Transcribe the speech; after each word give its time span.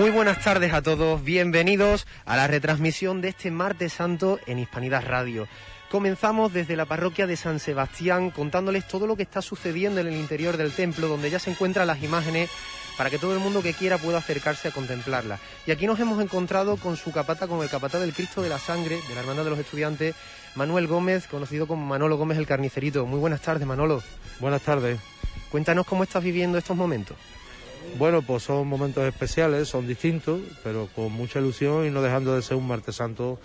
Muy 0.00 0.08
buenas 0.08 0.42
tardes 0.42 0.72
a 0.72 0.80
todos, 0.80 1.22
bienvenidos 1.22 2.06
a 2.24 2.34
la 2.34 2.46
retransmisión 2.46 3.20
de 3.20 3.28
este 3.28 3.50
martes 3.50 3.92
santo 3.92 4.40
en 4.46 4.58
Hispanidad 4.58 5.04
Radio. 5.04 5.46
Comenzamos 5.90 6.54
desde 6.54 6.74
la 6.74 6.86
parroquia 6.86 7.26
de 7.26 7.36
San 7.36 7.60
Sebastián 7.60 8.30
contándoles 8.30 8.88
todo 8.88 9.06
lo 9.06 9.14
que 9.14 9.24
está 9.24 9.42
sucediendo 9.42 10.00
en 10.00 10.06
el 10.06 10.16
interior 10.16 10.56
del 10.56 10.72
templo, 10.72 11.06
donde 11.06 11.28
ya 11.28 11.38
se 11.38 11.50
encuentran 11.50 11.86
las 11.86 12.02
imágenes 12.02 12.48
para 12.96 13.10
que 13.10 13.18
todo 13.18 13.34
el 13.34 13.40
mundo 13.40 13.62
que 13.62 13.74
quiera 13.74 13.98
pueda 13.98 14.16
acercarse 14.16 14.68
a 14.68 14.70
contemplarlas. 14.70 15.38
Y 15.66 15.70
aquí 15.70 15.86
nos 15.86 16.00
hemos 16.00 16.18
encontrado 16.22 16.78
con 16.78 16.96
su 16.96 17.12
capata, 17.12 17.46
con 17.46 17.62
el 17.62 17.68
capata 17.68 18.00
del 18.00 18.14
Cristo 18.14 18.40
de 18.40 18.48
la 18.48 18.58
Sangre, 18.58 18.98
de 19.06 19.14
la 19.14 19.20
Hermandad 19.20 19.44
de 19.44 19.50
los 19.50 19.58
Estudiantes, 19.58 20.14
Manuel 20.54 20.86
Gómez, 20.86 21.26
conocido 21.26 21.66
como 21.66 21.84
Manolo 21.84 22.16
Gómez 22.16 22.38
el 22.38 22.46
Carnicerito. 22.46 23.04
Muy 23.04 23.18
buenas 23.18 23.42
tardes, 23.42 23.66
Manolo. 23.66 24.02
Buenas 24.38 24.62
tardes. 24.62 24.98
Cuéntanos 25.50 25.84
cómo 25.84 26.04
estás 26.04 26.24
viviendo 26.24 26.56
estos 26.56 26.74
momentos. 26.74 27.18
Bueno, 27.98 28.22
pues 28.22 28.44
son 28.44 28.66
momentos 28.66 29.04
especiales, 29.04 29.68
son 29.68 29.86
distintos, 29.86 30.40
pero 30.62 30.88
con 30.94 31.12
mucha 31.12 31.38
ilusión 31.38 31.86
y 31.86 31.90
no 31.90 32.02
dejando 32.02 32.34
de 32.34 32.42
ser 32.42 32.56
un 32.56 32.66
martes 32.66 32.96
santo 32.96 33.38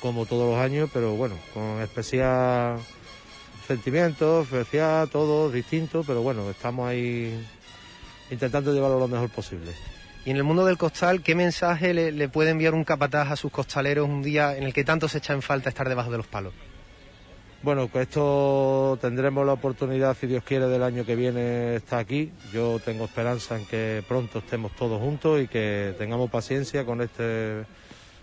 como 0.00 0.26
todos 0.26 0.50
los 0.50 0.58
años, 0.58 0.90
pero 0.92 1.14
bueno, 1.14 1.36
con 1.52 1.80
especial 1.80 2.78
sentimiento, 3.66 4.42
especial, 4.42 5.08
todo 5.08 5.50
distinto, 5.50 6.02
pero 6.06 6.22
bueno, 6.22 6.50
estamos 6.50 6.88
ahí 6.88 7.46
intentando 8.30 8.72
llevarlo 8.72 8.98
lo 8.98 9.08
mejor 9.08 9.30
posible. 9.30 9.72
Y 10.24 10.30
en 10.30 10.36
el 10.36 10.44
mundo 10.44 10.64
del 10.64 10.78
costal, 10.78 11.22
¿qué 11.22 11.34
mensaje 11.34 11.94
le, 11.94 12.10
le 12.10 12.28
puede 12.28 12.50
enviar 12.50 12.74
un 12.74 12.84
capataz 12.84 13.30
a 13.30 13.36
sus 13.36 13.52
costaleros 13.52 14.08
un 14.08 14.22
día 14.22 14.56
en 14.56 14.64
el 14.64 14.72
que 14.72 14.84
tanto 14.84 15.08
se 15.08 15.18
echa 15.18 15.34
en 15.34 15.42
falta 15.42 15.68
estar 15.68 15.88
debajo 15.88 16.10
de 16.10 16.16
los 16.16 16.26
palos? 16.26 16.52
Bueno, 17.64 17.88
con 17.88 18.02
esto 18.02 18.98
tendremos 19.00 19.46
la 19.46 19.54
oportunidad, 19.54 20.14
si 20.20 20.26
Dios 20.26 20.44
quiere, 20.44 20.66
del 20.66 20.82
año 20.82 21.06
que 21.06 21.16
viene 21.16 21.76
estar 21.76 21.98
aquí. 21.98 22.30
Yo 22.52 22.78
tengo 22.84 23.06
esperanza 23.06 23.58
en 23.58 23.64
que 23.64 24.04
pronto 24.06 24.40
estemos 24.40 24.76
todos 24.76 25.00
juntos 25.00 25.40
y 25.40 25.48
que 25.48 25.94
tengamos 25.96 26.28
paciencia 26.28 26.84
con 26.84 27.00
este, 27.00 27.60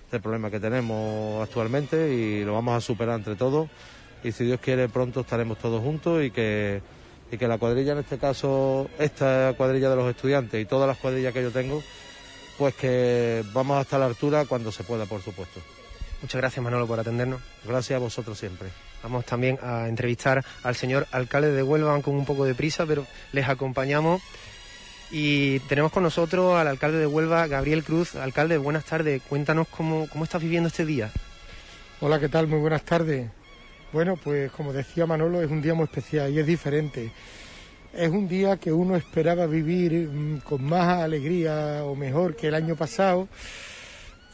este 0.05 0.19
problema 0.19 0.51
que 0.51 0.59
tenemos 0.59 1.41
actualmente 1.41 2.13
y 2.13 2.45
lo 2.45 2.53
vamos 2.53 2.77
a 2.77 2.81
superar 2.81 3.17
entre 3.17 3.35
todos. 3.35 3.67
Y 4.23 4.31
si 4.31 4.45
Dios 4.45 4.59
quiere, 4.59 4.87
pronto 4.89 5.21
estaremos 5.21 5.57
todos 5.57 5.81
juntos 5.81 6.23
y 6.23 6.29
que, 6.29 6.83
y 7.31 7.37
que 7.39 7.47
la 7.47 7.57
cuadrilla, 7.57 7.93
en 7.93 7.99
este 7.99 8.19
caso, 8.19 8.91
esta 8.99 9.55
cuadrilla 9.57 9.89
de 9.89 9.95
los 9.95 10.07
estudiantes 10.07 10.61
y 10.61 10.65
todas 10.65 10.87
las 10.87 10.99
cuadrillas 10.99 11.33
que 11.33 11.41
yo 11.41 11.49
tengo, 11.49 11.81
pues 12.59 12.75
que 12.75 13.43
vamos 13.53 13.81
hasta 13.81 13.97
la 13.97 14.05
altura 14.05 14.45
cuando 14.45 14.71
se 14.71 14.83
pueda, 14.83 15.07
por 15.07 15.23
supuesto. 15.23 15.59
Muchas 16.21 16.39
gracias 16.39 16.63
Manolo 16.63 16.85
por 16.85 16.99
atendernos. 16.99 17.41
Gracias 17.65 17.97
a 17.97 17.99
vosotros 17.99 18.37
siempre. 18.37 18.69
Vamos 19.03 19.25
también 19.25 19.57
a 19.61 19.87
entrevistar 19.87 20.43
al 20.63 20.75
señor 20.75 21.07
alcalde 21.11 21.51
de 21.51 21.63
Huelva 21.63 21.99
con 22.01 22.15
un 22.15 22.25
poco 22.25 22.45
de 22.45 22.55
prisa, 22.55 22.85
pero 22.85 23.05
les 23.31 23.47
acompañamos. 23.47 24.21
Y 25.09 25.59
tenemos 25.61 25.91
con 25.91 26.03
nosotros 26.03 26.55
al 26.55 26.67
alcalde 26.67 26.99
de 26.99 27.07
Huelva, 27.07 27.47
Gabriel 27.47 27.83
Cruz. 27.83 28.15
Alcalde, 28.15 28.57
buenas 28.57 28.85
tardes. 28.85 29.21
Cuéntanos 29.23 29.67
cómo, 29.67 30.07
cómo 30.07 30.23
estás 30.23 30.41
viviendo 30.41 30.67
este 30.67 30.85
día. 30.85 31.11
Hola, 31.99 32.19
¿qué 32.19 32.29
tal? 32.29 32.47
Muy 32.47 32.59
buenas 32.59 32.83
tardes. 32.83 33.29
Bueno, 33.91 34.15
pues 34.15 34.51
como 34.51 34.71
decía 34.71 35.05
Manolo, 35.05 35.41
es 35.41 35.51
un 35.51 35.61
día 35.61 35.73
muy 35.73 35.83
especial 35.83 36.31
y 36.31 36.39
es 36.39 36.45
diferente. 36.45 37.11
Es 37.93 38.09
un 38.09 38.27
día 38.29 38.55
que 38.55 38.71
uno 38.71 38.95
esperaba 38.95 39.47
vivir 39.47 40.07
mm, 40.07 40.39
con 40.39 40.63
más 40.63 40.99
alegría 40.99 41.83
o 41.83 41.93
mejor 41.93 42.37
que 42.37 42.47
el 42.47 42.55
año 42.55 42.77
pasado 42.77 43.27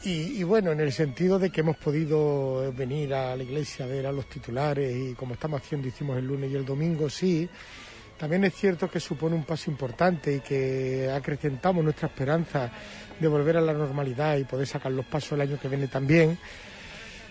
y, 0.04 0.40
y, 0.40 0.42
bueno, 0.44 0.72
en 0.72 0.80
el 0.80 0.92
sentido 0.92 1.38
de 1.38 1.50
que 1.50 1.60
hemos 1.60 1.76
podido 1.76 2.72
venir 2.72 3.14
a 3.14 3.34
la 3.34 3.42
iglesia 3.42 3.84
a 3.84 3.88
ver 3.88 4.06
a 4.06 4.12
los 4.12 4.28
titulares 4.28 4.94
y 4.94 5.14
como 5.14 5.34
estamos 5.34 5.60
haciendo, 5.60 5.88
hicimos 5.88 6.18
el 6.18 6.26
lunes 6.26 6.50
y 6.50 6.56
el 6.56 6.64
domingo, 6.64 7.10
sí. 7.10 7.48
También 8.18 8.44
es 8.44 8.54
cierto 8.54 8.90
que 8.90 8.98
supone 8.98 9.36
un 9.36 9.44
paso 9.44 9.70
importante 9.70 10.34
y 10.34 10.40
que 10.40 11.08
acrecentamos 11.08 11.84
nuestra 11.84 12.08
esperanza 12.08 12.70
de 13.18 13.28
volver 13.28 13.56
a 13.56 13.60
la 13.60 13.72
normalidad 13.72 14.36
y 14.36 14.44
poder 14.44 14.66
sacar 14.66 14.90
los 14.90 15.06
pasos 15.06 15.32
el 15.32 15.42
año 15.42 15.58
que 15.58 15.68
viene 15.68 15.86
también. 15.86 16.36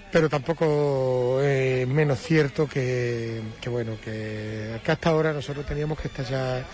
Pero 0.10 0.30
tampoco 0.30 1.42
es 1.42 1.86
menos 1.88 2.20
cierto 2.20 2.68
que, 2.68 3.42
que 3.60 3.70
bueno, 3.70 3.98
que, 4.02 4.80
hasta 4.88 5.10
ahora 5.10 5.34
nosotros 5.34 5.66
teníamos 5.66 6.00
que 6.00 6.08
estar 6.08 6.66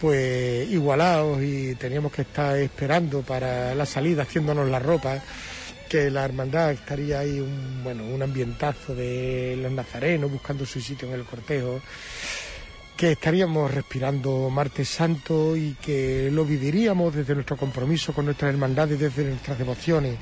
pues 0.00 0.68
igualados 0.70 1.42
y 1.42 1.74
teníamos 1.74 2.12
que 2.12 2.22
estar 2.22 2.56
esperando 2.56 3.22
para 3.22 3.74
la 3.74 3.86
salida, 3.86 4.22
haciéndonos 4.22 4.68
la 4.68 4.78
ropa, 4.78 5.22
que 5.88 6.10
la 6.10 6.24
hermandad 6.24 6.72
estaría 6.72 7.20
ahí 7.20 7.40
un, 7.40 7.82
bueno, 7.82 8.04
un 8.04 8.22
ambientazo 8.22 8.94
de 8.94 9.58
los 9.60 9.72
nazarenos 9.72 10.30
buscando 10.30 10.66
su 10.66 10.80
sitio 10.80 11.08
en 11.08 11.14
el 11.14 11.24
cortejo, 11.24 11.80
que 12.96 13.12
estaríamos 13.12 13.72
respirando 13.72 14.48
martes 14.50 14.88
santo 14.88 15.56
y 15.56 15.76
que 15.80 16.30
lo 16.32 16.44
viviríamos 16.44 17.14
desde 17.14 17.34
nuestro 17.34 17.56
compromiso 17.56 18.12
con 18.12 18.24
nuestras 18.24 18.52
hermandades, 18.52 18.98
desde 18.98 19.24
nuestras 19.24 19.58
devociones. 19.58 20.16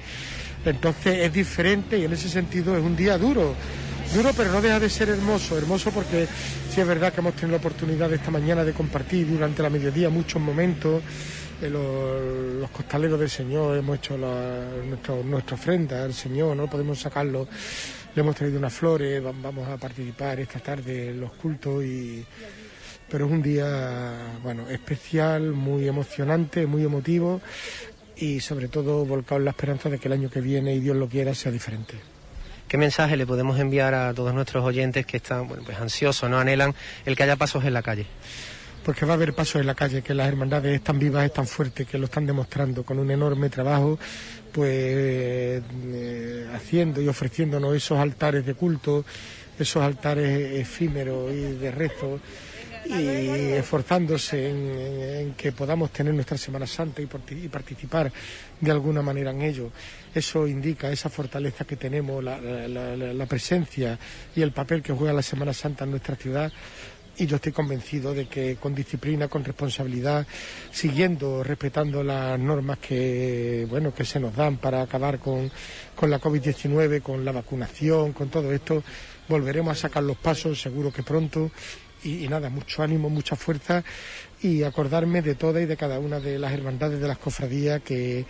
Entonces 0.64 1.18
es 1.20 1.32
diferente 1.32 1.98
y 1.98 2.04
en 2.04 2.12
ese 2.12 2.28
sentido 2.28 2.76
es 2.76 2.82
un 2.82 2.96
día 2.96 3.18
duro, 3.18 3.54
duro 4.14 4.30
pero 4.36 4.52
no 4.52 4.62
deja 4.62 4.78
de 4.78 4.88
ser 4.88 5.08
hermoso, 5.08 5.58
hermoso 5.58 5.91
porque 5.91 6.28
sí 6.70 6.80
es 6.80 6.86
verdad 6.86 7.12
que 7.12 7.20
hemos 7.20 7.34
tenido 7.34 7.50
la 7.50 7.56
oportunidad 7.56 8.12
esta 8.12 8.30
mañana 8.30 8.62
de 8.62 8.72
compartir 8.72 9.28
durante 9.28 9.60
la 9.60 9.69
mediodía 9.69 10.08
muchos 10.08 10.41
momentos, 10.41 11.02
eh, 11.60 11.69
los, 11.69 12.70
costaleros 12.70 13.19
del 13.19 13.28
Señor 13.28 13.76
hemos 13.76 13.98
hecho 13.98 14.16
la, 14.16 14.69
nuestra, 14.86 15.16
nuestra 15.16 15.56
ofrenda 15.56 16.04
al 16.04 16.14
Señor, 16.14 16.56
no 16.56 16.70
podemos 16.70 17.00
sacarlo, 17.00 17.48
le 18.14 18.22
hemos 18.22 18.36
traído 18.36 18.56
unas 18.56 18.72
flores, 18.72 19.20
vamos 19.20 19.69
a 19.69 19.76
participar 19.78 20.38
esta 20.38 20.60
tarde 20.60 21.08
en 21.08 21.20
los 21.20 21.32
cultos 21.32 21.84
y 21.84 22.25
pero 23.10 23.26
es 23.26 23.32
un 23.32 23.42
día 23.42 24.38
bueno 24.44 24.70
especial, 24.70 25.50
muy 25.52 25.88
emocionante, 25.88 26.66
muy 26.66 26.84
emotivo 26.84 27.41
y 28.16 28.38
sobre 28.38 28.69
todo 28.69 29.04
volcado 29.04 29.41
en 29.41 29.46
la 29.46 29.50
esperanza 29.50 29.91
de 29.91 29.98
que 29.98 30.06
el 30.06 30.14
año 30.14 30.31
que 30.31 30.41
viene 30.41 30.72
y 30.72 30.78
Dios 30.78 30.96
lo 30.96 31.08
quiera 31.08 31.34
sea 31.34 31.50
diferente. 31.50 32.13
¿Qué 32.69 32.78
mensaje 32.78 33.16
le 33.16 33.26
podemos 33.26 33.58
enviar 33.58 33.94
a 33.94 34.12
todos 34.14 34.34
nuestros 34.34 34.64
oyentes 34.64 35.06
que 35.06 35.19
están 35.19 35.47
bueno, 35.47 35.62
pues 35.64 35.78
ansiosos, 35.78 36.28
no 36.28 36.38
anhelan 36.38 36.75
el 37.04 37.14
que 37.14 37.22
haya 37.22 37.36
pasos 37.36 37.64
en 37.64 37.75
la 37.75 37.82
calle? 37.82 38.06
Porque 38.84 39.06
va 39.06 39.12
a 39.12 39.16
haber 39.16 39.34
pasos 39.34 39.60
en 39.60 39.66
la 39.66 39.75
calle, 39.75 40.02
que 40.02 40.12
las 40.12 40.28
hermandades 40.28 40.75
están 40.75 40.98
vivas, 40.98 41.25
están 41.25 41.47
fuertes, 41.47 41.86
que 41.86 41.98
lo 41.98 42.06
están 42.06 42.26
demostrando 42.26 42.82
con 42.82 42.98
un 42.98 43.10
enorme 43.10 43.48
trabajo, 43.48 43.98
pues 44.52 44.70
eh, 44.70 46.48
haciendo 46.54 47.00
y 47.00 47.08
ofreciéndonos 47.08 47.75
esos 47.75 47.98
altares 47.98 48.44
de 48.44 48.54
culto, 48.54 49.04
esos 49.58 49.82
altares 49.82 50.60
efímeros 50.60 51.32
y 51.32 51.52
de 51.54 51.70
rezo 51.70 52.20
y 52.86 53.52
esforzándose 53.52 54.50
en, 54.50 55.34
que 55.34 55.52
podamos 55.52 55.90
tener 55.90 56.14
nuestra 56.14 56.36
Semana 56.36 56.66
Santa 56.66 57.02
y, 57.02 57.08
y, 57.31 57.48
participar 57.48 58.12
de 58.60 58.70
alguna 58.70 59.02
manera 59.02 59.31
en 59.31 59.42
ello. 59.42 59.70
Eso 60.14 60.46
indica 60.46 60.90
esa 60.90 61.08
fortaleza 61.08 61.64
que 61.64 61.76
tenemos, 61.76 62.22
la, 62.22 62.38
la, 62.38 63.26
presencia 63.26 63.98
y 64.34 64.42
el 64.42 64.52
papel 64.52 64.82
que 64.82 64.92
juega 64.92 65.12
la 65.12 65.22
Semana 65.22 65.52
Santa 65.52 65.84
en 65.84 65.90
nuestra 65.90 66.16
ciudad. 66.16 66.52
Y 67.16 67.26
yo 67.26 67.36
estoy 67.36 67.52
convencido 67.52 68.12
de 68.12 68.26
que 68.26 68.56
con 68.56 68.75
disciplina, 68.75 69.28
con 69.28 69.44
responsabilidad, 69.44 70.26
siguiendo, 70.72 71.44
respetando 71.44 72.02
las 72.02 72.38
normas 72.40 72.78
que, 72.78 73.66
bueno, 73.70 73.94
que 73.94 74.04
se 74.04 74.19
nos 74.19 74.34
dan 74.34 74.56
para 74.56 74.82
acabar 74.82 75.20
con, 75.20 75.48
con 75.94 76.10
la 76.10 76.20
COVID-19, 76.20 77.02
con 77.02 77.25
la 77.25 77.30
vacunación, 77.30 78.12
con 78.12 78.30
todo 78.30 78.52
esto, 78.52 78.82
volveremos 79.28 79.78
a 79.78 79.80
sacar 79.82 80.02
los 80.02 80.16
pasos, 80.16 80.60
seguro 80.60 80.92
que 80.92 81.04
pronto, 81.04 81.52
y, 82.04 82.28
nada, 82.28 82.50
mucho 82.50 82.82
ánimo, 82.82 83.08
mucha 83.08 83.36
fuerza 83.36 83.82
y 84.42 84.62
acordarme 84.62 85.22
de 85.22 85.34
todas 85.34 85.62
y 85.62 85.66
de 85.66 85.76
cada 85.76 85.98
una 85.98 86.20
de 86.20 86.38
las 86.38 86.52
hermandades 86.52 87.00
de 87.00 87.08
las 87.08 87.18
cofradías 87.18 87.82
que 87.82 88.24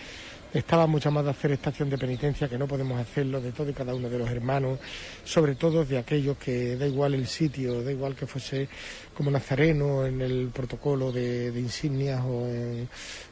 estábamos 0.53 1.03
llamados 1.03 1.35
a 1.35 1.37
hacer 1.37 1.51
estación 1.51 1.91
de 1.91 1.99
penitencia, 1.99 2.49
que 2.49 2.57
no 2.57 2.69
podemos 2.69 3.01
hacerlo, 3.01 3.41
de 3.41 3.51
todo 3.51 3.71
y 3.71 3.73
cada 3.73 3.93
uno 3.93 4.09
de 4.09 4.19
los 4.19 4.31
hermanos, 4.31 4.79
sobre 5.25 5.57
todo 5.57 5.85
de 5.85 5.99
aquellos 5.99 6.39
que 6.39 6.77
da 6.77 6.87
igual 6.87 7.15
el 7.15 7.27
sitio, 7.27 7.83
da 7.83 7.91
igual 7.91 8.15
que 8.15 8.27
fuese 8.27 8.69
como 9.13 9.33
nazareno 9.33 10.07
en 10.07 10.23
el 10.23 10.51
protocolo 10.55 11.11
de, 11.11 11.51
de 11.51 11.61
insignias 11.61 12.23
o 12.25 12.47
en, 12.47 12.89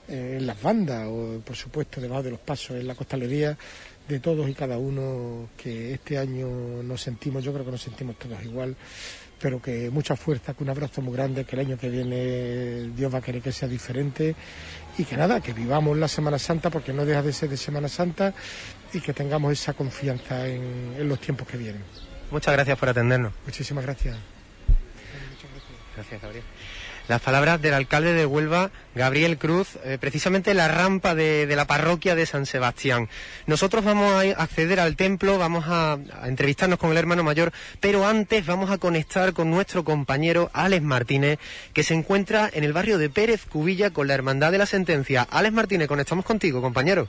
en, 0.09 0.47
las 0.47 0.61
bandas 0.61 1.07
o 1.09 1.41
por 1.45 1.55
supuesto 1.55 2.01
debajo 2.01 2.25
de 2.25 2.33
los 2.33 2.41
pasos 2.41 2.77
en 2.77 2.89
la 2.89 2.97
costalería, 2.97 3.57
de 4.09 4.19
todos 4.19 4.49
y 4.49 4.55
cada 4.55 4.79
uno 4.79 5.51
que 5.57 5.95
este 5.95 6.19
año 6.19 6.83
nos 6.83 7.01
sentimos, 7.01 7.45
yo 7.45 7.53
creo 7.53 7.65
que 7.65 7.71
nos 7.71 7.83
sentimos 7.83 8.19
todos 8.19 8.43
igual, 8.43 8.75
pero 9.43 9.61
que 9.61 9.91
mucha 9.91 10.15
fuerza, 10.15 10.55
que 10.55 10.63
un 10.63 10.71
abrazo 10.71 11.03
muy 11.03 11.13
grande, 11.13 11.45
que 11.45 11.57
el 11.57 11.67
año 11.67 11.77
que 11.77 11.91
viene 11.91 12.91
Dios 12.95 13.13
va 13.13 13.19
a 13.19 13.21
querer 13.21 13.43
que 13.43 13.51
sea 13.51 13.69
diferente 13.69 14.37
y 14.97 15.05
que 15.05 15.17
nada, 15.17 15.41
que 15.41 15.53
vivamos 15.53 15.99
la 15.99 16.07
Semana 16.07 16.39
Santa 16.39 16.71
porque 16.71 16.93
no 16.93 17.05
deja 17.05 17.23
de 17.23 17.33
ser 17.33 17.49
de 17.49 17.57
Semana 17.57 17.89
Santa 17.89 18.33
y 18.93 19.01
que 19.01 19.13
tengamos 19.13 19.53
esa 19.53 19.73
confianza 19.73 20.47
en, 20.47 20.95
en 20.97 21.09
los 21.09 21.19
tiempos 21.21 21.49
que 21.49 21.57
vienen. 21.57 21.83
Muchas 22.31 22.55
gracias 22.55 22.79
por 22.79 22.89
atendernos. 22.89 23.33
Muchísimas 23.45 23.85
gracias. 23.85 24.17
Gracias, 25.97 26.23
Gabriel. 26.23 26.45
Las 27.09 27.21
palabras 27.21 27.61
del 27.61 27.75
alcalde 27.75 28.13
de 28.13 28.27
Huelva, 28.27 28.71
Gabriel 28.95 29.37
Cruz, 29.37 29.77
eh, 29.85 29.99
precisamente 30.01 30.55
la 30.55 30.69
rampa 30.69 31.15
de, 31.15 31.53
la 31.55 31.67
parroquia 31.67 32.15
de 32.15 32.27
San 32.27 32.47
Sebastián. 32.47 33.09
Nosotros 33.47 33.85
vamos 33.85 34.13
a 34.13 34.21
acceder 34.43 34.79
al 34.79 34.95
templo, 34.95 35.37
vamos 35.37 35.65
a, 35.67 35.99
entrevistarnos 36.25 36.79
con 36.79 36.91
el 36.93 36.97
hermano 36.97 37.25
mayor, 37.25 37.53
pero 37.81 38.07
antes 38.07 38.47
vamos 38.47 38.71
a 38.71 38.79
conectar 38.79 39.33
con 39.33 39.51
nuestro 39.51 39.83
compañero 39.83 40.51
Alex 40.53 40.83
Martínez, 40.83 41.39
que 41.73 41.83
se 41.83 41.95
encuentra 41.95 42.49
en 42.53 42.63
el 42.63 42.73
barrio 42.73 42.99
de 42.99 43.11
Pérez 43.11 43.47
Cubilla 43.47 43.91
con 43.91 44.07
la 44.07 44.15
Hermandad 44.15 44.53
de 44.53 44.59
la 44.59 44.67
Sentencia. 44.67 45.27
Alex 45.29 45.53
Martínez, 45.53 45.89
conectamos 45.89 46.25
contigo, 46.25 46.63
compañero. 46.63 47.09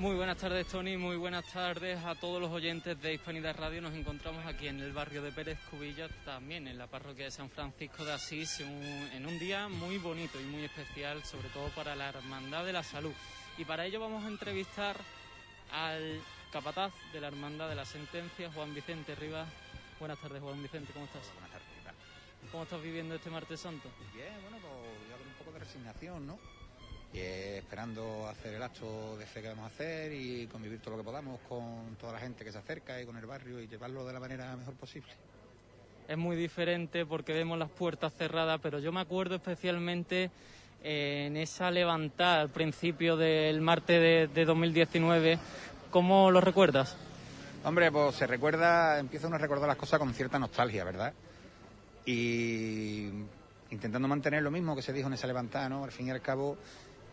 Muy 0.00 0.16
buenas 0.16 0.38
tardes, 0.38 0.66
Tony. 0.66 0.96
Muy 0.96 1.16
buenas 1.16 1.44
tardes 1.52 2.02
a 2.06 2.14
todos 2.14 2.40
los 2.40 2.50
oyentes 2.50 2.98
de 3.02 3.12
Hispanidad 3.12 3.54
Radio. 3.58 3.82
Nos 3.82 3.92
encontramos 3.92 4.46
aquí 4.46 4.66
en 4.66 4.80
el 4.80 4.94
barrio 4.94 5.20
de 5.20 5.30
Pérez 5.30 5.58
Cubilla, 5.70 6.08
también 6.24 6.66
en 6.68 6.78
la 6.78 6.86
parroquia 6.86 7.26
de 7.26 7.30
San 7.30 7.50
Francisco 7.50 8.06
de 8.06 8.14
Asís, 8.14 8.60
en 8.60 9.26
un, 9.26 9.38
día 9.38 9.68
muy 9.68 9.98
bonito 9.98 10.40
y 10.40 10.44
muy 10.44 10.64
especial, 10.64 11.22
sobre 11.22 11.50
todo 11.50 11.68
para 11.76 11.94
la 11.94 12.08
Hermandad 12.08 12.64
de 12.64 12.72
la 12.72 12.82
Salud. 12.82 13.12
Y 13.58 13.66
para 13.66 13.84
ello 13.84 14.00
vamos 14.00 14.24
a 14.24 14.28
entrevistar 14.28 14.96
al 15.70 16.22
capataz 16.50 16.94
de 17.12 17.20
la 17.20 17.26
Hermandad 17.26 17.68
de 17.68 17.74
la 17.74 17.84
Sentencia, 17.84 18.50
Juan 18.54 18.74
Vicente 18.74 19.14
Rivas. 19.14 19.50
Buenas 19.98 20.18
tardes, 20.18 20.40
Juan 20.40 20.62
Vicente, 20.62 20.94
¿cómo 20.94 21.04
estás? 21.04 21.30
Buenas 21.34 21.50
tardes, 21.50 21.68
¿qué 21.76 21.84
tal? 21.84 21.94
¿Cómo 22.50 22.62
estás 22.62 22.82
viviendo 22.82 23.16
este 23.16 23.28
martes 23.28 23.60
santo? 23.60 23.90
Bien, 24.14 24.32
bueno, 24.40 24.56
pues 24.62 25.10
ya 25.10 25.18
con 25.18 25.28
un 25.28 25.34
poco 25.34 25.52
de 25.52 25.58
resignación, 25.58 26.26
¿no? 26.26 26.59
Y 27.12 27.18
esperando 27.18 28.28
hacer 28.28 28.54
el 28.54 28.62
acto 28.62 29.16
de 29.18 29.26
fe 29.26 29.42
que 29.42 29.48
vamos 29.48 29.64
a 29.64 29.66
hacer 29.66 30.12
y 30.12 30.46
convivir 30.46 30.80
todo 30.80 30.92
lo 30.92 30.98
que 30.98 31.04
podamos 31.04 31.40
con 31.48 31.96
toda 32.00 32.12
la 32.12 32.20
gente 32.20 32.44
que 32.44 32.52
se 32.52 32.58
acerca 32.58 33.00
y 33.00 33.06
con 33.06 33.16
el 33.16 33.26
barrio 33.26 33.60
y 33.60 33.66
llevarlo 33.66 34.06
de 34.06 34.12
la 34.12 34.20
manera 34.20 34.54
mejor 34.56 34.74
posible. 34.74 35.10
Es 36.08 36.18
muy 36.18 36.36
diferente 36.36 37.06
porque 37.06 37.32
vemos 37.32 37.58
las 37.58 37.70
puertas 37.70 38.12
cerradas, 38.14 38.60
pero 38.62 38.78
yo 38.78 38.92
me 38.92 39.00
acuerdo 39.00 39.36
especialmente 39.36 40.30
eh, 40.82 41.26
en 41.26 41.36
esa 41.36 41.70
levantada 41.70 42.40
al 42.40 42.48
principio 42.48 43.16
del 43.16 43.60
martes 43.60 44.32
de, 44.32 44.44
2019. 44.44 45.38
¿Cómo 45.90 46.30
lo 46.30 46.40
recuerdas? 46.40 46.96
Hombre, 47.64 47.92
pues 47.92 48.16
se 48.16 48.26
recuerda, 48.26 48.98
empieza 48.98 49.26
uno 49.26 49.36
a 49.36 49.38
recordar 49.38 49.68
las 49.68 49.76
cosas 49.76 49.98
con 49.98 50.14
cierta 50.14 50.38
nostalgia, 50.38 50.82
¿verdad? 50.84 51.12
Y 52.06 53.10
intentando 53.70 54.08
mantener 54.08 54.42
lo 54.42 54.50
mismo 54.50 54.74
que 54.74 54.82
se 54.82 54.92
dijo 54.92 55.08
en 55.08 55.14
esa 55.14 55.26
levantada, 55.26 55.68
¿no? 55.68 55.84
Al 55.84 55.92
fin 55.92 56.08
y 56.08 56.10
al 56.10 56.22
cabo, 56.22 56.56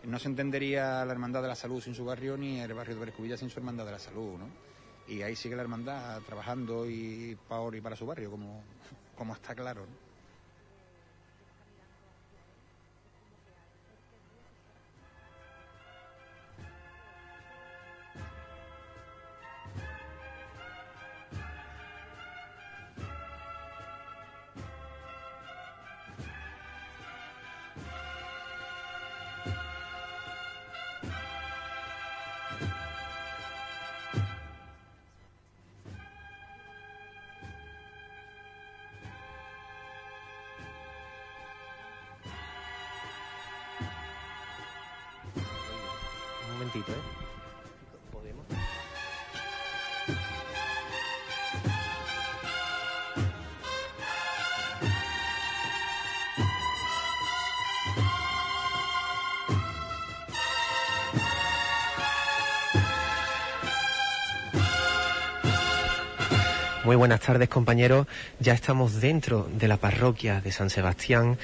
no 0.08 0.18
se 0.18 0.28
entendería 0.28 1.04
la 1.04 1.12
Hermandad 1.12 1.42
de 1.42 1.48
la 1.48 1.54
Salud 1.54 1.82
sin 1.82 1.94
su 1.94 2.04
barrio 2.04 2.36
ni 2.36 2.60
el 2.60 2.72
barrio 2.72 2.94
de 2.94 3.00
Berescubilla 3.00 3.36
sin 3.36 3.50
su 3.50 3.58
Hermandad 3.58 3.84
de 3.84 3.92
la 3.92 3.98
Salud, 3.98 4.38
¿no? 4.38 4.48
Y 5.06 5.22
ahí 5.22 5.36
sigue 5.36 5.54
la 5.54 5.62
Hermandad 5.62 6.20
trabajando 6.22 6.88
y 6.88 7.36
para, 7.46 7.76
y 7.76 7.80
para 7.80 7.94
su 7.94 8.06
barrio, 8.06 8.30
como, 8.30 8.62
como 9.14 9.34
está 9.34 9.54
claro, 9.54 9.82
¿no? 9.82 10.07
Muy 66.88 66.96
buenas 66.96 67.20
tardes 67.20 67.50
compañeros. 67.50 68.06
Ya 68.40 68.54
estamos 68.54 68.98
dentro 69.02 69.46
de 69.52 69.68
la 69.68 69.76
parroquia 69.76 70.40
de 70.40 70.50
San 70.50 70.70
Sebastián, 70.70 71.36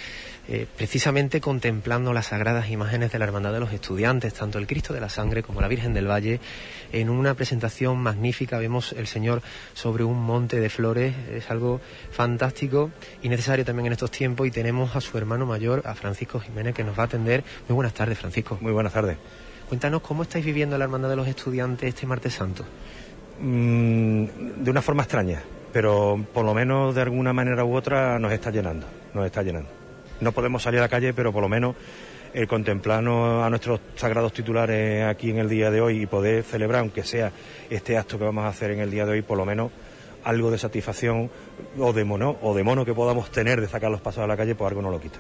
eh, 0.49 0.67
precisamente 0.75 1.43
contemplando 1.43 2.15
las 2.15 2.29
sagradas 2.29 2.71
imágenes 2.71 3.13
de 3.13 3.19
la 3.19 3.27
Hermandad 3.27 3.53
de 3.53 3.61
los 3.61 3.71
Estudiantes, 3.71 4.33
tanto 4.33 4.57
el 4.59 4.67
Cristo 4.67 4.95
de 4.95 5.03
la 5.03 5.11
Sangre 5.11 5.43
como 5.43 5.61
la 5.61 5.69
Virgen 5.69 5.93
del 5.93 6.09
Valle. 6.09 6.41
En 6.93 7.11
una 7.11 7.35
presentación 7.35 7.99
magnífica 7.99 8.57
vemos 8.57 8.95
el 8.95 9.07
Señor 9.07 9.43
sobre 9.75 10.03
un 10.03 10.19
monte 10.23 10.61
de 10.61 10.71
flores. 10.71 11.15
Es 11.31 11.51
algo 11.51 11.83
fantástico 12.11 12.91
y 13.21 13.29
necesario 13.29 13.67
también 13.67 13.89
en 13.89 13.93
estos 13.93 14.13
tiempos. 14.13 14.47
Y 14.47 14.51
tenemos 14.51 14.97
a 14.97 15.03
su 15.03 15.19
hermano 15.19 15.45
mayor, 15.45 15.83
a 15.85 15.95
Francisco 15.95 16.41
Jiménez, 16.41 16.75
que 16.75 16.85
nos 16.85 16.99
va 16.99 17.03
a 17.03 17.07
atender. 17.07 17.45
Muy 17.69 17.75
buenas 17.75 17.93
tardes, 17.93 18.19
Francisco. 18.19 18.57
Muy 18.63 18.73
buenas 18.73 18.95
tardes. 18.95 19.19
Cuéntanos 19.69 20.01
cómo 20.01 20.23
estáis 20.23 20.45
viviendo 20.47 20.79
la 20.79 20.85
Hermandad 20.85 21.11
de 21.11 21.17
los 21.17 21.29
Estudiantes 21.29 21.91
este 21.91 22.07
martes 22.07 22.33
santo. 22.33 22.65
Mm, 23.41 24.25
de 24.63 24.71
una 24.71 24.81
forma 24.81 25.03
extraña, 25.03 25.43
pero 25.73 26.25
por 26.33 26.45
lo 26.45 26.55
menos 26.55 26.95
de 26.95 27.03
alguna 27.03 27.33
manera 27.33 27.65
u 27.65 27.75
otra 27.75 28.19
nos 28.19 28.33
está 28.33 28.51
llenando, 28.51 28.87
nos 29.13 29.27
está 29.27 29.43
llenando. 29.43 29.69
No 30.21 30.33
podemos 30.33 30.63
salir 30.63 30.79
a 30.79 30.83
la 30.83 30.89
calle, 30.89 31.13
pero 31.13 31.33
por 31.33 31.43
lo 31.43 31.49
menos 31.49 31.75
el 32.33 32.47
contemplarnos 32.47 33.45
a 33.45 33.51
nuestros 33.51 33.81
sagrados 33.97 34.33
titulares 34.33 35.05
aquí 35.05 35.31
en 35.31 35.39
el 35.39 35.49
día 35.49 35.71
de 35.71 35.81
hoy 35.81 36.03
y 36.03 36.07
poder 36.07 36.45
celebrar, 36.45 36.81
aunque 36.81 37.03
sea 37.03 37.33
este 37.71 37.99
acto 37.99 38.19
que 38.19 38.25
vamos 38.25 38.45
a 38.45 38.49
hacer 38.49 38.71
en 38.71 38.81
el 38.81 38.91
día 38.91 39.05
de 39.05 39.13
hoy, 39.13 39.23
por 39.23 39.37
lo 39.37 39.45
menos 39.45 39.73
algo 40.23 40.51
de 40.51 40.59
satisfacción 40.59 41.31
o 41.79 41.93
de 41.93 42.05
mono, 42.05 42.39
o 42.41 42.55
de 42.55 42.63
mono 42.63 42.85
que 42.85 42.95
podamos 42.95 43.31
tener 43.31 43.61
de 43.61 43.69
sacar 43.69 43.91
los 43.91 44.01
pasos 44.01 44.23
a 44.23 44.27
la 44.27 44.37
calle, 44.37 44.55
pues 44.55 44.69
algo 44.69 44.83
no 44.83 44.91
lo 44.91 45.01
quita. 45.01 45.19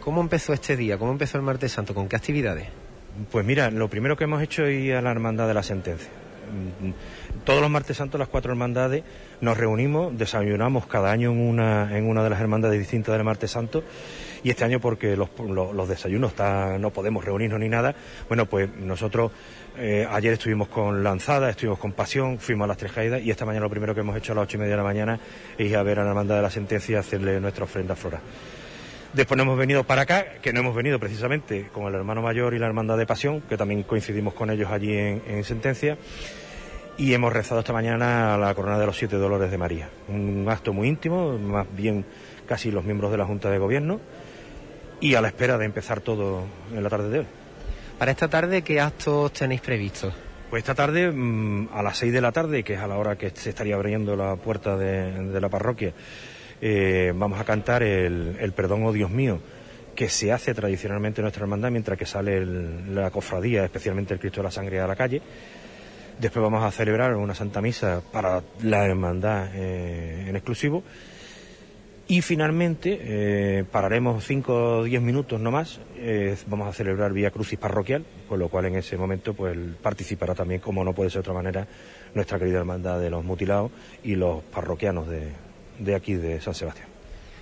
¿Cómo 0.00 0.20
empezó 0.20 0.52
este 0.54 0.76
día? 0.76 0.98
¿Cómo 0.98 1.12
empezó 1.12 1.38
el 1.38 1.44
martes 1.44 1.72
santo? 1.72 1.94
¿Con 1.94 2.08
qué 2.08 2.16
actividades? 2.16 2.68
Pues 3.30 3.44
mira, 3.44 3.70
lo 3.70 3.88
primero 3.88 4.16
que 4.16 4.24
hemos 4.24 4.42
hecho 4.42 4.64
es 4.64 4.82
ir 4.82 4.94
a 4.94 5.02
la 5.02 5.10
hermandad 5.10 5.46
de 5.46 5.54
la 5.54 5.62
sentencia 5.62 6.10
todos 7.44 7.60
los 7.60 7.70
martes 7.70 7.96
santos 7.96 8.18
las 8.18 8.28
cuatro 8.28 8.52
hermandades 8.52 9.04
nos 9.40 9.56
reunimos, 9.56 10.16
desayunamos 10.16 10.86
cada 10.86 11.10
año 11.10 11.32
en 11.32 11.40
una, 11.40 11.96
en 11.96 12.08
una 12.08 12.22
de 12.22 12.30
las 12.30 12.40
hermandades 12.40 12.78
distintas 12.78 13.14
del 13.14 13.24
martes 13.24 13.50
santo 13.50 13.82
y 14.42 14.50
este 14.50 14.64
año 14.64 14.80
porque 14.80 15.16
los, 15.16 15.88
desayunos 15.88 16.34
no 16.78 16.90
podemos 16.90 17.24
reunirnos 17.24 17.60
ni 17.60 17.68
nada, 17.68 17.94
bueno 18.28 18.46
pues 18.46 18.68
nosotros 18.76 19.32
eh, 19.76 20.06
ayer 20.10 20.34
estuvimos 20.34 20.68
con 20.68 21.02
Lanzada, 21.02 21.50
estuvimos 21.50 21.78
con 21.78 21.92
Pasión, 21.92 22.38
fuimos 22.38 22.64
a 22.64 22.68
las 22.68 22.76
Tres 22.76 22.92
Caídas 22.92 23.22
y 23.22 23.30
esta 23.30 23.44
mañana 23.44 23.64
lo 23.64 23.70
primero 23.70 23.94
que 23.94 24.00
hemos 24.00 24.16
hecho 24.16 24.32
a 24.32 24.36
las 24.36 24.44
ocho 24.44 24.56
y 24.56 24.60
media 24.60 24.72
de 24.72 24.78
la 24.78 24.84
mañana 24.84 25.18
es 25.58 25.66
ir 25.66 25.76
a 25.76 25.82
ver 25.82 25.98
a 25.98 26.04
la 26.04 26.10
hermandad 26.10 26.36
de 26.36 26.42
la 26.42 26.50
sentencia 26.50 27.00
hacerle 27.00 27.40
nuestra 27.40 27.64
ofrenda 27.64 27.96
floral. 27.96 28.20
Después 29.14 29.38
nos 29.38 29.44
hemos 29.44 29.58
venido 29.58 29.84
para 29.84 30.02
acá, 30.02 30.26
que 30.42 30.52
no 30.52 30.60
hemos 30.60 30.74
venido 30.74 30.98
precisamente 30.98 31.68
con 31.72 31.86
el 31.86 31.94
hermano 31.94 32.20
mayor 32.20 32.52
y 32.54 32.58
la 32.58 32.66
hermandad 32.66 32.98
de 32.98 33.06
Pasión, 33.06 33.42
que 33.42 33.56
también 33.56 33.84
coincidimos 33.84 34.34
con 34.34 34.50
ellos 34.50 34.70
allí 34.70 34.92
en, 34.92 35.22
en 35.26 35.44
sentencia 35.44 35.96
y 36.96 37.14
hemos 37.14 37.32
rezado 37.32 37.60
esta 37.60 37.72
mañana 37.72 38.36
la 38.36 38.54
corona 38.54 38.78
de 38.78 38.86
los 38.86 38.96
siete 38.96 39.16
dolores 39.16 39.50
de 39.50 39.58
María. 39.58 39.88
Un 40.08 40.46
acto 40.48 40.72
muy 40.72 40.88
íntimo, 40.88 41.38
más 41.38 41.66
bien 41.74 42.04
casi 42.46 42.70
los 42.70 42.84
miembros 42.84 43.10
de 43.10 43.18
la 43.18 43.24
Junta 43.24 43.50
de 43.50 43.58
Gobierno 43.58 44.00
y 45.00 45.14
a 45.14 45.20
la 45.20 45.28
espera 45.28 45.58
de 45.58 45.64
empezar 45.64 46.00
todo 46.00 46.44
en 46.74 46.82
la 46.82 46.90
tarde 46.90 47.08
de 47.10 47.18
hoy. 47.20 47.26
Para 47.98 48.10
esta 48.10 48.28
tarde, 48.28 48.62
¿qué 48.62 48.80
actos 48.80 49.32
tenéis 49.32 49.60
previstos? 49.60 50.12
Pues 50.50 50.62
esta 50.62 50.74
tarde, 50.74 51.10
mm, 51.10 51.68
a 51.72 51.82
las 51.82 51.98
seis 51.98 52.12
de 52.12 52.20
la 52.20 52.32
tarde, 52.32 52.62
que 52.62 52.74
es 52.74 52.80
a 52.80 52.86
la 52.86 52.96
hora 52.96 53.16
que 53.16 53.30
se 53.30 53.50
estaría 53.50 53.74
abriendo 53.74 54.16
la 54.16 54.36
puerta 54.36 54.76
de, 54.76 55.40
la 55.40 55.48
parroquia, 55.48 55.92
eh, 56.60 57.12
vamos 57.14 57.40
a 57.40 57.44
cantar 57.44 57.82
el, 57.82 58.52
Perdón, 58.54 58.84
oh 58.84 58.92
Dios 58.92 59.10
mío, 59.10 59.40
que 59.94 60.08
se 60.08 60.32
hace 60.32 60.54
tradicionalmente 60.54 61.20
en 61.20 61.24
nuestra 61.24 61.42
hermandad 61.42 61.70
mientras 61.70 61.98
que 61.98 62.06
sale 62.06 62.44
la 62.44 63.10
cofradía, 63.10 63.64
especialmente 63.64 64.14
el 64.14 64.20
Cristo 64.20 64.40
de 64.40 64.44
la 64.44 64.50
Sangre, 64.50 64.80
a 64.80 64.86
la 64.86 64.96
calle. 64.96 65.20
Después 66.18 66.42
vamos 66.42 66.62
a 66.62 66.70
celebrar 66.70 67.16
una 67.16 67.34
Santa 67.34 67.60
Misa 67.60 68.00
para 68.12 68.42
la 68.62 68.86
hermandad 68.86 69.48
eh, 69.54 70.26
en 70.28 70.36
exclusivo. 70.36 70.82
Y 72.06 72.20
finalmente 72.20 72.98
eh, 73.00 73.64
pararemos 73.64 74.24
5 74.24 74.52
o 74.52 74.84
10 74.84 75.00
minutos 75.00 75.40
no 75.40 75.50
más. 75.50 75.80
Vamos 76.46 76.68
a 76.68 76.72
celebrar 76.72 77.14
Vía 77.14 77.30
Crucis 77.30 77.58
parroquial, 77.58 78.04
con 78.28 78.38
lo 78.38 78.48
cual 78.50 78.66
en 78.66 78.76
ese 78.76 78.98
momento 78.98 79.32
pues 79.32 79.56
participará 79.82 80.34
también, 80.34 80.60
como 80.60 80.84
no 80.84 80.92
puede 80.92 81.08
ser 81.08 81.22
de 81.22 81.30
otra 81.30 81.32
manera, 81.32 81.66
nuestra 82.14 82.38
querida 82.38 82.58
hermandad 82.58 83.00
de 83.00 83.08
los 83.08 83.24
mutilados 83.24 83.70
y 84.02 84.16
los 84.16 84.42
parroquianos 84.44 85.08
de, 85.08 85.32
de 85.78 85.94
aquí 85.94 86.14
de 86.14 86.40
San 86.40 86.54
Sebastián. 86.54 86.88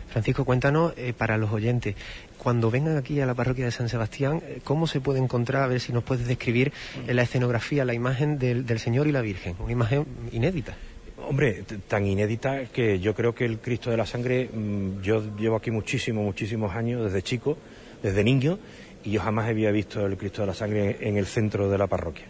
Francisco, 0.09 0.45
cuéntanos 0.45 0.93
para 1.17 1.39
los 1.39 1.51
oyentes, 1.53 1.95
cuando 2.43 2.73
vengan 2.73 2.97
aquí 2.97 3.21
a 3.21 3.27
la 3.27 3.35
parroquia 3.35 3.67
de 3.67 3.71
San 3.71 3.89
Sebastián, 3.89 4.43
eh, 4.45 4.59
¿cómo 4.65 4.89
se 4.89 5.01
puede 5.01 5.21
encontrar, 5.21 5.63
a 5.63 5.69
ver 5.69 5.79
si 5.79 5.93
nos 5.93 6.03
puedes 6.03 6.27
describir 6.27 6.73
en 7.07 7.15
la 7.15 7.23
escenografía, 7.23 7.85
la 7.85 7.95
imagen 7.95 8.37
del, 8.37 8.67
Señor 8.81 9.07
y 9.07 9.13
la 9.13 9.21
Virgen? 9.21 9.55
Una 9.61 9.71
imagen 9.71 10.05
inédita. 10.33 10.77
Hombre, 11.19 11.63
tan 11.87 12.05
inédita 12.05 12.65
que 12.65 12.99
yo 12.99 13.15
creo 13.15 13.33
que 13.33 13.45
el 13.45 13.61
Cristo 13.61 13.93
de 13.93 13.97
la 13.97 14.07
Sangre, 14.07 14.51
mm, 14.53 15.03
yo 15.03 15.23
llevo 15.37 15.55
aquí 15.55 15.71
muchísimos, 15.71 16.25
muchísimos 16.25 16.75
años, 16.75 17.05
desde 17.05 17.23
chico, 17.23 17.57
desde 18.03 18.25
niño, 18.25 18.59
y 19.05 19.13
yo 19.13 19.21
jamás 19.21 19.49
había 19.49 19.71
visto 19.71 20.05
el 20.05 20.17
Cristo 20.17 20.43
de 20.43 20.49
la 20.49 20.55
Sangre 20.55 20.97
en 21.01 21.17
el 21.17 21.27
centro 21.27 21.71
de 21.71 21.79
la 21.79 21.87
parroquia. 21.87 22.25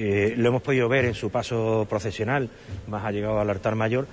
Eh, 0.00 0.34
lo 0.36 0.50
hemos 0.50 0.62
podido 0.62 0.88
ver 0.88 1.06
en 1.06 1.14
su 1.14 1.28
paso 1.28 1.84
procesional, 1.90 2.48
más 2.86 3.04
ha 3.04 3.10
llegado 3.10 3.40
al 3.40 3.50
altar 3.50 3.74
mayor, 3.74 4.06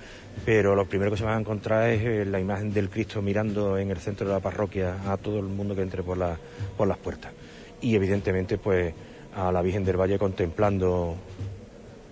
pero 0.44 0.74
lo 0.74 0.86
primero 0.86 1.12
que 1.12 1.16
se 1.16 1.22
van 1.22 1.36
a 1.36 1.40
encontrar 1.40 1.88
es 1.90 2.02
eh, 2.02 2.24
la 2.24 2.40
imagen 2.40 2.74
del 2.74 2.90
Cristo 2.90 3.22
mirando 3.22 3.78
en 3.78 3.92
el 3.92 3.98
centro 3.98 4.26
de 4.26 4.32
la 4.32 4.40
parroquia 4.40 4.96
a 5.06 5.16
todo 5.16 5.38
el 5.38 5.44
mundo 5.44 5.76
que 5.76 5.82
entre 5.82 6.02
por, 6.02 6.18
por 6.76 6.88
las 6.88 6.98
puertas. 6.98 7.30
Y 7.80 7.94
evidentemente, 7.94 8.58
pues 8.58 8.94
a 9.36 9.52
la 9.52 9.62
Virgen 9.62 9.84
del 9.84 9.96
Valle 9.96 10.18
contemplando 10.18 11.14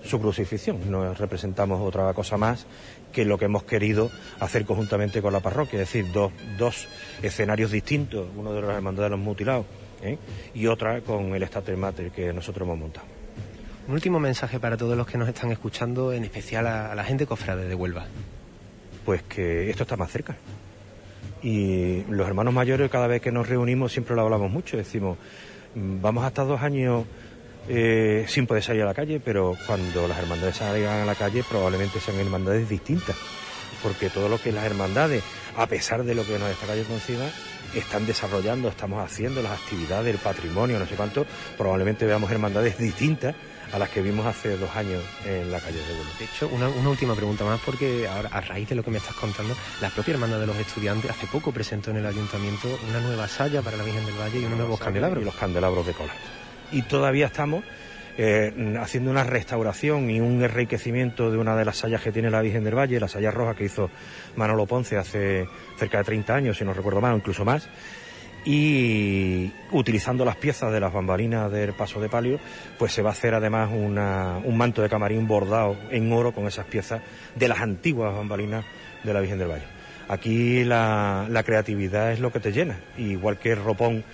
su 0.05 0.21
crucifixión. 0.21 0.89
No 0.89 1.13
representamos 1.15 1.81
otra 1.81 2.13
cosa 2.13 2.37
más 2.37 2.67
que 3.13 3.25
lo 3.25 3.39
que 3.39 3.47
hemos 3.47 3.65
querido 3.65 4.09
hacer 4.39 4.67
conjuntamente 4.67 5.21
con 5.21 5.33
la 5.33 5.41
parroquia, 5.41 5.81
es 5.83 5.93
decir, 5.93 6.13
dos, 6.13 6.33
dos 6.59 6.87
escenarios 7.23 7.73
distintos, 7.73 8.29
uno 8.37 8.53
de 8.53 8.61
los 8.61 8.71
hermandades 8.71 9.11
de 9.11 9.17
los 9.17 9.25
mutilados 9.25 9.67
¿eh? 10.01 10.17
y 10.55 10.69
otra 10.69 11.01
con 11.01 11.35
el 11.35 11.43
Estate 11.43 11.75
Mater 11.75 12.13
que 12.13 12.33
nosotros 12.33 12.67
hemos 12.67 12.79
montado. 12.79 13.14
Un 13.87 13.93
último 13.93 14.19
mensaje 14.19 14.59
para 14.59 14.79
todos 14.79 14.97
los 14.97 15.07
que 15.07 15.19
nos 15.19 15.29
están 15.29 15.53
escuchando, 15.53 16.11
en 16.11 16.25
especial 16.25 16.67
a, 16.67 16.95
la 16.95 17.05
gente 17.05 17.27
cofrade 17.27 17.69
de 17.69 17.75
Huelva. 17.75 18.07
Pues 19.05 19.23
que 19.25 19.69
esto 19.69 19.83
está 19.83 19.95
más 19.97 20.11
cerca. 20.11 20.37
Y 21.43 22.03
los 22.05 22.27
hermanos 22.27 22.55
mayores, 22.55 22.91
cada 22.91 23.07
vez 23.07 23.21
que 23.21 23.31
nos 23.31 23.47
reunimos, 23.47 23.93
siempre 23.93 24.17
lo 24.17 24.23
hablamos 24.23 24.51
mucho. 24.51 24.79
Decimos, 24.79 25.19
mm, 25.75 26.01
vamos 26.01 26.25
hasta 26.25 26.45
dos 26.45 26.63
años 26.63 27.05
eh, 27.69 28.25
sin 28.27 28.47
poder 28.47 28.63
salir 28.63 28.83
a 28.83 28.87
la 28.87 28.95
calle, 28.95 29.21
pero 29.21 29.55
cuando 29.67 30.09
las 30.09 30.19
hermandades 30.19 30.57
salgan 30.57 31.03
a 31.03 31.05
la 31.05 31.15
calle, 31.15 31.45
probablemente 31.47 32.01
sean 32.01 32.19
hermandades 32.19 32.67
distintas. 32.67 33.17
Porque 33.85 34.11
todo 34.11 34.29
lo 34.29 34.41
que 34.41 34.51
las 34.51 34.65
hermandades, 34.65 35.23
a 35.57 35.67
pesar 35.69 36.03
de 36.03 36.17
lo 36.17 36.27
que 36.27 36.39
nos 36.39 36.51
está 36.51 36.67
cayendo 36.67 36.95
encima, 36.95 37.27
están 37.75 38.07
desarrollando, 38.07 38.69
estamos 38.69 39.05
haciendo 39.05 39.43
las 39.43 39.53
actividades, 39.53 40.13
el 40.13 40.21
patrimonio, 40.21 40.79
no 40.79 40.87
sé 40.87 40.97
cuánto, 40.97 41.27
probablemente 41.57 42.07
veamos 42.07 42.31
hermandades 42.31 42.79
distintas 42.79 43.35
a 43.73 43.79
las 43.79 43.91
que 43.91 44.03
vimos 44.03 44.25
hace 44.25 44.57
dos 44.57 44.75
años 44.77 45.03
en 45.27 45.51
la 45.51 45.61
calle 45.61 45.79
de 45.79 45.93
Huelva. 45.93 46.11
De 46.19 46.25
hecho, 46.25 46.49
una, 46.49 46.69
última 46.69 47.15
pregunta 47.15 47.45
más, 47.45 47.61
porque 47.61 48.07
ahora, 48.07 48.31
a 48.33 48.41
raíz 48.41 48.69
de 48.69 48.75
lo 48.75 48.85
que 48.85 48.91
me 48.91 48.99
estás 48.99 49.15
contando, 49.15 49.55
la 49.81 49.91
propia 49.91 50.15
Hermandad 50.15 50.41
de 50.41 50.47
los 50.47 50.57
Estudiantes 50.57 51.11
hace 51.11 51.27
poco 51.27 51.53
presentó 51.53 51.91
en 51.91 51.99
el 51.99 52.07
ayuntamiento 52.07 52.69
una 52.89 53.01
nueva 53.01 53.27
salla 53.29 53.63
para 53.63 53.77
la 53.77 53.83
Virgen 53.83 54.07
del 54.07 54.15
Valle 54.15 54.41
y 54.41 54.45
unos 54.45 54.59
nuevos 54.59 54.81
candelabros. 54.81 55.23
Y 55.23 55.25
los 55.25 55.35
candelabros 55.35 55.87
de 55.87 55.93
cola. 55.93 56.13
Y 56.73 56.83
todavía 56.83 57.27
estamos 57.27 57.65
eh, 58.17 58.77
haciendo 58.81 59.11
una 59.11 59.25
restauración 59.25 60.11
y 60.11 60.21
un 60.21 60.43
enriquecimiento 60.43 61.31
de 61.31 61.39
una 61.39 61.57
de 61.57 61.65
las 61.65 61.79
sayas 61.79 62.03
que 62.03 62.13
tiene 62.13 62.31
la 62.31 62.41
Virgen 62.41 62.65
del 62.65 62.77
Valle, 62.77 63.01
la 63.01 63.09
saya 63.09 63.31
roja 63.31 63.55
que 63.55 63.65
hizo 63.65 63.91
Manolo 64.37 64.67
Ponce 64.67 64.97
hace 64.97 65.47
cerca 65.77 65.99
de 65.99 66.05
30 66.05 66.35
años, 66.35 66.59
si 66.59 66.65
no 66.65 66.73
recuerdo 66.73 67.01
mal, 67.01 67.15
o 67.15 67.17
incluso 67.17 67.45
más 67.45 67.69
y 68.45 69.51
utilizando 69.73 70.25
las 70.25 70.37
piezas 70.37 70.71
de 70.73 70.81
las 70.81 70.93
bambalinas 70.93 71.51
del 71.51 71.73
paso 71.73 72.01
de 72.01 72.09
palio, 72.09 72.39
pues 72.79 72.93
se 72.93 73.03
va 73.03 73.11
a 73.11 73.13
hacer 73.13 73.35
además 73.35 73.71
un 73.73 74.57
manto 74.57 74.83
de 74.83 74.89
camarín 74.89 75.27
bordado 75.27 75.77
en 75.91 76.13
oro 76.13 76.33
con 76.33 76.47
esas 76.47 76.67
piezas 76.67 77.01
de 77.35 77.49
las 77.49 77.61
antiguas 77.61 78.15
bambalinas 78.15 78.65
de 79.03 79.15
la 79.15 79.21
Virgen 79.21 79.39
del 79.39 79.49
Valle. 79.49 79.65
Aquí 80.09 80.65
la, 80.65 81.43
creatividad 81.45 82.13
es 82.13 82.21
lo 82.21 82.31
que 82.31 82.41
te 82.41 82.53
llena, 82.53 82.79
igual 82.99 83.39
que 83.39 83.53
el 83.53 83.63
ropón 83.65 84.05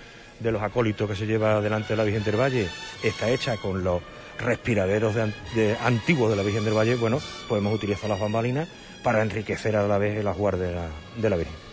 de 0.41 0.51
los 0.51 0.61
acólitos 0.61 1.09
que 1.09 1.15
se 1.15 1.25
lleva 1.25 1.61
delante 1.61 1.89
de 1.89 1.97
la 1.97 2.03
Virgen 2.03 2.23
del 2.23 2.39
Valle 2.39 2.67
está 3.03 3.29
hecha 3.29 3.57
con 3.57 3.83
los 3.83 4.01
respiraderos 4.39 5.15
de, 5.15 5.77
antiguos 5.83 6.29
de 6.29 6.35
la 6.35 6.43
Virgen 6.43 6.65
del 6.65 6.73
Valle, 6.73 6.95
bueno, 6.95 7.19
podemos 7.47 7.73
utilizar 7.73 8.09
las 8.09 8.19
bambalinas 8.19 8.67
para 9.03 9.21
enriquecer 9.21 9.75
a 9.75 9.87
la 9.87 9.97
vez 9.97 10.17
el 10.17 10.27
ajuar 10.27 10.57
de 10.57 11.29
la 11.29 11.35
Virgen. 11.35 11.71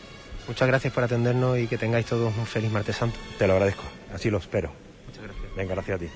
Muchas 0.48 0.66
gracias 0.66 0.94
por 0.94 1.04
atendernos 1.04 1.58
y 1.58 1.66
que 1.66 1.76
tengáis 1.76 2.06
todos 2.06 2.34
un 2.34 2.46
feliz 2.46 2.72
martes 2.72 2.96
santo. 2.96 3.18
Te 3.36 3.46
lo 3.46 3.52
agradezco, 3.52 3.84
así 4.14 4.30
lo 4.30 4.38
espero. 4.38 4.72
Muchas 5.06 5.22
gracias. 5.24 5.54
Venga, 5.54 5.74
gracias 5.74 5.96
a 5.96 5.98
ti. 5.98 6.08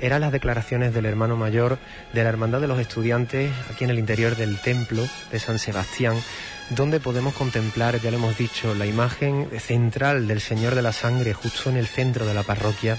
Eran 0.00 0.20
las 0.22 0.32
declaraciones 0.32 0.92
del 0.92 1.06
hermano 1.06 1.36
mayor 1.36 1.78
de 2.12 2.24
la 2.24 2.28
Hermandad 2.28 2.60
de 2.60 2.66
los 2.66 2.80
Estudiantes 2.80 3.52
aquí 3.72 3.84
en 3.84 3.90
el 3.90 4.00
interior 4.00 4.34
del 4.34 4.60
templo 4.60 5.04
de 5.30 5.38
San 5.38 5.60
Sebastián, 5.60 6.16
donde 6.70 7.00
podemos 7.00 7.34
contemplar, 7.34 8.00
ya 8.00 8.10
lo 8.10 8.16
hemos 8.16 8.36
dicho, 8.36 8.74
la 8.74 8.86
imagen 8.86 9.48
central 9.60 10.26
del 10.26 10.40
Señor 10.40 10.74
de 10.74 10.82
la 10.82 10.92
Sangre 10.92 11.32
justo 11.32 11.70
en 11.70 11.76
el 11.76 11.86
centro 11.86 12.26
de 12.26 12.34
la 12.34 12.42
parroquia 12.42 12.98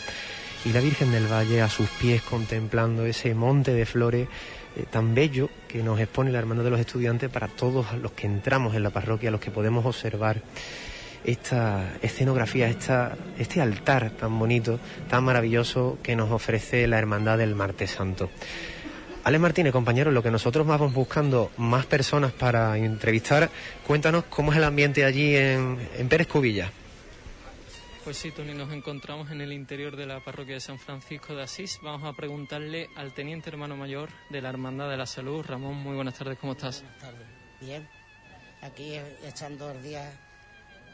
y 0.64 0.72
la 0.72 0.80
Virgen 0.80 1.12
del 1.12 1.32
Valle 1.32 1.62
a 1.62 1.70
sus 1.70 1.90
pies 1.90 2.22
contemplando 2.22 3.06
ese 3.06 3.36
monte 3.36 3.74
de 3.74 3.86
flores 3.86 4.28
eh, 4.76 4.86
tan 4.90 5.14
bello 5.14 5.50
que 5.68 5.84
nos 5.84 6.00
expone 6.00 6.32
la 6.32 6.40
Hermandad 6.40 6.64
de 6.64 6.70
los 6.72 6.80
Estudiantes 6.80 7.30
para 7.30 7.48
todos 7.48 7.94
los 8.02 8.14
que 8.14 8.28
entramos 8.28 8.74
en 8.76 8.84
la 8.84 8.90
parroquia, 8.90 9.32
los 9.32 9.42
que 9.42 9.52
podemos 9.52 9.86
observar 9.86 10.42
esta 11.26 11.98
escenografía, 12.02 12.70
esta, 12.70 13.18
este 13.38 13.62
altar 13.62 14.12
tan 14.12 14.38
bonito, 14.40 14.80
tan 15.10 15.26
maravilloso 15.26 15.98
que 16.02 16.16
nos 16.16 16.32
ofrece 16.32 16.88
la 16.88 17.00
Hermandad 17.00 17.38
del 17.38 17.54
Martes 17.54 17.92
Santo. 17.92 18.30
Alex 19.28 19.42
Martínez, 19.42 19.74
compañero, 19.74 20.10
lo 20.10 20.24
que 20.24 20.32
nosotros 20.32 20.66
vamos 20.66 20.94
buscando 20.94 21.52
más 21.58 21.86
personas 21.86 22.32
para 22.32 22.78
entrevistar, 22.78 23.50
cuéntanos 23.86 24.24
cómo 24.30 24.54
es 24.54 24.58
el 24.58 24.64
ambiente 24.64 25.04
allí 25.04 25.36
en, 25.36 25.78
en 25.98 26.08
Pérez 26.08 26.28
Cubilla. 26.28 26.72
Pues 28.06 28.16
sí, 28.16 28.32
Tony, 28.32 28.54
nos 28.54 28.72
encontramos 28.72 29.30
en 29.30 29.42
el 29.42 29.52
interior 29.52 29.98
de 29.98 30.06
la 30.06 30.22
parroquia 30.22 30.54
de 30.54 30.62
San 30.62 30.80
Francisco 30.80 31.36
de 31.36 31.44
Asís. 31.44 31.78
Vamos 31.84 32.08
a 32.08 32.14
preguntarle 32.16 32.88
al 32.96 33.12
teniente 33.12 33.50
hermano 33.50 33.76
mayor 33.76 34.08
de 34.30 34.42
la 34.42 34.48
Hermandad 34.48 34.90
de 34.90 34.96
la 34.96 35.06
Salud. 35.06 35.44
Ramón, 35.46 35.76
muy 35.76 35.96
buenas 35.96 36.18
tardes, 36.18 36.38
¿cómo 36.40 36.54
estás? 36.54 36.84
Buenas 36.84 37.02
tardes, 37.02 37.28
bien. 37.60 37.86
Aquí 38.62 38.94
echando 39.26 39.70
el 39.72 39.84
día 39.84 40.10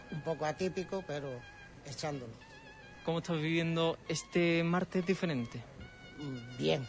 un 0.09 0.21
poco 0.21 0.47
atípico, 0.47 1.03
pero 1.05 1.39
echándolo. 1.85 2.33
¿Cómo 3.05 3.19
estás 3.19 3.39
viviendo 3.39 3.99
este 4.07 4.63
martes 4.63 5.05
diferente? 5.05 5.61
Bien, 6.57 6.87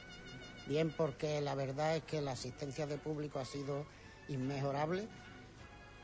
bien 0.66 0.90
porque 0.97 1.40
la 1.40 1.54
verdad 1.54 1.97
es 1.97 2.04
que 2.04 2.21
la 2.21 2.33
asistencia 2.33 2.87
de 2.87 2.99
público 2.99 3.38
ha 3.38 3.44
sido 3.44 3.87
inmejorable, 4.28 5.06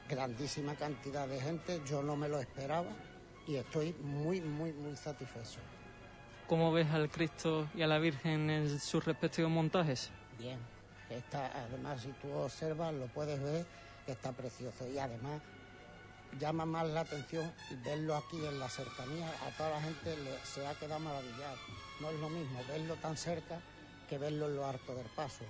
grandísima 0.09 0.75
cantidad 0.75 1.27
de 1.27 1.41
gente, 1.41 1.81
yo 1.87 2.03
no 2.03 2.17
me 2.17 2.29
lo 2.29 2.41
esperaba 2.41 2.91
y 3.47 3.57
estoy 3.57 3.95
muy, 4.03 4.41
muy, 4.41 4.73
muy 4.73 4.97
satisfecho. 4.97 5.61
¿Cómo 6.47 6.73
ves 6.73 6.91
al 6.91 7.09
Cristo 7.11 7.69
y 7.75 7.83
a 7.83 7.87
la 7.87 7.99
Virgen 7.99 8.51
en 8.51 8.81
sus 8.81 9.05
respectivos 9.05 9.51
montajes? 9.51 10.11
Bien, 10.39 10.59
está, 11.09 11.47
además 11.47 12.03
si 12.03 12.09
tú 12.21 12.33
observas 12.33 12.93
lo 12.93 13.07
puedes 13.07 13.41
ver 13.41 13.65
que 14.05 14.13
está 14.13 14.33
precioso 14.33 14.89
y 14.89 14.99
además 14.99 15.41
llama 16.39 16.65
más 16.65 16.89
la 16.89 17.01
atención 17.01 17.53
verlo 17.85 18.17
aquí 18.17 18.45
en 18.45 18.59
la 18.59 18.69
cercanía, 18.69 19.29
a 19.47 19.57
toda 19.57 19.71
la 19.71 19.81
gente 19.81 20.15
se 20.45 20.67
ha 20.67 20.75
quedado 20.75 21.01
maravillado. 21.01 21.57
No 22.01 22.11
es 22.11 22.19
lo 22.19 22.29
mismo 22.29 22.61
verlo 22.69 22.97
tan 22.97 23.17
cerca 23.17 23.61
que 24.11 24.19
verlo 24.19 24.49
en 24.49 24.57
lo 24.57 24.67
harto 24.67 24.93
del 24.93 25.07
paso. 25.07 25.45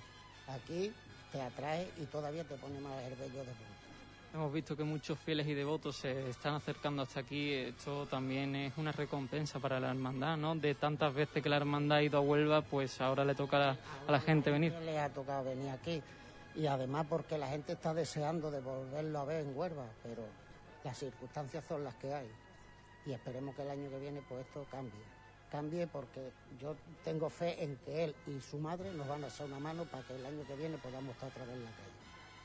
Aquí 0.47 0.93
te 1.31 1.41
atrae 1.41 1.89
y 1.97 2.05
todavía 2.05 2.43
te 2.43 2.55
pone 2.55 2.79
más 2.79 3.01
el 3.03 3.15
bello 3.15 3.39
de 3.39 3.51
punta. 3.51 3.81
Hemos 4.33 4.53
visto 4.53 4.77
que 4.77 4.83
muchos 4.83 5.17
fieles 5.19 5.47
y 5.47 5.55
devotos 5.55 5.97
se 5.97 6.29
están 6.29 6.53
acercando 6.53 7.01
hasta 7.01 7.21
aquí. 7.21 7.51
Esto 7.51 8.05
también 8.05 8.55
es 8.55 8.77
una 8.77 8.91
recompensa 8.91 9.59
para 9.59 9.79
la 9.79 9.89
hermandad, 9.89 10.37
¿no? 10.37 10.55
De 10.55 10.75
tantas 10.75 11.13
veces 11.13 11.41
que 11.41 11.49
la 11.49 11.57
hermandad 11.57 11.97
ha 11.97 12.03
ido 12.03 12.19
a 12.19 12.21
Huelva, 12.21 12.61
pues 12.61 13.01
ahora 13.01 13.25
le 13.25 13.33
toca 13.33 13.71
a 13.71 14.11
la, 14.11 14.19
gente 14.19 14.51
venir. 14.51 14.71
Le 14.85 14.99
ha 14.99 15.09
tocado 15.09 15.43
venir 15.43 15.69
aquí. 15.71 16.01
Y 16.55 16.67
además 16.67 17.07
porque 17.09 17.37
la 17.37 17.47
gente 17.47 17.73
está 17.73 17.93
deseando 17.93 18.51
de 18.51 18.61
volverlo 18.61 19.19
a 19.19 19.25
ver 19.25 19.41
en 19.41 19.57
Huelva, 19.57 19.87
pero 20.03 20.23
las 20.83 20.97
circunstancias 20.97 21.65
son 21.67 21.83
las 21.83 21.95
que 21.95 22.13
hay. 22.13 22.29
Y 23.07 23.11
esperemos 23.11 23.55
que 23.55 23.63
el 23.63 23.71
año 23.71 23.89
que 23.89 23.99
viene 23.99 24.21
pues 24.29 24.45
esto 24.45 24.65
cambie. 24.69 25.20
Cambie 25.51 25.85
porque 25.85 26.31
yo 26.59 26.75
tengo 27.03 27.29
fe 27.29 27.61
en 27.61 27.75
que 27.85 28.05
él 28.05 28.15
y 28.25 28.39
su 28.39 28.57
madre 28.57 28.93
nos 28.93 29.07
van 29.07 29.23
a 29.23 29.27
hacer 29.27 29.45
una 29.47 29.59
mano 29.59 29.83
para 29.83 30.01
que 30.03 30.15
el 30.15 30.25
año 30.25 30.45
que 30.47 30.55
viene 30.55 30.77
podamos 30.77 31.13
estar 31.13 31.29
otra 31.29 31.43
vez 31.43 31.55
en 31.55 31.65
la 31.65 31.71
calle. 31.71 31.91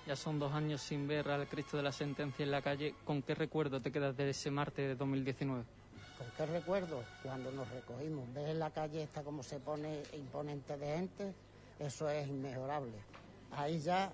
Ya 0.07 0.17
son 0.17 0.39
dos 0.39 0.53
años 0.53 0.81
sin 0.83 1.07
ver 1.07 1.29
al 1.29 1.47
Cristo 1.47 1.77
de 1.77 1.85
la 1.85 1.93
Sentencia 1.93 2.43
en 2.43 2.51
la 2.51 2.63
calle. 2.63 2.95
¿Con 3.05 3.23
qué 3.23 3.35
recuerdo 3.35 3.81
te 3.81 3.93
quedas 3.93 4.17
de 4.17 4.31
ese 4.31 4.51
martes 4.51 4.89
de 4.89 4.97
2019? 4.97 5.65
¿Con 6.19 6.27
qué 6.37 6.47
recuerdo? 6.47 7.05
Cuando 7.23 7.53
nos 7.53 7.69
recogimos. 7.71 8.25
¿Ves 8.35 8.49
en 8.49 8.59
la 8.59 8.71
calle 8.71 9.03
esta 9.03 9.23
como 9.23 9.43
se 9.43 9.61
pone 9.61 10.03
imponente 10.13 10.77
de 10.77 10.97
gente? 10.97 11.35
Eso 11.79 12.09
es 12.09 12.27
inmejorable. 12.27 12.93
Ahí 13.53 13.81
ya 13.81 14.13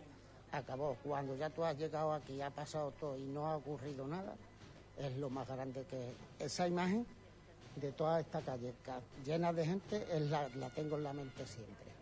acabó. 0.51 0.97
Cuando 1.03 1.37
ya 1.37 1.49
tú 1.51 1.65
has 1.65 1.79
llegado 1.79 2.13
aquí, 2.13 2.41
ha 2.43 2.51
pasado 2.51 2.93
todo 3.01 3.17
y 3.17 3.23
no 3.23 3.47
ha 3.47 3.57
ocurrido 3.57 4.07
nada, 4.07 4.35
es 4.99 5.17
lo 5.17 5.31
más 5.31 5.49
grande 5.49 5.85
que 5.89 6.13
esa 6.45 6.69
imagen 6.69 7.07
de 7.76 7.93
toda 7.93 8.21
esta 8.21 8.41
calle 8.41 8.75
llena 9.25 9.52
de 9.52 9.64
gente 9.64 10.07
es 10.11 10.23
la, 10.31 10.49
la 10.57 10.69
tengo 10.71 10.97
en 10.97 11.05
la 11.05 11.12
mente 11.12 11.47
siempre. 11.47 11.93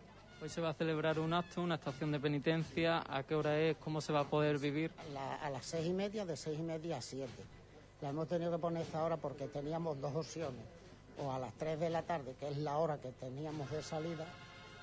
Hoy 0.41 0.49
se 0.49 0.59
va 0.59 0.69
a 0.69 0.73
celebrar 0.73 1.19
un 1.19 1.33
acto, 1.33 1.61
una 1.61 1.75
estación 1.75 2.11
de 2.11 2.19
penitencia. 2.19 3.03
¿A 3.07 3.21
qué 3.21 3.35
hora 3.35 3.59
es? 3.59 3.77
¿Cómo 3.77 4.01
se 4.01 4.11
va 4.11 4.21
a 4.21 4.23
poder 4.23 4.57
vivir? 4.57 4.91
a 5.41 5.49
las 5.51 5.65
seis 5.65 5.85
y 5.85 5.93
media, 5.93 6.25
de 6.25 6.35
seis 6.35 6.57
y 6.59 6.63
media 6.63 6.97
a 6.97 7.01
siete. 7.01 7.43
La 8.01 8.09
hemos 8.09 8.27
tenido 8.27 8.51
que 8.51 8.57
poner 8.57 8.81
esta 8.81 9.03
hora 9.03 9.17
porque 9.17 9.47
teníamos 9.47 10.01
dos 10.01 10.15
opciones. 10.15 10.65
O 11.19 11.31
a 11.31 11.37
las 11.37 11.53
tres 11.53 11.79
de 11.79 11.91
la 11.91 12.01
tarde, 12.01 12.33
que 12.39 12.47
es 12.49 12.57
la 12.57 12.77
hora 12.77 12.97
que 12.97 13.11
teníamos 13.11 13.69
de 13.69 13.83
salida, 13.83 14.25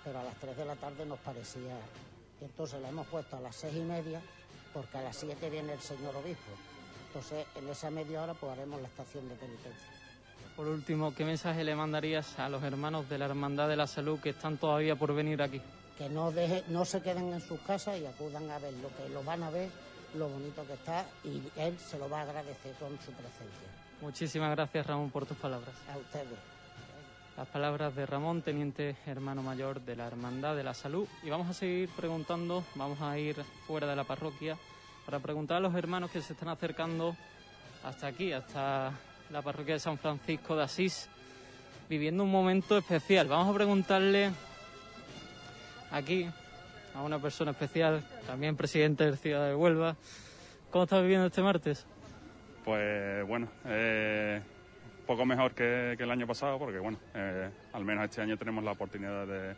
pero 0.05 0.21
a 0.21 0.23
las 0.23 0.37
tres 0.37 0.57
de 0.57 0.65
la 0.65 0.77
tarde 0.77 1.05
nos 1.05 1.19
parecía 1.19 1.77
Y 2.41 2.45
entonces 2.45 2.81
la 2.81 2.91
hemos 2.91 3.09
puesto 3.09 3.37
a 3.37 3.41
las 3.41 3.57
seis 3.57 3.75
y 3.75 3.81
media 3.81 4.23
porque 4.73 4.99
a 4.99 5.03
las 5.03 5.17
siete 5.17 5.51
viene 5.51 5.73
el 5.73 5.81
señor 5.81 6.15
obispo. 6.15 6.53
Entonces 7.09 7.45
en 7.57 7.69
esa 7.69 7.91
media 7.91 8.23
hora 8.23 8.35
pues 8.35 8.53
haremos 8.53 8.81
la 8.81 8.87
estación 8.87 9.29
de 9.29 9.35
penitencia. 9.35 9.98
Por 10.59 10.67
último, 10.67 11.15
¿qué 11.15 11.25
mensaje 11.25 11.63
le 11.63 11.77
mandarías 11.77 12.37
a 12.37 12.49
los 12.49 12.61
hermanos 12.65 13.09
de 13.09 13.17
la 13.17 13.27
Hermandad 13.27 13.69
de 13.69 13.77
la 13.77 13.87
Salud 13.87 14.19
que 14.19 14.31
están 14.31 14.57
todavía 14.57 14.97
por 14.97 15.15
venir 15.15 15.41
aquí? 15.41 15.63
Que 15.97 16.09
no, 16.09 16.33
deje, 16.33 16.65
no 16.67 16.85
se 16.85 17.01
queden 17.01 17.33
en 17.33 17.41
sus 17.41 17.61
casas 17.61 17.97
y 17.97 18.05
acudan 18.05 18.51
a 18.51 18.59
ver 18.59 18.73
lo 18.83 18.89
que 18.89 19.09
lo 19.15 19.23
van 19.23 19.45
a 19.45 19.51
ver, 19.51 19.71
lo 20.15 20.29
bonito 20.29 20.67
que 20.67 20.73
está 20.73 21.07
y 21.23 21.41
él 21.61 21.79
se 21.79 21.97
lo 21.97 22.11
va 22.11 22.19
a 22.19 22.23
agradecer 22.23 22.75
con 22.75 22.89
su 22.99 23.13
presencia. 23.13 23.69
Muchísimas 24.01 24.51
gracias 24.51 24.85
Ramón 24.85 25.13
por 25.13 25.27
tus 25.27 25.37
palabras. 25.37 25.77
A 25.95 25.97
ustedes. 25.97 26.39
Las 27.37 27.47
palabras 27.47 27.95
de 27.95 28.05
Ramón, 28.05 28.43
teniente 28.43 28.97
hermano 29.07 29.45
mayor 29.45 29.81
de 29.83 29.95
la 29.95 30.09
Hermandad 30.09 30.57
de 30.57 30.65
la 30.65 30.75
Salud. 30.75 31.07
Y 31.23 31.31
vamos 31.31 31.49
a 31.49 31.53
seguir 31.53 31.89
preguntando, 31.91 32.65
vamos 32.75 33.01
a 33.01 33.17
ir 33.17 33.37
fuera 33.69 33.87
de 33.87 33.95
la 33.95 34.03
parroquia 34.03 34.59
para 35.05 35.21
preguntar 35.21 35.59
a 35.59 35.61
los 35.61 35.77
hermanos 35.77 36.11
que 36.11 36.21
se 36.21 36.33
están 36.33 36.49
acercando 36.49 37.15
hasta 37.85 38.09
aquí, 38.09 38.33
hasta 38.33 38.93
la 39.31 39.43
parroquia 39.43 39.75
de 39.75 39.81
San 39.81 39.99
Francisco 39.99 40.57
de 40.57 40.63
Asís, 40.63 41.09
viviendo 41.89 42.25
un 42.25 42.31
momento 42.31 42.79
especial. 42.79 43.29
Vamos 43.29 43.49
a 43.49 43.55
preguntarle 43.55 44.31
aquí 45.91 46.29
a 46.95 47.03
una 47.03 47.19
persona 47.19 47.51
especial, 47.51 48.03
también 48.27 48.57
presidente 48.57 49.11
de 49.11 49.17
Ciudad 49.17 49.47
de 49.47 49.55
Huelva, 49.55 49.97
¿cómo 50.71 50.85
está 50.85 51.01
viviendo 51.01 51.27
este 51.27 51.43
martes? 51.43 51.87
Pues 52.65 53.27
bueno, 53.27 53.49
eh, 53.67 54.41
poco 55.07 55.25
mejor 55.25 55.55
que, 55.55 55.93
el 55.93 56.11
año 56.11 56.27
pasado, 56.27 56.59
porque 56.59 56.79
bueno, 56.79 56.99
eh, 57.15 57.51
al 57.73 57.85
menos 57.85 58.05
este 58.05 58.23
año 58.23 58.37
tenemos 58.37 58.65
la 58.65 58.73
oportunidad 58.73 59.27
de, 59.27 59.57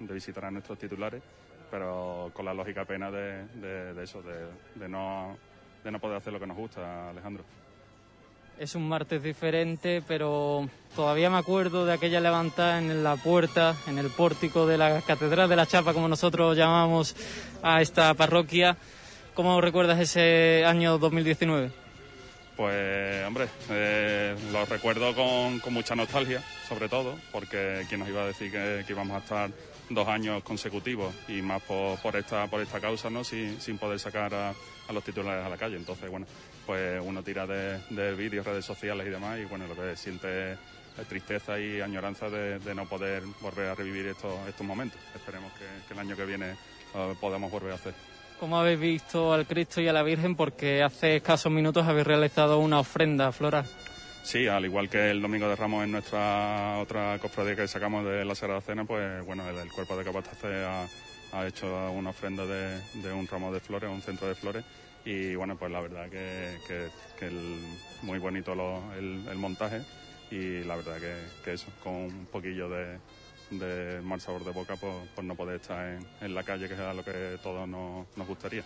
visitar 0.00 0.44
a 0.44 0.50
nuestros 0.50 0.78
titulares, 0.78 1.22
pero 1.70 2.30
con 2.32 2.44
la 2.44 2.54
lógica 2.54 2.84
pena 2.84 3.10
de, 3.10 4.02
eso, 4.02 4.22
de, 4.22 4.88
no, 4.88 5.36
de 5.82 5.90
no 5.90 5.98
poder 5.98 6.18
hacer 6.18 6.32
lo 6.32 6.40
que 6.40 6.46
nos 6.46 6.56
gusta, 6.56 7.10
Alejandro. 7.10 7.44
Es 8.58 8.74
un 8.74 8.88
martes 8.88 9.22
diferente, 9.22 10.02
pero 10.06 10.68
todavía 10.94 11.28
me 11.28 11.38
acuerdo 11.38 11.84
de 11.84 11.92
aquella 11.92 12.20
levantada 12.20 12.78
en 12.78 13.02
la 13.02 13.16
puerta, 13.16 13.74
en 13.88 13.98
el 13.98 14.10
pórtico 14.10 14.66
de 14.66 14.78
la 14.78 15.00
Catedral 15.02 15.48
de 15.48 15.56
la 15.56 15.66
Chapa, 15.66 15.92
como 15.92 16.08
nosotros 16.08 16.56
llamamos 16.56 17.16
a 17.62 17.82
esta 17.82 18.14
parroquia. 18.14 18.76
¿Cómo 19.34 19.60
recuerdas 19.60 19.98
ese 19.98 20.64
año 20.64 20.98
2019? 20.98 21.84
Pues 22.56 23.26
hombre, 23.26 23.48
eh, 23.70 24.36
lo 24.52 24.64
recuerdo 24.66 25.12
con, 25.12 25.60
mucha 25.74 25.96
nostalgia, 25.96 26.40
sobre 26.68 26.88
todo, 26.88 27.16
porque 27.32 27.84
quien 27.88 27.98
nos 27.98 28.08
iba 28.08 28.22
a 28.22 28.26
decir 28.26 28.52
que, 28.52 28.84
íbamos 28.88 29.16
a 29.16 29.18
estar 29.18 29.50
dos 29.90 30.06
años 30.06 30.44
consecutivos 30.44 31.12
y 31.26 31.42
más 31.42 31.60
por, 31.62 32.14
esta 32.14 32.46
por 32.46 32.60
esta 32.60 32.80
causa, 32.80 33.10
¿no? 33.10 33.24
Sin, 33.24 33.58
poder 33.78 33.98
sacar 33.98 34.32
a, 34.32 34.54
los 34.92 35.02
titulares 35.02 35.44
a 35.44 35.48
la 35.48 35.56
calle. 35.56 35.76
Entonces, 35.76 36.08
bueno, 36.08 36.26
pues 36.66 37.00
uno 37.04 37.22
tira 37.22 37.46
de, 37.46 38.14
vídeos, 38.14 38.46
redes 38.46 38.64
sociales 38.64 39.06
y 39.06 39.10
demás, 39.10 39.38
y 39.38 39.44
bueno, 39.44 39.66
lo 39.66 39.74
que 39.74 39.96
siente 39.96 40.52
es 40.52 40.58
tristeza 41.08 41.58
y 41.58 41.80
añoranza 41.80 42.28
de, 42.30 42.74
no 42.74 42.86
poder 42.86 43.22
volver 43.40 43.68
a 43.68 43.74
revivir 43.74 44.06
estos, 44.06 44.34
estos 44.48 44.66
momentos. 44.66 44.98
Esperemos 45.14 45.52
que, 45.52 45.92
el 45.92 45.98
año 45.98 46.16
que 46.16 46.24
viene 46.24 46.52
eh, 46.94 47.14
podamos 47.20 47.50
volver 47.50 47.72
a 47.72 47.74
hacer. 47.76 47.94
¿Cómo 48.38 48.58
habéis 48.58 48.80
visto 48.80 49.32
al 49.32 49.46
Cristo 49.46 49.80
y 49.80 49.88
a 49.88 49.92
la 49.92 50.02
Virgen? 50.02 50.36
Porque 50.36 50.82
hace 50.82 51.16
escasos 51.16 51.50
minutos 51.52 51.86
habéis 51.86 52.06
realizado 52.06 52.58
una 52.58 52.80
ofrenda 52.80 53.32
floral. 53.32 53.64
Sí, 54.24 54.46
al 54.46 54.64
igual 54.64 54.88
que 54.88 55.10
el 55.10 55.20
Domingo 55.20 55.46
de 55.48 55.54
Ramos 55.54 55.84
en 55.84 55.92
nuestra 55.92 56.78
otra 56.78 57.18
cofradía 57.18 57.56
que 57.56 57.68
sacamos 57.68 58.06
de 58.06 58.24
la 58.24 58.34
Sagrada 58.34 58.62
Cena, 58.62 58.84
pues 58.86 59.24
bueno, 59.26 59.46
el, 59.48 59.70
cuerpo 59.70 59.98
de 59.98 60.04
Capatace 60.04 60.64
ha, 60.64 60.86
ha, 61.32 61.46
hecho 61.46 61.90
una 61.92 62.08
ofrenda 62.10 62.46
de, 62.46 63.12
un 63.12 63.26
ramo 63.26 63.52
de 63.52 63.60
flores, 63.60 63.90
un 63.90 64.00
centro 64.00 64.26
de 64.26 64.34
flores. 64.34 64.64
Y 65.04 65.34
bueno, 65.34 65.56
pues 65.56 65.70
la 65.70 65.80
verdad 65.80 66.08
que, 66.08 66.58
que, 67.18 67.30
muy 68.02 68.18
bonito 68.18 68.52
el, 68.96 69.36
montaje 69.36 69.82
y 70.30 70.64
la 70.64 70.76
verdad 70.76 70.98
que, 70.98 71.14
que 71.44 71.52
eso, 71.52 71.66
con 71.82 71.92
un 71.92 72.26
poquillo 72.26 72.68
de, 72.68 72.98
de 73.50 74.00
mal 74.02 74.20
sabor 74.20 74.44
de 74.44 74.52
boca 74.52 74.76
por, 74.76 75.24
no 75.24 75.34
poder 75.34 75.60
estar 75.60 75.98
en, 76.20 76.34
la 76.34 76.42
calle, 76.42 76.68
que 76.68 76.74
es 76.74 76.96
lo 76.96 77.04
que 77.04 77.38
todos 77.42 77.68
nos, 77.68 78.06
nos 78.16 78.26
gustaría. 78.26 78.64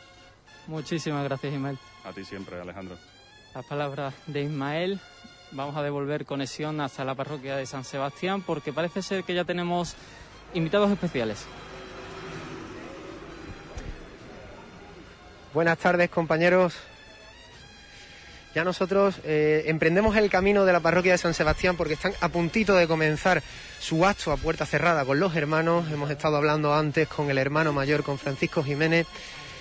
Muchísimas 0.67 1.25
gracias, 1.25 1.53
Ismael. 1.53 1.79
A 2.05 2.13
ti 2.13 2.25
siempre, 2.25 2.61
Alejandro. 2.61 2.97
Las 3.55 3.65
palabras 3.65 4.15
de 4.27 4.43
Ismael. 4.43 5.01
Vamos 5.51 5.77
a 5.77 5.83
devolver 5.83 6.27
conexión 6.27 6.81
hasta 6.81 7.05
la 7.05 7.15
parroquia 7.15 7.57
de 7.57 7.65
San 7.65 7.83
Sebastián 7.83 8.43
porque 8.43 8.73
parece 8.73 9.01
ser 9.01 9.25
que 9.25 9.35
ya 9.35 9.45
tenemos 9.45 9.97
invitados 10.53 10.91
especiales. 10.91 11.47
Buenas 15.59 15.79
tardes, 15.79 16.09
compañeros. 16.09 16.77
Ya 18.55 18.63
nosotros 18.63 19.17
eh, 19.25 19.65
emprendemos 19.67 20.15
el 20.17 20.31
camino 20.31 20.65
de 20.65 20.73
la 20.73 20.79
parroquia 20.79 21.11
de 21.11 21.19
San 21.19 21.35
Sebastián 21.35 21.77
porque 21.77 21.95
están 21.95 22.13
a 22.21 22.29
puntito 22.29 22.77
de 22.77 22.87
comenzar 22.87 23.43
su 23.81 24.07
acto 24.07 24.31
a 24.31 24.37
puerta 24.37 24.67
cerrada 24.67 25.05
con 25.05 25.19
los 25.19 25.35
hermanos. 25.35 25.91
Hemos 25.91 26.13
estado 26.13 26.37
hablando 26.37 26.73
antes 26.73 27.09
con 27.09 27.29
el 27.29 27.39
hermano 27.39 27.73
mayor, 27.73 28.05
con 28.05 28.21
Francisco 28.21 28.63
Jiménez, 28.63 29.09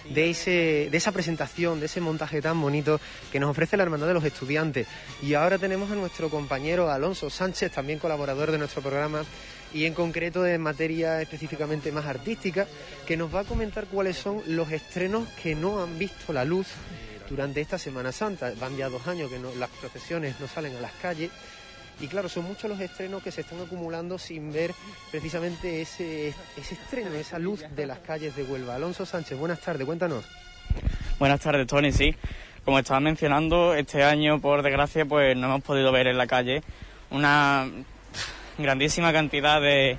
de, 0.08 0.30
ese, 0.30 0.90
de 0.92 0.98
esa 0.98 1.12
presentación, 1.12 1.80
de 1.80 1.88
ese 1.88 2.00
montaje 2.00 2.44
tan 2.44 2.62
bonito 2.62 3.02
que 3.32 3.40
nos 3.40 3.50
ofrece 3.50 3.76
la 3.76 3.82
Hermandad 3.82 4.06
de 4.06 4.14
los 4.14 4.24
Estudiantes. 4.24 4.86
Y 5.24 5.34
ahora 5.34 5.58
tenemos 5.58 5.90
a 5.90 5.96
nuestro 5.96 6.30
compañero 6.30 6.92
Alonso 6.92 7.32
Sánchez, 7.32 7.72
también 7.72 7.98
colaborador 7.98 8.52
de 8.52 8.60
nuestro 8.60 8.84
programa 8.84 9.24
y 9.74 9.86
en 9.86 9.94
concreto 9.94 10.46
en 10.46 10.62
materia 10.62 11.22
específicamente 11.22 11.92
más 11.92 12.06
artística, 12.06 12.68
que 13.06 13.18
nos 13.18 13.34
va 13.34 13.42
a 13.42 13.44
comentar 13.46 13.86
cuáles 13.86 14.18
son 14.18 14.42
los 14.48 14.72
estrenos 14.72 15.28
que 15.42 15.56
no 15.56 15.82
han 15.82 15.98
visto 16.00 16.34
la 16.34 16.46
luz 16.46 16.68
durante 17.30 17.62
esta 17.62 17.78
Semana 17.78 18.12
Santa. 18.12 18.54
Van 18.60 18.78
ya 18.78 18.90
dos 18.90 19.08
años 19.08 19.30
que 19.30 19.40
las 19.58 19.70
procesiones 19.70 20.40
no 20.40 20.48
salen 20.48 20.76
a 20.76 20.82
las 20.82 20.94
calles 20.94 21.32
y 22.00 22.08
claro, 22.08 22.30
son 22.30 22.46
muchos 22.46 22.70
los 22.70 22.80
estrenos 22.80 23.24
que 23.24 23.32
se 23.32 23.42
están 23.42 23.60
acumulando 23.60 24.20
sin 24.20 24.54
ver 24.54 24.74
precisamente 25.10 25.82
ese, 25.82 26.30
ese 26.56 26.76
estreno, 26.76 27.12
esa 27.14 27.40
luz 27.40 27.64
de 27.76 27.88
las 27.88 28.00
calles 28.00 28.36
de 28.36 28.44
Huelva. 28.44 28.76
Alonso 28.76 29.06
Sánchez, 29.06 29.38
buenas 29.38 29.60
tardes, 29.60 29.86
cuéntanos. 29.86 30.24
Buenas 31.18 31.40
tardes, 31.40 31.66
Tony, 31.66 31.92
sí. 31.92 32.16
Como 32.64 32.78
estaba 32.78 33.00
mencionando, 33.00 33.74
este 33.74 34.04
año, 34.04 34.40
por 34.40 34.62
desgracia, 34.62 35.06
pues 35.06 35.36
no 35.36 35.48
hemos 35.48 35.64
podido 35.64 35.92
ver 35.92 36.08
en 36.08 36.18
la 36.18 36.28
calle 36.28 36.62
una 37.10 37.68
grandísima 38.58 39.14
cantidad 39.14 39.62
de, 39.62 39.98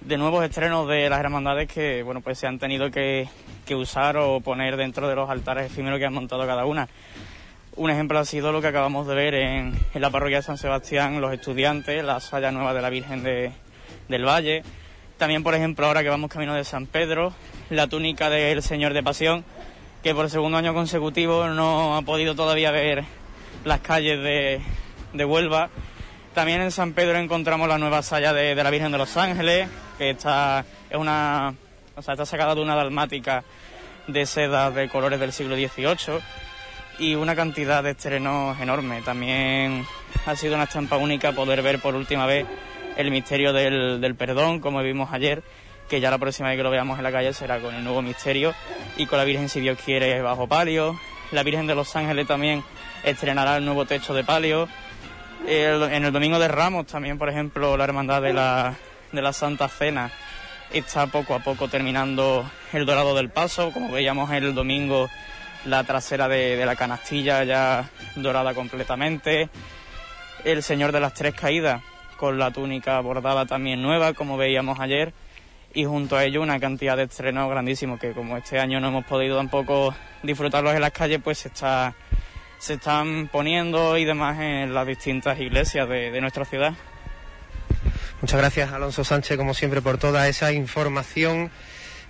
de 0.00 0.18
nuevos 0.18 0.44
estrenos 0.44 0.88
de 0.88 1.08
las 1.08 1.20
hermandades 1.20 1.68
que, 1.68 2.02
bueno, 2.02 2.20
pues 2.20 2.38
se 2.38 2.46
han 2.46 2.58
tenido 2.58 2.90
que, 2.90 3.28
que 3.64 3.74
usar 3.74 4.16
o 4.16 4.40
poner 4.40 4.76
dentro 4.76 5.08
de 5.08 5.14
los 5.14 5.28
altares 5.28 5.66
efímeros 5.66 5.98
que 5.98 6.06
han 6.06 6.14
montado 6.14 6.46
cada 6.46 6.64
una. 6.64 6.88
Un 7.76 7.90
ejemplo 7.90 8.18
ha 8.18 8.24
sido 8.24 8.52
lo 8.52 8.62
que 8.62 8.68
acabamos 8.68 9.06
de 9.06 9.14
ver 9.14 9.34
en, 9.34 9.78
la 9.92 10.08
parroquia 10.08 10.38
de 10.38 10.42
San 10.42 10.56
Sebastián, 10.56 11.20
los 11.20 11.32
estudiantes, 11.34 12.02
la 12.02 12.20
salla 12.20 12.50
nueva 12.50 12.72
de 12.72 12.80
la 12.80 12.88
Virgen 12.88 13.22
del 13.22 14.24
Valle. 14.24 14.62
También, 15.18 15.42
por 15.42 15.54
ejemplo, 15.54 15.86
ahora 15.86 16.02
que 16.02 16.08
vamos 16.08 16.30
camino 16.30 16.54
de 16.54 16.64
San 16.64 16.86
Pedro, 16.86 17.34
la 17.68 17.86
túnica 17.86 18.30
del 18.30 18.62
Señor 18.62 18.94
de 18.94 19.02
Pasión, 19.02 19.44
que 20.02 20.14
por 20.14 20.30
segundo 20.30 20.56
año 20.56 20.72
consecutivo 20.72 21.48
no 21.48 21.96
ha 21.96 22.02
podido 22.02 22.34
todavía 22.34 22.70
ver 22.70 23.04
las 23.64 23.80
calles 23.80 24.22
de, 24.22 25.24
Huelva. 25.24 25.68
También 26.36 26.60
en 26.60 26.70
San 26.70 26.92
Pedro 26.92 27.16
encontramos 27.16 27.66
la 27.66 27.78
nueva 27.78 28.02
salla 28.02 28.34
de, 28.34 28.54
la 28.54 28.68
Virgen 28.68 28.92
de 28.92 28.98
los 28.98 29.16
Ángeles, 29.16 29.70
que 29.96 30.10
está, 30.10 30.66
es 30.90 30.96
una, 30.98 31.54
o 31.96 32.02
sea, 32.02 32.12
está 32.12 32.26
sacada 32.26 32.54
de 32.54 32.60
una 32.60 32.74
dalmática 32.74 33.42
de 34.06 34.26
seda 34.26 34.70
de 34.70 34.86
colores 34.90 35.18
del 35.18 35.32
siglo 35.32 35.56
XVIII 35.56 36.20
y 36.98 37.14
una 37.14 37.34
cantidad 37.34 37.82
de 37.82 37.92
estrenos 37.92 38.60
enorme. 38.60 39.00
También 39.00 39.86
ha 40.26 40.36
sido 40.36 40.56
una 40.56 40.64
estampa 40.64 40.98
única 40.98 41.32
poder 41.32 41.62
ver 41.62 41.80
por 41.80 41.94
última 41.94 42.26
vez 42.26 42.46
el 42.98 43.10
misterio 43.10 43.54
del, 43.54 44.02
del, 44.02 44.14
perdón, 44.14 44.60
como 44.60 44.82
vimos 44.82 45.14
ayer, 45.14 45.42
que 45.88 46.02
ya 46.02 46.10
la 46.10 46.18
próxima 46.18 46.50
vez 46.50 46.58
que 46.58 46.64
lo 46.64 46.70
veamos 46.70 46.98
en 46.98 47.04
la 47.04 47.12
calle 47.12 47.32
será 47.32 47.60
con 47.60 47.74
el 47.74 47.82
nuevo 47.82 48.02
misterio 48.02 48.52
y 48.98 49.06
con 49.06 49.16
la 49.16 49.24
Virgen, 49.24 49.48
si 49.48 49.60
Dios 49.60 49.78
quiere, 49.82 50.20
bajo 50.20 50.46
palio. 50.46 51.00
La 51.32 51.42
Virgen 51.42 51.66
de 51.66 51.74
los 51.74 51.96
Ángeles 51.96 52.26
también 52.26 52.62
estrenará 53.04 53.56
el 53.56 53.64
nuevo 53.64 53.86
techo 53.86 54.12
de 54.12 54.22
palio. 54.22 54.68
En 55.46 56.04
el 56.04 56.12
Domingo 56.12 56.38
de 56.38 56.48
Ramos 56.48 56.86
también, 56.86 57.18
por 57.18 57.28
ejemplo, 57.28 57.76
la 57.76 57.84
Hermandad 57.84 58.22
de 58.22 58.32
la, 58.32 58.74
de 59.12 59.22
la 59.22 59.32
Santa 59.32 59.68
Cena 59.68 60.10
está 60.72 61.06
poco 61.06 61.34
a 61.34 61.38
poco 61.40 61.68
terminando 61.68 62.48
el 62.72 62.86
Dorado 62.86 63.14
del 63.14 63.30
Paso, 63.30 63.72
como 63.72 63.90
veíamos 63.90 64.30
el 64.32 64.54
domingo 64.54 65.08
la 65.64 65.84
trasera 65.84 66.28
de, 66.28 66.64
la 66.64 66.76
canastilla 66.76 67.44
ya 67.44 67.88
dorada 68.14 68.54
completamente, 68.54 69.48
el 70.44 70.62
Señor 70.62 70.92
de 70.92 71.00
las 71.00 71.14
Tres 71.14 71.34
Caídas 71.34 71.82
con 72.16 72.38
la 72.38 72.50
túnica 72.50 72.98
bordada 73.00 73.46
también 73.46 73.82
nueva, 73.82 74.14
como 74.14 74.36
veíamos 74.36 74.80
ayer, 74.80 75.12
y 75.74 75.84
junto 75.84 76.16
a 76.16 76.24
ello 76.24 76.40
una 76.40 76.58
cantidad 76.58 76.96
de 76.96 77.02
estrenos 77.02 77.50
grandísimos 77.50 78.00
que 78.00 78.12
como 78.12 78.36
este 78.36 78.58
año 78.58 78.80
no 78.80 78.88
hemos 78.88 79.04
podido 79.04 79.36
tampoco 79.36 79.94
disfrutarlos 80.22 80.74
en 80.74 80.80
las 80.80 80.92
calles, 80.92 81.20
pues 81.22 81.44
está, 81.44 81.94
se 82.58 82.74
están 82.74 83.28
poniendo 83.28 83.96
y 83.96 84.04
demás 84.04 84.38
en 84.40 84.74
las 84.74 84.86
distintas 84.86 85.38
iglesias 85.40 85.88
de, 85.88 86.10
de 86.10 86.20
nuestra 86.20 86.44
ciudad. 86.44 86.74
Muchas 88.20 88.38
gracias 88.40 88.72
Alonso 88.72 89.04
Sánchez, 89.04 89.36
como 89.36 89.54
siempre, 89.54 89.82
por 89.82 89.98
toda 89.98 90.26
esa 90.28 90.52
información 90.52 91.50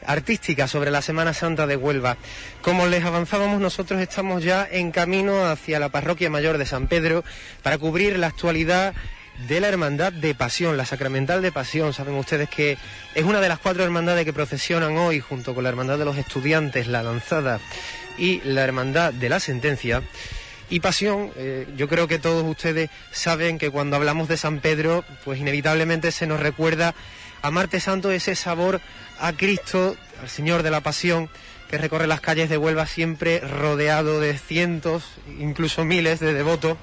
artística 0.06 0.68
sobre 0.68 0.90
la 0.90 1.02
Semana 1.02 1.34
Santa 1.34 1.66
de 1.66 1.76
Huelva. 1.76 2.16
Como 2.62 2.86
les 2.86 3.04
avanzábamos, 3.04 3.60
nosotros 3.60 4.00
estamos 4.00 4.42
ya 4.42 4.66
en 4.70 4.92
camino 4.92 5.46
hacia 5.46 5.80
la 5.80 5.88
Parroquia 5.88 6.30
Mayor 6.30 6.58
de 6.58 6.66
San 6.66 6.86
Pedro 6.86 7.24
para 7.62 7.78
cubrir 7.78 8.18
la 8.18 8.28
actualidad 8.28 8.94
de 9.48 9.60
la 9.60 9.68
Hermandad 9.68 10.12
de 10.12 10.34
Pasión, 10.34 10.76
la 10.76 10.86
Sacramental 10.86 11.42
de 11.42 11.52
Pasión. 11.52 11.92
Saben 11.92 12.14
ustedes 12.14 12.48
que 12.48 12.78
es 13.14 13.24
una 13.24 13.40
de 13.40 13.48
las 13.48 13.58
cuatro 13.58 13.84
hermandades 13.84 14.24
que 14.24 14.32
procesionan 14.32 14.96
hoy 14.96 15.20
junto 15.20 15.54
con 15.54 15.64
la 15.64 15.70
Hermandad 15.70 15.98
de 15.98 16.04
los 16.04 16.16
Estudiantes, 16.16 16.86
la 16.86 17.02
Lanzada 17.02 17.60
y 18.18 18.40
la 18.44 18.62
Hermandad 18.62 19.12
de 19.12 19.28
la 19.28 19.40
Sentencia. 19.40 20.02
Y 20.68 20.80
pasión, 20.80 21.30
eh, 21.36 21.66
yo 21.76 21.88
creo 21.88 22.08
que 22.08 22.18
todos 22.18 22.44
ustedes 22.44 22.90
saben 23.12 23.58
que 23.58 23.70
cuando 23.70 23.96
hablamos 23.96 24.28
de 24.28 24.36
San 24.36 24.60
Pedro, 24.60 25.04
pues 25.24 25.38
inevitablemente 25.38 26.10
se 26.10 26.26
nos 26.26 26.40
recuerda 26.40 26.94
a 27.42 27.50
Marte 27.52 27.78
Santo 27.78 28.10
ese 28.10 28.34
sabor 28.34 28.80
a 29.20 29.32
Cristo, 29.32 29.96
al 30.20 30.28
Señor 30.28 30.64
de 30.64 30.72
la 30.72 30.80
Pasión, 30.80 31.30
que 31.70 31.78
recorre 31.78 32.06
las 32.06 32.20
calles 32.20 32.48
de 32.48 32.58
Huelva 32.58 32.86
siempre 32.86 33.40
rodeado 33.40 34.20
de 34.20 34.36
cientos, 34.38 35.04
incluso 35.38 35.84
miles 35.84 36.18
de 36.20 36.32
devotos. 36.32 36.76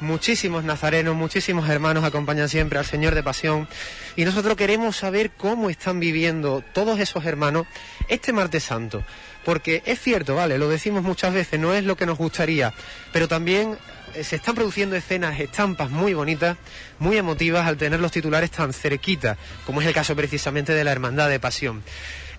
Muchísimos 0.00 0.64
nazarenos, 0.64 1.14
muchísimos 1.14 1.68
hermanos 1.68 2.04
acompañan 2.04 2.48
siempre 2.48 2.78
al 2.78 2.86
Señor 2.86 3.14
de 3.14 3.22
Pasión 3.22 3.68
y 4.16 4.24
nosotros 4.24 4.56
queremos 4.56 4.96
saber 4.96 5.30
cómo 5.32 5.68
están 5.68 6.00
viviendo 6.00 6.64
todos 6.72 6.98
esos 7.00 7.26
hermanos 7.26 7.66
este 8.08 8.32
martes 8.32 8.64
santo. 8.64 9.04
Porque 9.44 9.82
es 9.86 10.00
cierto, 10.00 10.34
vale, 10.34 10.58
lo 10.58 10.68
decimos 10.68 11.02
muchas 11.02 11.32
veces, 11.32 11.58
no 11.58 11.74
es 11.74 11.84
lo 11.84 11.96
que 11.96 12.06
nos 12.06 12.18
gustaría, 12.18 12.74
pero 13.12 13.26
también 13.26 13.78
eh, 14.14 14.24
se 14.24 14.36
están 14.36 14.54
produciendo 14.54 14.96
escenas, 14.96 15.40
estampas 15.40 15.90
muy 15.90 16.14
bonitas, 16.14 16.56
muy 16.98 17.16
emotivas 17.16 17.66
al 17.66 17.76
tener 17.76 18.00
los 18.00 18.12
titulares 18.12 18.50
tan 18.50 18.72
cerquita, 18.72 19.36
como 19.64 19.80
es 19.80 19.86
el 19.86 19.94
caso 19.94 20.14
precisamente 20.14 20.74
de 20.74 20.84
la 20.84 20.92
Hermandad 20.92 21.28
de 21.28 21.40
Pasión. 21.40 21.82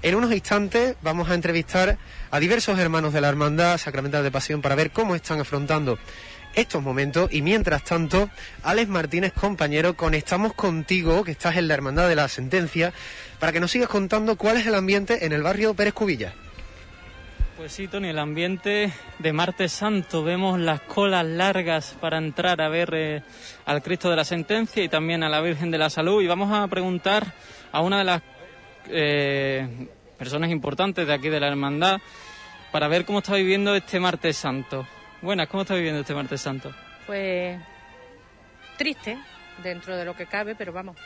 En 0.03 0.15
unos 0.15 0.31
instantes 0.31 0.95
vamos 1.01 1.29
a 1.29 1.35
entrevistar 1.35 1.97
a 2.31 2.39
diversos 2.39 2.79
hermanos 2.79 3.13
de 3.13 3.21
la 3.21 3.29
Hermandad 3.29 3.77
Sacramental 3.77 4.23
de 4.23 4.31
Pasión 4.31 4.61
para 4.61 4.75
ver 4.75 4.91
cómo 4.91 5.15
están 5.15 5.39
afrontando 5.39 5.99
estos 6.55 6.81
momentos 6.81 7.31
y 7.31 7.41
mientras 7.41 7.83
tanto, 7.83 8.29
Alex 8.63 8.89
Martínez, 8.89 9.31
compañero, 9.33 9.95
conectamos 9.95 10.53
contigo, 10.53 11.23
que 11.23 11.31
estás 11.31 11.55
en 11.55 11.67
la 11.67 11.75
Hermandad 11.75 12.09
de 12.09 12.15
la 12.15 12.27
Sentencia, 12.27 12.93
para 13.39 13.51
que 13.51 13.59
nos 13.59 13.71
sigas 13.71 13.89
contando 13.89 14.35
cuál 14.35 14.57
es 14.57 14.67
el 14.67 14.75
ambiente 14.75 15.25
en 15.25 15.33
el 15.33 15.43
barrio 15.43 15.73
Pérez 15.73 15.93
Cubilla. 15.93 16.33
Pues 17.61 17.73
sí, 17.73 17.87
Tony, 17.87 18.07
el 18.07 18.17
ambiente 18.17 18.91
de 19.19 19.33
Martes 19.33 19.71
Santo. 19.71 20.23
Vemos 20.23 20.59
las 20.59 20.81
colas 20.81 21.23
largas 21.23 21.95
para 22.01 22.17
entrar 22.17 22.59
a 22.59 22.69
ver 22.69 22.89
eh, 22.95 23.21
al 23.67 23.83
Cristo 23.83 24.09
de 24.09 24.15
la 24.15 24.25
Sentencia 24.25 24.83
y 24.83 24.89
también 24.89 25.21
a 25.21 25.29
la 25.29 25.41
Virgen 25.41 25.69
de 25.69 25.77
la 25.77 25.91
Salud. 25.91 26.23
Y 26.23 26.27
vamos 26.27 26.51
a 26.51 26.67
preguntar 26.69 27.23
a 27.71 27.81
una 27.81 27.99
de 27.99 28.03
las 28.03 28.23
eh, 28.87 29.87
personas 30.17 30.49
importantes 30.49 31.05
de 31.05 31.13
aquí 31.13 31.29
de 31.29 31.39
la 31.39 31.49
Hermandad 31.49 32.01
para 32.71 32.87
ver 32.87 33.05
cómo 33.05 33.19
está 33.19 33.35
viviendo 33.35 33.75
este 33.75 33.99
Martes 33.99 34.37
Santo. 34.37 34.87
Buenas, 35.21 35.47
¿cómo 35.47 35.61
está 35.61 35.75
viviendo 35.75 35.99
este 35.99 36.15
Martes 36.15 36.41
Santo? 36.41 36.73
Pues 37.05 37.61
triste, 38.75 39.19
dentro 39.61 39.95
de 39.95 40.03
lo 40.03 40.15
que 40.15 40.25
cabe, 40.25 40.55
pero 40.55 40.73
vamos, 40.73 40.97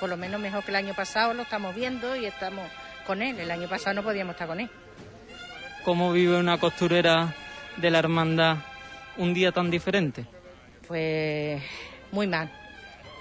por 0.00 0.08
lo 0.08 0.16
menos 0.16 0.40
mejor 0.40 0.64
que 0.64 0.72
el 0.72 0.76
año 0.76 0.94
pasado 0.94 1.34
lo 1.34 1.42
estamos 1.42 1.72
viendo 1.72 2.16
y 2.16 2.26
estamos 2.26 2.68
con 3.06 3.22
él. 3.22 3.38
El 3.38 3.52
año 3.52 3.68
pasado 3.68 3.94
no 3.94 4.02
podíamos 4.02 4.32
estar 4.32 4.48
con 4.48 4.58
él 4.58 4.68
cómo 5.84 6.12
vive 6.12 6.38
una 6.38 6.58
costurera 6.58 7.34
de 7.76 7.90
la 7.90 7.98
hermandad 7.98 8.58
un 9.16 9.34
día 9.34 9.52
tan 9.52 9.70
diferente? 9.70 10.26
Pues 10.86 11.62
muy 12.10 12.26
mal, 12.26 12.50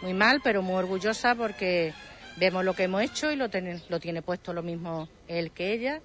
muy 0.02 0.14
mal, 0.14 0.42
pero 0.44 0.62
muy 0.62 0.76
orgullosa 0.76 1.36
porque 1.36 1.94
vemos 2.38 2.64
lo 2.64 2.74
que 2.74 2.84
hemos 2.84 3.02
hecho 3.02 3.32
y 3.32 3.36
lo, 3.36 3.50
lo 3.90 4.00
tiene 4.00 4.22
puesto 4.22 4.54
lo 4.54 4.64
mismo 4.64 5.08
él 5.28 5.52
que 5.52 5.74
ella 5.74 6.02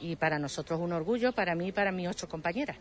y 0.00 0.16
para 0.16 0.38
nosotros 0.38 0.80
un 0.80 0.92
orgullo, 0.92 1.32
para 1.32 1.54
mí 1.54 1.68
y 1.68 1.72
para 1.72 1.92
mis 1.92 2.08
ocho 2.08 2.28
compañeras. 2.28 2.76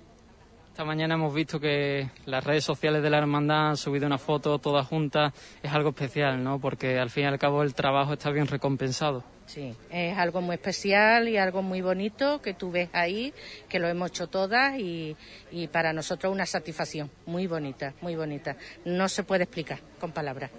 Esta 0.72 0.86
mañana 0.86 1.16
hemos 1.16 1.34
visto 1.34 1.60
que 1.60 2.10
las 2.26 2.42
redes 2.46 2.64
sociales 2.64 3.04
de 3.04 3.10
la 3.10 3.18
hermandad 3.18 3.72
han 3.72 3.78
subido 3.78 4.08
una 4.08 4.18
foto 4.18 4.58
todas 4.58 4.88
juntas. 4.88 5.34
Es 5.62 5.70
algo 5.70 5.90
especial, 5.90 6.42
¿no? 6.42 6.60
Porque 6.62 6.98
al 6.98 7.10
fin 7.10 7.26
y 7.26 7.28
al 7.28 7.38
cabo 7.38 7.62
el 7.62 7.74
trabajo 7.74 8.14
está 8.14 8.32
bien 8.32 8.48
recompensado. 8.48 9.22
Sí, 9.48 9.76
es 9.90 10.18
algo 10.18 10.40
muy 10.40 10.56
especial 10.56 11.28
y 11.28 11.36
algo 11.36 11.62
muy 11.62 11.82
bonito 11.82 12.42
que 12.42 12.54
tú 12.54 12.72
ves 12.72 12.88
ahí, 12.94 13.34
que 13.68 13.80
lo 13.80 13.90
hemos 13.90 14.12
hecho 14.12 14.28
todas 14.28 14.80
y, 14.80 15.18
y 15.52 15.68
para 15.68 15.92
nosotros 15.92 16.32
una 16.32 16.46
satisfacción 16.46 17.12
muy 17.26 17.48
bonita, 17.48 17.94
muy 18.00 18.16
bonita. 18.16 18.56
No 18.86 19.10
se 19.10 19.24
puede 19.24 19.44
explicar 19.44 19.80
con 20.00 20.14
palabras. 20.14 20.52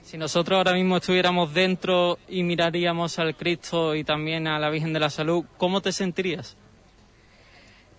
Si 0.00 0.16
nosotros 0.16 0.58
ahora 0.58 0.74
mismo 0.74 0.98
estuviéramos 0.98 1.52
dentro 1.52 2.20
y 2.28 2.44
miraríamos 2.44 3.18
al 3.18 3.34
Cristo 3.34 3.96
y 3.96 4.04
también 4.04 4.46
a 4.46 4.60
la 4.60 4.70
Virgen 4.70 4.92
de 4.92 5.00
la 5.00 5.10
Salud, 5.10 5.44
¿cómo 5.56 5.80
te 5.80 5.90
sentirías? 5.90 6.56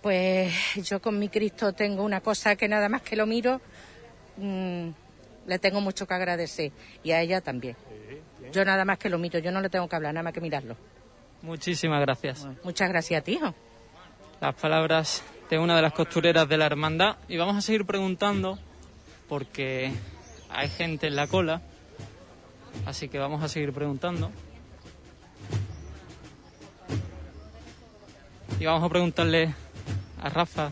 Pues 0.02 0.52
yo 0.88 1.00
con 1.02 1.18
mi 1.18 1.28
Cristo 1.28 1.72
tengo 1.72 2.04
una 2.04 2.20
cosa 2.20 2.56
que 2.56 2.68
nada 2.68 2.88
más 2.88 3.02
que 3.02 3.16
lo 3.16 3.26
miro, 3.26 3.60
mm, 4.36 4.88
le 5.46 5.58
tengo 5.58 5.80
mucho 5.80 6.06
que 6.06 6.14
agradecer 6.14 6.72
y 7.02 7.10
a 7.10 7.20
ella 7.20 7.40
también. 7.40 7.76
Yo 8.52 8.64
nada 8.64 8.84
más 8.84 8.98
que 8.98 9.08
lo 9.08 9.18
miro, 9.18 9.38
yo 9.38 9.50
no 9.50 9.60
le 9.60 9.68
tengo 9.68 9.88
que 9.88 9.96
hablar, 9.96 10.14
nada 10.14 10.22
más 10.22 10.32
que 10.32 10.40
mirarlo. 10.40 10.76
Muchísimas 11.42 12.00
gracias. 12.00 12.46
muchas 12.64 12.88
gracias 12.88 13.20
a 13.20 13.24
ti, 13.24 13.32
hijo. 13.32 13.54
Las 14.40 14.54
palabras 14.54 15.22
de 15.50 15.58
una 15.58 15.76
de 15.76 15.82
las 15.82 15.92
costureras 15.92 16.48
de 16.48 16.56
la 16.56 16.66
hermandad 16.66 17.16
y 17.28 17.36
vamos 17.36 17.56
a 17.56 17.60
seguir 17.60 17.84
preguntando 17.84 18.58
porque 19.28 19.92
hay 20.50 20.68
gente 20.68 21.06
en 21.08 21.16
la 21.16 21.26
cola, 21.26 21.62
así 22.86 23.08
que 23.08 23.18
vamos 23.18 23.42
a 23.42 23.48
seguir 23.48 23.72
preguntando. 23.72 24.30
Y 28.60 28.64
vamos 28.64 28.82
a 28.82 28.88
preguntarle 28.88 29.54
a 30.22 30.28
Rafa, 30.28 30.70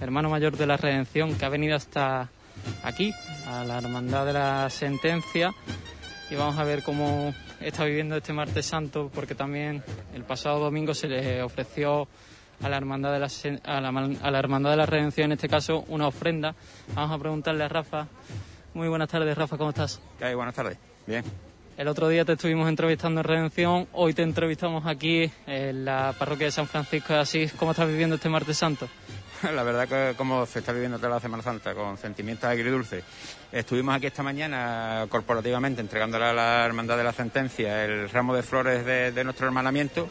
hermano 0.00 0.30
mayor 0.30 0.56
de 0.56 0.66
la 0.66 0.76
Redención, 0.76 1.36
que 1.36 1.44
ha 1.44 1.48
venido 1.48 1.76
hasta 1.76 2.28
aquí, 2.82 3.12
a 3.46 3.64
la 3.64 3.78
Hermandad 3.78 4.26
de 4.26 4.32
la 4.32 4.70
Sentencia, 4.70 5.52
y 6.30 6.34
vamos 6.34 6.58
a 6.58 6.64
ver 6.64 6.82
cómo 6.82 7.34
está 7.60 7.84
viviendo 7.84 8.16
este 8.16 8.32
martes 8.32 8.66
santo, 8.66 9.10
porque 9.14 9.34
también 9.34 9.82
el 10.14 10.24
pasado 10.24 10.58
domingo 10.58 10.94
se 10.94 11.08
le 11.08 11.42
ofreció 11.42 12.08
a 12.62 12.68
la 12.68 12.76
hermandad 12.76 13.12
de 13.12 13.18
la, 13.18 13.28
a 13.64 13.80
la, 14.30 14.38
hermandad 14.38 14.70
de 14.70 14.76
la 14.76 14.86
redención 14.86 15.26
en 15.26 15.32
este 15.32 15.48
caso 15.48 15.84
una 15.88 16.08
ofrenda. 16.08 16.54
Vamos 16.94 17.14
a 17.14 17.18
preguntarle 17.18 17.64
a 17.64 17.68
Rafa. 17.68 18.06
Muy 18.74 18.88
buenas 18.88 19.08
tardes 19.08 19.36
Rafa 19.36 19.56
cómo 19.56 19.70
estás 19.70 20.00
¿Qué 20.18 20.34
buenas 20.34 20.54
tardes. 20.54 20.78
Bien 21.06 21.24
el 21.76 21.88
otro 21.88 22.08
día 22.08 22.24
te 22.24 22.32
estuvimos 22.32 22.68
entrevistando 22.68 23.20
en 23.20 23.24
Redención, 23.24 23.88
hoy 23.92 24.14
te 24.14 24.22
entrevistamos 24.22 24.86
aquí 24.86 25.30
en 25.46 25.84
la 25.84 26.14
parroquia 26.18 26.46
de 26.46 26.52
San 26.52 26.66
Francisco 26.66 27.12
de 27.12 27.20
Asís. 27.20 27.52
¿Cómo 27.52 27.72
estás 27.72 27.88
viviendo 27.88 28.16
este 28.16 28.28
martes 28.28 28.56
santo? 28.56 28.88
La 29.54 29.62
verdad 29.62 29.86
que 29.86 30.16
como 30.16 30.46
se 30.46 30.60
está 30.60 30.72
viviendo 30.72 30.98
toda 30.98 31.10
la 31.10 31.20
Semana 31.20 31.42
Santa, 31.42 31.74
con 31.74 31.98
sentimientos 31.98 32.48
agridulces. 32.48 33.04
Estuvimos 33.52 33.94
aquí 33.94 34.06
esta 34.06 34.22
mañana 34.22 35.04
corporativamente 35.10 35.82
entregándole 35.82 36.24
a 36.24 36.32
la 36.32 36.64
Hermandad 36.64 36.96
de 36.96 37.04
la 37.04 37.12
Sentencia 37.12 37.84
el 37.84 38.08
ramo 38.08 38.34
de 38.34 38.42
flores 38.42 38.86
de, 38.86 39.24
nuestro 39.24 39.46
hermanamiento. 39.46 40.08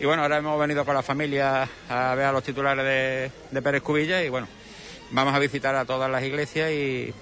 Y 0.00 0.06
bueno, 0.06 0.22
ahora 0.22 0.38
hemos 0.38 0.58
venido 0.58 0.84
con 0.84 0.94
la 0.94 1.02
familia 1.02 1.68
a 1.88 2.14
ver 2.14 2.26
a 2.26 2.32
los 2.32 2.42
titulares 2.42 2.84
de, 2.84 3.30
de 3.50 3.62
Pérez 3.62 3.82
Cubilla 3.82 4.22
y 4.22 4.30
bueno, 4.30 4.48
vamos 5.10 5.34
a 5.34 5.38
visitar 5.38 5.74
a 5.76 5.84
todas 5.84 6.10
las 6.10 6.22
iglesias 6.24 6.70
y 6.72 7.12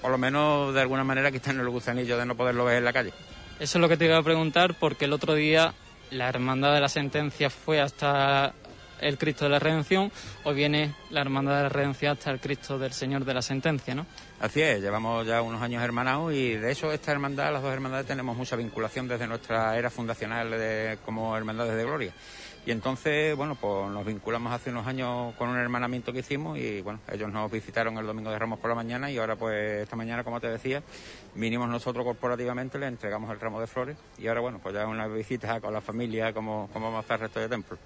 por 0.00 0.10
lo 0.10 0.18
menos 0.18 0.74
de 0.74 0.80
alguna 0.80 1.04
manera 1.04 1.30
quitarnos 1.30 1.64
el 1.64 1.70
gusanillo 1.70 2.16
de 2.18 2.26
no 2.26 2.36
poderlo 2.36 2.64
ver 2.64 2.78
en 2.78 2.84
la 2.84 2.92
calle. 2.92 3.12
Eso 3.58 3.78
es 3.78 3.82
lo 3.82 3.88
que 3.88 3.96
te 3.96 4.06
iba 4.06 4.16
a 4.16 4.22
preguntar 4.22 4.74
porque 4.74 5.04
el 5.04 5.12
otro 5.12 5.34
día 5.34 5.74
la 6.10 6.28
Hermandad 6.28 6.74
de 6.74 6.80
la 6.80 6.88
Sentencia 6.88 7.50
fue 7.50 7.80
hasta 7.80 8.54
el 9.00 9.18
Cristo 9.18 9.44
de 9.46 9.50
la 9.50 9.58
Redención, 9.58 10.12
hoy 10.44 10.54
viene 10.54 10.94
la 11.10 11.20
Hermandad 11.20 11.56
de 11.56 11.62
la 11.64 11.68
Redención 11.68 12.12
hasta 12.12 12.30
el 12.30 12.40
Cristo 12.40 12.78
del 12.78 12.92
Señor 12.92 13.24
de 13.24 13.34
la 13.34 13.42
Sentencia, 13.42 13.94
¿no? 13.94 14.06
Así 14.40 14.60
es, 14.60 14.80
llevamos 14.80 15.26
ya 15.26 15.42
unos 15.42 15.62
años 15.62 15.82
hermanados 15.82 16.32
y 16.34 16.54
de 16.54 16.70
eso 16.70 16.92
esta 16.92 17.12
hermandad, 17.12 17.52
las 17.52 17.62
dos 17.62 17.72
hermandades 17.72 18.06
tenemos 18.06 18.36
mucha 18.36 18.56
vinculación 18.56 19.08
desde 19.08 19.26
nuestra 19.26 19.76
era 19.76 19.90
fundacional 19.90 20.50
de, 20.50 20.98
como 21.04 21.36
hermandades 21.36 21.76
de 21.76 21.84
gloria. 21.84 22.12
Y 22.66 22.72
entonces, 22.72 23.34
bueno, 23.36 23.54
pues 23.54 23.90
nos 23.90 24.04
vinculamos 24.04 24.52
hace 24.52 24.70
unos 24.70 24.86
años 24.86 25.34
con 25.36 25.48
un 25.48 25.56
hermanamiento 25.56 26.12
que 26.12 26.18
hicimos 26.18 26.58
y 26.58 26.82
bueno, 26.82 27.00
ellos 27.10 27.32
nos 27.32 27.50
visitaron 27.50 27.96
el 27.96 28.06
domingo 28.06 28.30
de 28.30 28.38
Ramos 28.38 28.58
por 28.58 28.68
la 28.68 28.76
mañana 28.76 29.10
y 29.10 29.16
ahora 29.16 29.36
pues 29.36 29.82
esta 29.82 29.96
mañana, 29.96 30.24
como 30.24 30.40
te 30.40 30.48
decía, 30.48 30.82
vinimos 31.34 31.68
nosotros 31.68 32.04
corporativamente, 32.04 32.78
le 32.78 32.86
entregamos 32.86 33.30
el 33.30 33.40
ramo 33.40 33.60
de 33.60 33.66
flores 33.66 33.96
y 34.18 34.26
ahora 34.28 34.40
bueno, 34.40 34.60
pues 34.62 34.74
ya 34.74 34.86
una 34.86 35.06
visita 35.06 35.58
con 35.60 35.72
la 35.72 35.80
familia 35.80 36.34
como, 36.34 36.68
como 36.72 36.86
vamos 36.86 36.98
a 36.98 37.00
hacer 37.00 37.14
el 37.14 37.20
resto 37.22 37.40
de 37.40 37.48
templo. 37.48 37.78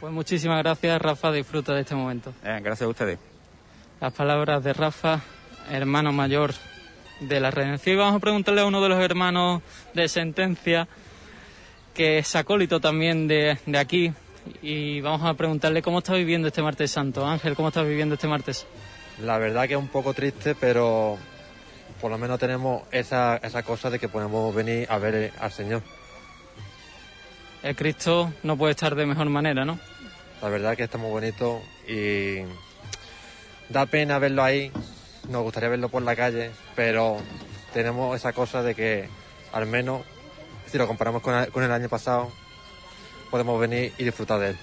Pues 0.00 0.12
muchísimas 0.12 0.62
gracias 0.62 1.00
Rafa, 1.00 1.30
disfruta 1.30 1.74
de 1.74 1.82
este 1.82 1.94
momento. 1.94 2.32
Eh, 2.42 2.58
gracias 2.62 2.86
a 2.86 2.88
ustedes. 2.88 3.18
Las 4.00 4.12
palabras 4.14 4.64
de 4.64 4.72
Rafa, 4.72 5.20
hermano 5.70 6.12
mayor 6.12 6.52
de 7.20 7.40
la 7.40 7.50
Redención. 7.50 7.96
Y 7.96 7.98
vamos 7.98 8.16
a 8.16 8.20
preguntarle 8.20 8.62
a 8.62 8.66
uno 8.66 8.82
de 8.82 8.88
los 8.88 9.00
hermanos 9.00 9.62
de 9.94 10.08
sentencia 10.08 10.88
que 11.96 12.18
es 12.18 12.36
acólito 12.36 12.78
también 12.78 13.26
de, 13.26 13.58
de 13.64 13.78
aquí, 13.78 14.12
y 14.62 15.00
vamos 15.00 15.22
a 15.24 15.34
preguntarle 15.34 15.82
cómo 15.82 15.98
está 15.98 16.14
viviendo 16.14 16.48
este 16.48 16.62
martes 16.62 16.90
santo. 16.90 17.26
Ángel, 17.26 17.56
¿cómo 17.56 17.68
estás 17.68 17.86
viviendo 17.86 18.14
este 18.14 18.28
martes? 18.28 18.66
La 19.22 19.38
verdad 19.38 19.66
que 19.66 19.74
es 19.74 19.80
un 19.80 19.88
poco 19.88 20.12
triste, 20.12 20.54
pero 20.54 21.16
por 22.00 22.10
lo 22.10 22.18
menos 22.18 22.38
tenemos 22.38 22.82
esa, 22.92 23.38
esa 23.38 23.62
cosa 23.62 23.88
de 23.88 23.98
que 23.98 24.08
podemos 24.08 24.54
venir 24.54 24.86
a 24.90 24.98
ver 24.98 25.32
al 25.40 25.50
Señor. 25.50 25.82
el 27.62 27.74
Cristo 27.74 28.32
no 28.42 28.56
puede 28.56 28.72
estar 28.72 28.94
de 28.94 29.06
mejor 29.06 29.28
manera, 29.30 29.64
¿no? 29.64 29.78
La 30.42 30.50
verdad 30.50 30.76
que 30.76 30.84
está 30.84 30.98
muy 30.98 31.10
bonito 31.10 31.62
y 31.88 32.42
da 33.70 33.86
pena 33.86 34.18
verlo 34.18 34.44
ahí. 34.44 34.70
Nos 35.30 35.42
gustaría 35.42 35.70
verlo 35.70 35.88
por 35.88 36.02
la 36.02 36.14
calle, 36.14 36.50
pero 36.76 37.16
tenemos 37.72 38.14
esa 38.14 38.34
cosa 38.34 38.62
de 38.62 38.74
que 38.74 39.08
al 39.52 39.66
menos 39.66 40.02
si 40.66 40.78
lo 40.78 40.86
comparamos 40.86 41.22
con 41.22 41.34
el, 41.34 41.50
con 41.50 41.62
el 41.62 41.72
año 41.72 41.88
pasado, 41.88 42.30
podemos 43.30 43.60
venir 43.60 43.92
y 43.98 44.04
disfrutar 44.04 44.40
de 44.40 44.50
él. 44.50 44.56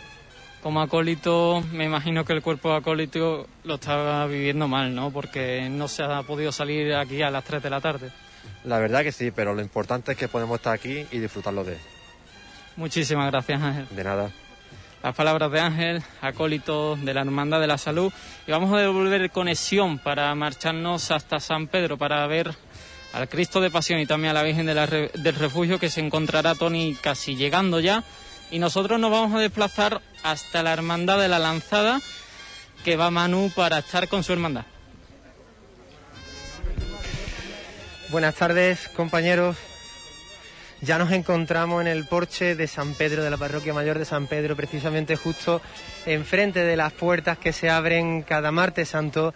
Como 0.61 0.81
acólito, 0.81 1.61
me 1.73 1.83
imagino 1.83 2.23
que 2.23 2.31
el 2.31 2.41
cuerpo 2.41 2.69
de 2.69 2.77
acólito 2.77 3.47
lo 3.65 3.75
está 3.75 4.25
viviendo 4.27 4.67
mal, 4.67 4.95
¿no? 4.95 5.11
Porque 5.11 5.67
no 5.69 5.89
se 5.89 6.03
ha 6.03 6.23
podido 6.23 6.53
salir 6.53 6.93
aquí 6.95 7.21
a 7.21 7.29
las 7.29 7.43
3 7.43 7.61
de 7.61 7.69
la 7.69 7.81
tarde. 7.81 8.11
La 8.63 8.79
verdad 8.79 9.03
que 9.03 9.11
sí, 9.11 9.31
pero 9.31 9.53
lo 9.53 9.61
importante 9.61 10.13
es 10.13 10.17
que 10.17 10.29
podemos 10.29 10.57
estar 10.57 10.73
aquí 10.73 11.05
y 11.11 11.19
disfrutarlo 11.19 11.65
de 11.65 11.73
él. 11.73 11.79
Muchísimas 12.77 13.29
gracias, 13.29 13.61
Ángel. 13.61 13.87
De 13.91 14.03
nada. 14.05 14.31
Las 15.03 15.15
palabras 15.15 15.51
de 15.51 15.59
Ángel, 15.59 16.03
acólito 16.21 16.95
de 16.95 17.13
la 17.13 17.21
Hermandad 17.21 17.59
de 17.59 17.67
la 17.67 17.77
Salud. 17.77 18.11
Y 18.47 18.51
vamos 18.51 18.73
a 18.73 18.79
devolver 18.79 19.29
conexión 19.31 19.99
para 19.99 20.33
marcharnos 20.33 21.11
hasta 21.11 21.41
San 21.41 21.67
Pedro 21.67 21.97
para 21.97 22.25
ver 22.25 22.55
al 23.13 23.29
Cristo 23.29 23.61
de 23.61 23.71
Pasión 23.71 23.99
y 23.99 24.07
también 24.07 24.31
a 24.31 24.33
la 24.33 24.43
Virgen 24.43 24.65
del 24.65 25.35
Refugio 25.35 25.79
que 25.79 25.89
se 25.89 26.01
encontrará 26.01 26.55
Tony 26.55 26.95
casi 26.99 27.35
llegando 27.35 27.79
ya. 27.79 28.03
Y 28.51 28.59
nosotros 28.59 28.99
nos 28.99 29.11
vamos 29.11 29.33
a 29.33 29.39
desplazar 29.39 30.01
hasta 30.23 30.63
la 30.63 30.73
Hermandad 30.73 31.19
de 31.19 31.27
la 31.27 31.39
Lanzada 31.39 32.01
que 32.83 32.97
va 32.97 33.11
Manu 33.11 33.51
para 33.55 33.79
estar 33.79 34.07
con 34.07 34.23
su 34.23 34.33
hermandad. 34.33 34.65
Buenas 38.09 38.35
tardes, 38.35 38.89
compañeros. 38.89 39.57
Ya 40.81 40.97
nos 40.97 41.11
encontramos 41.11 41.81
en 41.81 41.87
el 41.87 42.05
porche 42.05 42.55
de 42.55 42.67
San 42.67 42.93
Pedro, 42.93 43.23
de 43.23 43.29
la 43.29 43.37
parroquia 43.37 43.73
mayor 43.73 43.97
de 43.97 44.05
San 44.05 44.27
Pedro, 44.27 44.55
precisamente 44.55 45.15
justo 45.15 45.61
enfrente 46.05 46.59
de 46.59 46.75
las 46.75 46.91
puertas 46.91 47.37
que 47.37 47.53
se 47.53 47.69
abren 47.69 48.21
cada 48.21 48.51
martes 48.51 48.89
santo 48.89 49.33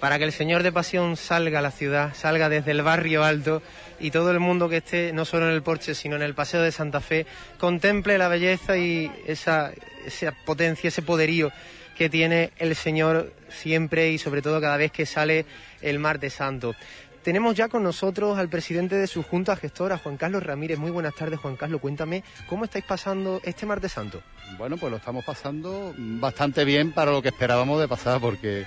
para 0.00 0.18
que 0.18 0.24
el 0.24 0.32
Señor 0.32 0.62
de 0.62 0.72
Pasión 0.72 1.16
salga 1.16 1.58
a 1.58 1.62
la 1.62 1.70
ciudad, 1.70 2.14
salga 2.14 2.48
desde 2.48 2.70
el 2.70 2.82
barrio 2.82 3.22
alto 3.22 3.62
y 4.00 4.10
todo 4.10 4.30
el 4.30 4.40
mundo 4.40 4.68
que 4.68 4.78
esté 4.78 5.12
no 5.12 5.26
solo 5.26 5.48
en 5.48 5.54
el 5.54 5.62
porche, 5.62 5.94
sino 5.94 6.16
en 6.16 6.22
el 6.22 6.34
Paseo 6.34 6.62
de 6.62 6.72
Santa 6.72 7.00
Fe, 7.00 7.26
contemple 7.58 8.16
la 8.16 8.28
belleza 8.28 8.78
y 8.78 9.12
esa, 9.26 9.72
esa 10.06 10.32
potencia, 10.32 10.88
ese 10.88 11.02
poderío 11.02 11.52
que 11.96 12.08
tiene 12.08 12.50
el 12.56 12.74
Señor 12.74 13.34
siempre 13.50 14.10
y 14.10 14.16
sobre 14.16 14.40
todo 14.40 14.58
cada 14.58 14.78
vez 14.78 14.90
que 14.90 15.04
sale 15.04 15.44
el 15.82 15.98
martes 15.98 16.32
santo. 16.32 16.74
Tenemos 17.22 17.54
ya 17.54 17.68
con 17.68 17.82
nosotros 17.82 18.38
al 18.38 18.48
presidente 18.48 18.94
de 18.94 19.06
su 19.06 19.22
junta 19.22 19.54
gestora, 19.54 19.98
Juan 19.98 20.16
Carlos 20.16 20.42
Ramírez. 20.42 20.78
Muy 20.78 20.90
buenas 20.90 21.14
tardes, 21.14 21.38
Juan 21.38 21.56
Carlos. 21.56 21.82
Cuéntame, 21.82 22.24
¿cómo 22.48 22.64
estáis 22.64 22.86
pasando 22.86 23.42
este 23.44 23.66
martes 23.66 23.92
santo? 23.92 24.22
Bueno, 24.56 24.78
pues 24.78 24.90
lo 24.90 24.96
estamos 24.96 25.22
pasando 25.22 25.94
bastante 25.98 26.64
bien 26.64 26.92
para 26.92 27.10
lo 27.10 27.20
que 27.20 27.28
esperábamos 27.28 27.78
de 27.78 27.88
pasar, 27.88 28.18
porque 28.18 28.64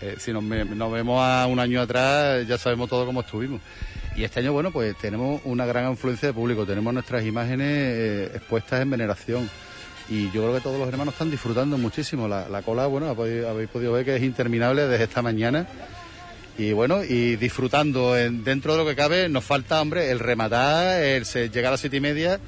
eh, 0.00 0.16
si 0.18 0.32
nos, 0.32 0.46
vemos 0.48 1.20
a 1.22 1.46
un 1.46 1.58
año 1.58 1.80
atrás 1.80 2.46
ya 2.46 2.58
sabemos 2.58 2.88
todo 2.88 3.06
cómo 3.06 3.20
estuvimos. 3.20 3.60
Y 4.16 4.22
este 4.24 4.40
año, 4.40 4.52
bueno, 4.52 4.70
pues 4.70 4.96
tenemos 4.98 5.40
una 5.44 5.66
gran 5.66 5.86
afluencia 5.86 6.28
de 6.28 6.32
público, 6.34 6.64
tenemos 6.64 6.94
nuestras 6.94 7.24
imágenes 7.24 7.66
eh, 7.68 8.30
expuestas 8.34 8.80
en 8.82 8.90
veneración. 8.90 9.50
Y 10.08 10.26
yo 10.32 10.42
creo 10.42 10.54
que 10.54 10.60
todos 10.60 10.78
los 10.78 10.86
hermanos 10.88 11.14
están 11.14 11.30
disfrutando 11.30 11.78
muchísimo. 11.78 12.28
La, 12.28 12.48
la 12.48 12.62
cola, 12.62 12.86
bueno, 12.86 13.08
habéis, 13.08 13.70
podido 13.70 13.92
ver 13.92 14.04
que 14.04 14.14
es 14.16 14.22
interminable 14.22 14.86
desde 14.86 15.04
esta 15.04 15.22
mañana. 15.22 15.66
Y 16.58 16.72
bueno, 16.72 17.02
y 17.02 17.34
disfrutando 17.36 18.16
en- 18.16 18.44
dentro 18.44 18.72
de 18.76 18.78
lo 18.84 18.86
que 18.88 18.94
cabe, 18.94 19.28
nos 19.28 19.42
falta, 19.44 19.80
hombre, 19.80 20.10
el 20.10 20.20
rematar, 20.20 21.02
el 21.02 21.24
llegar 21.24 21.66
a 21.66 21.70
las 21.72 21.80
siete 21.80 21.96
y 21.96 22.00
media 22.00 22.38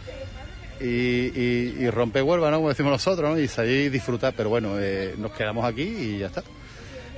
y, 0.80 0.84
y, 0.86 1.76
y 1.80 1.90
rompe 1.90 2.22
Huelva, 2.22 2.50
¿no? 2.50 2.58
Como 2.58 2.68
decimos 2.68 2.92
nosotros, 2.92 3.30
¿no? 3.34 3.40
Y 3.40 3.48
salir 3.48 3.86
y 3.86 3.88
disfrutar. 3.88 4.34
Pero 4.36 4.50
bueno, 4.50 4.76
eh, 4.78 5.14
nos 5.18 5.32
quedamos 5.32 5.64
aquí 5.64 5.82
y 5.82 6.18
ya 6.18 6.26
está. 6.26 6.44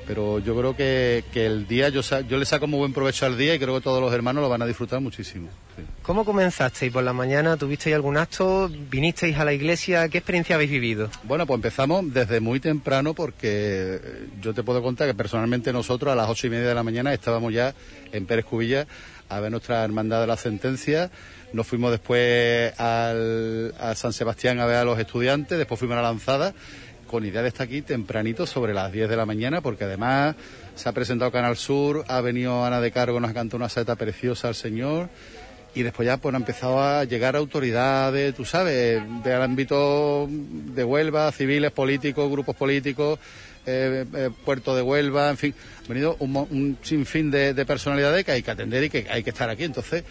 Pero 0.09 0.39
yo 0.39 0.57
creo 0.57 0.75
que, 0.75 1.23
que 1.35 1.45
el 1.45 1.69
día, 1.69 1.91
yo, 1.91 2.03
sa- 2.03 2.23
yo 2.23 2.39
le 2.39 2.47
saco 2.47 2.67
muy 2.67 2.79
buen 2.79 2.95
provecho 2.95 3.27
al 3.27 3.37
día 3.37 3.55
y 3.55 3.59
creo 3.59 3.75
que 3.75 3.83
todos 3.83 4.01
los 4.01 4.11
hermanos 4.13 4.43
lo 4.43 4.49
van 4.49 4.63
a 4.63 4.67
disfrutar 4.67 5.01
muchísimo. 5.03 5.49
sí. 5.77 5.83
¿Cómo 6.03 6.25
comenzasteis? 6.25 6.91
¿Por 6.91 7.05
la 7.05 7.13
mañana 7.13 7.59
tuvisteis 7.59 7.95
algún 7.95 8.17
acto? 8.17 8.71
¿Vinisteis 8.91 9.37
a 9.37 9.45
la 9.45 9.53
iglesia? 9.53 10.09
¿Qué 10.09 10.17
experiencia 10.19 10.55
habéis 10.55 10.71
vivido? 10.71 11.11
Bueno, 11.25 11.47
pues 11.47 11.59
empezamos 11.59 12.11
desde 12.15 12.41
muy 12.41 12.59
temprano 12.59 13.13
porque 13.13 13.49
eh, 13.53 14.01
yo 14.41 14.55
te 14.55 14.63
puedo 14.63 14.83
contar 14.83 15.07
que 15.07 15.15
personalmente 15.15 15.75
nosotros 15.75 16.11
a 16.11 16.17
las 16.17 16.31
ocho 16.31 16.47
y 16.47 16.51
media 16.51 16.69
de 16.71 16.75
la 16.75 16.83
mañana 16.83 17.13
estábamos 17.13 17.53
ya 17.53 17.75
en 18.11 18.25
Pérez 18.25 18.47
Cubilla 18.47 18.87
a 19.29 19.41
ver 19.41 19.51
nuestra 19.51 19.85
hermandad 19.85 20.23
de 20.23 20.27
la 20.27 20.39
sentencia. 20.39 21.11
Nos 21.53 21.67
fuimos 21.67 21.91
después 21.91 22.73
al, 22.81 23.75
a 23.79 23.95
San 23.95 24.15
Sebastián 24.15 24.59
a 24.61 24.65
ver 24.67 24.77
a 24.77 24.85
los 24.85 24.99
estudiantes, 24.99 25.59
después 25.59 25.79
fuimos 25.79 25.99
a 25.99 26.03
la 26.03 26.09
lanzada 26.09 26.55
con 27.09 27.25
idea 27.25 27.43
de 27.43 27.49
estar 27.49 27.67
aquí 27.67 27.83
tempranito 27.83 28.47
sobre 28.47 28.75
las 28.75 28.93
10 28.93 29.09
de 29.09 29.17
la 29.17 29.27
mañana 29.27 29.61
porque 29.61 29.85
además 29.85 30.37
se 30.77 30.89
ha 30.89 30.93
presentado 30.93 31.33
Canal 31.33 31.57
Sur, 31.57 32.05
ha 32.07 32.21
venido 32.21 32.65
Ana 32.65 32.81
de 32.81 32.93
Cargo, 32.93 33.19
nos 33.19 33.31
ha 33.31 33.35
cantado 33.35 33.57
una 33.57 33.69
saeta 33.69 33.97
preciosa 33.97 34.47
al 34.47 34.55
Señor 34.55 35.09
y 35.75 35.83
después 35.83 36.07
ya 36.07 36.19
pues 36.19 36.35
han 36.35 36.43
empezado 36.43 36.81
a 36.81 37.05
llegar 37.05 37.35
autoridades, 37.35 38.35
tú 38.35 38.45
sabes, 38.45 39.03
del 39.25 39.43
ámbito 39.43 40.29
de 40.29 40.85
Huelva, 40.85 41.33
civiles, 41.33 41.73
políticos, 41.73 42.31
grupos 42.31 42.55
políticos, 42.55 43.19
eh, 43.67 44.05
eh, 44.15 44.31
Puerto 44.45 44.77
de 44.77 44.83
Huelva, 44.83 45.31
en 45.31 45.37
fin, 45.37 45.55
ha 45.85 45.89
venido 45.89 46.17
un, 46.21 46.37
un 46.37 46.79
sinfín 46.83 47.31
de, 47.31 47.55
de 47.55 47.67
personalidades 47.67 48.25
que 48.25 48.33
hay 48.33 48.43
que 48.43 48.51
atender 48.51 48.85
y 48.85 48.91
que 48.91 49.07
hay 49.11 49.23
que 49.23 49.31
estar 49.31 49.51
aquí. 49.51 49.65
Entonces, 49.65 50.05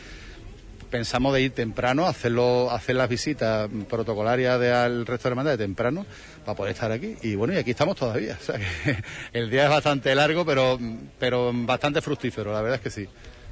pensamos 0.88 1.34
de 1.34 1.42
ir 1.42 1.52
temprano, 1.52 2.06
hacerlo, 2.06 2.72
hacer 2.72 2.96
las 2.96 3.10
visitas 3.10 3.70
protocolarias 3.90 4.60
de, 4.60 4.72
al 4.72 5.06
resto 5.06 5.28
de 5.28 5.32
hermandades 5.32 5.60
temprano 5.60 6.06
para 6.48 6.56
poder 6.56 6.74
estar 6.74 6.90
aquí. 6.94 7.16
Y 7.24 7.36
bueno, 7.36 7.54
y 7.54 7.58
aquí 7.58 7.72
estamos 7.72 7.98
todavía. 7.98 8.38
O 8.42 8.44
sea, 8.44 8.58
que 8.58 9.04
el 9.34 9.50
día 9.50 9.66
es 9.66 9.70
bastante 9.70 10.16
largo, 10.16 10.46
pero, 10.46 10.80
pero 11.20 11.52
bastante 11.54 12.02
fructífero, 12.02 12.54
la 12.54 12.62
verdad 12.62 12.76
es 12.76 12.82
que 12.82 12.90
sí. 12.90 13.08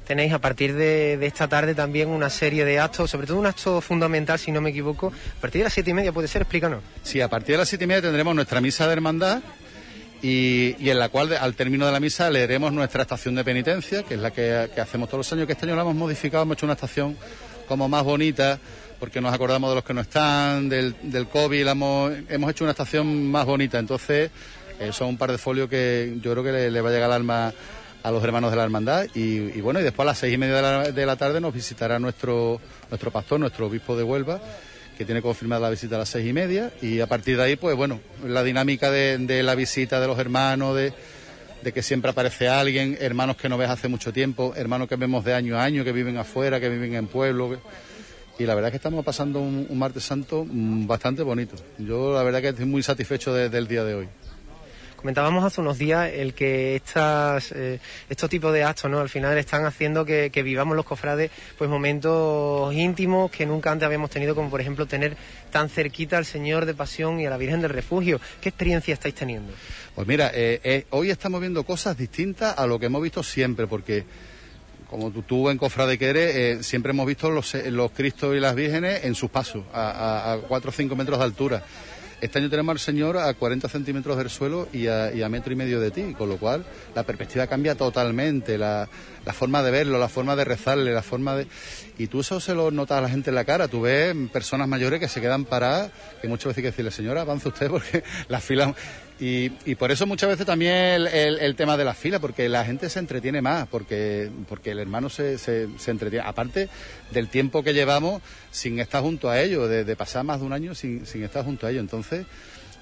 Tenéis 0.06 0.32
a 0.32 0.38
partir 0.38 0.74
de, 0.74 1.18
de 1.18 1.26
esta 1.26 1.46
tarde 1.46 1.74
también 1.74 2.08
una 2.08 2.30
serie 2.30 2.64
de 2.64 2.78
actos, 2.78 3.10
sobre 3.10 3.26
todo 3.26 3.38
un 3.38 3.46
acto 3.46 3.80
fundamental, 3.82 4.38
si 4.38 4.50
no 4.50 4.62
me 4.62 4.70
equivoco. 4.70 5.08
A 5.08 5.40
partir 5.40 5.60
de 5.60 5.64
las 5.64 5.74
siete 5.74 5.90
y 5.90 5.94
media, 5.94 6.12
¿puede 6.12 6.28
ser? 6.28 6.42
Explícanos. 6.42 6.82
Sí, 7.02 7.20
a 7.20 7.28
partir 7.28 7.54
de 7.54 7.58
las 7.58 7.68
siete 7.68 7.84
y 7.84 7.86
media 7.88 8.00
tendremos 8.00 8.34
nuestra 8.34 8.60
misa 8.62 8.86
de 8.86 8.94
hermandad 8.94 9.42
y, 10.22 10.76
y 10.78 10.88
en 10.88 10.98
la 10.98 11.10
cual 11.10 11.36
al 11.36 11.54
término 11.54 11.84
de 11.84 11.92
la 11.92 12.00
misa 12.00 12.30
leeremos 12.30 12.72
nuestra 12.72 13.02
estación 13.02 13.34
de 13.34 13.44
penitencia, 13.44 14.04
que 14.04 14.14
es 14.14 14.20
la 14.20 14.30
que, 14.30 14.70
que 14.74 14.80
hacemos 14.80 15.08
todos 15.10 15.26
los 15.26 15.32
años, 15.34 15.46
que 15.46 15.52
este 15.52 15.66
año 15.66 15.76
la 15.76 15.82
hemos 15.82 15.96
modificado, 15.96 16.44
hemos 16.44 16.56
hecho 16.56 16.66
una 16.66 16.74
estación 16.74 17.16
como 17.68 17.88
más 17.88 18.04
bonita, 18.04 18.58
porque 18.98 19.20
nos 19.20 19.32
acordamos 19.32 19.70
de 19.70 19.76
los 19.76 19.84
que 19.84 19.94
no 19.94 20.00
están, 20.00 20.68
del, 20.68 20.94
del 21.02 21.26
COVID, 21.28 21.64
la 21.64 21.72
hemos, 21.72 22.12
hemos 22.28 22.50
hecho 22.50 22.64
una 22.64 22.72
estación 22.72 23.30
más 23.30 23.44
bonita, 23.44 23.78
entonces 23.78 24.30
eh, 24.78 24.90
son 24.92 25.08
un 25.08 25.16
par 25.16 25.32
de 25.32 25.38
folios 25.38 25.68
que 25.68 26.16
yo 26.20 26.32
creo 26.32 26.44
que 26.44 26.52
le, 26.52 26.70
le 26.70 26.80
va 26.80 26.90
a 26.90 26.92
llegar 26.92 27.10
al 27.10 27.16
alma 27.16 27.52
a 28.06 28.10
los 28.12 28.22
hermanos 28.22 28.52
de 28.52 28.56
la 28.56 28.62
hermandad 28.62 29.06
y, 29.14 29.60
bueno, 29.60 29.80
y 29.80 29.82
después 29.82 30.06
a 30.06 30.10
las 30.10 30.18
seis 30.18 30.32
y 30.32 30.38
media 30.38 30.54
de 30.54 30.62
la, 30.62 30.92
de 30.92 31.06
la 31.06 31.16
tarde 31.16 31.40
nos 31.40 31.52
visitará 31.52 31.98
nuestro, 31.98 32.60
nuestro 32.88 33.10
pastor, 33.10 33.40
nuestro 33.40 33.66
obispo 33.66 33.96
de 33.96 34.04
Huelva, 34.04 34.40
que 34.96 35.04
tiene 35.04 35.20
confirmada 35.20 35.62
la 35.62 35.70
visita 35.70 35.96
a 35.96 35.98
las 35.98 36.10
seis 36.10 36.24
y 36.24 36.32
media 36.32 36.70
y 36.80 37.00
a 37.00 37.08
partir 37.08 37.36
de 37.36 37.42
ahí, 37.42 37.56
pues 37.56 37.74
bueno, 37.74 37.98
la 38.24 38.44
dinámica 38.44 38.92
de, 38.92 39.42
la 39.42 39.56
visita 39.56 39.98
de 39.98 40.06
los 40.06 40.20
hermanos, 40.20 40.76
de, 40.76 40.92
de 41.64 41.72
que 41.72 41.82
siempre 41.82 42.12
aparece 42.12 42.48
alguien, 42.48 42.96
hermanos 43.00 43.36
que 43.36 43.48
no 43.48 43.58
ves 43.58 43.70
hace 43.70 43.88
mucho 43.88 44.12
tiempo, 44.12 44.54
hermanos 44.54 44.88
que 44.88 44.94
vemos 44.94 45.24
de 45.24 45.34
año 45.34 45.58
a 45.58 45.64
año, 45.64 45.82
que 45.82 45.90
viven 45.90 46.16
afuera, 46.16 46.60
que 46.60 46.68
viven 46.68 46.94
en 46.94 47.08
pueblo. 47.08 47.58
Y 48.38 48.44
la 48.44 48.54
verdad 48.54 48.68
es 48.68 48.72
que 48.72 48.76
estamos 48.76 49.04
pasando 49.04 49.40
un, 49.40 49.66
un 49.68 49.78
martes 49.78 50.04
santo 50.04 50.44
mm, 50.48 50.86
bastante 50.86 51.22
bonito. 51.22 51.56
Yo 51.78 52.12
la 52.14 52.22
verdad 52.22 52.40
que 52.42 52.48
estoy 52.48 52.66
muy 52.66 52.82
satisfecho 52.82 53.32
de- 53.32 53.48
del 53.48 53.66
día 53.66 53.82
de 53.84 53.94
hoy. 53.94 54.08
Comentábamos 54.96 55.44
hace 55.44 55.60
unos 55.60 55.78
días 55.78 56.10
el 56.12 56.34
que 56.34 56.74
estas, 56.76 57.52
eh, 57.52 57.78
estos 58.08 58.28
tipos 58.28 58.52
de 58.52 58.64
actos, 58.64 58.90
¿no? 58.90 58.98
Al 58.98 59.08
final 59.10 59.36
están 59.38 59.64
haciendo 59.64 60.04
que, 60.04 60.30
que 60.30 60.42
vivamos 60.42 60.74
los 60.74 60.84
cofrades, 60.86 61.30
pues 61.56 61.70
momentos 61.70 62.74
íntimos 62.74 63.30
que 63.30 63.46
nunca 63.46 63.70
antes 63.70 63.86
habíamos 63.86 64.10
tenido, 64.10 64.34
como 64.34 64.50
por 64.50 64.60
ejemplo 64.60 64.86
tener 64.86 65.16
tan 65.52 65.68
cerquita 65.68 66.16
al 66.18 66.24
Señor 66.24 66.64
de 66.66 66.74
Pasión 66.74 67.20
y 67.20 67.26
a 67.26 67.30
la 67.30 67.36
Virgen 67.36 67.60
del 67.60 67.70
Refugio. 67.70 68.20
¿Qué 68.40 68.48
experiencia 68.48 68.94
estáis 68.94 69.14
teniendo? 69.14 69.52
Pues 69.94 70.08
mira, 70.08 70.30
eh, 70.34 70.60
eh, 70.64 70.86
hoy 70.90 71.10
estamos 71.10 71.40
viendo 71.40 71.62
cosas 71.62 71.96
distintas 71.96 72.58
a 72.58 72.66
lo 72.66 72.78
que 72.78 72.86
hemos 72.86 73.02
visto 73.02 73.22
siempre, 73.22 73.66
porque 73.66 74.04
como 74.88 75.10
tú, 75.10 75.22
tú 75.22 75.50
en 75.50 75.58
Cofrade 75.58 75.98
que 75.98 76.06
eres, 76.06 76.36
eh, 76.36 76.62
siempre 76.62 76.90
hemos 76.90 77.06
visto 77.06 77.30
los, 77.30 77.54
eh, 77.54 77.70
los 77.70 77.90
Cristos 77.90 78.36
y 78.36 78.40
las 78.40 78.54
Vírgenes 78.54 79.04
en 79.04 79.14
sus 79.14 79.30
pasos, 79.30 79.64
a, 79.72 80.32
a, 80.32 80.38
4 80.38 80.70
o 80.70 80.72
5 80.72 80.96
metros 80.96 81.18
de 81.18 81.24
altura. 81.24 81.64
Este 82.18 82.38
año 82.38 82.48
tenemos 82.48 82.72
al 82.72 82.78
Señor 82.78 83.18
a 83.18 83.34
40 83.34 83.68
centímetros 83.68 84.16
del 84.16 84.30
suelo 84.30 84.68
y 84.72 84.86
a, 84.86 85.28
metro 85.28 85.52
y 85.52 85.56
medio 85.56 85.80
de 85.80 85.90
ti, 85.90 86.14
con 86.16 86.30
lo 86.30 86.38
cual 86.38 86.64
la 86.94 87.02
perspectiva 87.02 87.46
cambia 87.46 87.74
totalmente, 87.74 88.56
la, 88.56 88.88
la 89.26 89.32
forma 89.34 89.62
de 89.62 89.70
verlo, 89.70 89.98
la 89.98 90.08
forma 90.08 90.34
de 90.34 90.44
rezarle, 90.44 90.92
la 90.92 91.02
forma 91.02 91.36
de... 91.36 91.46
Y 91.98 92.06
tú 92.06 92.20
eso 92.20 92.40
se 92.40 92.54
lo 92.54 92.70
notas 92.70 92.98
a 92.98 93.00
la 93.02 93.10
gente 93.10 93.28
en 93.28 93.34
la 93.34 93.44
cara, 93.44 93.68
tú 93.68 93.82
ves 93.82 94.16
personas 94.32 94.66
mayores 94.66 94.98
que 94.98 95.08
se 95.08 95.20
quedan 95.20 95.44
paradas, 95.44 95.90
que 96.22 96.26
muchas 96.26 96.46
veces 96.46 96.56
hay 96.56 96.62
que 96.62 96.70
decirle, 96.70 96.90
señora, 96.90 97.20
avance 97.20 97.48
usted 97.48 97.68
porque 97.68 98.02
la 98.28 98.40
fila... 98.40 98.74
Y, 99.18 99.50
y, 99.64 99.76
por 99.76 99.90
eso 99.90 100.06
muchas 100.06 100.28
veces 100.28 100.44
también 100.44 101.06
el, 101.06 101.56
tema 101.56 101.78
de 101.78 101.86
la 101.86 101.94
fila, 101.94 102.18
porque 102.18 102.50
la 102.50 102.66
gente 102.66 102.90
se 102.90 102.98
entretiene 102.98 103.40
más, 103.40 103.66
porque, 103.66 104.30
porque 104.46 104.72
el 104.72 104.78
hermano 104.78 105.08
se, 105.08 105.38
se, 105.38 105.68
se, 105.78 105.90
entretiene. 105.90 106.26
Aparte 106.26 106.68
del 107.12 107.28
tiempo 107.28 107.62
que 107.62 107.72
llevamos 107.72 108.20
sin 108.50 108.78
estar 108.78 109.02
junto 109.02 109.30
a 109.30 109.40
ellos, 109.40 109.70
de, 109.70 109.96
pasar 109.96 110.24
más 110.24 110.40
de 110.40 110.46
un 110.46 110.52
año 110.52 110.74
sin, 110.74 111.06
sin, 111.06 111.22
estar 111.22 111.46
junto 111.46 111.66
a 111.66 111.70
ellos. 111.70 111.80
Entonces, 111.80 112.26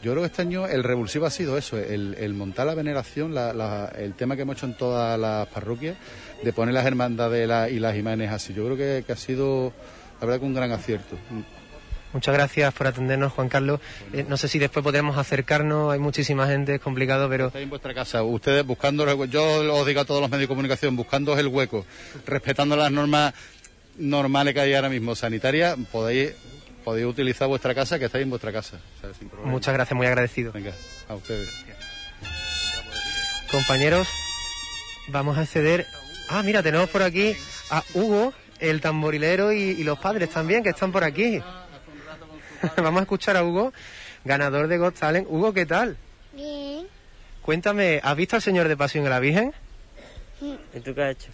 yo 0.03 0.11
creo 0.11 0.23
que 0.23 0.27
este 0.27 0.43
año 0.43 0.67
el 0.67 0.83
revulsivo 0.83 1.25
ha 1.25 1.31
sido 1.31 1.57
eso, 1.57 1.79
el, 1.79 2.17
el 2.19 2.35
montar 2.35 2.67
la 2.67 2.75
veneración, 2.75 3.33
la, 3.33 3.53
la, 3.53 3.93
el 3.97 4.15
tema 4.15 4.35
que 4.35 4.43
hemos 4.43 4.57
hecho 4.57 4.67
en 4.67 4.75
todas 4.77 5.17
las 5.19 5.47
parroquias, 5.49 5.97
de 6.43 6.53
poner 6.53 6.75
las 6.75 6.85
hermandades 6.85 7.73
y 7.73 7.79
las 7.79 7.97
imágenes 7.97 8.33
así. 8.33 8.53
Yo 8.53 8.65
creo 8.65 8.77
que, 8.77 9.05
que 9.07 9.13
ha 9.13 9.17
sido, 9.17 9.73
la 10.21 10.27
verdad, 10.27 10.41
que 10.41 10.47
un 10.47 10.55
gran 10.55 10.73
acierto. 10.73 11.17
Muchas 12.15 12.33
gracias 12.33 12.73
por 12.73 12.87
atendernos, 12.87 13.33
Juan 13.33 13.49
Carlos. 13.49 13.81
Eh, 14.13 14.25
no 14.29 14.37
sé 14.37 14.47
si 14.47 14.61
después 14.61 14.85
podremos 14.85 15.19
acercarnos, 15.19 15.93
hay 15.93 15.99
muchísima 15.99 16.47
gente, 16.47 16.77
es 16.77 16.81
complicado, 16.81 17.29
pero... 17.29 17.49
Estáis 17.49 17.65
en 17.65 17.71
vuestra 17.71 17.93
casa, 17.93 18.23
ustedes 18.23 18.65
buscando, 18.65 19.25
yo 19.25 19.75
os 19.75 19.85
digo 19.85 20.01
a 20.01 20.05
todos 20.05 20.21
los 20.21 20.31
medios 20.31 20.45
de 20.45 20.49
comunicación, 20.49 20.95
buscando 20.95 21.37
el 21.37 21.49
hueco, 21.49 21.85
respetando 22.25 22.77
las 22.77 22.93
normas 22.93 23.35
normales 23.99 24.55
que 24.55 24.61
hay 24.61 24.75
ahora 24.75 24.89
mismo 24.89 25.17
sanitarias, 25.17 25.77
podéis, 25.91 26.35
podéis 26.85 27.07
utilizar 27.07 27.49
vuestra 27.49 27.75
casa, 27.75 27.99
que 27.99 28.05
estáis 28.05 28.23
en 28.23 28.31
vuestra 28.31 28.53
casa. 28.53 28.79
O 28.99 29.01
sea, 29.01 29.29
Muchas 29.45 29.75
gracias, 29.75 29.97
muy 29.97 30.07
agradecido. 30.07 30.53
Venga, 30.53 30.73
a 31.09 31.17
ustedes. 31.17 31.49
Compañeros, 33.51 34.07
vamos 35.09 35.37
a 35.37 35.41
acceder... 35.41 35.85
Ah, 36.29 36.45
mira, 36.45 36.63
tenemos 36.63 36.89
por 36.91 37.03
aquí 37.03 37.35
a 37.71 37.83
Hugo, 37.93 38.33
el 38.61 38.81
tamborilero 38.81 39.53
y, 39.53 39.63
y 39.63 39.83
los 39.83 39.99
padres 39.99 40.31
también, 40.31 40.63
que 40.63 40.71
están 40.71 40.93
por 40.93 41.03
aquí. 41.03 41.43
Vamos 42.77 43.01
a 43.01 43.03
escuchar 43.03 43.37
a 43.37 43.45
Hugo, 43.45 43.73
ganador 44.25 44.69
de 44.69 44.79
Got 44.79 44.95
Talent. 44.95 45.27
Hugo, 45.29 45.53
¿qué 45.53 45.67
tal? 45.67 45.97
Bien. 46.33 46.87
Cuéntame, 47.43 48.01
¿has 48.03 48.17
visto 48.17 48.37
al 48.37 48.43
Señor 48.43 48.69
de 48.69 48.77
Pasión 48.77 49.05
y 49.05 49.09
la 49.09 49.21
Virgen? 49.21 49.53
¿Y 50.41 50.81
tú 50.81 50.95
qué 50.95 51.03
has 51.03 51.11
hecho? 51.13 51.31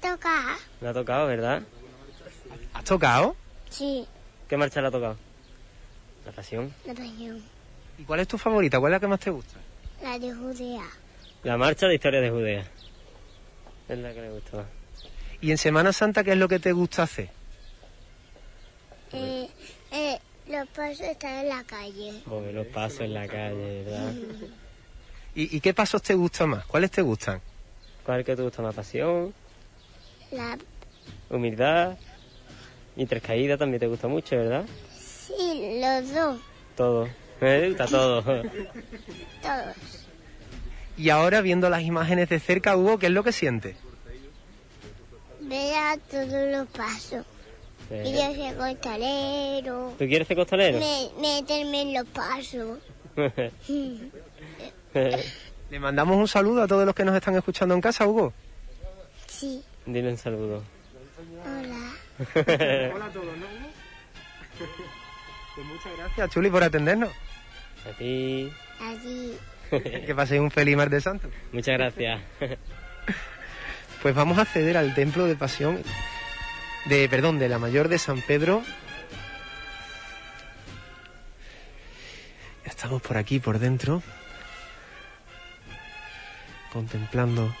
Toca. 0.00 0.56
¿Le 0.80 0.88
ha 0.88 0.92
tocado, 0.92 1.26
verdad? 1.26 1.62
¿Has 2.74 2.84
tocado? 2.84 3.36
Sí, 3.70 4.06
¿Qué 4.48 4.56
marcha 4.56 4.80
le 4.80 4.88
ha 4.88 4.90
tocado? 4.90 5.16
La 6.24 6.32
pasión. 6.32 6.72
la 6.86 6.94
pasión. 6.94 7.42
¿Y 7.98 8.04
cuál 8.04 8.20
es 8.20 8.28
tu 8.28 8.38
favorita? 8.38 8.78
¿Cuál 8.78 8.92
es 8.92 8.96
la 8.96 9.00
que 9.00 9.06
más 9.06 9.20
te 9.20 9.30
gusta? 9.30 9.58
La 10.02 10.18
de 10.18 10.32
Judea. 10.32 10.84
La 11.42 11.56
marcha 11.56 11.86
de 11.86 11.94
historia 11.96 12.20
de 12.20 12.30
Judea. 12.30 12.64
Es 13.88 13.98
la 13.98 14.12
que 14.12 14.20
le 14.22 14.30
gusta 14.30 14.56
más. 14.58 14.66
¿Y 15.40 15.50
en 15.50 15.58
Semana 15.58 15.92
Santa 15.92 16.24
qué 16.24 16.32
es 16.32 16.38
lo 16.38 16.48
que 16.48 16.58
te 16.58 16.72
gusta 16.72 17.02
hacer? 17.02 17.30
Eh, 19.12 19.48
eh, 19.92 20.18
los 20.48 20.68
pasos 20.68 21.00
están 21.00 21.38
en 21.38 21.48
la 21.48 21.62
calle. 21.64 22.22
Mover 22.26 22.54
los 22.54 22.66
pasos 22.68 23.00
en 23.00 23.14
la 23.14 23.26
calle, 23.26 23.82
¿verdad? 23.84 24.12
¿Y, 25.34 25.56
y 25.56 25.60
qué 25.60 25.74
pasos 25.74 26.02
te 26.02 26.14
gustan 26.14 26.50
más? 26.50 26.66
¿Cuáles 26.66 26.90
te 26.90 27.02
gustan? 27.02 27.40
¿Cuál 28.04 28.24
que 28.24 28.34
te 28.34 28.42
gusta 28.42 28.62
más? 28.62 28.74
Pasión, 28.74 29.34
La, 30.30 30.56
humildad 31.30 31.96
y 32.96 33.06
tres 33.06 33.22
caídas 33.22 33.58
también 33.58 33.80
te 33.80 33.86
gusta 33.86 34.08
mucho, 34.08 34.36
¿verdad? 34.36 34.64
sí, 34.98 35.80
los 35.80 36.12
dos. 36.14 36.40
Todo. 36.76 37.08
Me 37.40 37.68
gusta 37.68 37.86
todo. 37.86 38.22
Todos. 39.42 39.76
Y 40.96 41.10
ahora, 41.10 41.42
viendo 41.42 41.70
las 41.70 41.82
imágenes 41.82 42.28
de 42.28 42.40
cerca, 42.40 42.76
Hugo, 42.76 42.98
¿qué 42.98 43.06
es 43.06 43.12
lo 43.12 43.22
que 43.22 43.30
sientes? 43.30 43.76
Ver 45.40 45.74
a 45.76 45.96
todos 46.10 46.50
los 46.50 46.66
pasos. 46.68 47.24
Y 47.90 48.12
yo 48.12 48.34
soy 48.34 48.54
costalero. 48.54 49.94
¿Tú 49.98 50.06
quieres 50.06 50.28
ser 50.28 50.36
costalero? 50.36 50.78
Me, 50.78 51.08
meterme 51.20 51.82
en 51.82 51.94
los 51.94 52.06
pasos. 52.08 52.78
Le 55.70 55.78
mandamos 55.78 56.16
un 56.16 56.28
saludo 56.28 56.62
a 56.62 56.68
todos 56.68 56.84
los 56.84 56.94
que 56.94 57.04
nos 57.04 57.14
están 57.14 57.36
escuchando 57.36 57.74
en 57.74 57.80
casa, 57.80 58.06
Hugo. 58.06 58.32
Sí. 59.26 59.62
Dile 59.86 60.10
un 60.10 60.18
saludo. 60.18 60.62
Hola. 61.44 61.94
Hola 62.94 63.06
a 63.06 63.10
todos, 63.10 63.36
¿no? 63.36 63.46
Pues 65.54 65.66
muchas 65.66 65.92
gracias, 65.98 66.30
Chuli, 66.30 66.50
por 66.50 66.62
atendernos. 66.62 67.10
A 67.84 67.90
ti. 67.98 68.48
Allí. 68.80 69.36
Que 69.70 70.14
paséis 70.14 70.40
un 70.40 70.52
feliz 70.52 70.76
martes 70.76 71.02
santo. 71.02 71.28
Muchas 71.50 71.76
gracias. 71.76 72.20
Pues 74.02 74.14
vamos 74.14 74.38
a 74.38 74.42
acceder 74.42 74.76
al 74.76 74.94
templo 74.94 75.26
de 75.26 75.34
pasión 75.34 75.82
de, 76.88 77.06
perdón, 77.10 77.38
de 77.38 77.50
la 77.50 77.58
mayor 77.58 77.88
de 77.88 77.98
San 77.98 78.22
Pedro. 78.22 78.62
Estamos 82.64 83.02
por 83.02 83.18
aquí, 83.18 83.40
por 83.40 83.58
dentro, 83.58 84.02
contemplando 86.72 87.54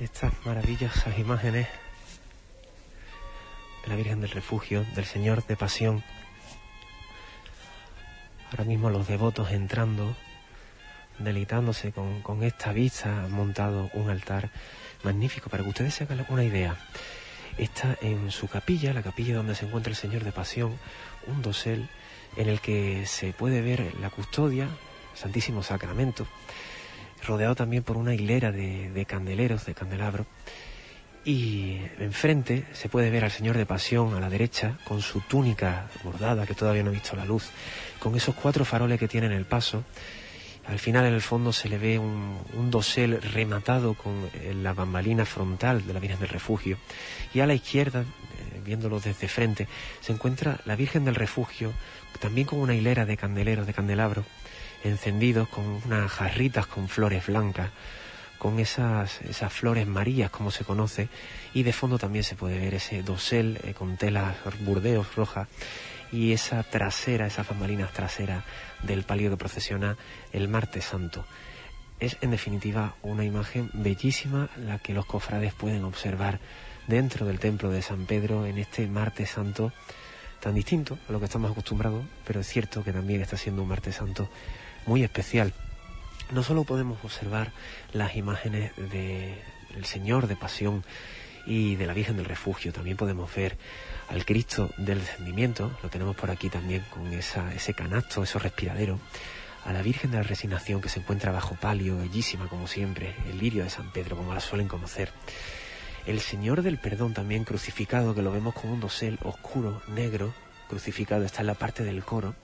estas 0.00 0.32
maravillosas 0.44 1.16
imágenes 1.16 1.68
de 3.82 3.88
la 3.88 3.94
Virgen 3.94 4.20
del 4.20 4.30
Refugio, 4.30 4.84
del 4.96 5.04
Señor 5.04 5.46
de 5.46 5.56
Pasión. 5.56 6.02
Ahora 8.50 8.64
mismo 8.64 8.90
los 8.90 9.06
devotos 9.06 9.52
entrando, 9.52 10.16
deleitándose 11.20 11.92
con, 11.92 12.20
con 12.22 12.42
esta 12.42 12.72
vista, 12.72 13.24
han 13.24 13.30
montado 13.30 13.90
un 13.92 14.10
altar 14.10 14.50
magnífico 15.04 15.50
para 15.50 15.62
que 15.62 15.68
ustedes 15.68 15.94
se 15.94 16.04
hagan 16.04 16.26
una 16.30 16.42
idea. 16.42 16.76
Está 17.58 17.96
en 18.00 18.30
su 18.30 18.48
capilla, 18.48 18.92
la 18.92 19.02
capilla 19.02 19.36
donde 19.36 19.54
se 19.54 19.66
encuentra 19.66 19.90
el 19.90 19.96
Señor 19.96 20.24
de 20.24 20.32
Pasión, 20.32 20.78
un 21.26 21.42
dosel 21.42 21.88
en 22.36 22.48
el 22.48 22.60
que 22.60 23.06
se 23.06 23.32
puede 23.32 23.60
ver 23.60 23.94
la 24.00 24.10
custodia, 24.10 24.68
Santísimo 25.14 25.62
Sacramento, 25.62 26.26
rodeado 27.26 27.54
también 27.54 27.82
por 27.82 27.96
una 27.96 28.14
hilera 28.14 28.52
de, 28.52 28.90
de 28.90 29.04
candeleros, 29.04 29.66
de 29.66 29.74
candelabros. 29.74 30.26
Y 31.22 31.76
enfrente 31.98 32.64
se 32.72 32.88
puede 32.88 33.10
ver 33.10 33.24
al 33.24 33.30
Señor 33.30 33.58
de 33.58 33.66
Pasión 33.66 34.14
a 34.14 34.20
la 34.20 34.30
derecha, 34.30 34.78
con 34.84 35.02
su 35.02 35.20
túnica 35.20 35.90
bordada, 36.02 36.46
que 36.46 36.54
todavía 36.54 36.82
no 36.82 36.88
ha 36.90 36.94
visto 36.94 37.14
la 37.14 37.26
luz, 37.26 37.50
con 37.98 38.16
esos 38.16 38.34
cuatro 38.34 38.64
faroles 38.64 38.98
que 38.98 39.08
tiene 39.08 39.26
en 39.26 39.32
el 39.32 39.44
paso. 39.44 39.84
Al 40.66 40.78
final, 40.78 41.06
en 41.06 41.14
el 41.14 41.22
fondo, 41.22 41.52
se 41.52 41.68
le 41.68 41.78
ve 41.78 41.98
un, 41.98 42.70
dosel 42.70 43.20
rematado 43.20 43.94
con 43.94 44.30
eh, 44.34 44.54
la 44.54 44.72
bambalina 44.72 45.24
frontal 45.24 45.86
de 45.86 45.92
la 45.92 46.00
Virgen 46.00 46.20
del 46.20 46.28
Refugio. 46.28 46.78
Y 47.34 47.40
a 47.40 47.46
la 47.46 47.54
izquierda, 47.54 48.02
eh, 48.02 48.60
viéndolo 48.64 49.00
desde 49.00 49.26
frente, 49.26 49.66
se 50.00 50.12
encuentra 50.12 50.60
la 50.66 50.76
Virgen 50.76 51.04
del 51.04 51.14
Refugio, 51.14 51.72
también 52.20 52.46
con 52.46 52.60
una 52.60 52.74
hilera 52.74 53.06
de 53.06 53.16
candeleros, 53.16 53.66
de 53.66 53.74
candelabros, 53.74 54.26
encendidos 54.84 55.48
con 55.48 55.64
unas 55.84 56.10
jarritas 56.10 56.66
con 56.66 56.88
flores 56.88 57.26
blancas, 57.26 57.70
con 58.38 58.58
esas, 58.58 59.20
esas 59.22 59.52
flores 59.52 59.86
marías, 59.86 60.30
como 60.30 60.50
se 60.50 60.64
conoce, 60.64 61.08
y 61.52 61.62
de 61.62 61.72
fondo 61.72 61.98
también 61.98 62.24
se 62.24 62.36
puede 62.36 62.58
ver 62.58 62.74
ese 62.74 63.02
dosel 63.02 63.58
eh, 63.64 63.74
con 63.74 63.96
telas 63.96 64.36
burdeos 64.60 65.14
rojas 65.14 65.48
y 66.12 66.32
esa 66.32 66.62
trasera, 66.62 67.26
esas 67.26 67.48
bambalinas 67.48 67.92
traseras 67.92 68.44
del 68.82 69.04
palio 69.04 69.30
que 69.30 69.36
procesiona 69.36 69.96
el 70.32 70.48
martes 70.48 70.84
santo. 70.84 71.24
Es 71.98 72.16
en 72.20 72.30
definitiva 72.30 72.94
una 73.02 73.24
imagen 73.24 73.70
bellísima 73.74 74.48
la 74.56 74.78
que 74.78 74.94
los 74.94 75.06
cofrades 75.06 75.52
pueden 75.52 75.84
observar 75.84 76.40
dentro 76.86 77.26
del 77.26 77.38
templo 77.38 77.70
de 77.70 77.82
San 77.82 78.06
Pedro 78.06 78.46
en 78.46 78.58
este 78.58 78.86
martes 78.86 79.30
santo 79.30 79.72
tan 80.40 80.54
distinto 80.54 80.98
a 81.08 81.12
lo 81.12 81.18
que 81.18 81.26
estamos 81.26 81.50
acostumbrados, 81.50 82.04
pero 82.26 82.40
es 82.40 82.48
cierto 82.48 82.82
que 82.82 82.92
también 82.92 83.20
está 83.20 83.36
siendo 83.36 83.62
un 83.62 83.68
martes 83.68 83.96
santo 83.96 84.28
muy 84.86 85.04
especial. 85.04 85.52
No 86.32 86.42
solo 86.42 86.64
podemos 86.64 86.98
observar 87.04 87.52
las 87.92 88.16
imágenes 88.16 88.72
de 88.76 89.34
el 89.76 89.84
Señor 89.84 90.26
de 90.26 90.36
Pasión 90.36 90.84
y 91.46 91.76
de 91.76 91.86
la 91.86 91.94
Virgen 91.94 92.16
del 92.16 92.26
Refugio, 92.26 92.72
también 92.72 92.96
podemos 92.96 93.34
ver 93.34 93.56
al 94.08 94.24
Cristo 94.24 94.70
del 94.76 95.00
Descendimiento, 95.00 95.76
lo 95.82 95.88
tenemos 95.88 96.16
por 96.16 96.30
aquí 96.30 96.48
también 96.48 96.84
con 96.90 97.12
ese 97.12 97.74
canasto, 97.74 98.22
esos 98.22 98.42
respiraderos, 98.42 99.00
a 99.64 99.72
la 99.72 99.82
Virgen 99.82 100.10
de 100.10 100.18
la 100.18 100.22
Resignación 100.22 100.80
que 100.80 100.88
se 100.88 101.00
encuentra 101.00 101.32
bajo 101.32 101.54
palio, 101.54 101.98
bellísima 101.98 102.48
como 102.48 102.66
siempre, 102.66 103.14
el 103.28 103.38
lirio 103.38 103.64
de 103.64 103.70
San 103.70 103.92
Pedro, 103.92 104.16
como 104.16 104.34
la 104.34 104.40
suelen 104.40 104.68
conocer. 104.68 105.12
El 106.06 106.20
Señor 106.20 106.62
del 106.62 106.78
Perdón 106.78 107.12
también 107.12 107.44
crucificado, 107.44 108.14
que 108.14 108.22
lo 108.22 108.32
vemos 108.32 108.54
con 108.54 108.70
un 108.70 108.80
dosel 108.80 109.18
oscuro, 109.22 109.82
negro, 109.88 110.32
crucificado, 110.68 111.24
está 111.24 111.42
en 111.42 111.48
la 111.48 111.54
parte 111.54 111.84
del 111.84 112.02
coro. 112.02 112.34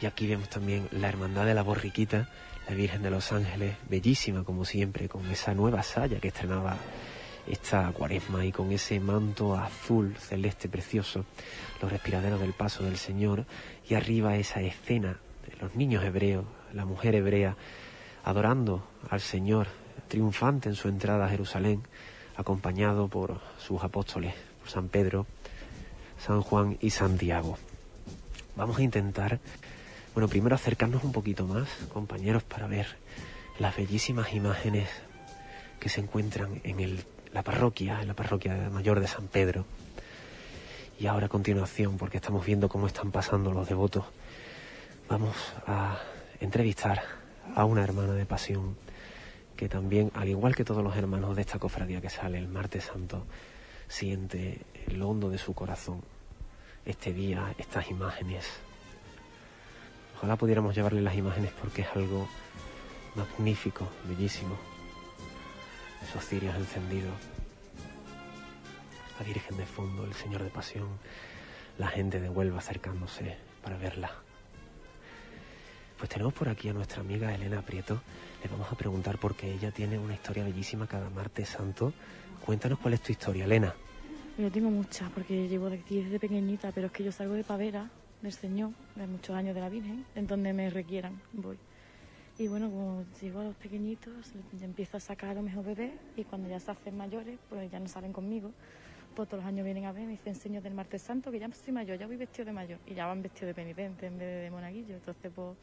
Y 0.00 0.06
aquí 0.06 0.26
vemos 0.26 0.48
también 0.48 0.88
la 0.92 1.08
Hermandad 1.08 1.44
de 1.44 1.54
la 1.54 1.62
Borriquita, 1.62 2.28
la 2.68 2.74
Virgen 2.74 3.02
de 3.02 3.10
los 3.10 3.32
Ángeles, 3.32 3.76
bellísima 3.88 4.44
como 4.44 4.64
siempre, 4.64 5.08
con 5.08 5.28
esa 5.30 5.54
nueva 5.54 5.82
saya 5.82 6.20
que 6.20 6.28
estrenaba 6.28 6.76
esta 7.46 7.90
cuaresma 7.92 8.44
y 8.44 8.52
con 8.52 8.70
ese 8.72 9.00
manto 9.00 9.56
azul 9.56 10.14
celeste 10.16 10.68
precioso, 10.68 11.24
los 11.80 11.90
respiraderos 11.90 12.40
del 12.40 12.52
paso 12.52 12.84
del 12.84 12.96
Señor 12.96 13.46
y 13.88 13.94
arriba 13.94 14.36
esa 14.36 14.60
escena 14.60 15.18
de 15.48 15.56
los 15.56 15.74
niños 15.74 16.04
hebreos, 16.04 16.44
la 16.72 16.84
mujer 16.84 17.14
hebrea, 17.14 17.56
adorando 18.24 18.86
al 19.10 19.20
Señor, 19.20 19.66
triunfante 20.08 20.68
en 20.68 20.74
su 20.76 20.88
entrada 20.88 21.26
a 21.26 21.30
Jerusalén, 21.30 21.82
acompañado 22.36 23.08
por 23.08 23.40
sus 23.58 23.82
apóstoles, 23.82 24.34
San 24.66 24.88
Pedro, 24.88 25.26
San 26.24 26.40
Juan 26.42 26.78
y 26.80 26.90
Santiago. 26.90 27.58
Vamos 28.56 28.78
a 28.78 28.82
intentar 28.82 29.40
Bueno, 30.14 30.28
primero 30.28 30.54
acercarnos 30.54 31.04
un 31.04 31.12
poquito 31.12 31.46
más, 31.46 31.66
compañeros, 31.90 32.42
para 32.42 32.66
ver 32.66 32.86
las 33.58 33.74
bellísimas 33.74 34.34
imágenes 34.34 34.90
que 35.80 35.88
se 35.88 36.02
encuentran 36.02 36.60
en 36.64 36.80
el- 36.80 37.02
la 37.32 37.42
parroquia, 37.42 38.00
en 38.00 38.08
la 38.08 38.14
parroquia 38.14 38.70
mayor 38.70 39.00
de 39.00 39.06
San 39.06 39.28
Pedro. 39.28 39.64
Y 40.98 41.06
ahora 41.06 41.26
a 41.26 41.28
continuación, 41.28 41.96
porque 41.96 42.18
estamos 42.18 42.44
viendo 42.44 42.68
cómo 42.68 42.86
están 42.86 43.10
pasando 43.10 43.52
los 43.52 43.68
devotos, 43.68 44.04
vamos 45.08 45.36
a 45.66 45.98
entrevistar 46.40 47.02
a 47.54 47.64
una 47.64 47.82
hermana 47.82 48.12
de 48.12 48.26
pasión 48.26 48.76
que 49.56 49.68
también, 49.68 50.10
al 50.14 50.28
igual 50.28 50.54
que 50.54 50.64
todos 50.64 50.82
los 50.82 50.96
hermanos 50.96 51.36
de 51.36 51.42
esta 51.42 51.58
cofradía 51.58 52.00
que 52.00 52.10
sale 52.10 52.38
el 52.38 52.48
martes 52.48 52.84
santo, 52.84 53.26
siente 53.88 54.60
en 54.86 54.98
lo 54.98 55.08
hondo 55.08 55.30
de 55.30 55.38
su 55.38 55.54
corazón 55.54 56.02
este 56.84 57.12
día, 57.12 57.54
estas 57.58 57.90
imágenes. 57.90 58.46
Ojalá 60.16 60.36
pudiéramos 60.36 60.74
llevarle 60.74 61.02
las 61.02 61.14
imágenes 61.14 61.52
porque 61.60 61.82
es 61.82 61.88
algo 61.94 62.28
magnífico, 63.14 63.88
bellísimo. 64.04 64.71
Esos 66.08 66.24
cirios 66.26 66.54
encendidos, 66.56 67.14
la 69.18 69.26
Virgen 69.26 69.56
de 69.56 69.66
fondo, 69.66 70.04
el 70.04 70.14
Señor 70.14 70.42
de 70.42 70.50
Pasión, 70.50 70.88
la 71.78 71.88
gente 71.88 72.20
de 72.20 72.28
Huelva 72.28 72.58
acercándose 72.58 73.36
para 73.62 73.76
verla. 73.76 74.12
Pues 75.98 76.10
tenemos 76.10 76.34
por 76.34 76.48
aquí 76.48 76.68
a 76.68 76.72
nuestra 76.72 77.00
amiga 77.00 77.32
Elena 77.32 77.62
Prieto. 77.62 78.02
Le 78.42 78.50
vamos 78.50 78.70
a 78.72 78.74
preguntar 78.74 79.18
porque 79.18 79.52
ella 79.52 79.70
tiene 79.70 79.98
una 79.98 80.14
historia 80.14 80.42
bellísima 80.42 80.86
cada 80.88 81.08
martes 81.10 81.48
santo. 81.48 81.92
Cuéntanos 82.44 82.80
cuál 82.80 82.94
es 82.94 83.00
tu 83.00 83.12
historia, 83.12 83.44
Elena. 83.44 83.72
Yo 84.36 84.50
tengo 84.50 84.70
muchas, 84.70 85.10
porque 85.12 85.46
llevo 85.46 85.70
de 85.70 85.76
aquí 85.76 86.02
desde 86.02 86.18
pequeñita, 86.18 86.72
pero 86.72 86.88
es 86.88 86.92
que 86.92 87.04
yo 87.04 87.12
salgo 87.12 87.34
de 87.34 87.44
Pavera, 87.44 87.88
del 88.20 88.32
Señor, 88.32 88.72
de 88.96 89.06
muchos 89.06 89.36
años 89.36 89.54
de 89.54 89.60
la 89.60 89.68
Virgen, 89.68 90.04
en 90.14 90.26
donde 90.26 90.52
me 90.52 90.70
requieran, 90.70 91.20
voy. 91.32 91.56
Y 92.38 92.48
bueno, 92.48 92.70
como 92.70 93.04
llego 93.20 93.40
a 93.40 93.44
los 93.44 93.54
pequeñitos, 93.56 94.32
ya 94.58 94.64
empiezo 94.64 94.96
a 94.96 95.00
sacar 95.00 95.30
a 95.30 95.34
los 95.34 95.44
mejor 95.44 95.64
bebés, 95.64 95.92
y 96.16 96.24
cuando 96.24 96.48
ya 96.48 96.58
se 96.58 96.70
hacen 96.70 96.96
mayores, 96.96 97.38
pues 97.48 97.70
ya 97.70 97.78
no 97.78 97.88
salen 97.88 98.12
conmigo. 98.12 98.52
Pues 99.14 99.28
todos 99.28 99.44
los 99.44 99.48
años 99.48 99.64
vienen 99.64 99.84
a 99.84 99.92
ver, 99.92 100.06
me 100.06 100.12
dicen, 100.12 100.34
Señor 100.34 100.62
del 100.62 100.72
Martes 100.72 101.02
Santo, 101.02 101.30
que 101.30 101.38
ya 101.38 101.48
soy 101.52 101.74
mayor, 101.74 101.98
ya 101.98 102.06
voy 102.06 102.16
vestido 102.16 102.46
de 102.46 102.52
mayor, 102.52 102.78
y 102.86 102.94
ya 102.94 103.06
van 103.06 103.22
vestidos 103.22 103.48
de 103.48 103.54
penitente 103.54 104.06
en 104.06 104.18
vez 104.18 104.26
de, 104.26 104.34
de 104.44 104.50
monaguillo. 104.50 104.94
Entonces, 104.94 105.30
pues 105.34 105.56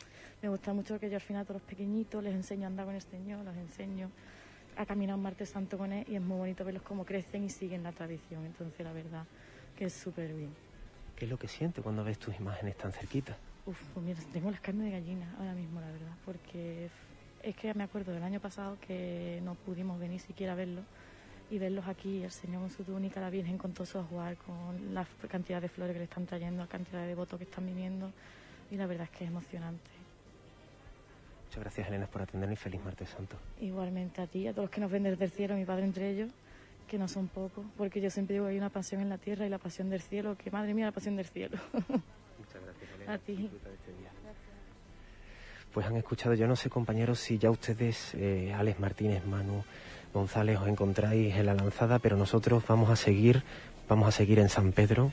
me 0.43 0.49
gusta 0.49 0.71
mucho 0.71 0.99
que 0.99 1.09
yo 1.09 1.15
al 1.15 1.21
final 1.21 1.41
a 1.41 1.45
todos 1.45 1.61
los 1.61 1.67
pequeñitos 1.67 2.23
les 2.23 2.35
enseño 2.35 2.65
a 2.65 2.67
andar 2.67 2.85
con 2.85 2.93
el 2.93 3.01
Señor, 3.01 3.43
los 3.43 3.57
enseño 3.57 4.11
a 4.77 4.85
caminar 4.85 5.15
un 5.15 5.23
martes 5.23 5.49
santo 5.49 5.77
con 5.77 5.91
él 5.91 6.05
y 6.07 6.15
es 6.15 6.21
muy 6.21 6.37
bonito 6.37 6.63
verlos 6.63 6.83
cómo 6.83 7.03
crecen 7.03 7.43
y 7.43 7.49
siguen 7.49 7.81
la 7.81 7.91
tradición. 7.91 8.45
Entonces, 8.45 8.85
la 8.85 8.93
verdad 8.93 9.25
que 9.75 9.85
es 9.85 9.93
súper 9.93 10.33
bien. 10.33 10.53
¿Qué 11.15 11.25
es 11.25 11.31
lo 11.31 11.37
que 11.39 11.47
sientes 11.47 11.83
cuando 11.83 12.03
ves 12.03 12.19
tus 12.19 12.39
imágenes 12.39 12.77
tan 12.77 12.93
cerquita? 12.93 13.35
Uf, 13.65 13.81
pues 13.93 14.05
mira, 14.05 14.19
tengo 14.33 14.49
las 14.51 14.61
carnes 14.61 14.85
de 14.85 14.91
gallina 14.91 15.35
ahora 15.37 15.53
mismo, 15.53 15.79
la 15.79 15.91
verdad, 15.91 16.13
porque 16.25 16.89
es 17.43 17.55
que 17.55 17.73
me 17.73 17.83
acuerdo 17.83 18.13
del 18.13 18.23
año 18.23 18.39
pasado 18.39 18.77
que 18.79 19.39
no 19.43 19.55
pudimos 19.55 19.99
venir 19.99 20.19
siquiera 20.19 20.53
a 20.53 20.55
verlos 20.55 20.85
y 21.51 21.57
verlos 21.57 21.87
aquí, 21.87 22.23
el 22.23 22.31
Señor 22.31 22.61
con 22.61 22.69
su 22.69 22.83
túnica, 22.83 23.19
la 23.21 23.29
Virgen 23.29 23.57
con 23.57 23.73
todo 23.73 23.85
su 23.85 23.97
ajuar, 23.97 24.37
con 24.37 24.93
la 24.93 25.05
cantidad 25.27 25.61
de 25.61 25.69
flores 25.69 25.93
que 25.93 25.99
le 25.99 26.05
están 26.05 26.25
trayendo, 26.25 26.61
la 26.61 26.69
cantidad 26.69 27.01
de 27.01 27.07
devotos 27.07 27.37
que 27.37 27.45
están 27.45 27.65
viniendo 27.65 28.11
y 28.71 28.75
la 28.75 28.85
verdad 28.85 29.05
es 29.05 29.17
que 29.17 29.23
es 29.23 29.29
emocionante. 29.29 29.89
Muchas 31.45 31.61
gracias, 31.61 31.87
Elena, 31.87 32.05
por 32.05 32.21
atendernos 32.21 32.59
y 32.59 32.61
feliz 32.61 32.83
martes 32.83 33.09
santo. 33.09 33.35
Igualmente 33.59 34.21
a 34.21 34.27
ti, 34.27 34.47
a 34.47 34.51
todos 34.51 34.65
los 34.65 34.71
que 34.71 34.81
nos 34.81 34.91
ven 34.91 35.03
desde 35.03 35.25
el 35.25 35.31
cielo, 35.31 35.55
mi 35.55 35.65
padre 35.65 35.85
entre 35.85 36.11
ellos, 36.11 36.31
que 36.87 36.99
no 36.99 37.07
son 37.07 37.27
pocos, 37.27 37.65
porque 37.75 38.01
yo 38.01 38.11
siempre 38.11 38.33
digo 38.35 38.45
que 38.45 38.51
hay 38.51 38.57
una 38.57 38.69
pasión 38.69 39.01
en 39.01 39.09
la 39.09 39.17
tierra 39.17 39.47
y 39.47 39.49
la 39.49 39.57
pasión 39.57 39.89
del 39.89 40.01
cielo, 40.01 40.37
que 40.37 40.51
madre 40.51 40.75
mía, 40.75 40.85
la 40.85 40.91
pasión 40.91 41.15
del 41.15 41.25
cielo. 41.25 41.57
Pues 45.73 45.85
han 45.85 45.95
escuchado, 45.97 46.35
yo 46.35 46.47
no 46.47 46.55
sé 46.55 46.69
compañeros 46.69 47.19
si 47.19 47.37
ya 47.37 47.49
ustedes, 47.49 48.13
eh, 48.15 48.53
Alex 48.55 48.79
Martínez, 48.79 49.25
Manu 49.25 49.63
González, 50.13 50.57
os 50.59 50.67
encontráis 50.67 51.35
en 51.35 51.45
la 51.45 51.53
lanzada, 51.53 51.99
pero 51.99 52.17
nosotros 52.17 52.63
vamos 52.67 52.89
a 52.89 52.95
seguir, 52.95 53.43
vamos 53.87 54.07
a 54.07 54.11
seguir 54.11 54.39
en 54.39 54.49
San 54.49 54.71
Pedro, 54.71 55.11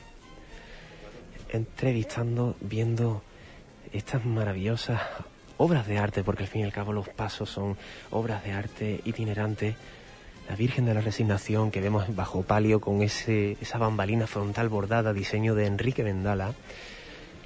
entrevistando, 1.49 2.55
viendo 2.61 3.23
estas 3.93 4.25
maravillosas 4.25 5.01
obras 5.57 5.87
de 5.87 5.97
arte, 5.97 6.23
porque 6.23 6.43
al 6.43 6.49
fin 6.49 6.61
y 6.61 6.65
al 6.65 6.73
cabo 6.73 6.93
los 6.93 7.09
pasos 7.09 7.49
son 7.49 7.77
obras 8.11 8.43
de 8.43 8.51
arte 8.51 9.01
itinerantes. 9.05 9.75
La 10.49 10.55
Virgen 10.55 10.85
de 10.85 10.93
la 10.93 11.01
Resignación 11.01 11.71
que 11.71 11.81
vemos 11.81 12.15
bajo 12.15 12.41
palio 12.43 12.79
con 12.79 13.01
ese, 13.01 13.57
esa 13.59 13.77
bambalina 13.77 14.27
frontal 14.27 14.69
bordada, 14.69 15.13
diseño 15.13 15.55
de 15.55 15.65
Enrique 15.65 16.03
Vendala. 16.03 16.53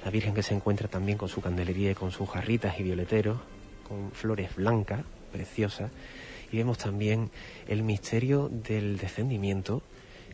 La 0.04 0.10
Virgen 0.10 0.34
que 0.34 0.42
se 0.42 0.54
encuentra 0.54 0.88
también 0.88 1.16
con 1.16 1.28
su 1.28 1.40
candelería 1.40 1.92
y 1.92 1.94
con 1.94 2.10
sus 2.10 2.28
jarritas 2.28 2.78
y 2.78 2.82
violeteros, 2.82 3.38
con 3.86 4.10
flores 4.10 4.54
blancas, 4.56 5.04
preciosas. 5.30 5.90
Y 6.50 6.56
vemos 6.56 6.78
también 6.78 7.30
el 7.68 7.82
misterio 7.82 8.48
del 8.48 8.98
descendimiento, 8.98 9.82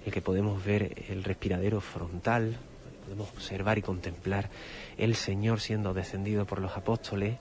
el 0.05 0.13
que 0.13 0.23
podemos 0.23 0.65
ver 0.65 1.05
el 1.09 1.23
respiradero 1.23 1.81
frontal, 1.81 2.57
podemos 3.05 3.31
observar 3.31 3.79
y 3.79 3.83
contemplar 3.83 4.51
el 4.97 5.15
Señor 5.15 5.61
siendo 5.61 5.95
descendido 5.95 6.47
por 6.47 6.61
los 6.61 6.77
apóstoles, 6.77 7.37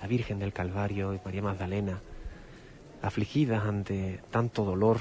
la 0.00 0.06
Virgen 0.06 0.38
del 0.38 0.52
Calvario 0.52 1.14
y 1.14 1.20
María 1.24 1.42
Magdalena, 1.42 2.00
afligidas 3.02 3.64
ante 3.64 4.20
tanto 4.30 4.64
dolor. 4.64 5.00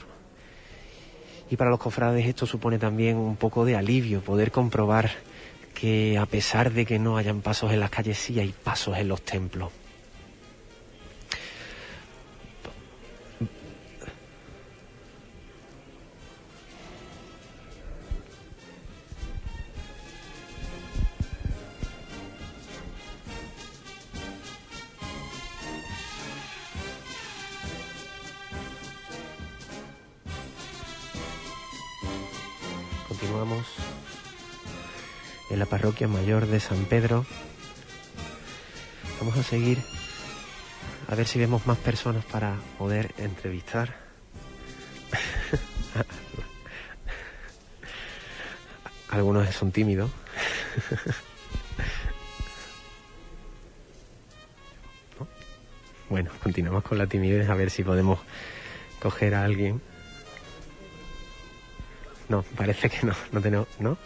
Y 1.49 1.55
para 1.55 1.69
los 1.69 1.79
cofrades 1.79 2.25
esto 2.25 2.45
supone 2.45 2.79
también 2.79 3.17
un 3.17 3.35
poco 3.35 3.63
de 3.63 3.75
alivio, 3.75 4.21
poder 4.21 4.51
comprobar 4.51 5.11
que 5.73 6.17
a 6.17 6.25
pesar 6.25 6.71
de 6.71 6.85
que 6.85 6.99
no 6.99 7.17
hayan 7.17 7.41
pasos 7.41 7.71
en 7.71 7.79
las 7.79 7.89
calles, 7.89 8.17
sí 8.17 8.39
hay 8.39 8.53
pasos 8.63 8.97
en 8.97 9.07
los 9.07 9.21
templos. 9.21 9.71
Continuamos 33.07 33.92
en 35.53 35.59
la 35.59 35.67
parroquia 35.67 36.07
mayor 36.07 36.47
de 36.47 36.59
San 36.59 36.85
Pedro. 36.85 37.27
Vamos 39.19 39.37
a 39.37 39.43
seguir 39.43 39.77
a 41.07 41.13
ver 41.13 41.27
si 41.27 41.37
vemos 41.37 41.67
más 41.67 41.77
personas 41.77 42.25
para 42.25 42.57
poder 42.79 43.13
entrevistar. 43.19 43.95
Algunos 49.09 49.47
son 49.53 49.71
tímidos. 49.71 50.09
¿No? 55.19 55.27
Bueno, 56.09 56.31
continuamos 56.41 56.83
con 56.83 56.97
la 56.97 57.05
timidez 57.05 57.47
a 57.47 57.53
ver 57.53 57.69
si 57.69 57.83
podemos 57.83 58.17
coger 58.99 59.35
a 59.35 59.43
alguien. 59.43 59.83
No, 62.27 62.41
parece 62.57 62.89
que 62.89 63.05
no, 63.05 63.13
no 63.31 63.39
tenemos, 63.39 63.67
¿no? 63.77 63.99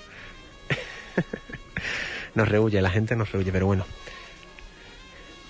nos 2.36 2.48
rehuye, 2.48 2.82
la 2.82 2.90
gente 2.90 3.16
nos 3.16 3.32
rehuye, 3.32 3.52
pero 3.52 3.66
bueno. 3.66 3.86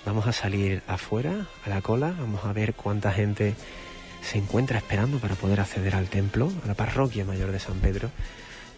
Vamos 0.06 0.26
a 0.26 0.32
salir 0.32 0.82
afuera, 0.86 1.46
a 1.66 1.68
la 1.68 1.82
cola, 1.82 2.14
vamos 2.18 2.44
a 2.44 2.52
ver 2.52 2.74
cuánta 2.74 3.12
gente 3.12 3.54
se 4.22 4.38
encuentra 4.38 4.78
esperando 4.78 5.18
para 5.18 5.34
poder 5.34 5.60
acceder 5.60 5.94
al 5.94 6.08
templo, 6.08 6.50
a 6.64 6.66
la 6.66 6.74
parroquia 6.74 7.24
mayor 7.24 7.52
de 7.52 7.58
San 7.58 7.78
Pedro. 7.80 8.10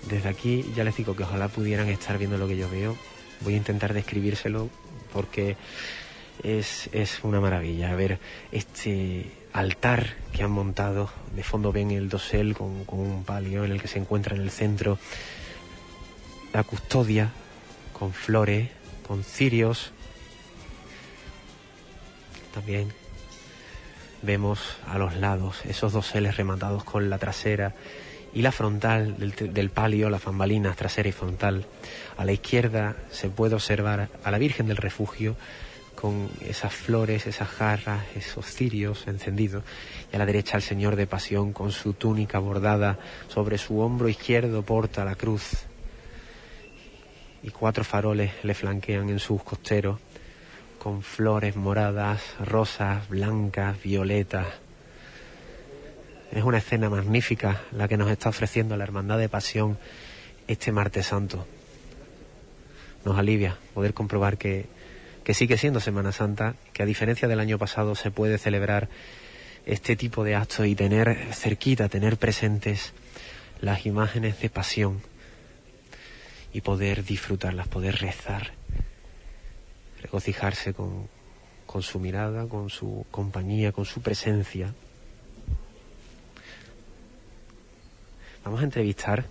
Desde 0.09 0.28
aquí 0.28 0.64
ya 0.74 0.82
les 0.82 0.97
digo 0.97 1.14
que 1.14 1.22
ojalá 1.22 1.49
pudieran 1.49 1.88
estar 1.88 2.18
viendo 2.18 2.38
lo 2.38 2.49
que 2.49 2.57
yo 2.57 2.68
veo. 2.68 2.97
Voy 3.43 3.55
a 3.55 3.59
intentar 3.59 3.95
describírselo 3.95 4.68
porque 5.12 5.57
es, 6.43 6.88
es 6.93 7.20
una 7.22 7.41
maravilla 7.41 7.95
ver 7.95 8.18
este 8.51 9.30
altar 9.53 10.16
que 10.32 10.43
han 10.43 10.51
montado. 10.51 11.11
De 11.34 11.43
fondo 11.43 11.72
ven 11.72 11.91
el 11.91 12.09
dosel 12.09 12.57
con 12.57 12.84
un 12.88 13.24
palio 13.24 13.64
en 13.64 13.72
el 13.72 13.80
que 13.80 13.88
se 13.88 13.99
encuentra 13.99 14.34
en 14.34 14.43
el 14.43 14.51
centro 14.51 14.99
la 16.53 16.65
custodia 16.65 17.31
con 17.93 18.13
flores, 18.13 18.69
con 19.07 19.25
cirios. 19.25 19.93
También 22.55 22.93
vemos 24.23 24.61
a 24.87 24.99
los 24.99 25.17
lados 25.17 25.65
esos 25.65 25.93
doseles 25.93 26.37
rematados 26.37 26.85
con 26.85 27.09
la 27.09 27.19
trasera 27.19 27.75
y 28.33 28.43
la 28.43 28.53
frontal 28.53 29.17
del, 29.19 29.71
palio, 29.71 30.09
las 30.11 30.25
bambalinas 30.25 30.77
trasera 30.77 31.09
y 31.09 31.13
frontal. 31.13 31.67
A 32.17 32.25
la 32.25 32.33
izquierda 32.33 32.97
se 33.11 33.29
puede 33.29 33.55
observar 33.55 34.09
a 34.23 34.31
la 34.31 34.39
Virgen 34.39 34.67
del 34.67 34.77
Refugio 34.77 35.37
con 35.95 36.31
esas 36.41 36.73
flores, 36.73 37.27
esas 37.27 37.49
jarras, 37.49 38.05
esos 38.17 38.47
cirios 38.47 39.07
encendidos, 39.07 39.65
y 40.13 40.17
a 40.17 40.19
la 40.19 40.27
derecha 40.27 40.57
el 40.57 40.63
Señor 40.63 40.97
de 40.97 41.07
Pasión 41.07 41.53
con 41.53 41.73
su 41.73 41.93
túnica 41.93 42.39
bordada 42.39 42.99
sobre 43.29 43.59
su 43.59 43.81
hombro 43.81 44.09
izquierdo 44.09 44.63
porta 44.63 45.05
la 45.05 45.17
cruz 45.17 45.67
y 47.43 47.51
cuatro 47.51 47.84
faroles 47.84 48.32
le 48.43 48.55
flanquean 48.55 49.09
en 49.09 49.18
sus 49.18 49.43
costeros. 49.43 49.99
con 50.78 51.03
flores 51.03 51.57
moradas, 51.57 52.22
rosas, 52.43 53.07
blancas, 53.11 53.82
violetas. 53.82 54.47
Es 56.32 56.43
una 56.43 56.57
escena 56.57 56.88
magnífica 56.88 57.61
la 57.70 57.86
que 57.86 57.99
nos 57.99 58.11
está 58.11 58.30
ofreciendo 58.30 58.78
la 58.78 58.84
Hermandad 58.84 59.18
de 59.18 59.28
Pasión 59.28 59.76
este 60.49 60.72
martes 60.72 61.09
santo. 61.09 61.47
Nos 63.05 63.18
alivia 63.18 63.59
poder 63.74 63.93
comprobar 63.93 64.38
que, 64.38 64.68
que 65.22 65.34
sigue 65.34 65.59
siendo 65.59 65.80
Semana 65.80 66.12
Santa, 66.12 66.55
que 66.72 66.82
a 66.82 66.86
diferencia 66.86 67.28
del 67.28 67.41
año 67.41 67.59
pasado 67.59 67.95
se 67.95 68.11
puede 68.11 68.38
celebrar 68.38 68.88
este 69.66 69.97
tipo 69.97 70.24
de 70.24 70.34
actos 70.34 70.66
y 70.66 70.74
tener 70.74 71.34
cerquita, 71.34 71.91
tener 71.91 72.16
presentes 72.16 72.95
las 73.61 73.84
imágenes 73.84 74.41
de 74.41 74.49
pasión 74.49 75.03
y 76.53 76.61
poder 76.61 77.05
disfrutarlas, 77.05 77.69
poder 77.69 77.97
rezar, 77.97 78.53
regocijarse 80.03 80.75
con, 80.75 81.09
con 81.67 81.83
su 81.83 82.01
mirada, 82.01 82.47
con 82.47 82.71
su 82.71 83.07
compañía, 83.11 83.73
con 83.73 83.85
su 83.85 84.03
presencia. 84.03 84.75
Vamos 88.45 88.61
a 88.61 88.65
entrevistar 88.65 89.27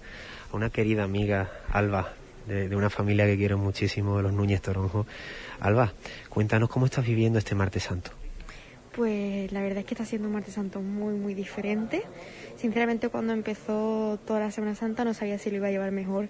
a 0.51 0.55
una 0.55 0.69
querida 0.69 1.03
amiga, 1.03 1.51
Alba, 1.71 2.13
de, 2.47 2.75
una 2.75 2.89
familia 2.89 3.25
que 3.25 3.37
quiero 3.37 3.57
muchísimo, 3.57 4.21
los 4.21 4.33
Núñez 4.33 4.61
Toronjo. 4.61 5.05
Alba, 5.59 5.93
cuéntanos 6.29 6.69
cómo 6.69 6.85
estás 6.85 7.05
viviendo 7.05 7.39
este 7.39 7.55
martes 7.55 7.83
santo. 7.83 8.11
Pues 8.95 9.51
la 9.51 9.61
verdad 9.61 9.79
es 9.79 9.85
que 9.85 9.93
está 9.93 10.05
siendo 10.05 10.27
un 10.27 10.33
martes 10.33 10.55
santo 10.55 10.81
muy, 10.81 11.13
muy 11.13 11.33
diferente. 11.33 12.03
Sinceramente, 12.57 13.09
cuando 13.09 13.33
empezó 13.33 14.19
toda 14.25 14.39
la 14.39 14.51
Semana 14.51 14.75
Santa 14.75 15.03
no 15.05 15.13
sabía 15.13 15.37
si 15.37 15.49
lo 15.49 15.57
iba 15.57 15.67
a 15.67 15.71
llevar 15.71 15.91
mejor 15.91 16.29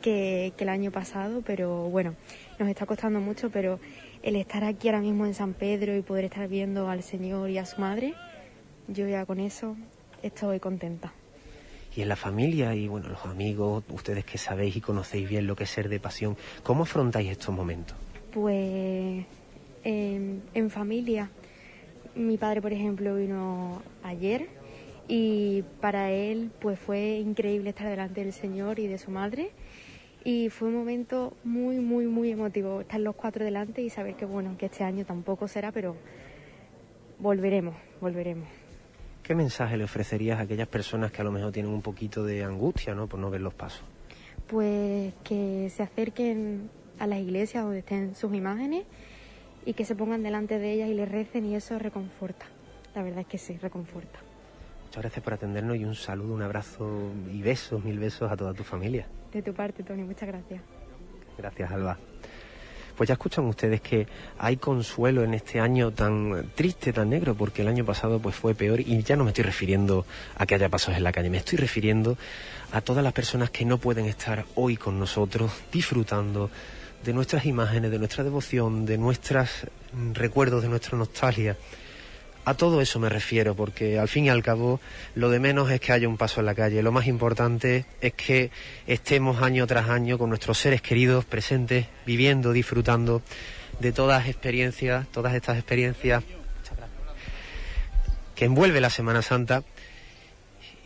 que, 0.00 0.52
que 0.56 0.64
el 0.64 0.70
año 0.70 0.90
pasado, 0.90 1.42
pero 1.44 1.88
bueno, 1.88 2.14
nos 2.58 2.68
está 2.68 2.86
costando 2.86 3.20
mucho, 3.20 3.50
pero 3.50 3.80
el 4.22 4.36
estar 4.36 4.64
aquí 4.64 4.88
ahora 4.88 5.00
mismo 5.00 5.26
en 5.26 5.34
San 5.34 5.54
Pedro 5.54 5.96
y 5.96 6.02
poder 6.02 6.24
estar 6.26 6.48
viendo 6.48 6.88
al 6.88 7.02
Señor 7.02 7.50
y 7.50 7.58
a 7.58 7.66
su 7.66 7.80
madre, 7.80 8.14
yo 8.88 9.08
ya 9.08 9.24
con 9.24 9.40
eso 9.40 9.76
estoy 10.22 10.60
contenta. 10.60 11.12
Y 11.96 12.02
en 12.02 12.08
la 12.08 12.16
familia 12.16 12.74
y 12.74 12.86
bueno, 12.86 13.08
los 13.08 13.24
amigos, 13.24 13.82
ustedes 13.88 14.24
que 14.24 14.38
sabéis 14.38 14.76
y 14.76 14.80
conocéis 14.80 15.28
bien 15.28 15.46
lo 15.46 15.56
que 15.56 15.64
es 15.64 15.70
ser 15.70 15.88
de 15.88 15.98
pasión, 15.98 16.36
¿cómo 16.62 16.84
afrontáis 16.84 17.30
estos 17.30 17.54
momentos? 17.54 17.96
Pues 18.32 19.24
en, 19.82 20.42
en 20.54 20.70
familia, 20.70 21.30
mi 22.14 22.36
padre 22.36 22.62
por 22.62 22.72
ejemplo 22.72 23.16
vino 23.16 23.82
ayer 24.04 24.48
y 25.08 25.64
para 25.80 26.12
él 26.12 26.52
pues 26.60 26.78
fue 26.78 27.18
increíble 27.18 27.70
estar 27.70 27.88
delante 27.88 28.22
del 28.22 28.32
Señor 28.32 28.78
y 28.78 28.86
de 28.86 28.98
su 28.98 29.10
madre 29.10 29.50
y 30.24 30.50
fue 30.50 30.68
un 30.68 30.74
momento 30.74 31.36
muy 31.44 31.80
muy 31.80 32.06
muy 32.06 32.30
emotivo 32.30 32.80
estar 32.82 33.00
los 33.00 33.14
cuatro 33.14 33.44
delante 33.44 33.82
y 33.82 33.90
saber 33.90 34.16
que 34.16 34.24
bueno 34.24 34.56
que 34.58 34.66
este 34.66 34.84
año 34.84 35.04
tampoco 35.04 35.48
será 35.48 35.72
pero 35.72 35.96
volveremos 37.18 37.74
volveremos 38.00 38.48
¿Qué 39.22 39.36
mensaje 39.36 39.76
le 39.76 39.84
ofrecerías 39.84 40.40
a 40.40 40.42
aquellas 40.42 40.66
personas 40.66 41.12
que 41.12 41.20
a 41.20 41.24
lo 41.24 41.30
mejor 41.30 41.52
tienen 41.52 41.70
un 41.70 41.82
poquito 41.82 42.24
de 42.24 42.42
angustia 42.42 42.96
¿no? 42.96 43.06
por 43.06 43.20
no 43.20 43.30
ver 43.30 43.40
los 43.40 43.54
pasos? 43.54 43.84
Pues 44.48 45.14
que 45.22 45.70
se 45.70 45.84
acerquen 45.84 46.68
a 46.98 47.06
las 47.06 47.20
iglesias 47.20 47.62
donde 47.62 47.78
estén 47.78 48.16
sus 48.16 48.34
imágenes 48.34 48.84
y 49.64 49.74
que 49.74 49.84
se 49.84 49.94
pongan 49.94 50.24
delante 50.24 50.58
de 50.58 50.72
ellas 50.72 50.88
y 50.88 50.94
les 50.94 51.08
recen 51.08 51.44
y 51.44 51.54
eso 51.54 51.78
reconforta. 51.78 52.46
La 52.94 53.04
verdad 53.04 53.20
es 53.20 53.26
que 53.26 53.38
sí, 53.38 53.56
reconforta. 53.58 54.18
Muchas 54.90 55.02
gracias 55.04 55.22
por 55.22 55.34
atendernos 55.34 55.76
y 55.76 55.84
un 55.84 55.94
saludo, 55.94 56.34
un 56.34 56.42
abrazo 56.42 57.12
y 57.32 57.40
besos, 57.42 57.84
mil 57.84 58.00
besos 58.00 58.28
a 58.28 58.36
toda 58.36 58.52
tu 58.52 58.64
familia. 58.64 59.06
De 59.32 59.40
tu 59.40 59.54
parte, 59.54 59.84
Tony, 59.84 60.02
muchas 60.02 60.26
gracias. 60.26 60.60
Gracias, 61.38 61.70
Alba. 61.70 61.96
Pues 62.96 63.06
ya 63.06 63.12
escuchan 63.12 63.44
ustedes 63.44 63.80
que 63.82 64.08
hay 64.36 64.56
consuelo 64.56 65.22
en 65.22 65.34
este 65.34 65.60
año 65.60 65.92
tan 65.92 66.50
triste, 66.56 66.92
tan 66.92 67.08
negro, 67.08 67.36
porque 67.36 67.62
el 67.62 67.68
año 67.68 67.84
pasado 67.84 68.18
pues 68.18 68.34
fue 68.34 68.56
peor 68.56 68.80
y 68.80 69.00
ya 69.04 69.14
no 69.14 69.22
me 69.22 69.30
estoy 69.30 69.44
refiriendo 69.44 70.06
a 70.36 70.44
que 70.44 70.56
haya 70.56 70.68
pasos 70.68 70.96
en 70.96 71.04
la 71.04 71.12
calle, 71.12 71.30
me 71.30 71.38
estoy 71.38 71.58
refiriendo 71.58 72.18
a 72.72 72.80
todas 72.80 73.04
las 73.04 73.12
personas 73.12 73.50
que 73.50 73.64
no 73.64 73.78
pueden 73.78 74.06
estar 74.06 74.44
hoy 74.56 74.76
con 74.76 74.98
nosotros 74.98 75.52
disfrutando 75.70 76.50
de 77.04 77.12
nuestras 77.12 77.46
imágenes, 77.46 77.92
de 77.92 77.98
nuestra 78.00 78.24
devoción, 78.24 78.86
de 78.86 78.98
nuestros 78.98 79.68
recuerdos, 80.14 80.62
de 80.62 80.68
nuestra 80.68 80.98
nostalgia. 80.98 81.56
A 82.44 82.54
todo 82.54 82.80
eso 82.80 82.98
me 82.98 83.08
refiero, 83.08 83.54
porque 83.54 83.98
al 83.98 84.08
fin 84.08 84.24
y 84.24 84.28
al 84.30 84.42
cabo 84.42 84.80
lo 85.14 85.30
de 85.30 85.38
menos 85.38 85.70
es 85.70 85.80
que 85.80 85.92
haya 85.92 86.08
un 86.08 86.16
paso 86.16 86.40
en 86.40 86.46
la 86.46 86.54
calle. 86.54 86.82
Lo 86.82 86.90
más 86.90 87.06
importante 87.06 87.84
es 88.00 88.14
que 88.14 88.50
estemos 88.86 89.42
año 89.42 89.66
tras 89.66 89.88
año 89.88 90.16
con 90.18 90.30
nuestros 90.30 90.58
seres 90.58 90.80
queridos 90.80 91.24
presentes, 91.24 91.86
viviendo, 92.06 92.52
disfrutando 92.52 93.22
de 93.78 93.92
todas 93.92 94.26
experiencias, 94.26 95.06
todas 95.08 95.34
estas 95.34 95.58
experiencias 95.58 96.24
que 98.34 98.46
envuelve 98.46 98.80
la 98.80 98.90
Semana 98.90 99.20
Santa 99.20 99.62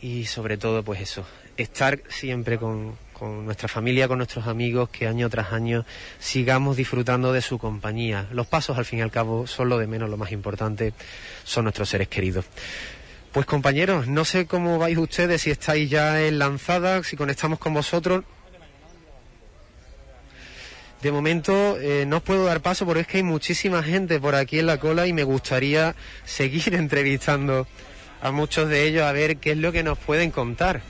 y 0.01 0.25
sobre 0.25 0.57
todo 0.57 0.83
pues 0.83 0.99
eso, 0.99 1.25
estar 1.55 2.01
siempre 2.09 2.57
con, 2.57 2.97
con 3.17 3.45
nuestra 3.45 3.67
familia, 3.67 4.07
con 4.07 4.17
nuestros 4.17 4.47
amigos, 4.47 4.89
que 4.89 5.07
año 5.07 5.29
tras 5.29 5.53
año 5.53 5.85
sigamos 6.19 6.75
disfrutando 6.75 7.31
de 7.31 7.41
su 7.41 7.57
compañía. 7.57 8.27
Los 8.31 8.47
pasos, 8.47 8.77
al 8.77 8.85
fin 8.85 8.99
y 8.99 9.01
al 9.01 9.11
cabo, 9.11 9.47
son 9.47 9.69
lo 9.69 9.77
de 9.77 9.87
menos, 9.87 10.09
lo 10.09 10.17
más 10.17 10.31
importante 10.31 10.93
son 11.43 11.63
nuestros 11.65 11.89
seres 11.89 12.07
queridos. 12.07 12.45
Pues 13.31 13.45
compañeros, 13.45 14.07
no 14.07 14.25
sé 14.25 14.45
cómo 14.45 14.77
vais 14.77 14.97
ustedes, 14.97 15.41
si 15.41 15.51
estáis 15.51 15.89
ya 15.89 16.21
en 16.21 16.39
lanzada, 16.39 17.03
si 17.03 17.15
conectamos 17.15 17.59
con 17.59 17.73
vosotros. 17.73 18.23
De 21.01 21.11
momento 21.11 21.77
eh, 21.79 22.05
no 22.07 22.17
os 22.17 22.23
puedo 22.23 22.45
dar 22.45 22.61
paso 22.61 22.85
porque 22.85 23.01
es 23.01 23.07
que 23.07 23.17
hay 23.17 23.23
muchísima 23.23 23.83
gente 23.83 24.19
por 24.19 24.35
aquí 24.35 24.59
en 24.59 24.65
la 24.65 24.79
cola 24.79 25.05
y 25.05 25.13
me 25.13 25.23
gustaría 25.23 25.95
seguir 26.23 26.73
entrevistando 26.75 27.67
a 28.21 28.31
muchos 28.31 28.69
de 28.69 28.83
ellos 28.85 29.03
a 29.03 29.11
ver 29.11 29.37
qué 29.37 29.51
es 29.51 29.57
lo 29.57 29.71
que 29.71 29.83
nos 29.83 29.97
pueden 29.97 30.31
contar. 30.31 30.81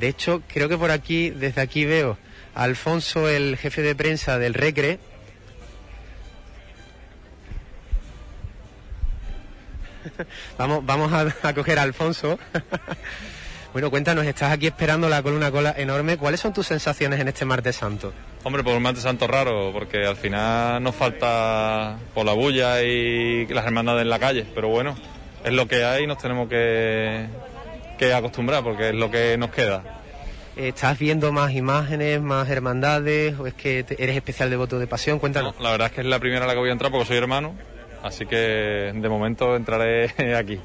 De 0.00 0.08
hecho, 0.08 0.42
creo 0.48 0.68
que 0.70 0.78
por 0.78 0.90
aquí, 0.90 1.28
desde 1.28 1.60
aquí 1.60 1.84
veo 1.84 2.16
a 2.54 2.62
Alfonso, 2.62 3.28
el 3.28 3.58
jefe 3.58 3.82
de 3.82 3.94
prensa 3.94 4.38
del 4.38 4.54
Recre. 4.54 4.98
vamos, 10.58 10.86
vamos 10.86 11.12
a, 11.12 11.52
coger 11.52 11.78
a 11.78 11.82
Alfonso. 11.82 12.38
bueno, 13.74 13.90
cuéntanos, 13.90 14.24
estás 14.24 14.52
aquí 14.52 14.68
esperando 14.68 15.06
la 15.10 15.22
cola, 15.22 15.36
una 15.36 15.50
cola 15.50 15.74
enorme. 15.76 16.16
¿Cuáles 16.16 16.40
son 16.40 16.54
tus 16.54 16.66
sensaciones 16.66 17.20
en 17.20 17.28
este 17.28 17.44
martes 17.44 17.76
santo? 17.76 18.14
Hombre, 18.42 18.64
pues 18.64 18.74
un 18.74 18.82
martes 18.82 19.02
santo 19.02 19.26
raro, 19.26 19.70
porque 19.70 20.06
al 20.06 20.16
final 20.16 20.82
nos 20.82 20.96
falta 20.96 21.98
por 22.14 22.24
la 22.24 22.32
bulla 22.32 22.82
y 22.82 23.46
las 23.48 23.66
hermandades 23.66 24.00
en 24.00 24.08
la 24.08 24.18
calle, 24.18 24.46
pero 24.54 24.68
bueno, 24.68 24.96
es 25.44 25.52
lo 25.52 25.68
que 25.68 25.84
hay 25.84 26.04
y 26.04 26.06
nos 26.06 26.16
tenemos 26.16 26.48
que, 26.48 27.26
que 28.00 28.14
acostumbrar 28.14 28.64
porque 28.64 28.88
es 28.88 28.94
lo 28.94 29.10
que 29.10 29.36
nos 29.36 29.50
queda. 29.50 29.82
¿Estás 30.56 30.98
viendo 30.98 31.32
más 31.32 31.52
imágenes, 31.52 32.20
más 32.20 32.48
hermandades 32.48 33.38
o 33.38 33.46
es 33.46 33.52
que 33.52 33.84
eres 33.98 34.16
especial 34.16 34.48
devoto 34.48 34.78
de 34.78 34.86
pasión? 34.86 35.18
Cuéntanos. 35.18 35.54
No, 35.56 35.62
la 35.62 35.72
verdad 35.72 35.88
es 35.88 35.92
que 35.92 36.00
es 36.00 36.06
la 36.06 36.18
primera 36.18 36.44
a 36.44 36.48
la 36.48 36.54
que 36.54 36.60
voy 36.60 36.70
a 36.70 36.72
entrar 36.72 36.90
porque 36.90 37.06
soy 37.06 37.18
hermano, 37.18 37.54
así 38.02 38.24
que 38.24 38.36
de 38.94 39.08
momento 39.10 39.54
entraré 39.54 40.34
aquí. 40.36 40.58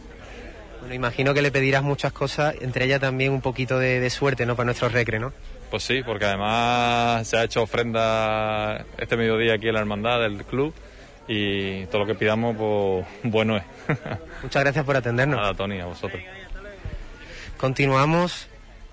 Bueno, 0.80 0.96
imagino 0.96 1.34
que 1.34 1.42
le 1.42 1.52
pedirás 1.52 1.84
muchas 1.84 2.14
cosas, 2.14 2.56
entre 2.62 2.86
ellas 2.86 3.02
también 3.02 3.34
un 3.34 3.42
poquito 3.42 3.80
de, 3.80 4.00
de 4.00 4.10
suerte, 4.10 4.46
¿no? 4.46 4.56
Para 4.56 4.68
nuestro 4.68 4.88
recre, 4.88 5.20
¿no? 5.20 5.34
Pues 5.70 5.84
sí, 5.84 6.04
porque 6.06 6.24
además 6.24 7.28
se 7.28 7.36
ha 7.38 7.44
hecho 7.44 7.64
ofrenda 7.64 8.86
este 8.98 9.18
mediodía 9.18 9.56
aquí 9.56 9.68
en 9.68 9.74
la 9.74 9.82
hermandad 9.82 10.22
del 10.22 10.46
club 10.46 10.74
y 11.28 11.86
todo 11.88 12.00
lo 12.00 12.06
que 12.06 12.16
pidamos, 12.16 12.56
pues 12.56 13.06
bueno 13.24 13.58
es. 13.58 13.64
Muchas 14.42 14.64
gracias 14.64 14.86
por 14.86 14.96
atendernos. 14.96 15.38
Nada, 15.38 15.54
Tony, 15.54 15.82
a 15.82 15.86
vosotros. 15.86 16.22
Continuamos 17.58 18.48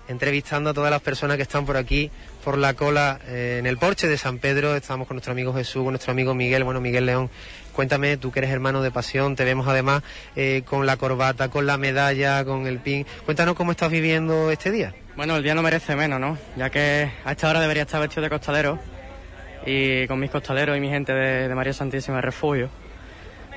entrevistando 0.07 0.69
a 0.69 0.73
todas 0.73 0.91
las 0.91 1.01
personas 1.01 1.37
que 1.37 1.43
están 1.43 1.65
por 1.65 1.77
aquí, 1.77 2.11
por 2.43 2.57
la 2.57 2.73
cola, 2.73 3.19
eh, 3.27 3.57
en 3.59 3.65
el 3.65 3.77
porche 3.77 4.07
de 4.07 4.17
San 4.17 4.39
Pedro. 4.39 4.75
Estamos 4.75 5.07
con 5.07 5.15
nuestro 5.15 5.31
amigo 5.31 5.53
Jesús, 5.53 5.83
con 5.83 5.91
nuestro 5.91 6.11
amigo 6.11 6.33
Miguel. 6.33 6.63
Bueno, 6.63 6.81
Miguel 6.81 7.05
León, 7.05 7.29
cuéntame, 7.73 8.17
tú 8.17 8.31
que 8.31 8.39
eres 8.39 8.51
hermano 8.51 8.81
de 8.81 8.91
pasión, 8.91 9.35
te 9.35 9.43
vemos 9.43 9.67
además 9.67 10.03
eh, 10.35 10.63
con 10.65 10.85
la 10.85 10.97
corbata, 10.97 11.49
con 11.49 11.65
la 11.65 11.77
medalla, 11.77 12.43
con 12.45 12.67
el 12.67 12.79
pin. 12.79 13.05
Cuéntanos 13.25 13.55
cómo 13.55 13.71
estás 13.71 13.91
viviendo 13.91 14.51
este 14.51 14.71
día. 14.71 14.93
Bueno, 15.15 15.35
el 15.35 15.43
día 15.43 15.55
no 15.55 15.61
merece 15.61 15.95
menos, 15.95 16.19
¿no? 16.19 16.37
Ya 16.57 16.69
que 16.69 17.11
a 17.23 17.31
esta 17.31 17.49
hora 17.49 17.59
debería 17.59 17.83
estar 17.83 18.01
vestido 18.01 18.23
de 18.23 18.29
costalero 18.29 18.79
y 19.65 20.07
con 20.07 20.19
mis 20.19 20.31
costaleros 20.31 20.77
y 20.77 20.79
mi 20.79 20.89
gente 20.89 21.13
de, 21.13 21.47
de 21.47 21.55
María 21.55 21.73
Santísima 21.73 22.19
Refugio. 22.21 22.69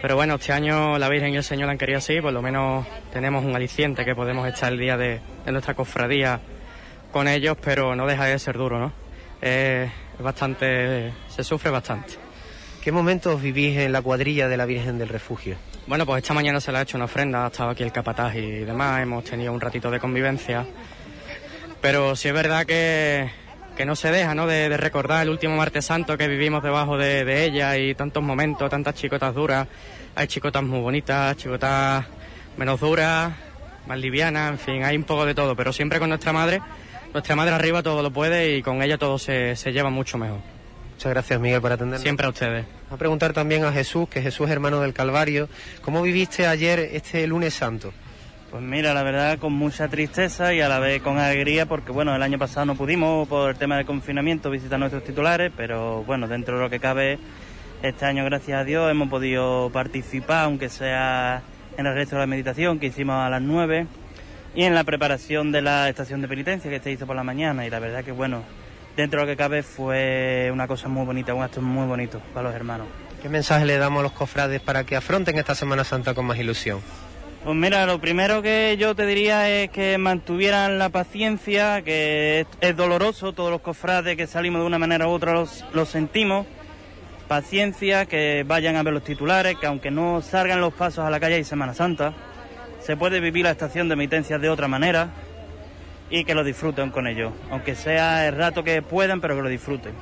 Pero 0.06 0.14
bueno, 0.14 0.36
este 0.36 0.52
año 0.52 0.98
la 0.98 1.08
Virgen 1.08 1.34
y 1.34 1.36
el 1.36 1.42
Señor 1.42 1.68
han 1.68 1.78
querido 1.78 1.98
así, 1.98 2.20
por 2.20 2.32
lo 2.32 2.40
menos 2.40 2.86
tenemos 3.12 3.44
un 3.44 3.56
aliciente 3.56 4.04
que 4.04 4.14
podemos 4.14 4.46
echar 4.46 4.72
el 4.72 4.78
día 4.78 4.96
de, 4.96 5.20
de 5.44 5.50
nuestra 5.50 5.74
cofradía 5.74 6.38
con 7.10 7.26
ellos, 7.26 7.56
pero 7.60 7.96
no 7.96 8.06
deja 8.06 8.26
de 8.26 8.38
ser 8.38 8.56
duro, 8.56 8.78
¿no? 8.78 8.92
Es 9.42 9.90
bastante, 10.20 11.12
se 11.26 11.42
sufre 11.42 11.72
bastante. 11.72 12.12
¿Qué 12.84 12.92
momentos 12.92 13.42
vivís 13.42 13.78
en 13.78 13.90
la 13.90 14.00
cuadrilla 14.00 14.46
de 14.46 14.56
la 14.56 14.64
Virgen 14.64 14.96
del 14.96 15.08
Refugio? 15.08 15.56
Bueno, 15.88 16.06
pues 16.06 16.22
esta 16.22 16.34
mañana 16.34 16.60
se 16.60 16.70
le 16.70 16.78
ha 16.78 16.82
hecho 16.82 16.96
una 16.96 17.06
ofrenda, 17.06 17.44
ha 17.44 17.48
estado 17.48 17.70
aquí 17.70 17.82
el 17.82 17.90
capataz 17.90 18.36
y 18.36 18.60
demás, 18.60 19.02
hemos 19.02 19.24
tenido 19.24 19.52
un 19.52 19.60
ratito 19.60 19.90
de 19.90 19.98
convivencia, 19.98 20.64
pero 21.80 22.14
sí 22.14 22.28
es 22.28 22.34
verdad 22.34 22.64
que 22.64 23.28
que 23.76 23.84
no 23.84 23.94
se 23.94 24.10
deja, 24.10 24.34
¿no? 24.34 24.46
De, 24.46 24.68
de 24.68 24.76
recordar 24.78 25.22
el 25.22 25.28
último 25.28 25.54
martes 25.54 25.84
santo 25.84 26.16
que 26.16 26.26
vivimos 26.28 26.62
debajo 26.62 26.96
de, 26.96 27.24
de 27.24 27.44
ella 27.44 27.76
y 27.76 27.94
tantos 27.94 28.22
momentos, 28.22 28.70
tantas 28.70 28.94
chicotas 28.94 29.34
duras. 29.34 29.68
Hay 30.16 30.26
chicotas 30.26 30.62
muy 30.62 30.80
bonitas, 30.80 31.36
chicotas 31.36 32.06
menos 32.56 32.80
duras, 32.80 33.34
más 33.86 33.98
livianas, 33.98 34.50
en 34.50 34.58
fin, 34.58 34.82
hay 34.82 34.96
un 34.96 35.04
poco 35.04 35.26
de 35.26 35.34
todo, 35.34 35.54
pero 35.54 35.72
siempre 35.72 35.98
con 35.98 36.08
nuestra 36.08 36.32
madre. 36.32 36.60
Nuestra 37.12 37.36
madre 37.36 37.54
arriba 37.54 37.82
todo 37.82 38.02
lo 38.02 38.10
puede 38.10 38.56
y 38.56 38.62
con 38.62 38.82
ella 38.82 38.98
todo 38.98 39.18
se, 39.18 39.54
se 39.56 39.72
lleva 39.72 39.90
mucho 39.90 40.18
mejor. 40.18 40.40
Muchas 40.94 41.12
gracias, 41.12 41.38
Miguel, 41.38 41.60
por 41.60 41.72
atendernos. 41.72 42.02
Siempre 42.02 42.26
a 42.26 42.30
ustedes. 42.30 42.64
A 42.90 42.96
preguntar 42.96 43.34
también 43.34 43.64
a 43.64 43.72
Jesús, 43.72 44.08
que 44.08 44.22
Jesús 44.22 44.46
es 44.46 44.52
hermano 44.52 44.80
del 44.80 44.94
Calvario. 44.94 45.50
¿Cómo 45.82 46.00
viviste 46.00 46.46
ayer 46.46 46.78
este 46.80 47.26
lunes 47.26 47.52
santo? 47.52 47.92
Pues 48.50 48.62
mira, 48.62 48.94
la 48.94 49.02
verdad 49.02 49.38
con 49.38 49.52
mucha 49.52 49.88
tristeza 49.88 50.54
y 50.54 50.62
a 50.62 50.68
la 50.68 50.78
vez 50.78 51.02
con 51.02 51.18
alegría 51.18 51.66
porque 51.66 51.92
bueno, 51.92 52.16
el 52.16 52.22
año 52.22 52.38
pasado 52.38 52.64
no 52.64 52.74
pudimos 52.74 53.28
por 53.28 53.50
el 53.50 53.56
tema 53.56 53.76
del 53.76 53.84
confinamiento 53.84 54.50
visitar 54.50 54.78
nuestros 54.78 55.04
titulares, 55.04 55.52
pero 55.54 56.04
bueno, 56.04 56.26
dentro 56.26 56.56
de 56.56 56.62
lo 56.62 56.70
que 56.70 56.80
cabe, 56.80 57.18
este 57.88 58.04
año 58.04 58.24
gracias 58.24 58.60
a 58.60 58.64
Dios 58.64 58.90
hemos 58.90 59.08
podido 59.08 59.70
participar, 59.72 60.44
aunque 60.44 60.68
sea 60.68 61.42
en 61.76 61.86
el 61.86 61.94
resto 61.94 62.16
de 62.16 62.20
la 62.20 62.26
meditación 62.26 62.78
que 62.78 62.86
hicimos 62.86 63.16
a 63.16 63.30
las 63.30 63.42
9 63.42 63.86
y 64.54 64.64
en 64.64 64.74
la 64.74 64.84
preparación 64.84 65.52
de 65.52 65.62
la 65.62 65.88
estación 65.88 66.22
de 66.22 66.28
penitencia 66.28 66.70
que 66.70 66.80
se 66.80 66.90
hizo 66.90 67.06
por 67.06 67.16
la 67.16 67.22
mañana 67.22 67.66
y 67.66 67.70
la 67.70 67.78
verdad 67.78 68.04
que 68.04 68.12
bueno, 68.12 68.42
dentro 68.96 69.20
de 69.20 69.26
lo 69.26 69.32
que 69.32 69.36
cabe 69.36 69.62
fue 69.62 70.50
una 70.52 70.66
cosa 70.66 70.88
muy 70.88 71.04
bonita, 71.04 71.34
un 71.34 71.42
acto 71.42 71.62
muy 71.62 71.86
bonito 71.86 72.20
para 72.34 72.48
los 72.48 72.56
hermanos. 72.56 72.88
¿Qué 73.22 73.28
mensaje 73.28 73.64
le 73.64 73.78
damos 73.78 74.00
a 74.00 74.02
los 74.04 74.12
cofrades 74.12 74.60
para 74.60 74.84
que 74.84 74.96
afronten 74.96 75.38
esta 75.38 75.54
Semana 75.54 75.84
Santa 75.84 76.14
con 76.14 76.26
más 76.26 76.38
ilusión? 76.38 76.80
Pues 77.44 77.56
mira, 77.56 77.86
lo 77.86 78.00
primero 78.00 78.42
que 78.42 78.76
yo 78.76 78.96
te 78.96 79.06
diría 79.06 79.48
es 79.48 79.70
que 79.70 79.98
mantuvieran 79.98 80.78
la 80.78 80.88
paciencia, 80.88 81.82
que 81.82 82.40
es, 82.40 82.46
es 82.60 82.76
doloroso, 82.76 83.32
todos 83.32 83.52
los 83.52 83.60
cofrades 83.60 84.16
que 84.16 84.26
salimos 84.26 84.62
de 84.62 84.66
una 84.66 84.78
manera 84.78 85.06
u 85.06 85.12
otra 85.12 85.32
los, 85.32 85.64
los 85.72 85.88
sentimos. 85.88 86.46
Paciencia, 87.28 88.06
que 88.06 88.44
vayan 88.46 88.76
a 88.76 88.82
ver 88.82 88.94
los 88.94 89.02
titulares, 89.02 89.56
que 89.58 89.66
aunque 89.66 89.90
no 89.90 90.22
salgan 90.22 90.60
los 90.60 90.72
pasos 90.72 91.04
a 91.04 91.10
la 91.10 91.18
calle 91.18 91.38
y 91.38 91.44
Semana 91.44 91.74
Santa, 91.74 92.14
se 92.80 92.96
puede 92.96 93.20
vivir 93.20 93.44
la 93.44 93.50
estación 93.50 93.88
de 93.88 93.96
penitencia 93.96 94.38
de 94.38 94.48
otra 94.48 94.68
manera 94.68 95.10
y 96.08 96.24
que 96.24 96.34
lo 96.34 96.44
disfruten 96.44 96.90
con 96.90 97.06
ellos, 97.08 97.32
aunque 97.50 97.74
sea 97.74 98.28
el 98.28 98.36
rato 98.36 98.62
que 98.62 98.80
puedan, 98.80 99.20
pero 99.20 99.34
que 99.34 99.42
lo 99.42 99.48
disfruten. 99.48 99.92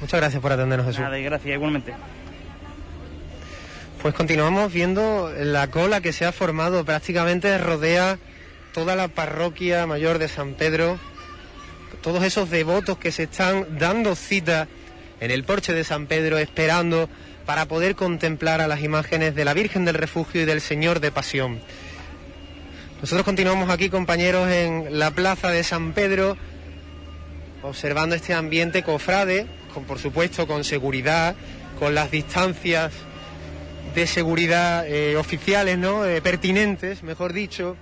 Muchas 0.00 0.20
gracias 0.20 0.42
por 0.42 0.52
atendernos, 0.52 0.86
Jesús. 0.86 1.00
Nada, 1.00 1.18
y 1.18 1.24
gracias 1.24 1.54
igualmente. 1.54 1.94
Pues 4.02 4.14
continuamos 4.14 4.72
viendo 4.72 5.32
la 5.36 5.68
cola 5.70 6.00
que 6.00 6.12
se 6.12 6.24
ha 6.24 6.32
formado, 6.32 6.84
prácticamente 6.84 7.56
rodea 7.58 8.18
toda 8.72 8.94
la 8.94 9.08
parroquia 9.08 9.86
mayor 9.86 10.18
de 10.18 10.28
San 10.28 10.54
Pedro, 10.54 10.98
todos 12.02 12.22
esos 12.22 12.48
devotos 12.50 12.98
que 12.98 13.10
se 13.10 13.24
están 13.24 13.78
dando 13.78 14.14
cita 14.14 14.68
en 15.20 15.30
el 15.30 15.44
porche 15.44 15.72
de 15.72 15.84
San 15.84 16.06
Pedro 16.06 16.38
esperando 16.38 17.08
para 17.46 17.66
poder 17.66 17.94
contemplar 17.94 18.60
a 18.60 18.68
las 18.68 18.82
imágenes 18.82 19.34
de 19.34 19.44
la 19.44 19.54
Virgen 19.54 19.84
del 19.84 19.94
Refugio 19.94 20.42
y 20.42 20.44
del 20.44 20.60
Señor 20.60 21.00
de 21.00 21.10
Pasión. 21.10 21.60
Nosotros 23.00 23.24
continuamos 23.24 23.70
aquí, 23.70 23.90
compañeros, 23.90 24.50
en 24.50 24.98
la 24.98 25.12
plaza 25.12 25.50
de 25.50 25.62
San 25.62 25.92
Pedro, 25.92 26.36
observando 27.62 28.14
este 28.14 28.34
ambiente 28.34 28.82
cofrade, 28.82 29.46
con, 29.72 29.84
por 29.84 29.98
supuesto 29.98 30.46
con 30.46 30.64
seguridad, 30.64 31.36
con 31.78 31.94
las 31.94 32.10
distancias 32.10 32.92
de 33.94 34.06
seguridad 34.06 34.86
eh, 34.86 35.16
oficiales, 35.16 35.78
¿no? 35.78 36.04
Eh, 36.04 36.20
pertinentes, 36.20 37.02
mejor 37.02 37.32
dicho, 37.32 37.76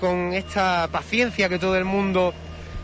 con 0.00 0.32
esta 0.32 0.88
paciencia 0.90 1.48
que 1.48 1.58
todo 1.58 1.76
el 1.76 1.84
mundo 1.84 2.34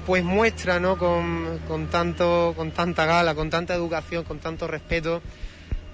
pues 0.06 0.22
muestra, 0.22 0.78
¿no? 0.78 0.96
Con, 0.96 1.58
con 1.66 1.88
tanto, 1.88 2.54
con 2.56 2.70
tanta 2.70 3.04
gala, 3.06 3.34
con 3.34 3.50
tanta 3.50 3.74
educación, 3.74 4.22
con 4.22 4.38
tanto 4.38 4.68
respeto, 4.68 5.20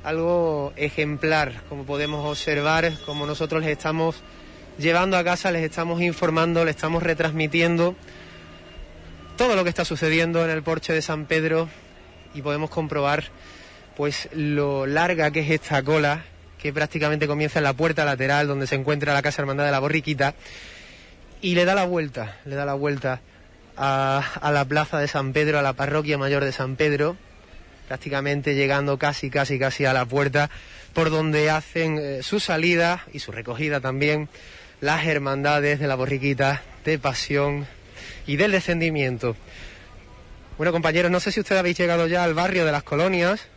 algo 0.05 0.75
ejemplar, 0.77 1.63
como 1.71 1.85
podemos 1.85 2.25
observar, 2.27 2.93
como 3.07 3.25
nosotros 3.27 3.63
les 3.63 3.73
estamos 3.73 4.17
llevando 4.79 5.17
a 5.17 5.25
casa, 5.25 5.51
les 5.51 5.65
estamos 5.65 6.03
informando, 6.03 6.65
les 6.65 6.77
estamos 6.77 7.03
retransmitiendo 7.03 7.97
todo 9.39 9.57
lo 9.57 9.65
que 9.65 9.71
está 9.71 9.85
sucediendo 9.85 10.45
en 10.45 10.51
el 10.51 10.63
porche 10.63 10.93
de 10.93 11.01
San 11.01 11.25
Pedro 11.25 11.69
y 12.35 12.43
podemos 12.43 12.69
comprobar 12.69 13.25
pues 13.97 14.29
lo 14.35 14.87
larga 14.87 15.31
que 15.31 15.41
es 15.41 15.51
esta 15.51 15.83
cola 15.83 16.25
que 16.59 16.73
prácticamente 16.73 17.27
comienza 17.27 17.59
en 17.59 17.65
la 17.65 17.73
puerta 17.73 18.05
lateral 18.05 18.47
donde 18.47 18.67
se 18.67 18.75
encuentra 18.75 19.15
la 19.15 19.23
Casa 19.23 19.43
Hermandad 19.43 19.65
de 19.65 19.71
la 19.71 19.81
Borriquita 19.81 20.35
y 21.41 21.55
le 21.55 21.65
da 21.65 21.75
la 21.75 21.85
vuelta, 21.85 22.39
le 22.45 22.55
da 22.55 22.65
la 22.65 22.75
vuelta 22.75 23.21
a, 23.77 24.51
la 24.53 24.65
plaza 24.65 24.99
de 24.99 25.09
San 25.09 25.33
Pedro, 25.33 25.59
a 25.59 25.63
la 25.63 25.73
parroquia 25.73 26.19
mayor 26.19 26.45
de 26.45 26.53
San 26.53 26.77
Pedro, 26.77 27.17
prácticamente 27.89 28.55
llegando 28.55 28.99
casi, 28.99 29.31
casi, 29.31 29.59
casi 29.59 29.85
a 29.85 29.93
la 29.93 30.05
puerta 30.05 30.51
por 30.93 31.11
donde 31.11 31.51
hacen 31.51 31.99
eh, 31.99 32.23
su 32.23 32.39
salida 32.39 33.07
y 33.13 33.19
su 33.19 33.33
recogida 33.33 33.81
también 33.81 34.29
las 34.81 35.07
hermandades 35.07 35.79
de 35.79 35.87
la 35.87 35.95
Borriquita, 35.95 36.63
de 36.85 36.99
Pasión 36.99 37.67
y 38.27 38.37
del 38.37 38.53
Descendimiento. 38.53 39.37
Bueno, 40.59 40.73
compañeros, 40.73 41.11
no 41.11 41.21
sé 41.21 41.33
si 41.33 41.41
ustedes 41.41 41.61
habéis 41.61 41.79
llegado 41.79 42.07
ya 42.07 42.25
al 42.25 42.35
barrio 42.35 42.67
de 42.67 42.73
las 42.73 42.83
colonias. 42.83 43.49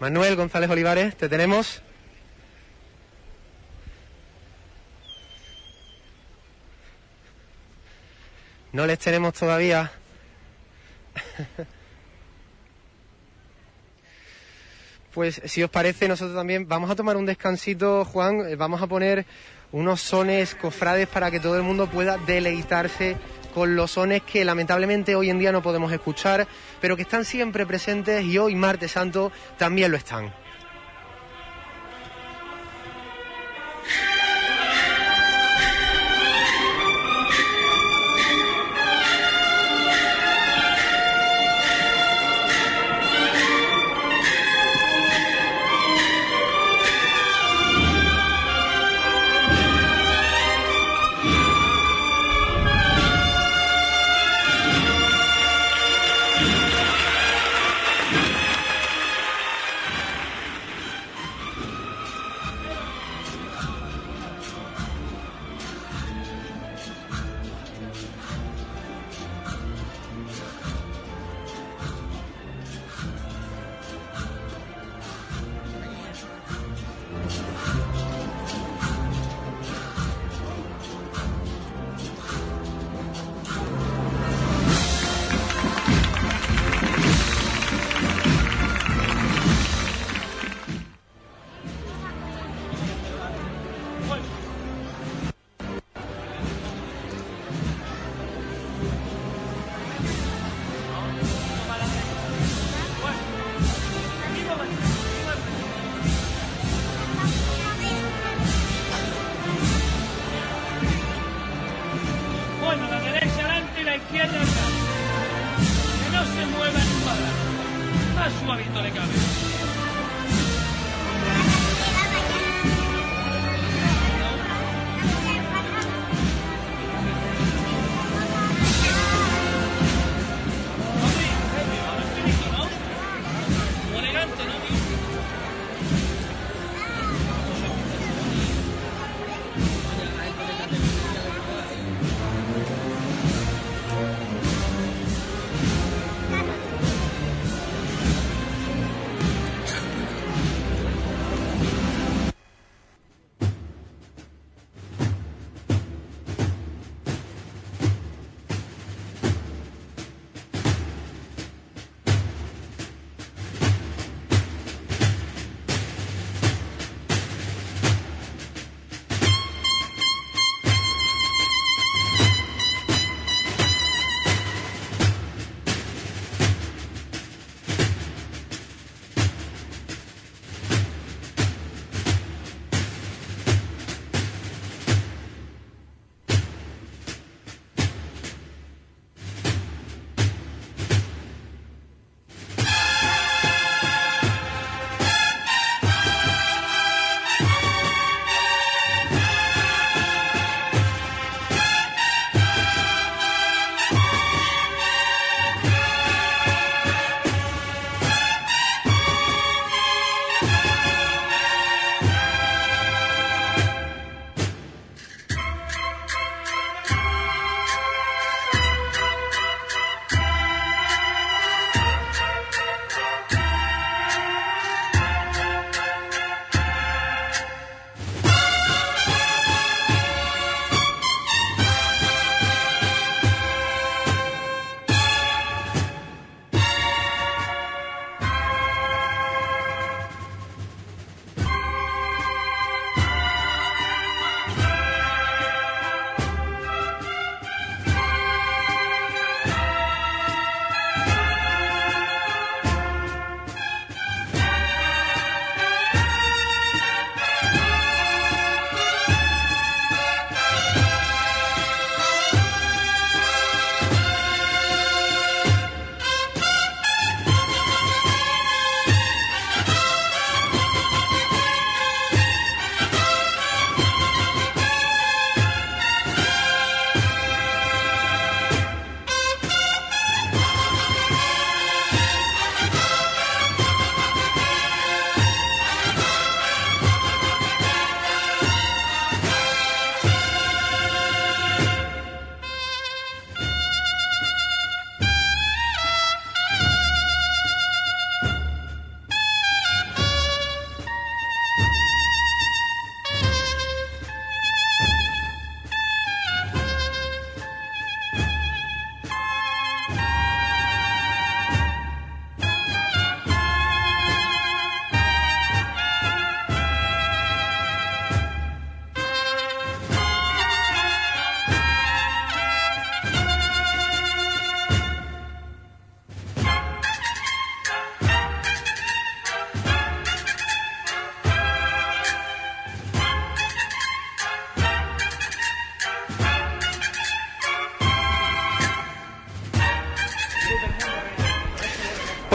Manuel 0.00 0.36
González 0.36 0.70
Olivares, 0.70 1.16
te 1.16 1.28
tenemos. 1.28 1.82
No 8.72 8.86
les 8.86 8.98
tenemos 8.98 9.34
todavía. 9.34 9.92
Pues 15.12 15.42
si 15.44 15.62
os 15.62 15.68
parece, 15.68 16.08
nosotros 16.08 16.34
también 16.34 16.66
vamos 16.66 16.90
a 16.90 16.96
tomar 16.96 17.18
un 17.18 17.26
descansito, 17.26 18.02
Juan. 18.06 18.48
Eh, 18.48 18.56
Vamos 18.56 18.80
a 18.80 18.86
poner 18.86 19.26
unos 19.70 20.00
sones 20.00 20.54
cofrades 20.54 21.06
para 21.06 21.30
que 21.30 21.38
todo 21.38 21.56
el 21.56 21.62
mundo 21.62 21.86
pueda 21.86 22.16
deleitarse 22.16 23.18
con 23.54 23.76
los 23.76 23.90
sones 23.90 24.22
que 24.22 24.42
lamentablemente 24.42 25.14
hoy 25.14 25.28
en 25.28 25.38
día 25.38 25.52
no 25.52 25.62
podemos 25.62 25.92
escuchar, 25.92 26.46
pero 26.80 26.96
que 26.96 27.02
están 27.02 27.26
siempre 27.26 27.66
presentes 27.66 28.24
y 28.24 28.38
hoy, 28.38 28.54
martes 28.54 28.92
santo, 28.92 29.30
también 29.58 29.90
lo 29.90 29.98
están. 29.98 30.32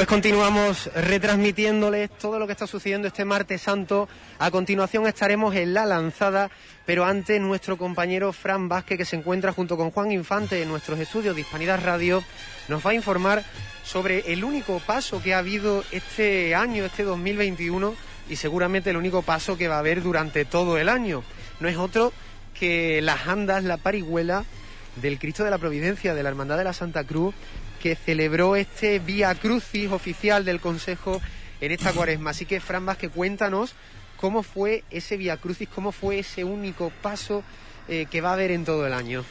Continuamos 0.08 0.89
retransmitiéndoles 0.95 2.10
todo 2.12 2.39
lo 2.39 2.47
que 2.47 2.53
está 2.53 2.66
sucediendo 2.66 3.10
este 3.10 3.26
martes 3.26 3.62
santo. 3.62 4.08
A 4.39 4.49
continuación 4.49 5.05
estaremos 5.05 5.53
en 5.53 5.74
la 5.74 5.86
lanzada, 5.86 6.49
pero 6.86 7.03
antes 7.03 7.41
nuestro 7.41 7.78
compañero 7.78 8.32
Fran 8.32 8.70
Vázquez, 8.70 8.99
que 8.99 9.03
se 9.03 9.18
encuentra 9.18 9.51
junto 9.51 9.76
con 9.76 9.91
Juan 9.91 10.14
Infante 10.14 10.62
en 10.62 10.70
nuestros 10.70 10.97
estudios 11.01 11.36
de 11.36 11.41
Hispanidad 11.41 11.84
Radio, 11.84 12.24
nos 12.70 12.86
va 12.86 12.91
a 12.91 12.93
informar 12.93 13.43
sobre 13.84 14.32
el 14.32 14.45
único 14.45 14.80
paso 14.80 15.22
que 15.22 15.34
ha 15.34 15.39
habido 15.39 15.84
este 15.91 16.55
año, 16.55 16.86
este 16.86 17.03
2021, 17.03 17.93
y 18.30 18.38
seguramente 18.38 18.91
el 18.91 18.97
único 18.97 19.24
paso 19.24 19.58
que 19.58 19.68
va 19.68 19.76
a 19.76 19.80
haber 19.80 20.01
durante 20.01 20.45
todo 20.45 20.78
el 20.78 20.88
año. 20.88 21.22
No 21.60 21.68
es 21.68 21.76
otro 21.76 22.14
que 22.58 23.01
las 23.01 23.28
andas, 23.28 23.66
la 23.66 23.76
parihuela 23.76 24.45
del 25.01 25.20
Cristo 25.20 25.43
de 25.43 25.51
la 25.51 25.58
Providencia, 25.58 26.16
de 26.16 26.24
la 26.24 26.30
Hermandad 26.30 26.58
de 26.58 26.64
la 26.64 26.74
Santa 26.74 27.03
Cruz, 27.03 27.36
que 27.82 27.95
celebró 27.95 28.55
este 28.55 28.99
Vía 28.99 29.34
Crucis 29.36 29.91
oficial 29.91 30.45
del 30.45 30.59
Consejo 30.59 31.21
en 31.61 31.71
esta 31.71 31.93
cuaresma. 31.93 32.32
Así 32.32 32.45
que, 32.45 32.59
Fran 32.59 32.86
Vázquez, 32.86 33.11
cuéntanos 33.13 33.73
cómo 34.17 34.43
fue 34.43 34.84
ese 34.89 35.17
Vía 35.17 35.38
Crucis, 35.38 35.69
cómo 35.73 35.91
fue 35.91 36.19
ese 36.19 36.43
único 36.43 36.91
paso 37.01 37.43
eh, 37.88 38.07
que 38.09 38.21
va 38.21 38.32
a 38.32 38.34
haber 38.34 38.51
en 38.51 38.65
todo 38.65 38.86
el 38.86 38.93
año. 38.93 39.23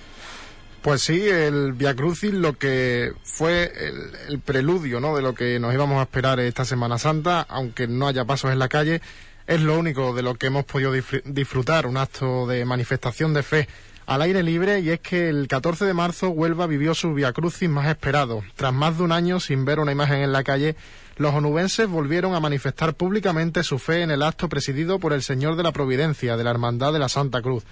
Pues 0.82 1.02
sí, 1.02 1.28
el 1.28 1.72
Via 1.72 1.94
Crucis 1.94 2.32
lo 2.32 2.56
que 2.56 3.12
fue 3.24 3.72
el, 3.76 4.12
el, 4.28 4.40
preludio 4.40 5.00
¿no? 5.00 5.16
de 5.16 5.22
lo 5.22 5.34
que 5.34 5.58
nos 5.58 5.74
íbamos 5.74 5.98
a 5.98 6.02
esperar 6.02 6.38
esta 6.38 6.64
Semana 6.64 6.98
Santa, 6.98 7.42
aunque 7.48 7.88
no 7.88 8.06
haya 8.06 8.24
pasos 8.24 8.52
en 8.52 8.60
la 8.60 8.68
calle, 8.68 9.00
es 9.46 9.60
lo 9.60 9.78
único 9.78 10.14
de 10.14 10.22
lo 10.22 10.34
que 10.34 10.46
hemos 10.46 10.64
podido 10.64 10.92
disfrutar, 10.92 11.86
un 11.86 11.96
acto 11.96 12.46
de 12.46 12.64
manifestación 12.64 13.32
de 13.34 13.42
fe 13.42 13.68
al 14.06 14.22
aire 14.22 14.42
libre 14.44 14.80
y 14.80 14.90
es 14.90 15.00
que 15.00 15.28
el 15.28 15.48
14 15.48 15.84
de 15.84 15.92
marzo 15.92 16.30
Huelva 16.30 16.66
vivió 16.66 16.94
su 16.94 17.12
Via 17.12 17.32
Crucis 17.32 17.68
más 17.68 17.88
esperado. 17.88 18.42
Tras 18.54 18.72
más 18.72 18.96
de 18.96 19.02
un 19.02 19.12
año 19.12 19.40
sin 19.40 19.64
ver 19.64 19.80
una 19.80 19.92
imagen 19.92 20.20
en 20.20 20.32
la 20.32 20.44
calle, 20.44 20.76
los 21.16 21.34
onubenses 21.34 21.88
volvieron 21.88 22.34
a 22.34 22.40
manifestar 22.40 22.94
públicamente 22.94 23.64
su 23.64 23.78
fe 23.78 24.02
en 24.02 24.12
el 24.12 24.22
acto 24.22 24.48
presidido 24.48 25.00
por 25.00 25.12
el 25.12 25.22
Señor 25.22 25.56
de 25.56 25.64
la 25.64 25.72
Providencia 25.72 26.36
de 26.36 26.44
la 26.44 26.50
Hermandad 26.50 26.92
de 26.92 27.00
la 27.00 27.08
Santa 27.08 27.42
Cruz. 27.42 27.64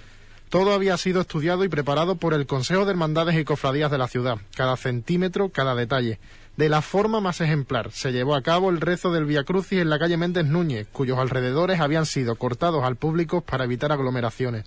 Todo 0.49 0.73
había 0.73 0.97
sido 0.97 1.21
estudiado 1.21 1.63
y 1.63 1.69
preparado 1.69 2.15
por 2.15 2.33
el 2.33 2.45
Consejo 2.45 2.85
de 2.85 2.91
Hermandades 2.91 3.35
y 3.35 3.45
Cofradías 3.45 3.89
de 3.89 3.97
la 3.97 4.07
ciudad, 4.07 4.37
cada 4.55 4.75
centímetro, 4.77 5.49
cada 5.49 5.73
detalle. 5.73 6.19
De 6.57 6.69
la 6.69 6.81
forma 6.81 7.19
más 7.19 7.41
ejemplar, 7.41 7.91
se 7.91 8.11
llevó 8.11 8.35
a 8.35 8.41
cabo 8.41 8.69
el 8.69 8.81
rezo 8.81 9.11
del 9.11 9.25
Via 9.25 9.43
Crucis 9.43 9.79
en 9.79 9.89
la 9.89 9.99
calle 9.99 10.17
Méndez 10.17 10.45
Núñez, 10.45 10.87
cuyos 10.91 11.17
alrededores 11.17 11.79
habían 11.79 12.05
sido 12.05 12.35
cortados 12.35 12.83
al 12.83 12.95
público 12.95 13.41
para 13.41 13.63
evitar 13.63 13.91
aglomeraciones. 13.91 14.65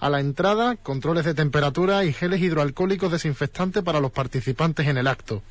A 0.00 0.10
la 0.10 0.20
entrada, 0.20 0.76
controles 0.76 1.24
de 1.24 1.34
temperatura 1.34 2.04
y 2.04 2.12
geles 2.12 2.40
hidroalcohólicos 2.40 3.10
desinfectantes 3.10 3.82
para 3.82 4.00
los 4.00 4.12
participantes 4.12 4.86
en 4.86 4.96
el 4.96 5.08
acto. 5.08 5.42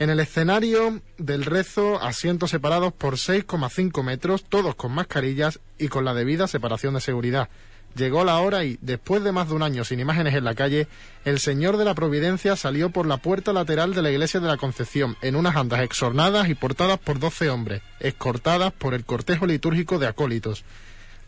En 0.00 0.10
el 0.10 0.20
escenario 0.20 1.00
del 1.18 1.44
rezo, 1.44 2.02
asientos 2.02 2.50
separados 2.50 2.92
por 2.92 3.14
6,5 3.14 4.02
metros, 4.02 4.44
todos 4.44 4.74
con 4.74 4.92
mascarillas 4.92 5.60
y 5.78 5.88
con 5.88 6.04
la 6.04 6.14
debida 6.14 6.46
separación 6.46 6.94
de 6.94 7.00
seguridad. 7.00 7.48
Llegó 7.96 8.24
la 8.24 8.38
hora 8.38 8.64
y, 8.64 8.78
después 8.80 9.24
de 9.24 9.32
más 9.32 9.48
de 9.48 9.54
un 9.54 9.62
año 9.62 9.84
sin 9.84 9.98
imágenes 9.98 10.34
en 10.34 10.44
la 10.44 10.54
calle, 10.54 10.86
el 11.24 11.40
Señor 11.40 11.78
de 11.78 11.84
la 11.84 11.94
Providencia 11.94 12.54
salió 12.54 12.90
por 12.90 13.06
la 13.06 13.16
puerta 13.16 13.52
lateral 13.52 13.94
de 13.94 14.02
la 14.02 14.10
iglesia 14.10 14.40
de 14.40 14.46
la 14.46 14.56
Concepción, 14.56 15.16
en 15.20 15.36
unas 15.36 15.56
andas 15.56 15.80
exornadas 15.80 16.48
y 16.48 16.54
portadas 16.54 16.98
por 16.98 17.18
doce 17.18 17.50
hombres, 17.50 17.82
escortadas 17.98 18.72
por 18.72 18.94
el 18.94 19.04
cortejo 19.04 19.46
litúrgico 19.46 19.98
de 19.98 20.06
acólitos. 20.06 20.64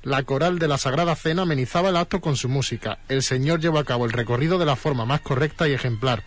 La 0.03 0.23
coral 0.23 0.59
de 0.59 0.67
la 0.69 0.79
Sagrada 0.79 1.15
Cena 1.15 1.43
amenizaba 1.43 1.91
el 1.91 1.97
acto 1.97 2.21
con 2.21 2.37
su 2.37 2.49
música. 2.49 2.99
El 3.09 3.23
Señor 3.23 3.61
llevó 3.61 3.79
a 3.79 3.85
cabo 3.85 4.07
el 4.07 4.13
recorrido 4.13 4.59
de 4.59 4.65
la 4.67 4.77
forma 4.77 5.05
más 5.05 5.21
correcta 5.21 5.69
y 5.69 5.73
ejemplar. 5.73 6.23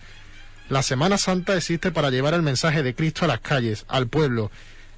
La 0.69 0.83
Semana 0.83 1.17
Santa 1.17 1.55
existe 1.57 1.91
para 1.91 2.09
llevar 2.11 2.33
el 2.35 2.43
mensaje 2.43 2.83
de 2.83 2.93
Cristo 2.95 3.25
a 3.25 3.27
las 3.27 3.39
calles, 3.41 3.85
al 3.87 4.07
pueblo. 4.07 4.51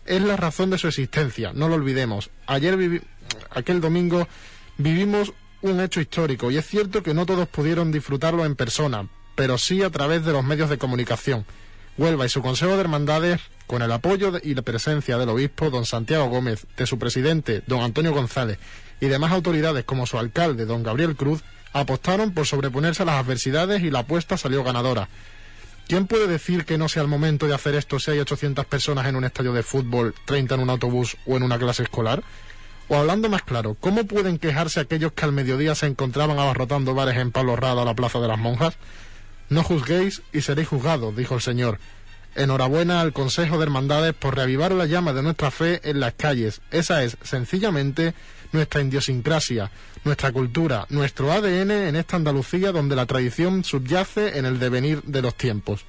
Es 0.06 0.22
la 0.22 0.36
razón 0.36 0.70
de 0.70 0.78
su 0.78 0.88
existencia, 0.88 1.52
no 1.54 1.68
lo 1.70 1.76
olvidemos. 1.76 2.30
Ayer 2.48 2.78
vivi- 2.78 3.02
aquel 3.50 3.82
domingo 3.82 4.28
vivimos 4.78 5.34
un 5.62 5.80
hecho 5.82 6.02
histórico 6.02 6.52
y 6.52 6.58
es 6.58 6.68
cierto 6.68 7.02
que 7.02 7.14
no 7.14 7.26
todos 7.26 7.48
pudieron 7.48 7.92
disfrutarlo 7.92 8.46
en 8.46 8.56
persona, 8.56 9.08
pero 9.36 9.58
sí 9.58 9.82
a 9.82 9.90
través 9.90 10.24
de 10.26 10.34
los 10.34 10.44
medios 10.44 10.70
de 10.70 10.78
comunicación. 10.78 11.46
Huelva 11.98 12.26
y 12.26 12.30
su 12.30 12.42
Consejo 12.42 12.74
de 12.76 12.82
Hermandades, 12.82 13.40
con 13.68 13.82
el 13.82 13.92
apoyo 13.92 14.34
y 14.44 14.54
la 14.54 14.62
presencia 14.62 15.18
del 15.18 15.30
obispo 15.30 15.70
don 15.70 15.86
Santiago 15.86 16.28
Gómez, 16.28 16.66
de 16.78 16.86
su 16.86 17.00
presidente 17.00 17.64
don 17.68 17.82
Antonio 17.82 18.14
González 18.14 18.60
y 19.00 19.08
demás 19.08 19.32
autoridades 19.32 19.86
como 19.86 20.06
su 20.06 20.18
alcalde 20.18 20.66
don 20.66 20.84
Gabriel 20.84 21.16
Cruz, 21.16 21.44
apostaron 21.74 22.34
por 22.34 22.48
sobreponerse 22.48 23.04
a 23.04 23.06
las 23.06 23.24
adversidades 23.24 23.84
y 23.84 23.92
la 23.92 24.00
apuesta 24.00 24.38
salió 24.38 24.64
ganadora. 24.64 25.10
¿Quién 25.88 26.08
puede 26.08 26.28
decir 26.28 26.66
que 26.66 26.78
no 26.78 26.90
sea 26.90 27.04
el 27.04 27.08
momento 27.08 27.48
de 27.48 27.54
hacer 27.54 27.76
esto 27.76 28.00
si 28.00 28.12
hay 28.12 28.20
800 28.20 28.66
personas 28.66 29.06
en 29.08 29.16
un 29.16 29.24
estadio 29.24 29.54
de 29.54 29.62
fútbol, 29.62 30.16
30 30.26 30.56
en 30.56 30.62
un 30.62 30.70
autobús 30.70 31.18
o 31.28 31.38
en 31.38 31.44
una 31.44 31.60
clase 31.60 31.84
escolar? 31.84 32.24
O 32.88 32.96
hablando 32.96 33.30
más 33.30 33.44
claro, 33.44 33.76
¿cómo 33.80 34.06
pueden 34.06 34.38
quejarse 34.40 34.80
aquellos 34.80 35.12
que 35.12 35.26
al 35.26 35.32
mediodía 35.32 35.76
se 35.76 35.88
encontraban 35.88 36.40
abarrotando 36.40 36.94
bares 36.94 37.18
en 37.18 37.32
Palo 37.32 37.56
Rada 37.56 37.82
a 37.82 37.86
la 37.86 37.96
Plaza 37.96 38.20
de 38.20 38.28
las 38.28 38.40
Monjas? 38.40 38.78
No 39.50 39.64
juzguéis 39.64 40.24
y 40.34 40.42
seréis 40.42 40.68
juzgados, 40.68 41.16
dijo 41.16 41.36
el 41.36 41.42
Señor. 41.42 41.80
Enhorabuena 42.36 43.02
al 43.02 43.14
Consejo 43.14 43.58
de 43.58 43.64
Hermandades 43.64 44.14
por 44.14 44.36
reavivar 44.36 44.72
la 44.72 44.86
llama 44.86 45.14
de 45.14 45.24
nuestra 45.24 45.52
fe 45.52 45.82
en 45.84 46.00
las 46.00 46.14
calles. 46.14 46.62
Esa 46.72 47.04
es, 47.04 47.18
sencillamente, 47.24 48.14
nuestra 48.52 48.82
idiosincrasia, 48.82 49.72
nuestra 50.04 50.32
cultura, 50.32 50.86
nuestro 50.90 51.32
ADN 51.32 51.72
en 51.72 51.96
esta 51.96 52.18
Andalucía 52.18 52.72
donde 52.72 52.96
la 52.96 53.06
tradición 53.06 53.64
subyace 53.64 54.38
en 54.38 54.46
el 54.46 54.60
devenir 54.60 55.02
de 55.04 55.22
los 55.22 55.36
tiempos. 55.36 55.86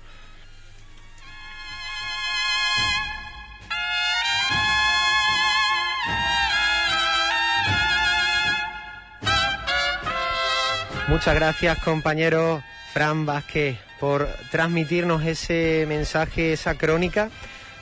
Muchas 11.08 11.36
gracias, 11.36 11.78
compañero 11.78 12.62
Fran 12.92 13.26
Vázquez, 13.26 13.78
por 14.00 14.28
transmitirnos 14.50 15.24
ese 15.24 15.84
mensaje, 15.88 16.52
esa 16.52 16.74
crónica 16.74 17.30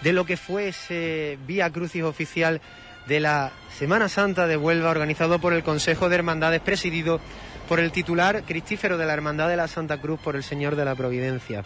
de 0.03 0.13
lo 0.13 0.27
que 0.27 0.37
fue 0.37 0.69
ese 0.69 1.39
Vía 1.47 1.71
Crucis 1.71 2.03
oficial 2.03 2.61
de 3.07 3.21
la 3.21 3.53
Semana 3.77 4.09
Santa 4.09 4.47
de 4.47 4.57
Huelva, 4.57 4.91
organizado 4.91 5.39
por 5.39 5.53
el 5.53 5.63
Consejo 5.63 6.09
de 6.09 6.17
Hermandades, 6.17 6.61
presidido 6.61 7.21
por 7.69 7.81
el 7.81 7.93
titular 7.93 8.43
cristífero 8.45 8.99
de 8.99 9.07
la 9.07 9.15
Hermandad 9.15 9.49
de 9.49 9.57
la 9.57 9.69
Santa 9.69 10.01
Cruz, 10.01 10.21
por 10.21 10.37
el 10.37 10.43
Señor 10.43 10.77
de 10.77 10.85
la 10.85 10.95
Providencia. 10.95 11.65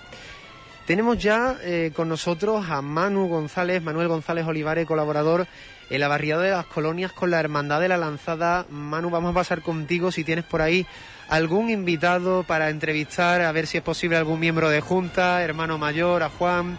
Tenemos 0.88 1.18
ya 1.18 1.58
eh, 1.60 1.92
con 1.94 2.08
nosotros 2.08 2.64
a 2.70 2.80
Manu 2.80 3.28
González, 3.28 3.82
Manuel 3.82 4.08
González 4.08 4.46
Olivares, 4.46 4.86
colaborador 4.86 5.46
en 5.90 6.00
la 6.00 6.08
barriada 6.08 6.42
de 6.44 6.50
las 6.52 6.64
colonias 6.64 7.12
con 7.12 7.30
la 7.30 7.38
Hermandad 7.38 7.82
de 7.82 7.88
la 7.88 7.98
Lanzada. 7.98 8.64
Manu, 8.70 9.10
vamos 9.10 9.32
a 9.32 9.34
pasar 9.34 9.60
contigo 9.60 10.10
si 10.10 10.24
tienes 10.24 10.46
por 10.46 10.62
ahí 10.62 10.86
algún 11.28 11.68
invitado 11.68 12.42
para 12.42 12.70
entrevistar, 12.70 13.42
a 13.42 13.52
ver 13.52 13.66
si 13.66 13.76
es 13.76 13.82
posible 13.82 14.16
algún 14.16 14.40
miembro 14.40 14.70
de 14.70 14.80
Junta, 14.80 15.42
hermano 15.42 15.76
mayor, 15.76 16.22
a 16.22 16.30
Juan, 16.30 16.78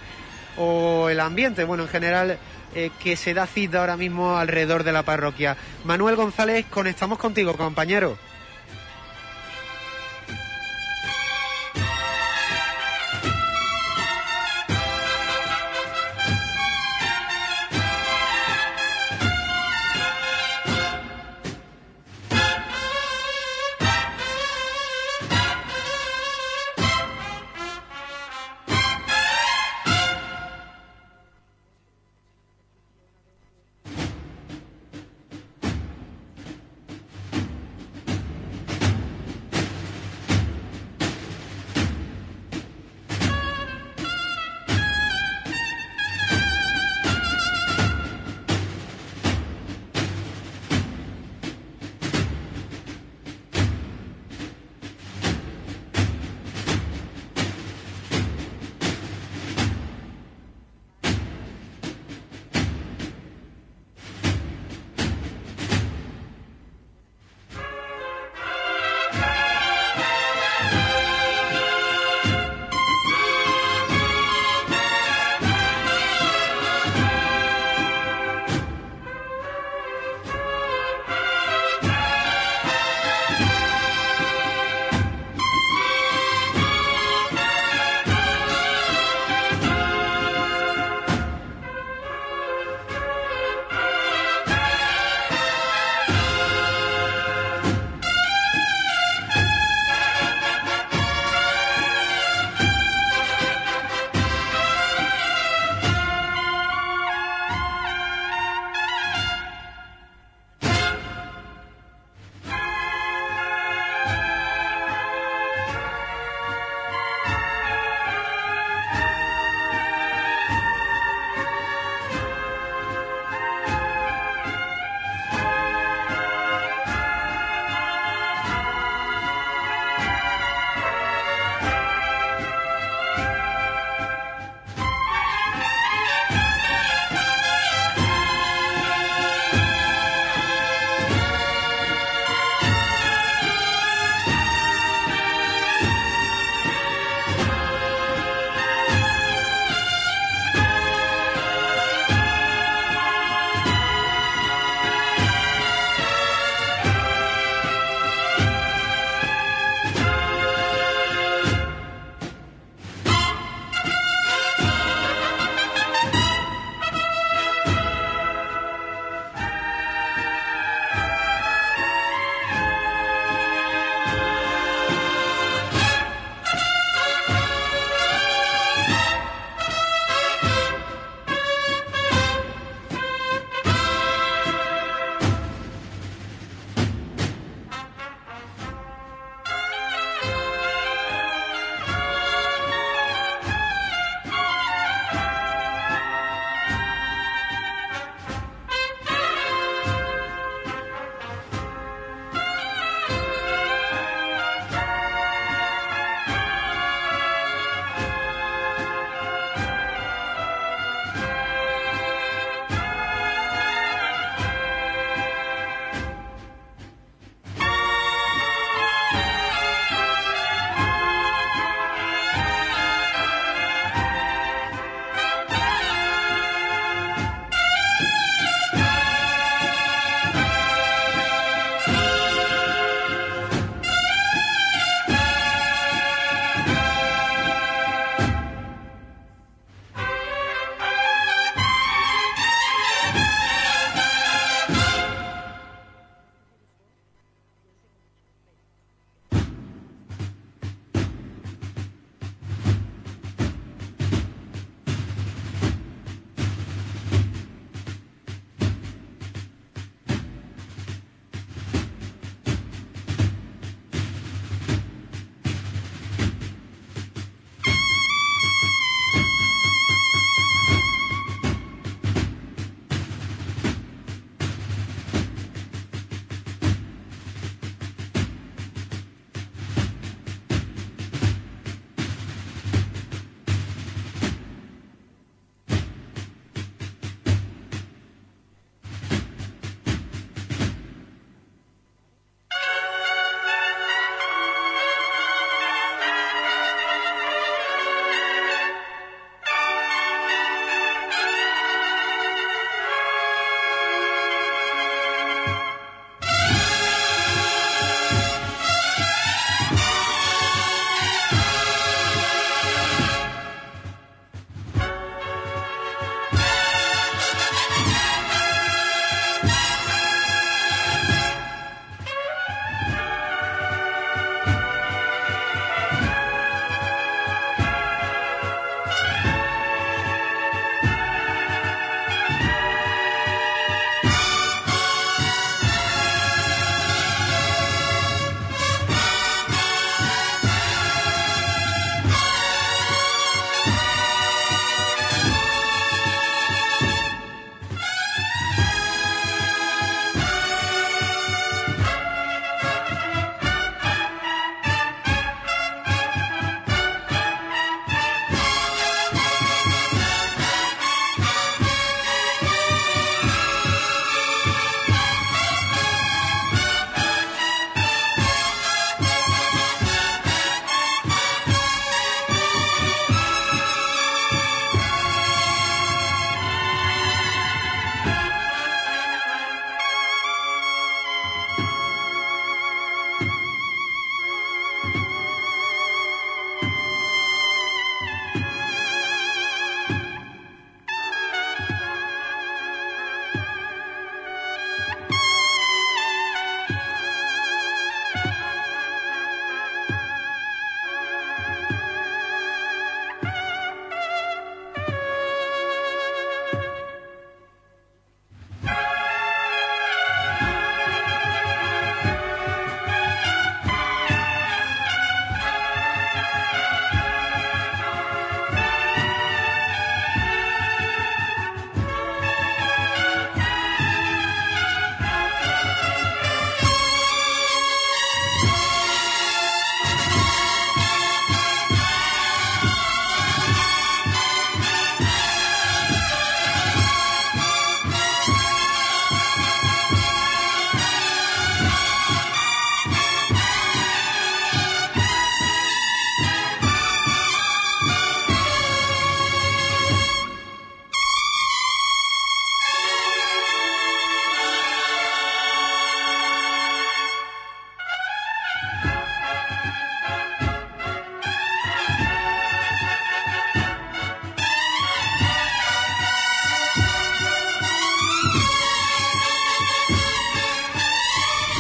o 0.58 1.08
el 1.10 1.20
ambiente, 1.20 1.64
bueno, 1.64 1.84
en 1.84 1.90
general, 1.90 2.40
eh, 2.74 2.90
que 3.04 3.16
se 3.16 3.36
da 3.36 3.46
cita 3.46 3.82
ahora 3.82 3.96
mismo 3.96 4.38
alrededor 4.38 4.84
de 4.84 4.92
la 4.92 5.04
parroquia. 5.04 5.56
Manuel 5.84 6.16
González, 6.16 6.66
conectamos 6.72 7.20
contigo, 7.20 7.56
compañero. 7.56 8.18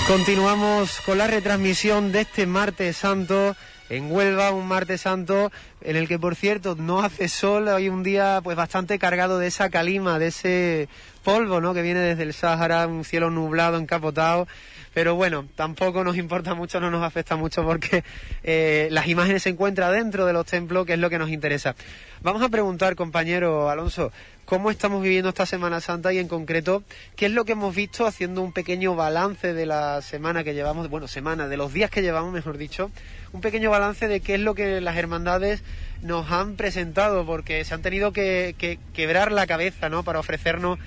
Continuamos 0.09 1.01
con 1.01 1.19
la 1.19 1.27
retransmisión 1.27 2.11
de 2.11 2.21
este 2.21 2.47
martes 2.47 2.97
santo 2.97 3.55
en 3.89 4.11
Huelva, 4.11 4.49
un 4.49 4.67
martes 4.67 5.01
santo 5.01 5.51
en 5.81 5.95
el 5.95 6.07
que 6.07 6.17
por 6.17 6.35
cierto 6.35 6.73
no 6.73 7.01
hace 7.01 7.27
sol, 7.27 7.67
hoy 7.67 7.89
un 7.89 8.01
día 8.01 8.41
pues 8.43 8.57
bastante 8.57 8.97
cargado 8.97 9.37
de 9.37 9.45
esa 9.45 9.69
calima, 9.69 10.17
de 10.17 10.27
ese 10.29 10.89
polvo, 11.23 11.61
¿no? 11.61 11.75
que 11.75 11.83
viene 11.83 11.99
desde 11.99 12.23
el 12.23 12.33
Sáhara, 12.33 12.87
un 12.87 13.05
cielo 13.05 13.29
nublado, 13.29 13.77
encapotado. 13.77 14.47
Pero 14.93 15.15
bueno, 15.15 15.47
tampoco 15.55 16.03
nos 16.03 16.17
importa 16.17 16.55
mucho, 16.55 16.79
no 16.79 16.89
nos 16.89 17.03
afecta 17.03 17.35
mucho 17.35 17.63
porque 17.63 18.03
eh, 18.43 18.87
las 18.91 19.07
imágenes 19.07 19.43
se 19.43 19.49
encuentran 19.49 19.91
dentro 19.93 20.25
de 20.25 20.33
los 20.33 20.45
templos, 20.45 20.85
que 20.85 20.93
es 20.93 20.99
lo 20.99 21.09
que 21.09 21.19
nos 21.19 21.29
interesa. 21.29 21.75
Vamos 22.21 22.41
a 22.41 22.49
preguntar, 22.49 22.95
compañero 22.95 23.69
Alonso, 23.69 24.11
cómo 24.45 24.71
estamos 24.71 25.03
viviendo 25.03 25.29
esta 25.29 25.45
Semana 25.45 25.79
Santa 25.79 26.11
y 26.11 26.17
en 26.17 26.27
concreto 26.27 26.83
qué 27.15 27.27
es 27.27 27.31
lo 27.31 27.45
que 27.45 27.51
hemos 27.51 27.75
visto 27.75 28.07
haciendo 28.07 28.41
un 28.41 28.51
pequeño 28.51 28.95
balance 28.95 29.53
de 29.53 29.65
la 29.67 30.01
semana 30.01 30.43
que 30.43 30.55
llevamos, 30.55 30.89
bueno, 30.89 31.07
semana, 31.07 31.47
de 31.47 31.55
los 31.55 31.71
días 31.71 31.91
que 31.91 32.01
llevamos, 32.01 32.33
mejor 32.33 32.57
dicho, 32.57 32.89
un 33.31 33.41
pequeño 33.41 33.69
balance 33.69 34.07
de 34.07 34.21
qué 34.21 34.35
es 34.35 34.41
lo 34.41 34.55
que 34.55 34.81
las 34.81 34.97
hermandades 34.97 35.61
nos 36.01 36.31
han 36.31 36.55
presentado, 36.55 37.25
porque 37.25 37.63
se 37.63 37.73
han 37.75 37.83
tenido 37.83 38.11
que, 38.11 38.55
que 38.57 38.79
quebrar 38.93 39.31
la 39.31 39.45
cabeza, 39.45 39.87
¿no?, 39.87 40.03
para 40.03 40.19
ofrecernos 40.19 40.79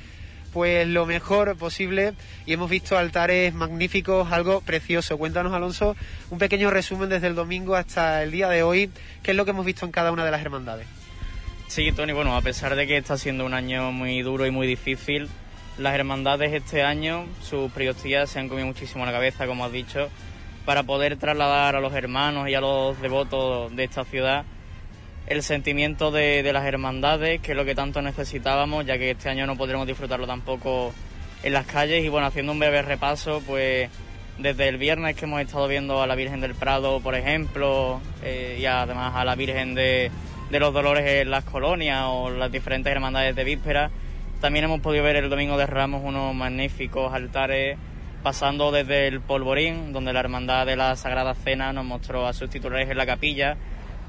pues 0.53 0.87
lo 0.87 1.07
mejor 1.07 1.57
posible 1.57 2.15
y 2.47 2.53
hemos 2.53 2.69
visto 2.69 2.99
altares 2.99 3.55
magníficos, 3.55 4.31
algo 4.31 4.61
precioso. 4.61 5.19
Cuéntanos, 5.19 5.53
Alonso, 5.53 5.97
un 6.31 6.39
pequeño 6.39 6.71
resumen 6.71 7.09
desde 7.09 7.29
el 7.29 7.35
domingo 7.35 7.75
hasta 7.75 8.23
el 8.23 8.31
día 8.31 8.49
de 8.49 8.63
hoy, 8.63 8.91
qué 9.23 9.31
es 9.31 9.37
lo 9.37 9.45
que 9.45 9.53
hemos 9.53 9.65
visto 9.65 9.87
en 9.87 9.93
cada 9.93 10.13
una 10.13 10.25
de 10.25 10.31
las 10.31 10.43
hermandades. 10.43 10.87
Sí, 11.69 11.91
Tony, 11.93 12.13
bueno, 12.13 12.37
a 12.37 12.43
pesar 12.43 12.77
de 12.77 12.87
que 12.87 12.99
está 12.99 13.17
siendo 13.17 13.47
un 13.47 13.55
año 13.55 13.93
muy 13.93 14.21
duro 14.21 14.47
y 14.47 14.51
muy 14.51 14.67
difícil, 14.67 15.29
las 15.79 15.95
hermandades 15.95 16.53
este 16.53 16.83
año, 16.83 17.25
sus 17.43 17.73
prioridades 17.73 18.29
se 18.29 18.39
han 18.39 18.49
comido 18.49 18.67
muchísimo 18.67 19.07
la 19.07 19.13
cabeza, 19.13 19.47
como 19.47 19.65
has 19.65 19.73
dicho, 19.73 20.11
para 20.67 20.83
poder 20.83 21.17
trasladar 21.17 21.75
a 21.75 21.81
los 21.81 21.95
hermanos 21.95 22.49
y 22.49 22.55
a 22.55 22.61
los 22.61 23.01
devotos 23.01 23.75
de 23.75 23.85
esta 23.85 24.05
ciudad 24.05 24.45
el 25.27 25.43
sentimiento 25.43 26.11
de, 26.11 26.43
de, 26.43 26.53
las 26.53 26.65
hermandades, 26.65 27.41
que 27.41 27.53
es 27.53 27.57
lo 27.57 27.65
que 27.65 27.75
tanto 27.75 28.03
necesitábamos, 28.03 28.85
ya 28.87 28.99
que 28.99 29.13
este 29.13 29.29
año 29.29 29.47
no 29.47 29.57
podremos 29.57 29.87
disfrutarlo 29.87 30.27
tampoco 30.27 30.93
en 31.43 31.53
las 31.53 31.67
calles. 31.67 32.05
Y 32.05 32.09
bueno, 32.09 32.27
haciendo 32.27 32.53
un 32.53 32.59
breve 32.59 32.83
repaso, 32.83 33.43
pues 33.47 33.89
desde 34.39 34.69
el 34.69 34.79
viernes 34.79 35.17
que 35.17 35.27
hemos 35.27 35.41
estado 35.41 35.69
viendo 35.69 36.03
a 36.03 36.07
la 36.07 36.15
Virgen 36.15 36.41
del 36.41 36.55
Prado, 36.55 37.01
por 37.01 37.15
ejemplo, 37.15 38.01
eh, 38.23 38.59
y 38.61 38.67
además 38.67 39.13
a 39.15 39.25
la 39.25 39.35
Virgen 39.35 39.75
de, 39.75 40.11
de, 40.51 40.61
los 40.61 40.73
Dolores 40.73 41.05
en 41.07 41.31
las 41.31 41.45
colonias 41.45 42.05
o 42.07 42.31
las 42.31 42.51
diferentes 42.51 42.91
hermandades 42.91 43.37
de 43.37 43.45
víspera, 43.45 43.91
también 44.41 44.65
hemos 44.65 44.81
podido 44.81 45.05
ver 45.05 45.17
el 45.17 45.31
Domingo 45.31 45.57
de 45.57 45.67
Ramos 45.67 46.03
unos 46.05 46.35
magníficos 46.35 47.13
altares 47.13 47.79
pasando 48.23 48.73
desde 48.73 49.09
el 49.09 49.21
Polvorín, 49.21 49.93
donde 49.93 50.13
la 50.13 50.21
Hermandad 50.21 50.67
de 50.67 50.77
la 50.77 50.97
Sagrada 50.97 51.35
Cena 51.35 51.73
nos 51.73 51.85
mostró 51.85 52.27
a 52.27 52.33
sus 52.33 52.51
titulares 52.51 52.89
en 52.89 52.97
la 52.97 53.07
capilla, 53.07 53.57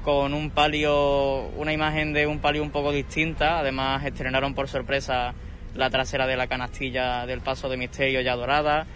con 0.04 0.34
un 0.34 0.50
palio, 0.50 1.48
una 1.56 1.72
imagen 1.72 2.12
de 2.12 2.26
un 2.26 2.38
palio 2.38 2.62
un 2.62 2.70
poco 2.70 2.92
distinta. 2.92 3.58
Además, 3.58 4.04
estrenaron 4.04 4.54
por 4.54 4.68
sorpresa 4.68 5.34
la 5.74 5.88
trasera 5.88 6.26
de 6.26 6.36
la 6.36 6.46
canastilla 6.46 7.24
del 7.24 7.40
Paso 7.40 7.70
de 7.70 7.78
Misterio 7.78 8.20
ya 8.20 8.36
dorada. 8.36 8.86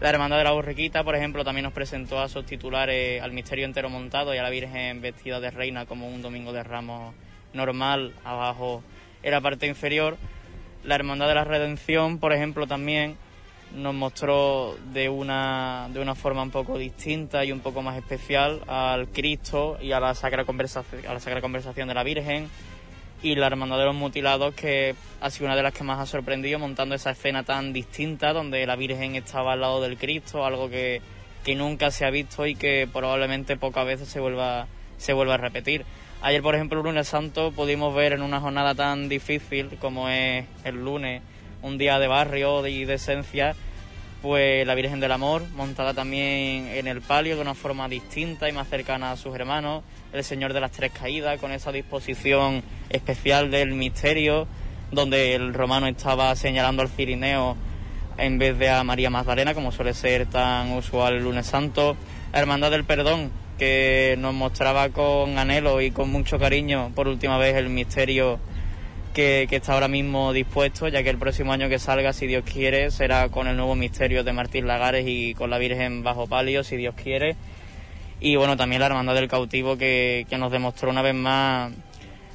La 0.00 0.10
Hermandad 0.10 0.38
de 0.38 0.44
la 0.44 0.50
Borriquita, 0.50 1.04
por 1.04 1.14
ejemplo, 1.14 1.44
también 1.44 1.62
nos 1.62 1.72
presentó 1.72 2.20
a 2.20 2.28
sus 2.28 2.44
titulares 2.44 3.22
al 3.22 3.32
Misterio 3.32 3.64
entero 3.64 3.88
montado 3.88 4.34
y 4.34 4.38
a 4.38 4.42
la 4.42 4.50
Virgen 4.50 5.00
vestida 5.00 5.38
de 5.38 5.52
reina 5.52 5.86
como 5.86 6.08
un 6.08 6.20
domingo 6.20 6.52
de 6.52 6.64
ramos 6.64 7.14
normal, 7.54 8.12
abajo 8.24 8.82
en 9.22 9.30
la 9.30 9.40
parte 9.40 9.68
inferior. 9.68 10.18
La 10.82 10.96
Hermandad 10.96 11.28
de 11.28 11.34
la 11.36 11.44
Redención, 11.44 12.18
por 12.18 12.32
ejemplo, 12.32 12.66
también 12.66 13.16
nos 13.76 13.94
mostró 13.94 14.76
de 14.92 15.08
una, 15.08 15.88
de 15.92 16.00
una 16.00 16.14
forma 16.14 16.42
un 16.42 16.50
poco 16.50 16.78
distinta 16.78 17.44
y 17.44 17.52
un 17.52 17.60
poco 17.60 17.82
más 17.82 17.96
especial 17.96 18.62
al 18.66 19.08
Cristo 19.08 19.78
y 19.80 19.92
a 19.92 20.00
la 20.00 20.14
Sacra 20.14 20.44
Conversación, 20.44 21.06
a 21.06 21.14
la 21.14 21.20
Sacra 21.20 21.40
Conversación 21.40 21.86
de 21.88 21.94
la 21.94 22.02
Virgen 22.02 22.48
y 23.22 23.34
la 23.34 23.46
Hermandad 23.46 23.78
de 23.78 23.84
los 23.84 23.94
Mutilados 23.94 24.54
que 24.54 24.94
ha 25.20 25.30
sido 25.30 25.46
una 25.46 25.56
de 25.56 25.62
las 25.62 25.74
que 25.74 25.84
más 25.84 26.00
ha 26.00 26.06
sorprendido 26.06 26.58
montando 26.58 26.94
esa 26.94 27.10
escena 27.10 27.44
tan 27.44 27.72
distinta 27.72 28.32
donde 28.32 28.66
la 28.66 28.76
Virgen 28.76 29.14
estaba 29.14 29.52
al 29.52 29.60
lado 29.60 29.82
del 29.82 29.98
Cristo, 29.98 30.44
algo 30.44 30.70
que, 30.70 31.02
que 31.44 31.54
nunca 31.54 31.90
se 31.90 32.04
ha 32.04 32.10
visto 32.10 32.46
y 32.46 32.54
que 32.54 32.88
probablemente 32.90 33.56
pocas 33.56 33.86
veces 33.86 34.08
se 34.08 34.20
vuelva, 34.20 34.66
se 34.96 35.12
vuelva 35.12 35.34
a 35.34 35.38
repetir. 35.38 35.84
Ayer, 36.22 36.42
por 36.42 36.54
ejemplo, 36.54 36.80
el 36.80 36.86
lunes 36.86 37.08
santo 37.08 37.52
pudimos 37.52 37.94
ver 37.94 38.14
en 38.14 38.22
una 38.22 38.40
jornada 38.40 38.74
tan 38.74 39.08
difícil 39.08 39.76
como 39.78 40.08
es 40.08 40.46
el 40.64 40.82
lunes, 40.82 41.22
un 41.62 41.78
día 41.78 41.98
de 41.98 42.06
barrio 42.06 42.66
y 42.66 42.84
de 42.84 42.94
esencia, 42.94 43.54
pues 44.26 44.66
la 44.66 44.74
Virgen 44.74 44.98
del 44.98 45.12
Amor, 45.12 45.44
montada 45.54 45.94
también 45.94 46.66
en 46.66 46.88
el 46.88 47.00
palio 47.00 47.36
de 47.36 47.42
una 47.42 47.54
forma 47.54 47.88
distinta 47.88 48.48
y 48.48 48.52
más 48.52 48.66
cercana 48.68 49.12
a 49.12 49.16
sus 49.16 49.32
hermanos, 49.36 49.84
el 50.12 50.24
Señor 50.24 50.52
de 50.52 50.58
las 50.58 50.72
Tres 50.72 50.90
Caídas, 50.90 51.38
con 51.38 51.52
esa 51.52 51.70
disposición 51.70 52.64
especial 52.90 53.52
del 53.52 53.74
misterio, 53.74 54.48
donde 54.90 55.36
el 55.36 55.54
romano 55.54 55.86
estaba 55.86 56.34
señalando 56.34 56.82
al 56.82 56.88
Cirineo 56.88 57.56
en 58.18 58.38
vez 58.38 58.58
de 58.58 58.68
a 58.68 58.82
María 58.82 59.10
Magdalena, 59.10 59.54
como 59.54 59.70
suele 59.70 59.94
ser 59.94 60.26
tan 60.26 60.72
usual 60.72 61.14
el 61.14 61.22
lunes 61.22 61.46
santo, 61.46 61.96
Hermandad 62.32 62.72
del 62.72 62.82
Perdón, 62.82 63.30
que 63.58 64.16
nos 64.18 64.34
mostraba 64.34 64.88
con 64.88 65.38
anhelo 65.38 65.80
y 65.80 65.92
con 65.92 66.10
mucho 66.10 66.36
cariño 66.36 66.90
por 66.96 67.06
última 67.06 67.38
vez 67.38 67.54
el 67.54 67.68
misterio 67.68 68.40
que, 69.16 69.48
está 69.50 69.72
ahora 69.72 69.88
mismo 69.88 70.34
dispuesto, 70.34 70.88
ya 70.88 71.02
que 71.02 71.08
el 71.08 71.16
próximo 71.16 71.50
año 71.50 71.70
que 71.70 71.78
salga, 71.78 72.12
si 72.12 72.26
Dios 72.26 72.44
quiere, 72.44 72.90
será 72.90 73.30
con 73.30 73.46
el 73.46 73.56
nuevo 73.56 73.74
misterio 73.74 74.22
de 74.24 74.34
Martín 74.34 74.66
Lagares 74.66 75.06
y 75.08 75.32
con 75.32 75.48
la 75.48 75.56
Virgen 75.56 76.02
bajo 76.02 76.26
palio, 76.26 76.62
si 76.62 76.76
Dios 76.76 76.94
quiere. 77.02 77.34
Y 78.20 78.36
bueno, 78.36 78.58
también 78.58 78.80
la 78.80 78.86
Hermandad 78.88 79.14
del 79.14 79.28
Cautivo, 79.28 79.78
que, 79.78 80.26
que 80.28 80.36
nos 80.36 80.52
demostró 80.52 80.90
una 80.90 81.00
vez 81.00 81.14
más 81.14 81.72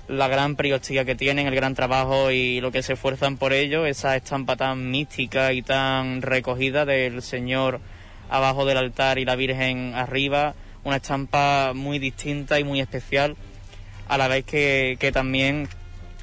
la 0.07 0.27
gran 0.27 0.55
priostía 0.55 1.05
que 1.05 1.13
tienen, 1.13 1.45
el 1.45 1.53
gran 1.53 1.75
trabajo 1.75 2.31
y 2.31 2.61
lo 2.61 2.71
que 2.71 2.81
se 2.81 2.93
esfuerzan 2.93 3.37
por 3.37 3.53
ello, 3.53 3.85
esa 3.85 4.15
estampa 4.15 4.55
tan 4.55 4.89
mística 4.89 5.53
y 5.53 5.61
tan 5.61 6.23
recogida 6.23 6.85
del 6.85 7.21
Señor 7.21 7.79
abajo 8.27 8.65
del 8.65 8.77
altar 8.77 9.19
y 9.19 9.25
la 9.25 9.35
Virgen 9.35 9.93
arriba, 9.93 10.55
una 10.83 10.95
estampa 10.95 11.73
muy 11.75 11.99
distinta 11.99 12.59
y 12.59 12.63
muy 12.63 12.81
especial, 12.81 13.35
a 14.07 14.17
la 14.17 14.27
vez 14.27 14.45
que, 14.45 14.97
que 14.99 15.11
también 15.11 15.69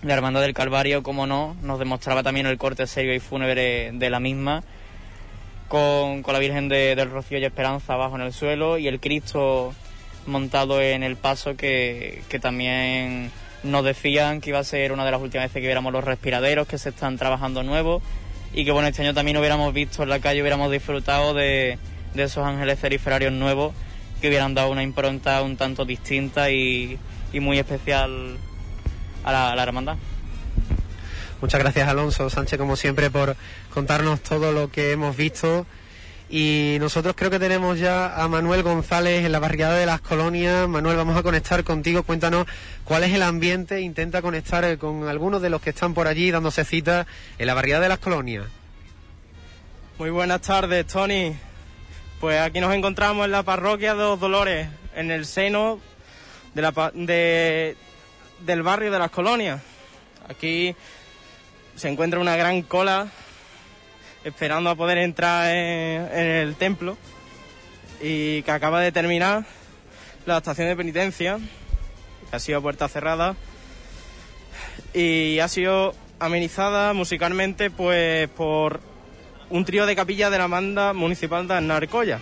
la 0.02 0.14
Hermandad 0.14 0.42
del 0.42 0.54
Calvario, 0.54 1.02
como 1.02 1.26
no, 1.26 1.56
nos 1.62 1.78
demostraba 1.78 2.22
también 2.22 2.46
el 2.46 2.58
corte 2.58 2.86
serio 2.86 3.14
y 3.14 3.20
fúnebre 3.20 3.90
de 3.92 4.10
la 4.10 4.20
misma, 4.20 4.62
con, 5.68 6.22
con 6.22 6.32
la 6.34 6.40
Virgen 6.40 6.68
de, 6.68 6.94
del 6.94 7.10
Rocío 7.10 7.38
y 7.38 7.44
Esperanza 7.44 7.94
abajo 7.94 8.16
en 8.16 8.22
el 8.22 8.32
suelo 8.32 8.78
y 8.78 8.88
el 8.88 9.00
Cristo 9.00 9.74
montado 10.26 10.80
en 10.80 11.02
el 11.02 11.16
paso 11.16 11.56
que, 11.56 12.22
que 12.28 12.38
también 12.38 13.30
nos 13.62 13.84
decían 13.84 14.40
que 14.40 14.50
iba 14.50 14.58
a 14.58 14.64
ser 14.64 14.92
una 14.92 15.04
de 15.04 15.10
las 15.10 15.20
últimas 15.20 15.46
veces 15.46 15.60
que 15.60 15.66
viéramos 15.66 15.92
los 15.92 16.04
respiraderos 16.04 16.68
que 16.68 16.78
se 16.78 16.90
están 16.90 17.16
trabajando 17.16 17.62
nuevos 17.62 18.02
y 18.54 18.64
que 18.64 18.70
bueno, 18.70 18.88
este 18.88 19.02
año 19.02 19.14
también 19.14 19.36
hubiéramos 19.36 19.74
visto 19.74 20.02
en 20.02 20.08
la 20.08 20.20
calle, 20.20 20.40
hubiéramos 20.40 20.70
disfrutado 20.70 21.34
de, 21.34 21.78
de 22.14 22.22
esos 22.22 22.46
ángeles 22.46 22.78
ceriferarios 22.78 23.32
nuevos 23.32 23.74
que 24.20 24.28
hubieran 24.28 24.54
dado 24.54 24.70
una 24.70 24.82
impronta 24.82 25.42
un 25.42 25.56
tanto 25.56 25.84
distinta 25.84 26.50
y, 26.50 26.98
y 27.32 27.40
muy 27.40 27.58
especial 27.58 28.38
a 29.28 29.32
la, 29.32 29.52
a 29.52 29.56
la, 29.56 29.62
hermandad. 29.62 29.96
Muchas 31.40 31.60
gracias 31.60 31.88
Alonso 31.88 32.28
Sánchez 32.30 32.58
como 32.58 32.76
siempre 32.76 33.10
por 33.10 33.36
contarnos 33.72 34.20
todo 34.20 34.52
lo 34.52 34.70
que 34.70 34.92
hemos 34.92 35.16
visto 35.16 35.66
y 36.30 36.76
nosotros 36.78 37.14
creo 37.16 37.30
que 37.30 37.38
tenemos 37.38 37.78
ya 37.78 38.22
a 38.22 38.28
Manuel 38.28 38.62
González 38.62 39.24
en 39.24 39.32
la 39.32 39.38
barriada 39.38 39.76
de 39.76 39.86
las 39.86 40.02
colonias. 40.02 40.68
Manuel, 40.68 40.96
vamos 40.96 41.16
a 41.16 41.22
conectar 41.22 41.64
contigo. 41.64 42.02
Cuéntanos 42.02 42.46
cuál 42.84 43.04
es 43.04 43.14
el 43.14 43.22
ambiente. 43.22 43.80
Intenta 43.80 44.20
conectar 44.20 44.76
con 44.76 45.08
algunos 45.08 45.40
de 45.40 45.48
los 45.48 45.62
que 45.62 45.70
están 45.70 45.94
por 45.94 46.06
allí 46.06 46.30
dándose 46.30 46.66
cita 46.66 47.06
en 47.38 47.46
la 47.46 47.54
barriada 47.54 47.82
de 47.82 47.88
las 47.88 47.98
colonias. 47.98 48.44
Muy 49.98 50.10
buenas 50.10 50.42
tardes, 50.42 50.86
Tony. 50.86 51.34
Pues 52.20 52.40
aquí 52.40 52.60
nos 52.60 52.74
encontramos 52.74 53.24
en 53.24 53.32
la 53.32 53.42
parroquia 53.42 53.94
de 53.94 54.02
los 54.02 54.20
Dolores, 54.20 54.68
en 54.94 55.10
el 55.10 55.24
seno 55.24 55.80
de 56.54 56.62
la, 56.62 56.92
de, 56.92 57.76
del 58.40 58.62
barrio 58.62 58.90
de 58.90 58.98
las 58.98 59.10
colonias. 59.10 59.60
Aquí 60.28 60.74
se 61.76 61.88
encuentra 61.88 62.20
una 62.20 62.36
gran 62.36 62.62
cola 62.62 63.08
esperando 64.24 64.70
a 64.70 64.74
poder 64.74 64.98
entrar 64.98 65.54
en, 65.54 66.08
el 66.12 66.54
templo 66.56 66.96
y 68.00 68.42
que 68.42 68.50
acaba 68.50 68.80
de 68.80 68.92
terminar 68.92 69.44
la 70.26 70.38
estación 70.38 70.68
de 70.68 70.76
penitencia, 70.76 71.38
que 72.30 72.36
ha 72.36 72.40
sido 72.40 72.60
puerta 72.60 72.88
cerrada 72.88 73.36
y 74.92 75.38
ha 75.38 75.48
sido 75.48 75.94
amenizada 76.18 76.92
musicalmente 76.92 77.70
pues 77.70 78.28
por 78.30 78.80
un 79.50 79.64
trío 79.64 79.86
de 79.86 79.96
capillas 79.96 80.30
de 80.30 80.38
la 80.38 80.46
banda 80.46 80.92
municipal 80.92 81.48
de 81.48 81.60
Narcoya. 81.60 82.20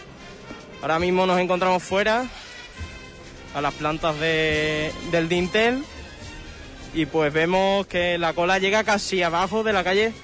Ahora 0.82 0.98
mismo 0.98 1.26
nos 1.26 1.40
encontramos 1.40 1.82
fuera 1.82 2.26
a 3.54 3.60
las 3.60 3.74
plantas 3.74 4.20
de, 4.20 4.92
del 5.10 5.28
dintel 5.28 5.82
y 6.96 7.04
pues 7.04 7.30
vemos 7.30 7.86
que 7.86 8.16
la 8.16 8.32
cola 8.32 8.58
llega 8.58 8.82
casi 8.82 9.22
abajo 9.22 9.62
de 9.62 9.74
la 9.74 9.84
calle 9.84 10.14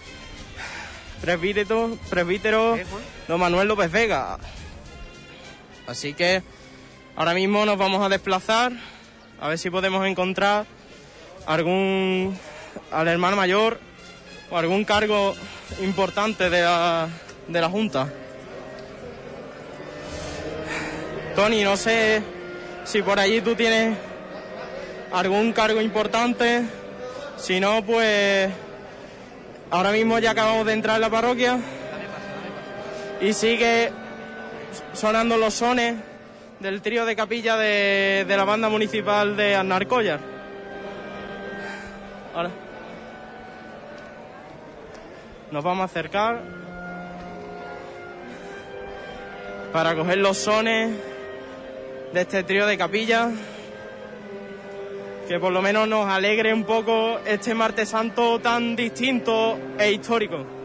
presbítero, 1.20 1.98
presbítero 2.08 2.78
don 3.28 3.38
Manuel 3.38 3.68
López 3.68 3.92
Vega. 3.92 4.38
Así 5.86 6.14
que 6.14 6.42
ahora 7.14 7.34
mismo 7.34 7.66
nos 7.66 7.76
vamos 7.76 8.02
a 8.02 8.08
desplazar 8.08 8.72
a 9.38 9.48
ver 9.48 9.58
si 9.58 9.68
podemos 9.68 10.06
encontrar 10.06 10.64
algún 11.44 12.38
al 12.90 13.06
hermano 13.06 13.36
mayor 13.36 13.78
o 14.50 14.56
algún 14.56 14.86
cargo 14.86 15.34
importante 15.82 16.48
de 16.48 16.62
la, 16.62 17.10
de 17.48 17.60
la 17.60 17.68
Junta. 17.68 18.10
Tony, 21.36 21.64
no 21.64 21.76
sé 21.76 22.22
si 22.84 23.02
por 23.02 23.20
allí 23.20 23.42
tú 23.42 23.54
tienes 23.54 23.98
algún 25.12 25.52
cargo 25.52 25.80
importante. 25.80 26.62
Si 27.36 27.60
no, 27.60 27.84
pues 27.84 28.50
ahora 29.70 29.92
mismo 29.92 30.18
ya 30.18 30.30
acabamos 30.30 30.66
de 30.66 30.72
entrar 30.72 30.96
en 30.96 31.02
la 31.02 31.10
parroquia 31.10 31.58
y 33.20 33.32
sigue 33.32 33.92
sonando 34.92 35.36
los 35.36 35.54
sones 35.54 35.96
del 36.60 36.80
trío 36.80 37.04
de 37.04 37.16
capilla 37.16 37.56
de, 37.56 38.24
la 38.28 38.44
banda 38.44 38.68
municipal 38.68 39.36
de 39.36 39.54
Arnarcollar. 39.54 40.20
Ahora 42.34 42.50
nos 45.50 45.62
vamos 45.62 45.82
a 45.82 45.84
acercar 45.84 46.40
para 49.72 49.94
coger 49.94 50.18
los 50.18 50.38
sones 50.38 50.96
de 52.14 52.20
este 52.20 52.42
trío 52.42 52.66
de 52.66 52.78
capilla 52.78 53.30
que 55.32 55.40
por 55.40 55.50
lo 55.50 55.62
menos 55.62 55.88
nos 55.88 56.06
alegre 56.06 56.52
un 56.52 56.64
poco 56.64 57.18
este 57.24 57.54
martes 57.54 57.88
santo 57.88 58.38
tan 58.40 58.76
distinto 58.76 59.58
e 59.78 59.90
histórico. 59.90 60.61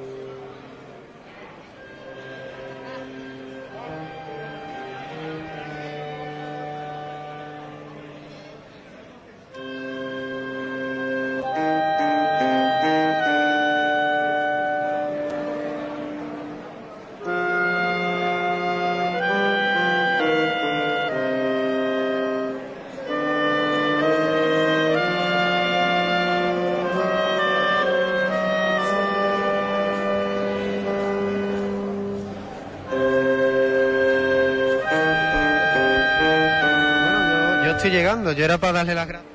Llegando, 38.07 38.31
yo 38.31 38.45
era 38.45 38.57
para 38.57 38.73
darle 38.73 38.95
las 38.95 39.07
gracias. 39.07 39.31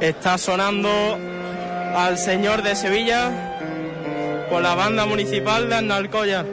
Está 0.00 0.36
sonando 0.38 0.90
al 1.94 2.18
señor 2.18 2.62
de 2.62 2.74
Sevilla 2.74 3.30
por 4.50 4.62
la 4.62 4.74
banda 4.74 5.06
municipal 5.06 5.68
de 5.68 5.76
Arnalcoya. 5.76 6.44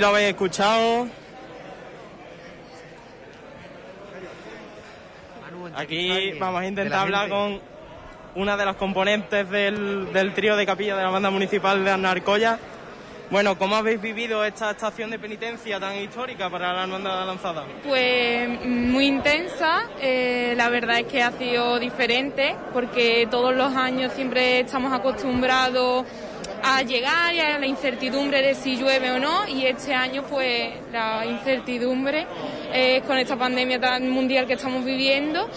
Ahí 0.00 0.02
lo 0.02 0.08
habéis 0.08 0.28
escuchado. 0.30 1.08
Aquí 5.76 6.32
vamos 6.38 6.62
a 6.62 6.66
intentar 6.66 7.00
hablar 7.00 7.28
con 7.28 7.60
una 8.34 8.56
de 8.56 8.64
las 8.64 8.76
componentes 8.76 9.48
del, 9.50 10.12
del 10.12 10.32
trío 10.32 10.56
de 10.56 10.64
capilla 10.64 10.96
de 10.96 11.02
la 11.02 11.10
banda 11.10 11.30
municipal 11.30 11.84
de 11.84 11.90
Arnarcoya. 11.90 12.58
Bueno, 13.30 13.56
¿cómo 13.56 13.76
habéis 13.76 14.00
vivido 14.00 14.44
esta 14.44 14.72
estación 14.72 15.08
de 15.08 15.18
penitencia 15.18 15.78
tan 15.78 15.96
histórica 15.96 16.50
para 16.50 16.72
la 16.72 16.98
la 16.98 17.24
lanzada? 17.24 17.64
Pues 17.86 18.48
muy 18.66 19.06
intensa, 19.06 19.82
eh, 20.00 20.54
la 20.56 20.68
verdad 20.68 20.98
es 20.98 21.06
que 21.06 21.22
ha 21.22 21.30
sido 21.30 21.78
diferente 21.78 22.56
porque 22.72 23.28
todos 23.30 23.54
los 23.54 23.72
años 23.76 24.12
siempre 24.14 24.60
estamos 24.60 24.92
acostumbrados 24.92 26.06
a 26.76 26.82
llegar 26.82 27.34
y 27.34 27.40
a 27.40 27.58
la 27.58 27.66
incertidumbre 27.66 28.42
de 28.42 28.54
si 28.54 28.76
llueve 28.76 29.10
o 29.10 29.18
no 29.18 29.46
y 29.48 29.66
este 29.66 29.94
año 29.94 30.22
pues 30.24 30.70
la 30.92 31.26
incertidumbre 31.26 32.26
es 32.72 33.02
con 33.02 33.18
esta 33.18 33.36
pandemia 33.36 33.80
tan 33.80 34.08
mundial 34.08 34.46
que 34.46 34.54
estamos 34.54 34.84
viviendo 34.84 35.48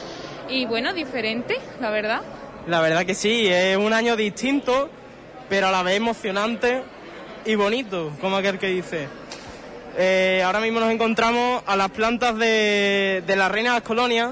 y 0.49 0.65
bueno, 0.65 0.93
diferente, 0.93 1.57
la 1.79 1.89
verdad. 1.89 2.21
La 2.67 2.81
verdad 2.81 3.05
que 3.05 3.15
sí, 3.15 3.47
es 3.47 3.77
un 3.77 3.93
año 3.93 4.15
distinto, 4.15 4.89
pero 5.49 5.67
a 5.67 5.71
la 5.71 5.83
vez 5.83 5.97
emocionante 5.97 6.81
y 7.45 7.55
bonito, 7.55 8.11
como 8.21 8.37
aquel 8.37 8.59
que 8.59 8.67
dice. 8.67 9.07
Eh, 9.97 10.41
ahora 10.43 10.59
mismo 10.59 10.79
nos 10.79 10.91
encontramos 10.91 11.63
a 11.65 11.75
las 11.75 11.89
plantas 11.91 12.37
de, 12.37 13.23
de 13.25 13.35
la 13.35 13.49
reina 13.49 13.69
de 13.69 13.75
las 13.75 13.87
colonias 13.87 14.31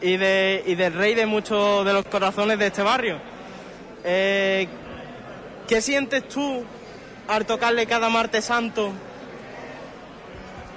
y, 0.00 0.16
de, 0.16 0.62
y 0.66 0.74
del 0.74 0.94
rey 0.94 1.14
de 1.14 1.26
muchos 1.26 1.84
de 1.84 1.92
los 1.92 2.04
corazones 2.06 2.58
de 2.58 2.66
este 2.66 2.82
barrio. 2.82 3.18
Eh, 4.04 4.68
¿Qué 5.68 5.80
sientes 5.82 6.28
tú 6.28 6.64
al 7.28 7.44
tocarle 7.44 7.86
cada 7.86 8.08
martes 8.08 8.44
santo 8.44 8.92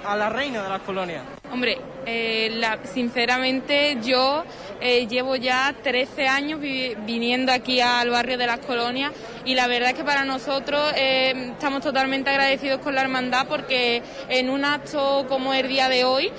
a 0.04 0.16
la 0.16 0.28
reina 0.28 0.62
de 0.62 0.68
las 0.68 0.80
colonias? 0.82 1.22
Hombre, 1.52 1.78
eh, 2.06 2.60
sinceramente 2.92 3.98
yo 4.02 4.44
eh, 4.80 5.06
llevo 5.06 5.36
ya 5.36 5.74
13 5.82 6.26
años 6.26 6.60
vi- 6.60 6.94
viniendo 7.06 7.52
aquí 7.52 7.80
al 7.80 8.10
barrio 8.10 8.36
de 8.38 8.46
las 8.46 8.58
colonias 8.60 9.12
y 9.44 9.54
la 9.54 9.66
verdad 9.68 9.90
es 9.90 9.96
que 9.96 10.04
para 10.04 10.24
nosotros 10.24 10.92
eh, 10.96 11.50
estamos 11.52 11.82
totalmente 11.82 12.30
agradecidos 12.30 12.80
con 12.80 12.94
la 12.94 13.02
hermandad 13.02 13.46
porque 13.48 14.02
en 14.28 14.50
un 14.50 14.64
acto 14.64 15.26
como 15.28 15.54
el 15.54 15.68
día 15.68 15.88
de 15.88 16.04
hoy 16.04 16.30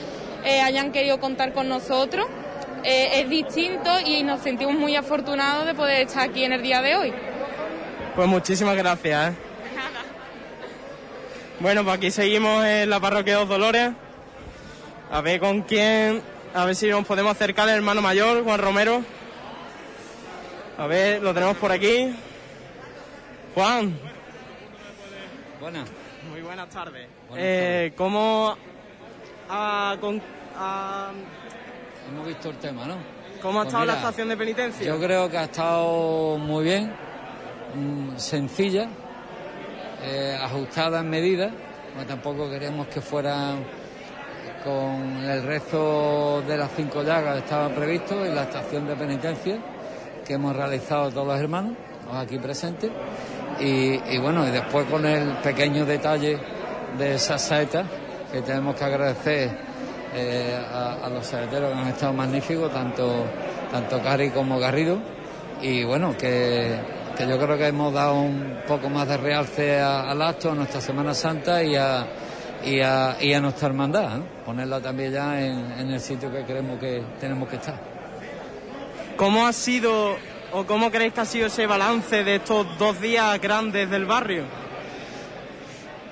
hayan 0.64 0.92
querido 0.92 1.20
contar 1.20 1.54
con 1.54 1.70
nosotros. 1.70 2.26
Es 2.84 3.30
distinto 3.30 3.92
y 4.04 4.24
nos 4.24 4.42
sentimos 4.42 4.74
muy 4.74 4.96
afortunados 4.96 5.68
de 5.68 5.76
poder 5.76 6.08
estar 6.08 6.28
aquí 6.28 6.44
en 6.44 6.54
el 6.54 6.64
día 6.64 6.82
de 6.82 6.96
hoy. 6.96 7.14
Pues 8.16 8.28
muchísimas 8.28 8.76
gracias. 8.76 9.32
¿eh? 9.32 9.36
Bueno, 11.60 11.84
pues 11.84 11.98
aquí 11.98 12.12
seguimos 12.12 12.66
en 12.66 12.90
la 12.90 13.00
parroquia 13.00 13.34
de 13.34 13.40
Dos 13.40 13.50
Dolores. 13.50 13.92
A 15.12 15.22
ver 15.22 15.40
con 15.40 15.62
quién, 15.62 16.22
a 16.54 16.66
ver 16.66 16.76
si 16.76 16.90
nos 16.90 17.06
podemos 17.06 17.32
acercar 17.34 17.68
al 17.70 17.76
hermano 17.76 18.02
mayor, 18.02 18.44
Juan 18.44 18.60
Romero. 18.60 19.02
A 20.78 20.88
ver, 20.88 21.22
lo 21.22 21.34
tenemos 21.34 21.58
por 21.58 21.72
aquí. 21.72 22.16
Juan. 23.54 23.98
Buenas. 25.60 25.90
Muy 26.30 26.42
buenas 26.42 26.70
tardes. 26.70 27.08
Buenas 27.30 27.46
Eh, 27.46 27.94
¿Cómo 27.98 28.56
ha, 29.50 29.98
con- 30.00 30.22
ha- 30.58 31.12
Hemos 32.10 32.28
visto 32.28 32.50
el 32.50 32.58
tema, 32.58 32.86
¿no? 32.86 32.96
cómo 33.42 33.60
ha 33.60 33.64
Pues 33.64 33.74
estado 33.74 33.86
la 33.86 33.94
estación 33.96 34.30
de 34.30 34.38
penitencia? 34.38 34.86
Yo 34.86 35.00
creo 35.00 35.30
que 35.30 35.38
ha 35.38 35.44
estado 35.46 36.38
muy 36.38 36.64
bien, 36.64 36.94
mm, 37.76 38.18
sencilla, 38.18 38.88
eh, 40.04 40.38
ajustada 40.42 41.00
en 41.00 41.10
medida, 41.10 41.52
porque 41.94 42.08
tampoco 42.08 42.50
queremos 42.50 42.88
que 42.88 43.02
fuera 43.02 43.56
con 44.64 45.24
el 45.24 45.44
resto 45.44 46.42
de 46.48 46.58
las 46.58 46.72
cinco 46.76 47.04
llagas 47.04 47.34
que 47.36 47.40
estaban 47.40 47.72
previstos 47.74 48.28
en 48.28 48.36
la 48.36 48.44
estación 48.44 48.88
de 48.88 48.96
penitencia 48.96 49.58
que 50.26 50.34
hemos 50.34 50.56
realizado 50.56 51.10
todos 51.10 51.28
los 51.28 51.40
hermanos, 51.40 51.74
aquí 52.14 52.38
presentes, 52.38 52.92
y, 53.60 54.00
y 54.10 54.18
bueno, 54.20 54.48
y 54.48 54.52
después 54.52 54.86
con 54.86 55.06
el 55.06 55.38
pequeño 55.38 55.86
detalle 55.86 56.38
de 56.98 57.16
esas 57.16 57.42
saetas 57.42 57.86
que 58.32 58.42
tenemos 58.42 58.76
que 58.76 58.84
agradecer 58.84 59.50
eh, 60.14 60.60
a, 60.74 61.06
a 61.06 61.10
los 61.10 61.26
saeteros 61.26 61.74
que 61.74 61.80
han 61.80 61.88
estado 61.88 62.14
magníficos, 62.14 62.72
tanto, 62.72 63.26
tanto 63.72 64.02
Cari 64.02 64.30
como 64.30 64.60
Garrido, 64.60 65.00
y 65.62 65.84
bueno, 65.84 66.16
que, 66.18 66.76
que 67.18 67.28
yo 67.28 67.38
creo 67.40 67.58
que 67.58 67.68
hemos 67.68 67.94
dado 67.94 68.22
un 68.22 68.62
poco 68.68 68.90
más 68.90 69.08
de 69.08 69.18
realce 69.18 69.80
al 69.80 70.22
acto, 70.22 70.52
a 70.52 70.56
nuestra 70.56 70.82
Semana 70.82 71.14
Santa 71.14 71.64
y 71.64 71.76
a, 71.76 72.08
y 72.64 72.80
a, 72.80 73.18
y 73.20 73.34
a 73.34 73.42
nuestra 73.42 73.68
hermandad, 73.68 74.18
¿no? 74.18 74.26
ponerla 74.46 74.80
también 74.82 75.12
ya 75.12 75.42
en, 75.42 75.72
en 75.72 75.92
el 75.92 76.00
sitio 76.00 76.32
que 76.32 76.44
creemos 76.44 76.80
que 76.80 77.04
tenemos 77.20 77.48
que 77.50 77.56
estar. 77.58 77.76
¿Cómo 79.18 79.46
ha 79.46 79.54
sido 79.54 80.16
o 80.54 80.66
cómo 80.66 80.92
creéis 80.92 81.14
que 81.14 81.22
ha 81.22 81.26
sido 81.26 81.48
ese 81.48 81.66
balance 81.68 82.24
de 82.24 82.36
estos 82.36 82.78
dos 82.78 83.00
días 83.00 83.40
grandes 83.40 83.90
del 83.90 84.06
barrio? 84.06 84.44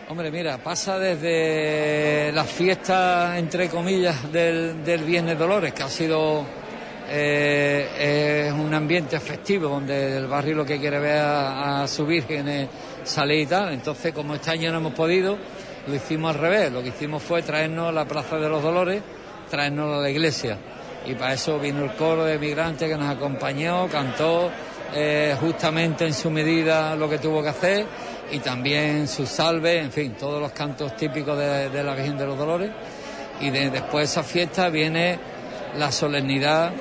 Hombre, 0.10 0.32
mira, 0.32 0.58
pasa 0.58 0.98
desde 0.98 2.32
la 2.34 2.44
fiesta, 2.44 3.38
entre 3.38 3.70
comillas, 3.70 4.32
del, 4.32 4.84
del 4.84 5.04
Viernes 5.04 5.38
Dolores, 5.38 5.72
que 5.72 5.84
ha 5.84 5.90
sido 5.90 6.46
eh, 7.10 8.46
es 8.48 8.54
un 8.54 8.74
ambiente 8.74 9.20
festivo 9.20 9.70
donde 9.70 10.18
el 10.18 10.28
barrio 10.28 10.56
lo 10.56 10.66
que 10.66 10.80
quiere 10.80 11.00
ver 11.00 11.20
a, 11.20 11.84
a 11.84 11.88
su 11.88 12.06
Virgen 12.06 12.48
es 12.48 12.70
salir 13.04 13.42
y 13.42 13.46
tal. 13.46 13.74
Entonces, 13.74 14.14
como 14.14 14.36
este 14.36 14.52
año 14.52 14.72
no 14.72 14.78
hemos 14.78 14.94
podido, 14.94 15.38
lo 15.88 15.96
hicimos 15.96 16.36
al 16.36 16.42
revés. 16.42 16.72
Lo 16.72 16.82
que 16.84 16.90
hicimos 16.90 17.22
fue 17.24 17.42
traernos 17.42 17.94
la 17.94 18.06
Plaza 18.06 18.38
de 18.38 18.50
los 18.50 18.62
Dolores, 18.62 19.02
traernos 19.50 19.98
a 19.98 20.02
la 20.02 20.10
iglesia. 20.10 20.58
Y 21.06 21.14
para 21.16 21.34
eso 21.34 21.58
vino 21.60 21.84
el 21.84 21.92
coro 21.94 22.26
de 22.26 22.38
migrantes 22.38 22.88
que 22.90 22.98
nos 22.98 23.10
acompañó, 23.10 23.88
cantó 23.88 24.52
eh, 24.94 25.36
justamente 25.40 26.06
en 26.06 26.14
su 26.14 26.30
medida 26.30 26.96
lo 26.96 27.10
que 27.10 27.18
tuvo 27.20 27.42
que 27.42 27.50
hacer 27.50 27.86
y 28.32 28.40
también 28.40 29.08
su 29.08 29.26
salve, 29.26 29.80
en 29.80 29.92
fin, 29.92 30.14
todos 30.20 30.40
los 30.42 30.52
cantos 30.52 30.96
típicos 30.96 31.38
de, 31.38 31.70
de 31.70 31.84
la 31.84 31.96
Virgen 31.96 32.18
de 32.18 32.26
los 32.28 32.38
Dolores. 32.38 32.70
Y 33.42 33.50
de- 33.50 33.70
después 33.70 34.02
de 34.02 34.04
esa 34.22 34.24
fiesta 34.24 34.70
viene 34.70 35.18
la 35.78 35.92
solemnidad 35.92 36.72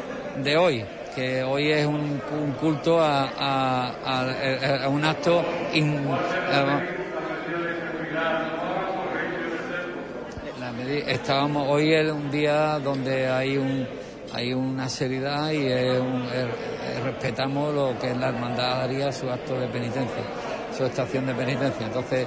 de 0.42 0.56
hoy, 0.56 0.84
que 1.14 1.42
hoy 1.42 1.70
es 1.72 1.86
un, 1.86 2.20
un 2.32 2.52
culto 2.60 3.00
a, 3.00 3.24
a- 3.38 4.88
un 4.88 5.04
acto 5.04 5.44
in- 5.74 6.06
medi- 10.76 11.04
estábamos 11.06 11.66
hoy 11.68 11.92
es 11.92 12.10
un 12.10 12.30
día 12.30 12.78
donde 12.78 13.28
hay 13.28 13.56
un 13.56 13.86
hay 14.34 14.52
una 14.52 14.88
seriedad 14.90 15.50
y 15.50 15.66
respetamos 17.02 17.74
lo 17.74 17.98
que 17.98 18.14
la 18.14 18.28
hermandad 18.28 18.82
haría 18.82 19.10
su 19.10 19.30
acto 19.30 19.58
de 19.58 19.66
penitencia 19.68 20.22
su 20.76 20.84
estación 20.84 21.26
de 21.26 21.34
penitencia. 21.34 21.86
Entonces 21.86 22.26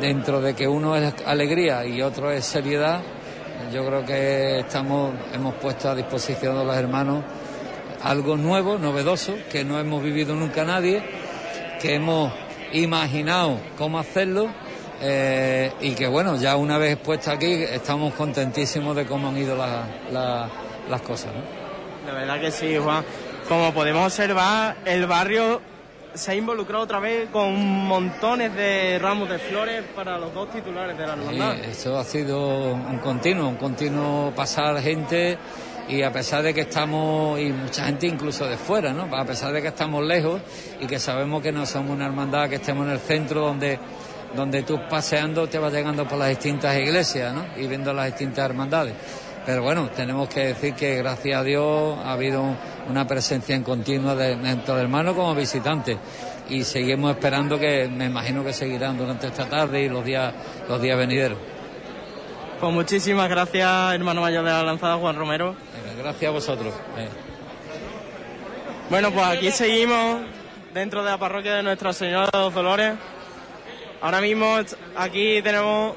dentro 0.00 0.40
de 0.40 0.54
que 0.54 0.68
uno 0.68 0.94
es 0.94 1.14
alegría 1.26 1.84
y 1.86 2.02
otro 2.02 2.30
es 2.30 2.44
seriedad 2.44 3.00
yo 3.72 3.84
creo 3.86 4.04
que 4.04 4.60
estamos 4.60 5.12
hemos 5.32 5.54
puesto 5.54 5.90
a 5.90 5.94
disposición 5.94 6.58
de 6.58 6.64
los 6.64 6.76
hermanos 6.76 7.24
algo 8.02 8.36
nuevo 8.36 8.78
novedoso 8.78 9.34
que 9.50 9.64
no 9.64 9.78
hemos 9.78 10.02
vivido 10.02 10.34
nunca 10.34 10.64
nadie 10.64 11.02
que 11.80 11.94
hemos 11.96 12.32
imaginado 12.72 13.58
cómo 13.78 13.98
hacerlo 13.98 14.48
eh, 15.00 15.72
y 15.80 15.92
que 15.92 16.06
bueno, 16.06 16.36
ya 16.36 16.56
una 16.56 16.78
vez 16.78 16.96
puesta 16.96 17.32
aquí 17.32 17.52
estamos 17.52 18.14
contentísimos 18.14 18.96
de 18.96 19.04
cómo 19.04 19.28
han 19.28 19.36
ido 19.36 19.54
la- 19.56 19.84
la- 20.10 20.48
las 20.88 21.02
cosas. 21.02 21.32
¿no? 21.34 22.12
La 22.12 22.18
verdad 22.18 22.40
que 22.40 22.50
sí, 22.50 22.76
Juan. 22.82 23.04
Como 23.48 23.72
podemos 23.74 24.04
observar, 24.06 24.76
el 24.86 25.06
barrio 25.06 25.60
se 26.16 26.32
ha 26.32 26.34
involucrado 26.34 26.84
otra 26.84 26.98
vez 26.98 27.28
con 27.30 27.54
montones 27.86 28.54
de 28.54 28.98
ramos 28.98 29.28
de 29.28 29.38
flores 29.38 29.84
para 29.94 30.18
los 30.18 30.32
dos 30.32 30.50
titulares 30.50 30.96
de 30.96 31.06
la 31.06 31.12
hermandad. 31.12 31.56
Y 31.66 31.70
eso 31.70 31.98
ha 31.98 32.04
sido 32.04 32.72
un 32.72 32.98
continuo, 32.98 33.48
un 33.48 33.56
continuo 33.56 34.32
pasar 34.34 34.80
gente 34.80 35.38
y 35.88 36.02
a 36.02 36.10
pesar 36.10 36.42
de 36.42 36.52
que 36.52 36.62
estamos, 36.62 37.38
y 37.38 37.52
mucha 37.52 37.84
gente 37.84 38.06
incluso 38.06 38.46
de 38.46 38.56
fuera, 38.56 38.92
¿no? 38.92 39.14
A 39.14 39.24
pesar 39.24 39.52
de 39.52 39.62
que 39.62 39.68
estamos 39.68 40.04
lejos 40.04 40.40
y 40.80 40.86
que 40.86 40.98
sabemos 40.98 41.42
que 41.42 41.52
no 41.52 41.64
somos 41.66 41.92
una 41.92 42.06
hermandad, 42.06 42.48
que 42.48 42.56
estemos 42.56 42.86
en 42.86 42.92
el 42.92 42.98
centro 42.98 43.42
donde, 43.42 43.78
donde 44.34 44.62
tú 44.62 44.80
paseando 44.88 45.46
te 45.48 45.58
vas 45.58 45.72
llegando 45.72 46.08
por 46.08 46.18
las 46.18 46.30
distintas 46.30 46.76
iglesias, 46.76 47.34
¿no? 47.34 47.44
Y 47.56 47.66
viendo 47.66 47.92
las 47.92 48.06
distintas 48.06 48.46
hermandades. 48.46 48.94
Pero 49.46 49.62
bueno, 49.62 49.88
tenemos 49.94 50.28
que 50.28 50.48
decir 50.48 50.74
que 50.74 50.96
gracias 50.96 51.38
a 51.38 51.44
Dios 51.44 51.96
ha 52.04 52.12
habido 52.12 52.42
una 52.90 53.06
presencia 53.06 53.54
en 53.54 53.62
continua 53.62 54.16
de, 54.16 54.34
tanto 54.34 54.74
de 54.74 54.82
hermanos 54.82 55.14
como 55.14 55.36
visitantes 55.36 55.96
y 56.48 56.64
seguimos 56.64 57.12
esperando 57.12 57.56
que 57.56 57.88
me 57.88 58.06
imagino 58.06 58.44
que 58.44 58.52
seguirán 58.52 58.98
durante 58.98 59.28
esta 59.28 59.48
tarde 59.48 59.82
y 59.82 59.88
los 59.88 60.04
días 60.04 60.34
los 60.68 60.82
días 60.82 60.98
venideros. 60.98 61.38
Pues 62.60 62.72
muchísimas 62.72 63.28
gracias, 63.28 63.94
hermano 63.94 64.20
mayor 64.20 64.44
de 64.44 64.50
la 64.50 64.64
lanzada, 64.64 64.96
Juan 64.96 65.14
Romero. 65.14 65.54
Gracias 65.96 66.28
a 66.28 66.32
vosotros. 66.32 66.74
Bueno, 68.90 69.12
pues 69.12 69.26
aquí 69.26 69.52
seguimos 69.52 70.22
dentro 70.74 71.04
de 71.04 71.10
la 71.10 71.18
parroquia 71.18 71.54
de 71.54 71.62
Nuestra 71.62 71.92
Señora 71.92 72.30
de 72.32 72.38
los 72.38 72.52
Dolores. 72.52 72.94
Ahora 74.00 74.20
mismo 74.20 74.58
aquí 74.96 75.40
tenemos 75.42 75.94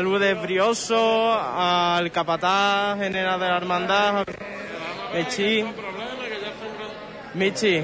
Ludes 0.00 0.40
Brioso, 0.40 1.32
al 1.32 2.10
capataz 2.10 2.98
general 2.98 3.38
de 3.38 3.48
la 3.48 3.56
hermandad, 3.58 4.24
Michi. 5.14 5.64
Michi, 7.34 7.82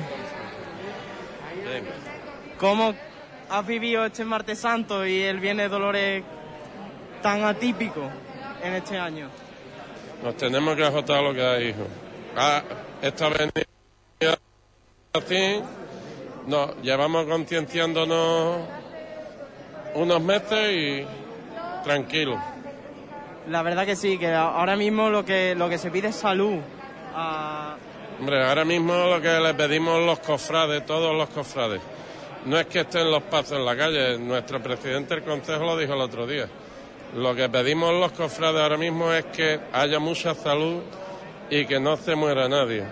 ¿cómo 2.59 2.95
has 3.51 3.67
vivido 3.67 4.05
este 4.05 4.25
martes 4.25 4.59
santo 4.59 5.07
y 5.07 5.21
el 5.21 5.39
Viernes 5.39 5.71
Dolores 5.71 6.25
tan 7.23 7.45
atípico 7.45 8.09
en 8.63 8.75
este 8.75 8.99
año? 8.99 9.29
Nos 10.23 10.37
tenemos 10.37 10.77
que 10.77 10.85
ajustar 10.85 11.19
a 11.19 11.23
lo 11.23 11.35
que 11.35 11.43
hay, 11.43 11.69
hijo. 11.69 11.87
Ah, 12.37 12.63
esta 13.03 13.29
venida 13.29 14.39
así, 15.13 15.61
no, 16.47 16.75
llevamos 16.83 17.27
concienciándonos 17.27 18.61
unos 19.95 20.21
meses 20.23 20.73
y 20.73 21.28
tranquilo. 21.89 22.39
La 23.49 23.63
verdad 23.63 23.87
que 23.87 23.97
sí, 23.97 24.19
que 24.19 24.31
ahora 24.35 24.77
mismo 24.77 25.09
lo 25.09 25.25
que, 25.25 25.55
lo 25.55 25.71
que 25.71 25.79
se 25.79 25.91
pide 25.91 26.09
es 26.09 26.17
salud. 26.17 26.59
Ah, 27.15 27.77
Hombre, 28.21 28.45
ahora 28.45 28.65
mismo 28.67 28.93
lo 28.93 29.23
que 29.23 29.41
le 29.41 29.55
pedimos 29.55 30.05
los 30.05 30.19
cofrades, 30.19 30.85
todos 30.85 31.17
los 31.17 31.31
cofrades, 31.31 31.81
no 32.45 32.59
es 32.59 32.67
que 32.67 32.81
estén 32.81 33.11
los 33.11 33.23
pasos 33.23 33.53
en 33.53 33.65
la 33.65 33.75
calle, 33.75 34.19
nuestro 34.19 34.63
presidente 34.63 35.15
del 35.15 35.25
consejo 35.25 35.65
lo 35.65 35.79
dijo 35.79 35.95
el 35.95 36.01
otro 36.03 36.27
día. 36.27 36.47
Lo 37.17 37.35
que 37.35 37.49
pedimos 37.49 37.95
los 37.95 38.13
cofrades 38.13 38.61
ahora 38.61 38.77
mismo 38.77 39.11
es 39.11 39.25
que 39.27 39.59
haya 39.73 39.99
mucha 39.99 40.35
salud 40.35 40.83
y 41.49 41.65
que 41.65 41.81
no 41.81 41.97
se 41.97 42.15
muera 42.15 42.51
nadie. 42.51 42.85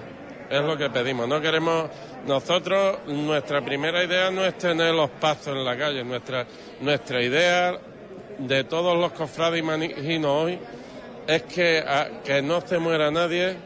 Es 0.49 0.63
lo 0.63 0.79
que 0.79 0.89
pedimos. 0.89 1.29
No 1.29 1.39
queremos. 1.39 1.91
Nosotros, 2.27 3.01
nuestra 3.07 3.61
primera 3.61 4.03
idea 4.03 4.31
no 4.31 4.45
es 4.45 4.57
tener 4.57 4.95
los 4.95 5.11
pasos 5.11 5.49
en 5.49 5.65
la 5.65 5.77
calle. 5.77 6.03
Nuestra, 6.03 6.47
nuestra 6.81 7.23
idea 7.23 7.79
de 8.39 8.65
todos 8.65 8.97
los 8.99 9.13
cofrades, 9.13 9.61
imagino 9.61 10.41
hoy, 10.41 10.59
es 11.27 11.43
que, 11.43 11.79
a- 11.87 12.23
que 12.25 12.43
no 12.43 12.61
se 12.61 12.79
muera 12.79 13.11
nadie 13.11 13.57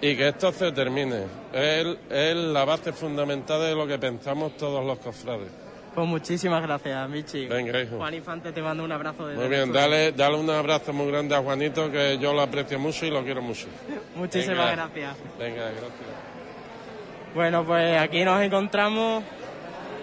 y 0.00 0.16
que 0.16 0.28
esto 0.28 0.52
se 0.52 0.72
termine. 0.72 1.24
Es, 1.52 1.86
es 2.10 2.34
la 2.36 2.64
base 2.64 2.92
fundamental 2.92 3.60
de 3.60 3.74
lo 3.74 3.86
que 3.86 3.98
pensamos 3.98 4.56
todos 4.56 4.84
los 4.84 4.98
cofrades. 4.98 5.48
pues 5.94 6.06
muchísimas 6.08 6.62
gracias, 6.62 7.08
Michi. 7.10 7.46
Venga, 7.46 7.80
hijo. 7.82 7.98
Juan 7.98 8.14
Infante 8.14 8.50
te 8.52 8.62
mando 8.62 8.82
un 8.84 8.90
abrazo 8.92 9.26
de 9.26 9.36
Muy 9.36 9.48
bien, 9.48 9.70
dale, 9.72 10.12
dale 10.12 10.36
un 10.36 10.48
abrazo 10.48 10.92
muy 10.94 11.08
grande 11.12 11.34
a 11.36 11.42
Juanito, 11.42 11.90
que 11.92 12.16
yo 12.18 12.32
lo 12.32 12.40
aprecio 12.40 12.78
mucho 12.78 13.04
y 13.06 13.10
lo 13.10 13.22
quiero 13.22 13.42
mucho. 13.42 13.66
Muchísimas 14.16 14.70
Venga. 14.70 14.72
gracias. 14.88 15.16
Venga, 15.38 15.62
gracias. 15.64 15.92
Bueno, 17.34 17.64
pues 17.64 17.98
aquí 18.00 18.24
nos 18.24 18.40
encontramos, 18.42 19.22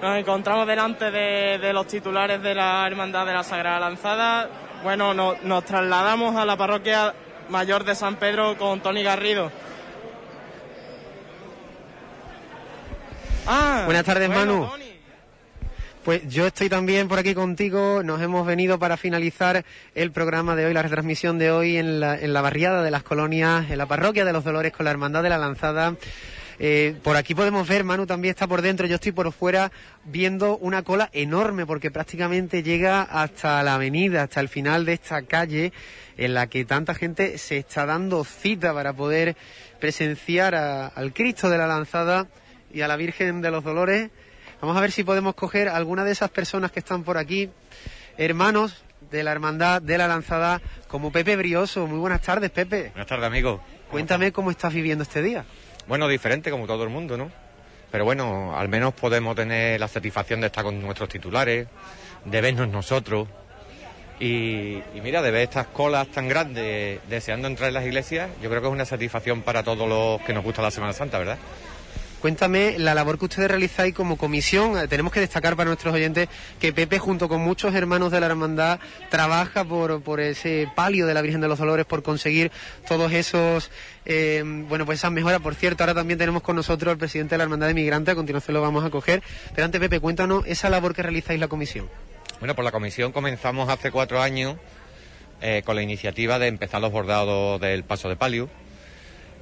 nos 0.01 0.17
encontramos 0.17 0.65
delante 0.67 1.11
de, 1.11 1.57
de 1.59 1.73
los 1.73 1.87
titulares 1.87 2.41
de 2.41 2.55
la 2.55 2.85
Hermandad 2.87 3.25
de 3.25 3.33
la 3.33 3.43
Sagrada 3.43 3.79
Lanzada. 3.79 4.49
Bueno, 4.83 5.13
no- 5.13 5.35
nos 5.43 5.65
trasladamos 5.65 6.35
a 6.35 6.45
la 6.45 6.55
parroquia 6.55 7.13
mayor 7.49 7.83
de 7.83 7.95
San 7.95 8.15
Pedro 8.15 8.57
con 8.57 8.79
Tony 8.81 9.03
Garrido. 9.03 9.51
Ah, 13.47 13.83
Buenas 13.85 14.05
tardes, 14.05 14.27
bueno, 14.27 14.67
Manu. 14.69 14.89
Pues 16.03 16.27
yo 16.29 16.47
estoy 16.47 16.69
también 16.69 17.07
por 17.07 17.19
aquí 17.19 17.33
contigo. 17.35 18.01
Nos 18.03 18.21
hemos 18.21 18.45
venido 18.47 18.79
para 18.79 18.95
finalizar 18.95 19.65
el 19.95 20.11
programa 20.11 20.55
de 20.55 20.65
hoy, 20.65 20.73
la 20.73 20.81
retransmisión 20.81 21.37
de 21.37 21.51
hoy 21.51 21.77
en 21.77 21.99
la, 21.99 22.17
en 22.17 22.31
la 22.33 22.41
barriada 22.41 22.83
de 22.83 22.91
las 22.91 23.03
colonias, 23.03 23.69
en 23.69 23.77
la 23.77 23.85
parroquia 23.85 24.23
de 24.23 24.31
los 24.33 24.43
Dolores 24.43 24.71
con 24.71 24.85
la 24.85 24.91
Hermandad 24.91 25.23
de 25.23 25.29
la 25.29 25.37
Lanzada. 25.37 25.93
Eh, 26.61 26.95
por 27.03 27.15
aquí 27.15 27.33
podemos 27.35 27.65
ver, 27.67 27.85
Manu 27.85 28.05
también 28.05 28.31
está 28.31 28.45
por 28.45 28.61
dentro, 28.61 28.85
yo 28.85 28.95
estoy 28.95 29.13
por 29.13 29.31
fuera 29.31 29.71
viendo 30.03 30.57
una 30.57 30.81
cola 30.83 31.09
enorme 31.13 31.65
porque 31.65 31.89
prácticamente 31.89 32.63
llega 32.63 33.01
hasta 33.01 33.63
la 33.63 33.75
avenida, 33.75 34.23
hasta 34.23 34.41
el 34.41 34.49
final 34.49 34.83
de 34.85 34.93
esta 34.93 35.21
calle 35.21 35.71
en 36.17 36.33
la 36.33 36.47
que 36.47 36.65
tanta 36.65 36.93
gente 36.95 37.37
se 37.37 37.57
está 37.57 37.85
dando 37.85 38.25
cita 38.25 38.73
para 38.73 38.91
poder 38.91 39.37
presenciar 39.79 40.53
a- 40.55 40.87
al 40.87 41.13
Cristo 41.13 41.49
de 41.49 41.57
la 41.57 41.65
Lanzada 41.67 42.27
y 42.73 42.81
a 42.81 42.89
la 42.89 42.97
Virgen 42.97 43.41
de 43.41 43.51
los 43.51 43.63
Dolores. 43.63 44.09
Vamos 44.59 44.75
a 44.75 44.81
ver 44.81 44.91
si 44.91 45.05
podemos 45.05 45.35
coger 45.35 45.69
alguna 45.69 46.03
de 46.03 46.11
esas 46.11 46.29
personas 46.29 46.71
que 46.71 46.79
están 46.79 47.03
por 47.05 47.17
aquí, 47.17 47.49
hermanos 48.17 48.83
de 49.09 49.23
la 49.23 49.31
Hermandad 49.31 49.81
de 49.81 49.97
la 49.97 50.09
Lanzada, 50.09 50.61
como 50.89 51.09
Pepe 51.11 51.37
Brioso. 51.37 51.87
Muy 51.87 51.99
buenas 51.99 52.21
tardes, 52.21 52.49
Pepe. 52.51 52.89
Buenas 52.89 53.07
tardes, 53.07 53.25
amigo. 53.25 53.63
Cuéntame 53.89 54.33
cómo 54.33 54.51
estás 54.51 54.73
viviendo 54.73 55.03
este 55.03 55.21
día. 55.21 55.45
Bueno, 55.89 56.07
diferente 56.07 56.51
como 56.51 56.67
todo 56.67 56.83
el 56.83 56.89
mundo, 56.89 57.17
¿no? 57.17 57.31
Pero 57.91 58.05
bueno, 58.05 58.55
al 58.55 58.69
menos 58.69 58.93
podemos 58.93 59.35
tener 59.35 59.79
la 59.79 59.87
satisfacción 59.87 60.39
de 60.39 60.45
estar 60.45 60.63
con 60.63 60.79
nuestros 60.79 61.09
titulares, 61.09 61.67
de 62.25 62.41
vernos 62.41 62.69
nosotros. 62.69 63.27
Y, 64.19 64.83
y 64.93 65.01
mira, 65.01 65.23
de 65.23 65.31
ver 65.31 65.41
estas 65.41 65.65
colas 65.65 66.07
tan 66.09 66.27
grandes 66.27 66.99
deseando 67.09 67.47
entrar 67.47 67.69
en 67.69 67.73
las 67.73 67.85
iglesias, 67.85 68.29
yo 68.39 68.51
creo 68.51 68.61
que 68.61 68.67
es 68.67 68.73
una 68.73 68.85
satisfacción 68.85 69.41
para 69.41 69.63
todos 69.63 69.89
los 69.89 70.21
que 70.21 70.31
nos 70.31 70.43
gusta 70.43 70.61
la 70.61 70.69
Semana 70.69 70.93
Santa, 70.93 71.17
¿verdad? 71.17 71.39
Cuéntame 72.21 72.77
la 72.77 72.93
labor 72.93 73.17
que 73.17 73.25
ustedes 73.25 73.47
realizáis 73.47 73.93
como 73.93 74.17
comisión. 74.17 74.77
Eh, 74.77 74.87
Tenemos 74.89 75.13
que 75.13 75.21
destacar 75.21 75.55
para 75.55 75.67
nuestros 75.67 75.93
oyentes 75.93 76.27
que 76.59 76.73
Pepe, 76.73 76.99
junto 76.99 77.29
con 77.29 77.39
muchos 77.41 77.73
hermanos 77.73 78.11
de 78.11 78.19
la 78.19 78.25
hermandad, 78.25 78.79
trabaja 79.09 79.63
por, 79.63 80.01
por 80.01 80.19
ese 80.19 80.67
palio 80.75 81.07
de 81.07 81.13
la 81.13 81.21
Virgen 81.21 81.39
de 81.39 81.47
los 81.47 81.59
Dolores, 81.59 81.85
por 81.85 82.03
conseguir 82.03 82.51
todos 82.87 83.13
esos, 83.13 83.71
eh, 84.05 84.43
bueno, 84.67 84.85
pues 84.85 84.99
esas 84.99 85.11
mejoras. 85.13 85.39
Por 85.39 85.55
cierto, 85.55 85.83
ahora 85.83 85.93
también 85.93 86.19
tenemos 86.19 86.41
con 86.41 86.57
nosotros 86.57 86.91
al 86.91 86.97
presidente 86.97 87.35
de 87.35 87.37
la 87.37 87.43
Hermandad 87.45 87.67
de 87.67 87.73
Migrantes, 87.73 88.11
a 88.11 88.15
continuación 88.15 88.53
lo 88.53 88.61
vamos 88.61 88.83
a 88.83 88.89
coger. 88.89 89.23
Pero 89.55 89.63
antes, 89.65 89.79
Pepe, 89.79 90.01
cuéntanos 90.01 90.43
esa 90.45 90.69
labor 90.69 90.93
que 90.93 91.03
realizáis 91.03 91.39
la 91.39 91.47
comisión. 91.47 91.89
Bueno, 92.39 92.53
por 92.53 92.65
la 92.65 92.71
comisión 92.71 93.13
comenzamos 93.13 93.69
hace 93.69 93.91
cuatro 93.91 94.21
años 94.21 94.57
eh, 95.41 95.61
con 95.65 95.75
la 95.77 95.81
iniciativa 95.83 96.37
de 96.37 96.47
empezar 96.47 96.81
los 96.81 96.91
bordados 96.91 97.61
del 97.61 97.83
paso 97.85 98.09
de 98.09 98.17
palio. 98.17 98.49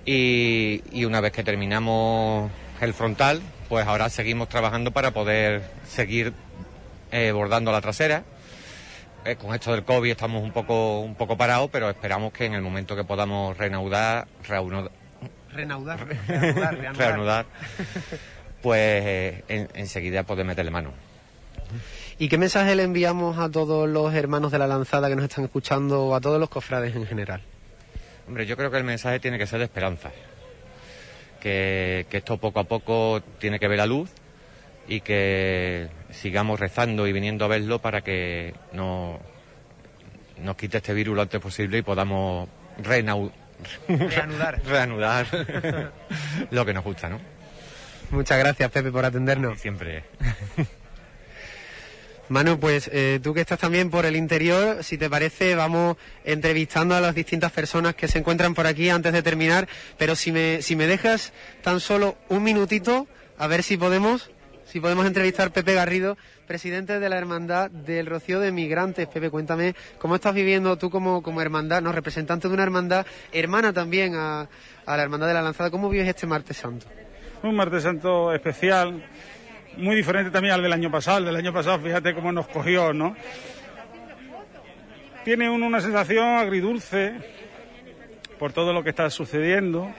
Y, 0.05 0.83
y 0.93 1.03
una 1.05 1.19
vez 1.19 1.33
que 1.33 1.43
terminamos 1.43 2.49
el 2.81 2.93
frontal, 2.93 3.41
pues 3.69 3.85
ahora 3.87 4.09
seguimos 4.09 4.49
trabajando 4.49 4.91
para 4.91 5.11
poder 5.11 5.63
seguir 5.87 6.33
eh, 7.11 7.31
bordando 7.31 7.71
la 7.71 7.81
trasera. 7.81 8.23
Eh, 9.25 9.35
con 9.35 9.53
esto 9.53 9.71
del 9.73 9.83
COVID 9.83 10.09
estamos 10.11 10.43
un 10.43 10.51
poco, 10.51 11.01
un 11.01 11.15
poco 11.15 11.37
parados, 11.37 11.69
pero 11.71 11.89
esperamos 11.89 12.31
que 12.31 12.45
en 12.45 12.53
el 12.53 12.61
momento 12.61 12.95
que 12.95 13.03
podamos 13.03 13.57
reanudar, 13.57 14.27
reanudar. 14.47 14.91
Reanudar, 15.53 16.05
reanudar. 16.27 16.95
reanudar, 16.97 17.45
pues 18.61 18.79
eh, 19.05 19.43
en- 19.47 19.69
enseguida 19.73 20.21
poder 20.23 20.45
meterle 20.45 20.69
mano. 20.71 20.91
¿Y 22.19 22.29
qué 22.29 22.37
mensaje 22.37 22.75
le 22.75 22.83
enviamos 22.83 23.37
a 23.39 23.49
todos 23.49 23.89
los 23.89 24.13
hermanos 24.13 24.51
de 24.51 24.59
la 24.59 24.67
lanzada 24.67 25.09
que 25.09 25.15
nos 25.15 25.25
están 25.25 25.45
escuchando 25.45 26.05
o 26.05 26.15
a 26.15 26.21
todos 26.21 26.39
los 26.39 26.49
cofrades 26.49 26.95
en 26.95 27.07
general? 27.07 27.41
Hombre, 28.27 28.45
yo 28.45 28.55
creo 28.55 28.69
que 28.69 28.77
el 28.77 28.83
mensaje 28.83 29.19
tiene 29.19 29.37
que 29.39 29.47
ser 29.47 29.59
de 29.59 29.65
esperanza. 29.65 30.11
Que, 31.39 32.05
que 32.09 32.17
esto 32.17 32.37
poco 32.37 32.59
a 32.59 32.63
poco 32.65 33.21
tiene 33.39 33.59
que 33.59 33.67
ver 33.67 33.77
la 33.77 33.85
luz 33.85 34.09
y 34.87 35.01
que 35.01 35.89
sigamos 36.11 36.59
rezando 36.59 37.07
y 37.07 37.13
viniendo 37.13 37.45
a 37.45 37.47
verlo 37.49 37.79
para 37.79 38.01
que 38.01 38.53
no 38.73 39.19
nos 40.41 40.55
quite 40.55 40.77
este 40.77 40.93
virus 40.93 41.15
lo 41.15 41.21
antes 41.21 41.39
posible 41.41 41.79
y 41.79 41.81
podamos 41.81 42.47
Reanudar. 42.79 44.61
reanudar 44.65 45.27
lo 46.51 46.65
que 46.65 46.73
nos 46.73 46.83
gusta, 46.83 47.09
¿no? 47.09 47.19
Muchas 48.11 48.37
gracias, 48.37 48.71
Pepe, 48.71 48.91
por 48.91 49.03
atendernos. 49.03 49.59
Siempre. 49.59 50.03
Manu, 52.29 52.59
pues 52.59 52.89
eh, 52.91 53.19
tú 53.23 53.33
que 53.33 53.39
estás 53.39 53.59
también 53.59 53.89
por 53.89 54.05
el 54.05 54.17
interior, 54.17 54.83
si 54.83 54.97
te 54.97 55.09
parece, 55.09 55.55
vamos 55.55 55.95
entrevistando 56.25 56.93
a 56.93 56.99
las 56.99 57.15
distintas 57.15 57.53
personas 57.53 57.95
que 57.95 58.09
se 58.09 58.19
encuentran 58.19 58.53
por 58.53 58.67
aquí 58.67 58.89
antes 58.89 59.13
de 59.13 59.23
terminar. 59.23 59.67
Pero 59.97 60.15
si 60.15 60.33
me, 60.33 60.61
si 60.61 60.75
me 60.75 60.87
dejas 60.87 61.31
tan 61.63 61.79
solo 61.79 62.17
un 62.27 62.43
minutito, 62.43 63.07
a 63.37 63.47
ver 63.47 63.63
si 63.63 63.77
podemos, 63.77 64.29
si 64.65 64.81
podemos 64.81 65.05
entrevistar 65.05 65.47
a 65.47 65.53
Pepe 65.53 65.73
Garrido, 65.73 66.17
presidente 66.47 66.99
de 66.99 67.09
la 67.09 67.17
Hermandad 67.17 67.71
del 67.71 68.07
Rocío 68.07 68.41
de 68.41 68.51
Migrantes. 68.51 69.07
Pepe, 69.07 69.29
cuéntame, 69.29 69.73
¿cómo 69.97 70.15
estás 70.15 70.33
viviendo 70.33 70.77
tú 70.77 70.89
como, 70.89 71.23
como 71.23 71.41
hermandad, 71.41 71.81
no, 71.81 71.93
representante 71.93 72.49
de 72.49 72.53
una 72.53 72.63
hermandad, 72.63 73.05
hermana 73.31 73.71
también 73.71 74.15
a, 74.15 74.49
a 74.85 74.97
la 74.97 75.03
Hermandad 75.03 75.27
de 75.27 75.33
la 75.33 75.41
Lanzada? 75.41 75.71
¿Cómo 75.71 75.89
vives 75.89 76.07
este 76.07 76.27
martes 76.27 76.57
santo? 76.57 76.87
Un 77.43 77.55
martes 77.55 77.83
santo 77.83 78.33
especial, 78.33 79.05
muy 79.77 79.95
diferente 79.95 80.31
también 80.31 80.53
al 80.53 80.61
del 80.61 80.73
año 80.73 80.91
pasado. 80.91 81.19
El 81.19 81.25
del 81.25 81.35
año 81.35 81.53
pasado, 81.53 81.79
fíjate 81.79 82.13
cómo 82.13 82.31
nos 82.31 82.47
cogió, 82.47 82.93
¿no? 82.93 83.15
Tiene 85.23 85.49
uno 85.49 85.67
una 85.67 85.81
sensación 85.81 86.37
agridulce 86.37 87.13
por 88.39 88.53
todo 88.53 88.73
lo 88.73 88.83
que 88.83 88.91
está 88.91 89.09
sucediendo. 89.09 89.91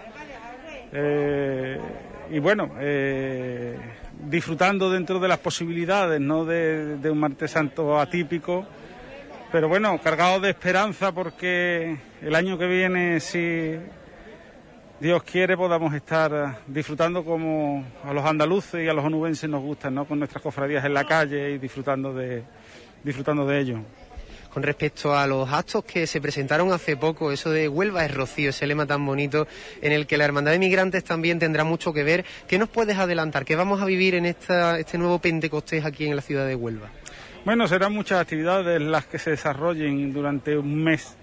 Eh, 0.92 1.78
y 2.30 2.38
bueno, 2.38 2.70
eh, 2.78 3.78
disfrutando 4.20 4.90
dentro 4.90 5.18
de 5.18 5.28
las 5.28 5.38
posibilidades, 5.38 6.20
¿no? 6.20 6.44
De, 6.44 6.98
un 7.10 7.18
martes 7.18 7.50
santo 7.50 7.98
atípico. 7.98 8.66
Pero 9.50 9.68
bueno, 9.68 9.98
cargado 10.02 10.40
de 10.40 10.50
esperanza 10.50 11.12
porque 11.12 11.96
el 12.20 12.34
año 12.34 12.58
que 12.58 12.66
viene, 12.66 13.20
si 13.20 13.78
Dios 15.00 15.22
quiere 15.22 15.56
podamos 15.56 15.94
estar 15.94 16.32
eh, 16.32 16.58
disfrutando 16.66 17.24
como 17.24 17.84
a 18.02 18.12
los 18.12 18.24
andaluces 18.24 18.84
y 18.84 18.88
a 18.88 18.92
los 18.92 19.04
onubenses 19.04 19.48
nos 19.48 19.62
gustan, 19.62 19.94
¿no? 19.94 20.04
Con 20.04 20.18
nuestras 20.18 20.42
cofradías 20.42 20.84
en 20.84 20.92
la 20.92 21.04
calle 21.04 21.52
y 21.52 21.58
disfrutando 21.58 22.12
de, 22.12 22.42
disfrutando 23.04 23.46
de 23.46 23.60
ello. 23.60 23.78
Con 24.52 24.64
respecto 24.64 25.16
a 25.16 25.24
los 25.28 25.48
actos 25.52 25.84
que 25.84 26.08
se 26.08 26.20
presentaron 26.20 26.72
hace 26.72 26.96
poco, 26.96 27.30
eso 27.30 27.50
de 27.50 27.68
Huelva 27.68 28.04
es 28.04 28.12
Rocío, 28.12 28.50
ese 28.50 28.66
lema 28.66 28.86
tan 28.86 29.06
bonito 29.06 29.46
en 29.80 29.92
el 29.92 30.08
que 30.08 30.16
la 30.16 30.24
Hermandad 30.24 30.50
de 30.50 30.58
Migrantes 30.58 31.04
también 31.04 31.38
tendrá 31.38 31.62
mucho 31.62 31.92
que 31.92 32.02
ver. 32.02 32.24
¿Qué 32.48 32.58
nos 32.58 32.68
puedes 32.68 32.98
adelantar? 32.98 33.44
¿Qué 33.44 33.54
vamos 33.54 33.80
a 33.80 33.84
vivir 33.84 34.16
en 34.16 34.26
esta, 34.26 34.80
este 34.80 34.98
nuevo 34.98 35.20
Pentecostés 35.20 35.84
aquí 35.84 36.06
en 36.06 36.16
la 36.16 36.22
ciudad 36.22 36.44
de 36.44 36.56
Huelva? 36.56 36.88
Bueno, 37.44 37.68
serán 37.68 37.92
muchas 37.92 38.20
actividades 38.20 38.80
las 38.82 39.06
que 39.06 39.20
se 39.20 39.30
desarrollen 39.30 40.12
durante 40.12 40.58
un 40.58 40.82
mes. 40.82 41.16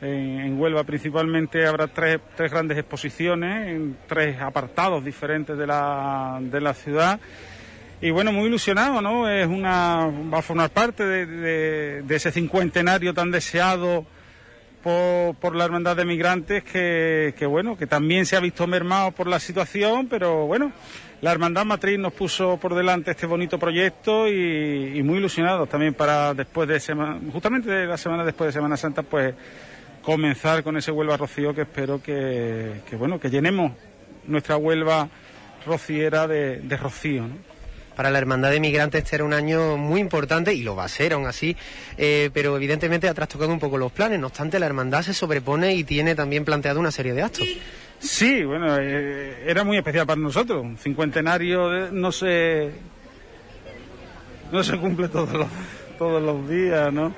En, 0.00 0.60
Huelva 0.60 0.84
principalmente 0.84 1.66
habrá 1.66 1.88
tres, 1.88 2.20
tres 2.36 2.50
grandes 2.50 2.78
exposiciones 2.78 3.68
en 3.68 3.96
tres 4.06 4.40
apartados 4.40 5.04
diferentes 5.04 5.58
de 5.58 5.66
la, 5.66 6.38
de 6.40 6.60
la 6.60 6.74
ciudad. 6.74 7.18
Y 8.00 8.10
bueno, 8.10 8.32
muy 8.32 8.46
ilusionado, 8.46 9.00
¿no? 9.02 9.28
Es 9.28 9.46
una, 9.48 10.08
va 10.32 10.38
a 10.38 10.42
formar 10.42 10.70
parte 10.70 11.04
de, 11.04 12.04
ese 12.08 12.30
cincuentenario 12.30 13.12
tan 13.12 13.32
deseado 13.32 14.06
por, 14.84 15.34
por 15.34 15.56
la 15.56 15.64
Hermandad 15.64 15.96
de 15.96 16.04
Migrantes 16.04 16.62
que, 16.62 17.34
que, 17.36 17.46
bueno, 17.46 17.76
que 17.76 17.88
también 17.88 18.24
se 18.24 18.36
ha 18.36 18.40
visto 18.40 18.68
mermado 18.68 19.10
por 19.10 19.26
la 19.26 19.40
situación, 19.40 20.06
pero 20.08 20.46
bueno, 20.46 20.70
la 21.22 21.32
Hermandad 21.32 21.64
Matriz 21.64 21.98
nos 21.98 22.12
puso 22.12 22.56
por 22.58 22.76
delante 22.76 23.10
este 23.10 23.26
bonito 23.26 23.58
proyecto 23.58 24.28
y, 24.28 24.92
y 24.96 25.02
muy 25.02 25.18
ilusionados 25.18 25.68
también 25.68 25.94
para 25.94 26.34
después 26.34 26.68
de 26.68 26.78
semana, 26.78 27.18
justamente 27.32 27.68
de 27.68 27.86
la 27.86 27.96
semana 27.96 28.24
después 28.24 28.46
de 28.46 28.52
Semana 28.52 28.76
Santa, 28.76 29.02
pues 29.02 29.34
comenzar 30.08 30.62
con 30.62 30.74
ese 30.78 30.90
Huelva 30.90 31.18
Rocío 31.18 31.54
que 31.54 31.60
espero 31.60 32.02
que, 32.02 32.80
que 32.88 32.96
bueno, 32.96 33.20
que 33.20 33.28
llenemos 33.28 33.72
nuestra 34.26 34.56
Huelva 34.56 35.06
rociera 35.66 36.26
de, 36.26 36.60
de 36.60 36.76
rocío, 36.78 37.24
¿no? 37.26 37.34
Para 37.94 38.10
la 38.10 38.16
Hermandad 38.16 38.50
de 38.52 38.58
Migrantes 38.58 39.02
este 39.04 39.16
era 39.16 39.24
un 39.26 39.34
año 39.34 39.76
muy 39.76 40.00
importante 40.00 40.54
y 40.54 40.62
lo 40.62 40.74
va 40.74 40.84
a 40.84 40.88
ser 40.88 41.12
aún 41.12 41.26
así, 41.26 41.54
eh, 41.98 42.30
pero 42.32 42.56
evidentemente 42.56 43.06
ha 43.06 43.12
trastocado 43.12 43.52
un 43.52 43.58
poco 43.58 43.76
los 43.76 43.92
planes. 43.92 44.18
No 44.18 44.28
obstante, 44.28 44.58
la 44.58 44.64
Hermandad 44.64 45.02
se 45.02 45.12
sobrepone 45.12 45.74
y 45.74 45.84
tiene 45.84 46.14
también 46.14 46.42
planteado 46.46 46.80
una 46.80 46.90
serie 46.90 47.12
de 47.12 47.20
actos. 47.22 47.46
Sí, 47.98 48.44
bueno, 48.44 48.78
eh, 48.80 49.44
era 49.46 49.62
muy 49.62 49.76
especial 49.76 50.06
para 50.06 50.18
nosotros. 50.22 50.62
Un 50.62 50.78
cincuentenario 50.78 51.68
de- 51.68 51.92
no 51.92 52.12
se 52.12 52.70
no 54.52 54.62
se 54.64 54.78
cumple 54.78 55.08
todos 55.08 55.34
los 55.34 55.48
todos 55.98 56.22
los 56.22 56.48
días, 56.48 56.90
¿no? 56.94 57.12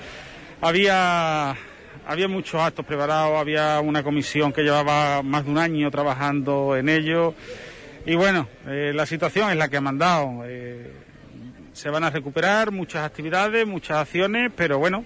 Había 0.61 1.55
había 2.11 2.27
muchos 2.27 2.61
actos 2.61 2.85
preparados, 2.85 3.39
había 3.39 3.79
una 3.81 4.03
comisión 4.03 4.53
que 4.53 4.63
llevaba 4.63 5.23
más 5.23 5.45
de 5.45 5.51
un 5.53 5.59
año 5.59 5.89
trabajando 5.93 6.77
en 6.77 6.89
ello 6.89 7.35
y 8.05 8.17
bueno, 8.17 8.49
eh, 8.67 8.91
la 8.93 9.07
situación 9.07 9.49
es 9.51 9.57
la 9.57 9.69
que 9.69 9.77
ha 9.77 9.81
mandado. 9.81 10.43
Eh, 10.45 10.91
se 11.73 11.89
van 11.89 12.03
a 12.03 12.11
recuperar 12.11 12.73
muchas 12.73 13.05
actividades, 13.07 13.65
muchas 13.65 13.99
acciones, 13.99 14.51
pero 14.57 14.79
bueno, 14.81 15.05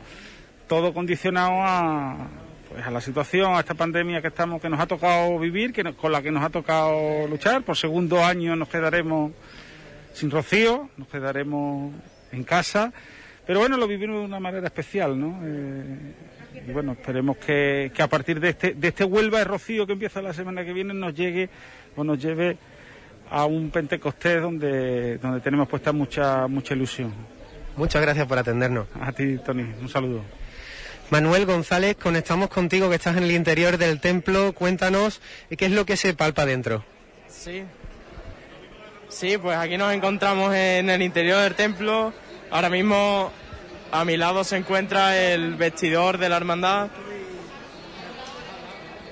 todo 0.66 0.94
condicionado 0.94 1.52
a, 1.62 2.16
pues 2.70 2.86
a 2.86 2.90
la 2.90 3.02
situación, 3.02 3.52
a 3.54 3.60
esta 3.60 3.74
pandemia 3.74 4.22
que 4.22 4.28
estamos, 4.28 4.62
que 4.62 4.70
nos 4.70 4.80
ha 4.80 4.86
tocado 4.86 5.38
vivir, 5.38 5.74
que 5.74 5.84
nos- 5.84 5.96
con 5.96 6.10
la 6.10 6.22
que 6.22 6.30
nos 6.30 6.42
ha 6.42 6.48
tocado 6.48 7.28
luchar. 7.28 7.62
Por 7.62 7.76
segundo 7.76 8.24
año 8.24 8.56
nos 8.56 8.68
quedaremos 8.70 9.32
sin 10.14 10.30
rocío, 10.30 10.88
nos 10.96 11.08
quedaremos 11.08 11.92
en 12.32 12.44
casa, 12.44 12.92
pero 13.46 13.58
bueno, 13.60 13.76
lo 13.76 13.86
vivimos 13.86 14.20
de 14.20 14.24
una 14.24 14.40
manera 14.40 14.66
especial, 14.68 15.20
¿no? 15.20 15.38
Eh, 15.44 16.14
y 16.54 16.72
bueno, 16.72 16.92
esperemos 16.92 17.36
que, 17.38 17.90
que 17.94 18.02
a 18.02 18.08
partir 18.08 18.40
de 18.40 18.50
este, 18.50 18.74
de 18.74 18.88
este 18.88 19.04
Huelva 19.04 19.38
de 19.38 19.44
Rocío 19.44 19.86
que 19.86 19.92
empieza 19.94 20.22
la 20.22 20.32
semana 20.32 20.64
que 20.64 20.72
viene 20.72 20.94
nos 20.94 21.14
llegue 21.14 21.48
o 21.96 22.04
nos 22.04 22.18
lleve 22.18 22.56
a 23.30 23.46
un 23.46 23.70
Pentecostés 23.70 24.40
donde, 24.40 25.18
donde 25.18 25.40
tenemos 25.40 25.68
puesta 25.68 25.92
mucha, 25.92 26.46
mucha 26.46 26.74
ilusión. 26.74 27.12
Muchas 27.76 28.00
gracias 28.02 28.26
por 28.26 28.38
atendernos. 28.38 28.86
A 29.00 29.12
ti, 29.12 29.38
Tony, 29.38 29.62
un 29.80 29.88
saludo. 29.88 30.22
Manuel 31.10 31.44
González, 31.44 31.96
conectamos 31.96 32.48
contigo 32.48 32.88
que 32.88 32.96
estás 32.96 33.16
en 33.16 33.24
el 33.24 33.32
interior 33.32 33.76
del 33.76 34.00
templo. 34.00 34.52
Cuéntanos 34.52 35.20
qué 35.56 35.66
es 35.66 35.72
lo 35.72 35.84
que 35.84 35.96
se 35.96 36.14
palpa 36.14 36.46
dentro. 36.46 36.84
Sí. 37.28 37.64
Sí, 39.08 39.36
pues 39.38 39.56
aquí 39.56 39.76
nos 39.76 39.92
encontramos 39.92 40.54
en 40.54 40.88
el 40.88 41.02
interior 41.02 41.42
del 41.42 41.54
templo. 41.54 42.12
Ahora 42.50 42.70
mismo 42.70 43.32
a 43.94 44.04
mi 44.04 44.16
lado 44.16 44.42
se 44.42 44.56
encuentra 44.56 45.16
el 45.16 45.54
vestidor 45.54 46.18
de 46.18 46.28
la 46.28 46.36
hermandad. 46.36 46.88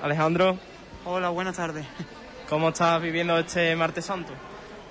Alejandro, 0.01 0.57
Hola, 1.05 1.29
buenas 1.29 1.55
tardes. 1.55 1.85
¿cómo 2.49 2.67
estás 2.67 3.01
viviendo 3.01 3.37
este 3.37 3.73
martes 3.77 4.03
santo? 4.03 4.33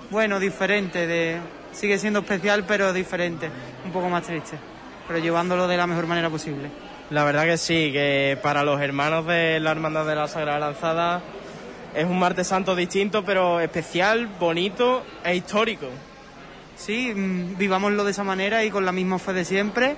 Bueno, 0.09 0.41
diferente, 0.41 1.07
de... 1.07 1.41
sigue 1.73 1.99
siendo 1.99 2.21
especial, 2.21 2.65
pero 2.65 2.95
diferente, 2.95 3.51
un 3.85 3.93
poco 3.93 4.09
más 4.09 4.23
triste, 4.23 4.57
pero 5.07 5.19
llevándolo 5.19 5.69
de 5.69 5.77
la 5.77 5.87
mejor 5.87 6.07
manera 6.07 6.31
posible. 6.31 6.71
La 7.11 7.25
verdad 7.25 7.45
que 7.45 7.59
sí, 7.59 7.91
que 7.93 8.39
para 8.43 8.63
los 8.63 8.81
hermanos 8.81 9.27
de 9.27 9.61
la 9.61 9.73
Hermandad 9.73 10.07
de 10.07 10.15
la 10.15 10.27
Sagrada 10.27 10.59
Lanzada 10.59 11.21
es 11.95 12.07
un 12.07 12.19
martes 12.19 12.47
santo 12.47 12.75
distinto, 12.75 13.27
pero 13.27 13.61
especial, 13.61 14.27
bonito 14.41 15.03
e 15.23 15.37
histórico. 15.37 15.89
Sí, 16.85 17.13
mm, 17.15 17.57
vivámoslo 17.59 18.03
de 18.05 18.11
esa 18.11 18.25
manera 18.25 18.65
y 18.65 18.71
con 18.71 18.85
la 18.85 18.91
misma 18.93 19.19
fe 19.19 19.33
de 19.33 19.45
siempre. 19.45 19.97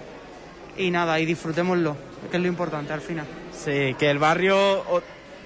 Y 0.77 0.91
nada, 0.91 1.19
y 1.21 1.25
disfrutémoslo, 1.25 1.97
que 2.31 2.37
es 2.37 2.43
lo 2.43 2.49
importante 2.49 2.93
al 2.93 3.01
final. 3.01 3.27
Sí, 3.53 3.95
que 3.99 4.11
el 4.11 4.19
barrio, 4.19 4.83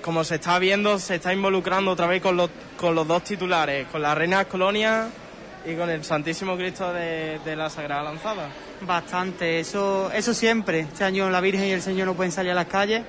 como 0.02 0.24
se 0.24 0.36
está 0.36 0.58
viendo, 0.58 0.98
se 0.98 1.16
está 1.16 1.32
involucrando 1.32 1.92
otra 1.92 2.06
vez 2.06 2.22
con 2.22 2.36
los, 2.36 2.50
con 2.76 2.94
los 2.94 3.06
dos 3.06 3.22
titulares, 3.24 3.86
con 3.88 4.00
la 4.02 4.14
Reina 4.14 4.46
Colonias 4.46 5.06
y 5.66 5.74
con 5.74 5.90
el 5.90 6.02
Santísimo 6.02 6.56
Cristo 6.56 6.92
de, 6.92 7.38
de 7.44 7.54
la 7.56 7.68
Sagrada 7.70 8.02
Lanzada. 8.02 8.48
Bastante, 8.80 9.60
eso, 9.60 10.10
eso 10.12 10.32
siempre. 10.34 10.80
Este 10.80 11.04
año 11.04 11.28
la 11.30 11.40
Virgen 11.40 11.64
y 11.64 11.72
el 11.72 11.82
Señor 11.82 12.06
no 12.06 12.14
pueden 12.14 12.32
salir 12.32 12.52
a 12.52 12.54
las 12.54 12.66
calles. 12.66 13.02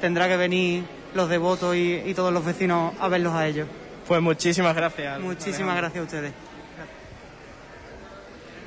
Tendrá 0.00 0.26
que 0.28 0.36
venir 0.36 0.82
los 1.14 1.28
devotos 1.28 1.76
y, 1.76 2.02
y 2.04 2.14
todos 2.14 2.32
los 2.32 2.44
vecinos 2.44 2.94
a 3.00 3.08
verlos 3.08 3.32
a 3.34 3.46
ellos. 3.46 3.68
Pues 4.08 4.20
muchísimas 4.20 4.74
gracias. 4.74 5.20
Muchísimas 5.20 5.60
Alejandro. 5.60 5.76
gracias 5.82 6.00
a 6.00 6.04
ustedes. 6.04 6.32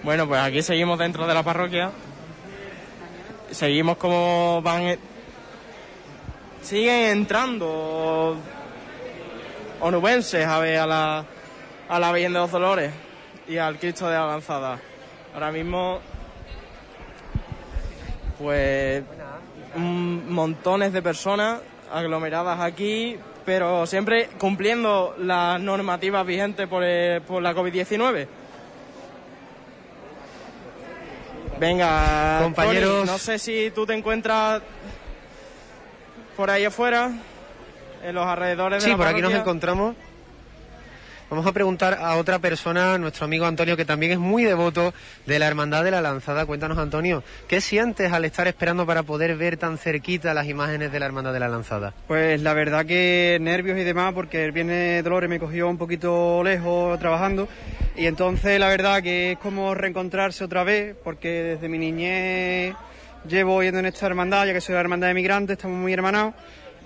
Bueno, 0.03 0.27
pues 0.27 0.41
aquí 0.41 0.61
seguimos 0.61 0.99
dentro 0.99 1.25
de 1.25 1.33
la 1.33 1.43
parroquia. 1.43 1.91
Seguimos 3.51 3.97
como 3.97 4.61
van. 4.61 4.81
e- 4.83 4.99
Siguen 6.61 7.17
entrando 7.17 8.37
onubenses 9.81 10.45
a 10.45 10.59
ver 10.59 10.79
a 10.79 10.85
la, 10.87 11.25
a 11.89 11.99
la 11.99 12.11
Virgen 12.13 12.33
de 12.33 12.39
los 12.39 12.51
Dolores 12.51 12.91
y 13.47 13.57
al 13.57 13.77
Cristo 13.79 14.07
de 14.07 14.15
la 14.15 14.27
Lanzada. 14.27 14.79
Ahora 15.33 15.51
mismo, 15.51 15.99
pues, 18.39 19.03
montones 19.75 20.93
de 20.93 21.01
personas 21.01 21.59
aglomeradas 21.91 22.61
aquí, 22.61 23.17
pero 23.45 23.85
siempre 23.85 24.29
cumpliendo 24.37 25.15
las 25.19 25.59
normativas 25.59 26.25
vigentes 26.25 26.67
por, 26.67 26.83
por 27.27 27.41
la 27.43 27.53
COVID-19. 27.53 28.27
Venga, 31.63 32.39
Compañeros. 32.41 32.89
Tony, 32.89 33.05
no 33.05 33.17
sé 33.17 33.39
si 33.39 33.71
tú 33.73 33.85
te 33.85 33.93
encuentras 33.93 34.61
por 36.35 36.49
ahí 36.49 36.65
afuera, 36.65 37.09
en 38.03 38.13
los 38.13 38.25
alrededores 38.27 38.83
de 38.83 38.83
Sí, 38.83 38.91
la 38.91 38.97
por 38.97 39.07
aquí 39.07 39.21
nos 39.21 39.31
encontramos. 39.31 39.95
Vamos 41.33 41.47
a 41.47 41.51
preguntar 41.51 41.97
a 41.99 42.15
otra 42.17 42.37
persona, 42.37 42.95
nuestro 42.99 43.25
amigo 43.25 43.47
Antonio, 43.47 43.75
que 43.75 43.85
también 43.85 44.11
es 44.11 44.19
muy 44.19 44.43
devoto 44.43 44.93
de 45.25 45.39
la 45.39 45.47
Hermandad 45.47 45.83
de 45.83 45.89
la 45.89 45.99
Lanzada. 45.99 46.45
Cuéntanos, 46.45 46.77
Antonio, 46.77 47.23
¿qué 47.47 47.59
sientes 47.59 48.13
al 48.13 48.23
estar 48.23 48.47
esperando 48.47 48.85
para 48.85 49.01
poder 49.01 49.35
ver 49.35 49.57
tan 49.57 49.79
cerquita 49.79 50.35
las 50.35 50.47
imágenes 50.47 50.91
de 50.91 50.99
la 50.99 51.07
Hermandad 51.07 51.33
de 51.33 51.39
la 51.39 51.47
Lanzada? 51.47 51.91
Pues 52.07 52.39
la 52.39 52.53
verdad 52.53 52.85
que 52.85 53.39
nervios 53.41 53.79
y 53.79 53.83
demás, 53.83 54.13
porque 54.13 54.45
el 54.45 54.51
viernes 54.51 55.03
Dolores 55.03 55.27
me 55.27 55.39
cogió 55.39 55.67
un 55.67 55.79
poquito 55.79 56.43
lejos 56.43 56.99
trabajando. 56.99 57.47
Y 57.95 58.05
entonces 58.05 58.59
la 58.59 58.67
verdad 58.67 59.01
que 59.01 59.31
es 59.31 59.39
como 59.39 59.73
reencontrarse 59.73 60.43
otra 60.43 60.63
vez, 60.63 60.95
porque 61.03 61.29
desde 61.29 61.67
mi 61.67 61.79
niñez 61.79 62.75
llevo 63.27 63.63
yendo 63.63 63.79
en 63.79 63.87
esta 63.87 64.05
hermandad, 64.05 64.45
ya 64.45 64.53
que 64.53 64.61
soy 64.61 64.75
la 64.75 64.81
hermandad 64.81 65.07
de 65.07 65.15
migrantes, 65.15 65.57
estamos 65.57 65.79
muy 65.79 65.93
hermanados. 65.93 66.35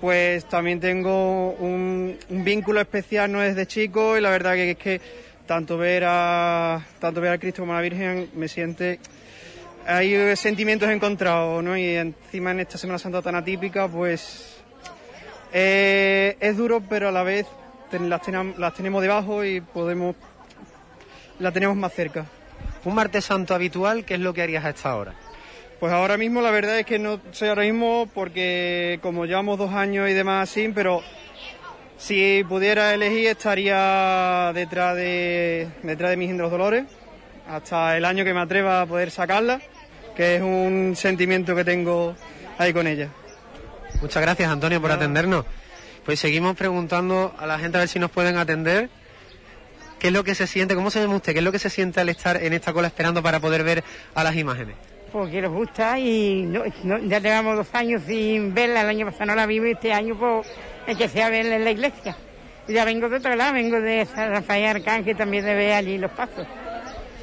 Pues 0.02 0.48
también 0.48 0.80
tengo 0.80 1.52
un, 1.53 2.18
vínculo 2.30 2.80
especial, 2.80 3.32
no 3.32 3.40
desde 3.40 3.65
chico, 3.65 4.18
y 4.18 4.22
la 4.22 4.30
verdad 4.30 4.53
que 4.53 4.72
es 4.72 4.78
que 4.78 5.02
tanto 5.45 5.78
ver 5.78 6.03
a 6.06 6.86
tanto 6.99 7.22
ver 7.22 7.32
a 7.32 7.38
Cristo 7.38 7.61
como 7.61 7.74
a 7.74 7.78
la 7.78 7.82
Virgen 7.82 8.30
me 8.36 8.48
siente 8.48 8.99
hay 9.88 10.36
sentimientos 10.36 10.90
encontrados, 10.90 11.64
¿no? 11.64 11.78
Y 11.78 11.95
encima 11.95 12.52
en 12.52 12.60
esta 12.60 12.78
Semana 12.78 12.99
Santa 12.99 13.22
tan 13.22 13.36
atípica, 13.36 13.88
pues 13.88 14.57
eh, 15.53 16.36
es 16.41 16.57
duro, 16.57 16.82
pero 16.82 17.07
a 17.07 17.11
la 17.11 17.24
vez 17.24 17.48
las, 17.91 18.22
las 18.57 18.74
tenemos 18.74 19.02
debajo 19.02 19.45
y 19.45 19.61
podemos 19.61 20.15
la 21.40 21.52
tenemos 21.52 21.78
más 21.78 21.94
cerca. 21.94 22.26
Un 22.84 22.95
martes 22.95 23.26
santo 23.26 23.53
habitual, 23.53 24.06
¿qué 24.06 24.15
es 24.15 24.19
lo 24.19 24.34
que 24.34 24.41
harías 24.41 24.65
a 24.65 24.69
esta 24.72 24.95
hora? 24.95 25.14
Pues 25.79 25.93
ahora 25.93 26.17
mismo 26.17 26.41
la 26.41 26.49
verdad 26.49 26.79
es 26.79 26.87
que 26.87 26.97
no 26.97 27.19
sé 27.31 27.49
ahora 27.49 27.61
mismo 27.61 28.09
porque 28.11 28.97
como 29.03 29.25
llevamos 29.25 29.59
dos 29.59 29.71
años 29.73 30.09
y 30.09 30.13
demás 30.13 30.49
así, 30.49 30.71
pero 30.73 31.03
si 31.97 32.43
pudiera 32.49 32.95
elegir 32.95 33.27
estaría 33.27 34.51
detrás 34.55 34.95
de 34.95 35.67
detrás 35.83 36.09
de 36.09 36.17
mi 36.17 36.21
Virgen 36.21 36.37
de 36.37 36.43
los 36.43 36.51
Dolores 36.51 36.85
hasta 37.47 37.95
el 37.95 38.05
año 38.05 38.25
que 38.25 38.33
me 38.33 38.39
atreva 38.39 38.81
a 38.81 38.85
poder 38.87 39.11
sacarla, 39.11 39.61
que 40.15 40.37
es 40.37 40.41
un 40.41 40.95
sentimiento 40.95 41.55
que 41.55 41.63
tengo 41.63 42.15
ahí 42.57 42.73
con 42.73 42.87
ella. 42.87 43.09
Muchas 44.01 44.21
gracias, 44.21 44.49
Antonio, 44.49 44.81
por 44.81 44.91
atendernos. 44.91 45.45
Pues 46.05 46.19
seguimos 46.19 46.55
preguntando 46.55 47.35
a 47.37 47.45
la 47.45 47.59
gente 47.59 47.77
a 47.77 47.81
ver 47.81 47.89
si 47.89 47.99
nos 47.99 48.09
pueden 48.09 48.37
atender. 48.37 48.89
¿Qué 49.99 50.07
es 50.07 50.13
lo 50.13 50.23
que 50.23 50.33
se 50.33 50.47
siente? 50.47 50.73
¿Cómo 50.73 50.89
se 50.89 51.01
llama 51.01 51.15
usted? 51.15 51.33
¿Qué 51.33 51.39
es 51.39 51.45
lo 51.45 51.51
que 51.51 51.59
se 51.59 51.69
siente 51.69 51.99
al 51.99 52.09
estar 52.09 52.41
en 52.41 52.53
esta 52.53 52.73
cola 52.73 52.87
esperando 52.87 53.21
para 53.21 53.39
poder 53.39 53.63
ver 53.63 53.83
a 54.15 54.23
las 54.23 54.35
imágenes? 54.35 54.75
Porque 55.18 55.41
nos 55.41 55.52
gusta 55.52 55.98
y 55.98 56.44
no- 56.44 56.64
no- 56.84 56.99
ya 56.99 57.18
llevamos 57.19 57.56
dos 57.57 57.68
años 57.73 58.03
sin 58.06 58.53
verla. 58.53 58.81
El 58.81 58.89
año 58.89 59.06
pasado 59.07 59.26
no 59.26 59.35
la 59.35 59.48
vimos 59.48 59.69
y 59.69 59.72
este 59.72 59.91
año 59.91 60.15
pues 60.15 60.48
empecé 60.85 61.23
a 61.23 61.30
verla 61.30 61.56
en 61.56 61.64
la 61.64 61.72
iglesia. 61.72 62.15
Y 62.68 62.73
ya 62.73 62.85
vengo 62.85 63.10
de 63.10 63.18
otro 63.18 63.35
lado, 63.35 63.53
vengo 63.53 63.81
de 63.81 64.06
San 64.06 64.30
Rafael 64.30 64.65
Arcángel 64.77 65.18
también 65.18 65.44
de 65.44 65.56
ver 65.56 65.73
allí 65.73 65.98
los 65.98 66.11
pasos. 66.11 66.45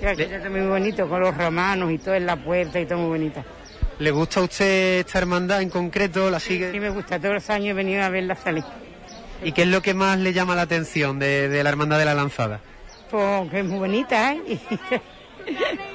Está 0.00 0.50
muy 0.50 0.62
bonito, 0.62 1.08
con 1.08 1.20
los 1.20 1.36
romanos 1.36 1.92
y 1.92 1.98
todo 1.98 2.14
en 2.16 2.26
la 2.26 2.34
puerta 2.36 2.80
y 2.80 2.86
todo 2.86 2.98
muy 2.98 3.10
bonita. 3.10 3.44
¿Le 4.00 4.10
gusta 4.10 4.40
a 4.40 4.42
usted 4.42 4.98
esta 5.06 5.18
hermandad 5.18 5.62
en 5.62 5.70
concreto? 5.70 6.28
¿La 6.30 6.40
sigue? 6.40 6.72
Sí, 6.72 6.80
me 6.80 6.90
gusta, 6.90 7.20
todos 7.20 7.34
los 7.34 7.48
años 7.50 7.68
he 7.70 7.74
venido 7.74 8.02
a 8.02 8.08
verla 8.08 8.34
salir. 8.34 8.64
¿Y 9.44 9.52
qué 9.52 9.62
es 9.62 9.68
lo 9.68 9.82
que 9.82 9.94
más 9.94 10.18
le 10.18 10.32
llama 10.32 10.56
la 10.56 10.62
atención 10.62 11.20
de, 11.20 11.48
de 11.48 11.62
la 11.62 11.70
hermandad 11.70 11.98
de 12.00 12.06
la 12.06 12.14
lanzada? 12.14 12.58
Porque 13.08 13.60
es 13.60 13.64
muy 13.64 13.78
bonita, 13.78 14.32
¿eh? 14.34 14.58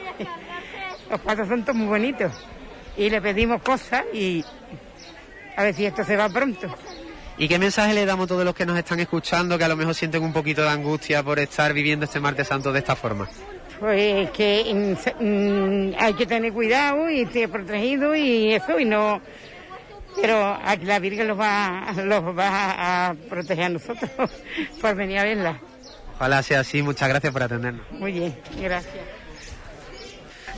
los 1.10 1.20
pasos 1.22 1.48
son 1.48 1.64
todos 1.64 1.76
muy 1.76 1.88
bonitos. 1.88 2.32
Y 2.98 3.10
le 3.10 3.22
pedimos 3.22 3.62
cosas 3.62 4.04
y 4.14 4.44
a 5.56 5.64
ver 5.64 5.74
si 5.74 5.86
esto 5.86 6.04
se 6.04 6.16
va 6.16 6.30
pronto. 6.30 6.74
¿Y 7.38 7.48
qué 7.48 7.58
mensaje 7.58 7.94
le 7.94 8.06
damos 8.06 8.26
a 8.26 8.28
todos 8.28 8.44
los 8.44 8.54
que 8.54 8.66
nos 8.66 8.78
están 8.78 9.00
escuchando 9.00 9.58
que 9.58 9.64
a 9.64 9.70
lo 9.70 9.78
mejor 9.78 9.96
sienten 9.96 10.24
un 10.24 10.34
poquito 10.34 10.62
de 10.62 10.70
angustia 10.70 11.24
por 11.24 11.40
estar 11.40 11.74
viviendo 11.74 12.06
este 12.06 12.20
martes 12.20 12.48
santo 12.48 12.72
de 12.74 12.80
esta 12.80 12.96
forma? 12.98 13.30
Pues 13.80 14.30
que 14.32 14.96
mm, 15.20 15.24
mm, 15.24 15.96
hay 15.98 16.14
que 16.16 16.26
tener 16.26 16.52
cuidado 16.52 17.10
y 17.10 17.22
estar 17.22 17.48
protegido 17.50 18.14
y 18.14 18.54
eso, 18.54 18.78
y 18.78 18.84
no. 18.84 19.22
Pero 20.22 20.60
aquí 20.66 20.86
la 20.86 21.00
Virgen 21.00 21.30
los 21.30 21.40
va, 21.40 21.94
los 22.04 22.38
va 22.38 23.08
a 23.08 23.14
proteger 23.30 23.66
a 23.66 23.70
nosotros 23.70 24.12
por 24.82 24.96
venir 24.96 25.20
a 25.20 25.24
verla. 25.24 25.60
Ojalá 26.16 26.44
sea 26.44 26.60
así. 26.60 26.82
Muchas 26.82 27.08
gracias 27.08 27.32
por 27.32 27.44
atendernos. 27.44 27.90
Muy 27.92 28.12
bien, 28.12 28.36
gracias. 28.62 29.19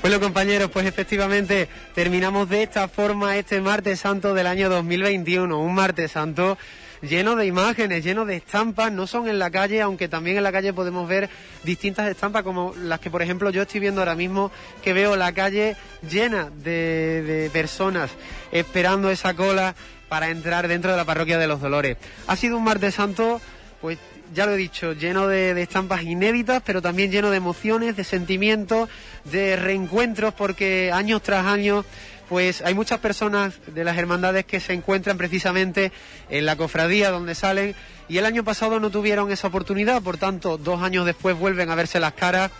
Bueno 0.02 0.20
compañeros, 0.20 0.72
pues 0.72 0.88
efectivamente 0.88 1.70
terminamos 1.94 2.50
de 2.50 2.64
esta 2.64 2.88
forma 2.88 3.38
este 3.38 3.62
martes 3.62 4.00
santo 4.00 4.34
del 4.34 4.48
año 4.48 4.68
2021, 4.68 5.60
un 5.60 5.76
martes 5.76 6.14
santo 6.14 6.58
lleno 7.04 7.36
de 7.36 7.46
imágenes, 7.46 8.04
lleno 8.04 8.26
de 8.26 8.38
estampas, 8.38 8.92
no 8.92 9.06
son 9.06 9.30
en 9.30 9.38
la 9.38 9.52
calle, 9.52 9.80
aunque 9.80 10.08
también 10.08 10.38
en 10.38 10.44
la 10.44 10.52
calle 10.52 10.74
podemos 10.74 11.08
ver 11.08 11.30
distintas 11.64 12.10
estampas 12.10 12.42
como 12.42 12.74
las 12.82 13.00
que 13.00 13.12
por 13.12 13.22
ejemplo 13.22 13.52
yo 13.52 13.62
estoy 13.62 13.80
viendo 13.80 14.02
ahora 14.02 14.16
mismo, 14.16 14.52
que 14.84 14.94
veo 14.94 15.16
la 15.16 15.34
calle 15.34 15.78
llena 16.10 16.50
de, 16.50 17.22
de 17.22 17.50
personas 17.52 18.10
esperando 18.52 19.12
esa 19.12 19.36
cola 19.36 19.76
para 20.10 20.30
entrar 20.30 20.68
dentro 20.68 20.90
de 20.90 20.98
la 20.98 21.06
parroquia 21.06 21.38
de 21.38 21.46
los 21.46 21.62
Dolores. 21.62 21.98
Ha 22.26 22.36
sido 22.36 22.58
un 22.58 22.64
martes 22.64 22.96
santo, 22.96 23.40
pues 23.82 24.00
ya 24.34 24.46
lo 24.46 24.54
he 24.54 24.58
dicho, 24.58 24.94
lleno 24.94 25.28
de, 25.28 25.60
estampas 25.62 26.04
inéditas, 26.04 26.62
pero 26.66 26.82
también 26.82 27.12
lleno 27.12 27.32
de 27.32 27.38
emociones, 27.38 27.96
de 27.96 28.04
sentimientos, 28.04 28.90
de 29.26 29.56
reencuentros, 29.56 30.34
porque 30.34 30.92
años 30.94 31.22
tras 31.22 31.46
años, 31.46 31.86
pues 32.30 32.62
hay 32.62 32.74
muchas 32.74 33.00
personas 33.00 33.56
de 33.68 33.84
las 33.84 33.98
hermandades 33.98 34.46
que 34.46 34.60
se 34.60 34.74
encuentran 34.74 35.18
precisamente 35.18 35.92
en 36.30 36.46
la 36.46 36.56
cofradía 36.56 37.12
donde 37.12 37.36
salen 37.36 37.76
y 38.08 38.18
el 38.18 38.26
año 38.26 38.44
pasado 38.44 38.80
no 38.80 38.90
tuvieron 38.90 39.32
esa 39.32 39.48
oportunidad, 39.48 40.02
por 40.02 40.18
tanto, 40.18 40.58
dos 40.58 40.82
años 40.82 41.06
después 41.06 41.38
vuelven 41.38 41.70
a 41.70 41.76
verse 41.76 42.00
las 42.00 42.14
caras 42.14 42.52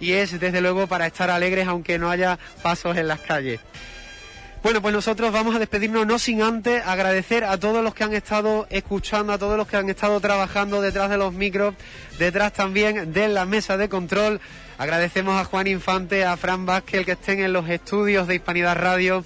y 0.00 0.12
es 0.12 0.38
desde 0.38 0.60
luego 0.60 0.86
para 0.86 1.06
estar 1.06 1.30
alegres 1.30 1.66
aunque 1.66 1.98
no 1.98 2.10
haya 2.10 2.38
pasos 2.62 2.96
en 2.96 3.08
las 3.08 3.20
calles. 3.20 3.60
Bueno, 4.64 4.80
pues 4.80 4.94
nosotros 4.94 5.30
vamos 5.30 5.54
a 5.54 5.58
despedirnos 5.58 6.06
no 6.06 6.18
sin 6.18 6.40
antes 6.40 6.82
agradecer 6.86 7.44
a 7.44 7.58
todos 7.58 7.84
los 7.84 7.94
que 7.94 8.02
han 8.02 8.14
estado 8.14 8.66
escuchando, 8.70 9.34
a 9.34 9.38
todos 9.38 9.58
los 9.58 9.68
que 9.68 9.76
han 9.76 9.90
estado 9.90 10.18
trabajando 10.20 10.80
detrás 10.80 11.10
de 11.10 11.18
los 11.18 11.34
micros, 11.34 11.74
detrás 12.18 12.54
también 12.54 13.12
de 13.12 13.28
la 13.28 13.44
mesa 13.44 13.76
de 13.76 13.90
control. 13.90 14.40
Agradecemos 14.78 15.38
a 15.38 15.44
Juan 15.44 15.66
Infante, 15.66 16.24
a 16.24 16.38
Fran 16.38 16.64
Vázquez, 16.64 17.04
que 17.04 17.12
estén 17.12 17.40
en 17.40 17.52
los 17.52 17.68
estudios 17.68 18.26
de 18.26 18.36
Hispanidad 18.36 18.74
Radio, 18.74 19.22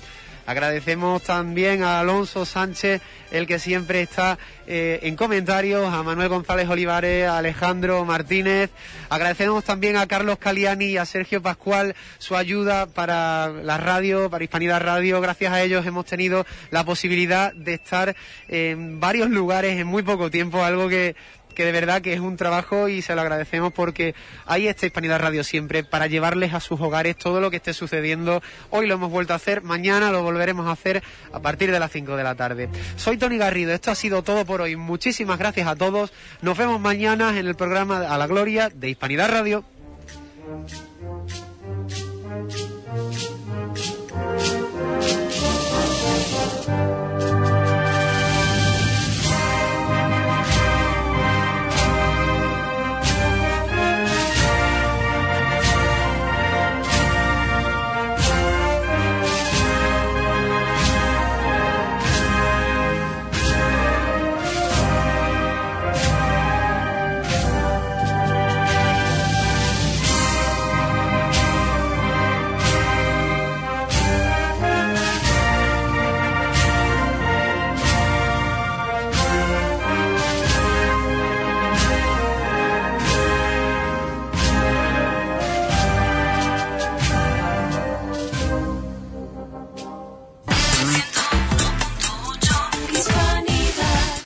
Agradecemos 0.48 1.22
también 1.24 1.82
a 1.82 2.00
Alonso 2.00 2.46
Sánchez, 2.46 3.02
el 3.30 3.46
que 3.46 3.58
siempre 3.58 4.00
está 4.00 4.38
eh, 4.66 4.98
en 5.02 5.14
comentarios, 5.14 5.92
a 5.92 6.02
Manuel 6.02 6.30
González 6.30 6.66
Olivares, 6.70 7.28
a 7.28 7.36
Alejandro 7.36 8.02
Martínez. 8.06 8.70
Agradecemos 9.10 9.62
también 9.62 9.98
a 9.98 10.06
Carlos 10.06 10.38
Caliani 10.38 10.86
y 10.86 10.96
a 10.96 11.04
Sergio 11.04 11.42
Pascual 11.42 11.94
su 12.16 12.34
ayuda 12.34 12.86
para 12.86 13.48
la 13.48 13.76
radio, 13.76 14.30
para 14.30 14.42
Hispanidad 14.42 14.80
Radio. 14.80 15.20
Gracias 15.20 15.52
a 15.52 15.60
ellos 15.60 15.84
hemos 15.84 16.06
tenido 16.06 16.46
la 16.70 16.82
posibilidad 16.82 17.52
de 17.52 17.74
estar 17.74 18.16
en 18.48 19.00
varios 19.00 19.28
lugares 19.28 19.78
en 19.78 19.86
muy 19.86 20.02
poco 20.02 20.30
tiempo, 20.30 20.64
algo 20.64 20.88
que 20.88 21.14
que 21.58 21.64
de 21.64 21.72
verdad 21.72 22.00
que 22.00 22.12
es 22.12 22.20
un 22.20 22.36
trabajo 22.36 22.88
y 22.88 23.02
se 23.02 23.16
lo 23.16 23.20
agradecemos 23.20 23.72
porque 23.72 24.14
ahí 24.46 24.68
está 24.68 24.86
Hispanidad 24.86 25.18
Radio 25.18 25.42
siempre 25.42 25.82
para 25.82 26.06
llevarles 26.06 26.54
a 26.54 26.60
sus 26.60 26.80
hogares 26.80 27.16
todo 27.16 27.40
lo 27.40 27.50
que 27.50 27.56
esté 27.56 27.74
sucediendo. 27.74 28.40
Hoy 28.70 28.86
lo 28.86 28.94
hemos 28.94 29.10
vuelto 29.10 29.32
a 29.32 29.36
hacer, 29.36 29.62
mañana 29.64 30.12
lo 30.12 30.22
volveremos 30.22 30.68
a 30.68 30.70
hacer 30.70 31.02
a 31.32 31.40
partir 31.40 31.72
de 31.72 31.80
las 31.80 31.90
5 31.90 32.14
de 32.14 32.22
la 32.22 32.36
tarde. 32.36 32.68
Soy 32.94 33.18
Tony 33.18 33.38
Garrido, 33.38 33.72
esto 33.72 33.90
ha 33.90 33.96
sido 33.96 34.22
todo 34.22 34.44
por 34.44 34.60
hoy. 34.60 34.76
Muchísimas 34.76 35.36
gracias 35.36 35.66
a 35.66 35.74
todos. 35.74 36.12
Nos 36.42 36.56
vemos 36.56 36.80
mañana 36.80 37.36
en 37.36 37.48
el 37.48 37.56
programa 37.56 38.06
A 38.08 38.16
la 38.16 38.28
Gloria 38.28 38.70
de 38.72 38.90
Hispanidad 38.90 39.28
Radio. 39.28 39.64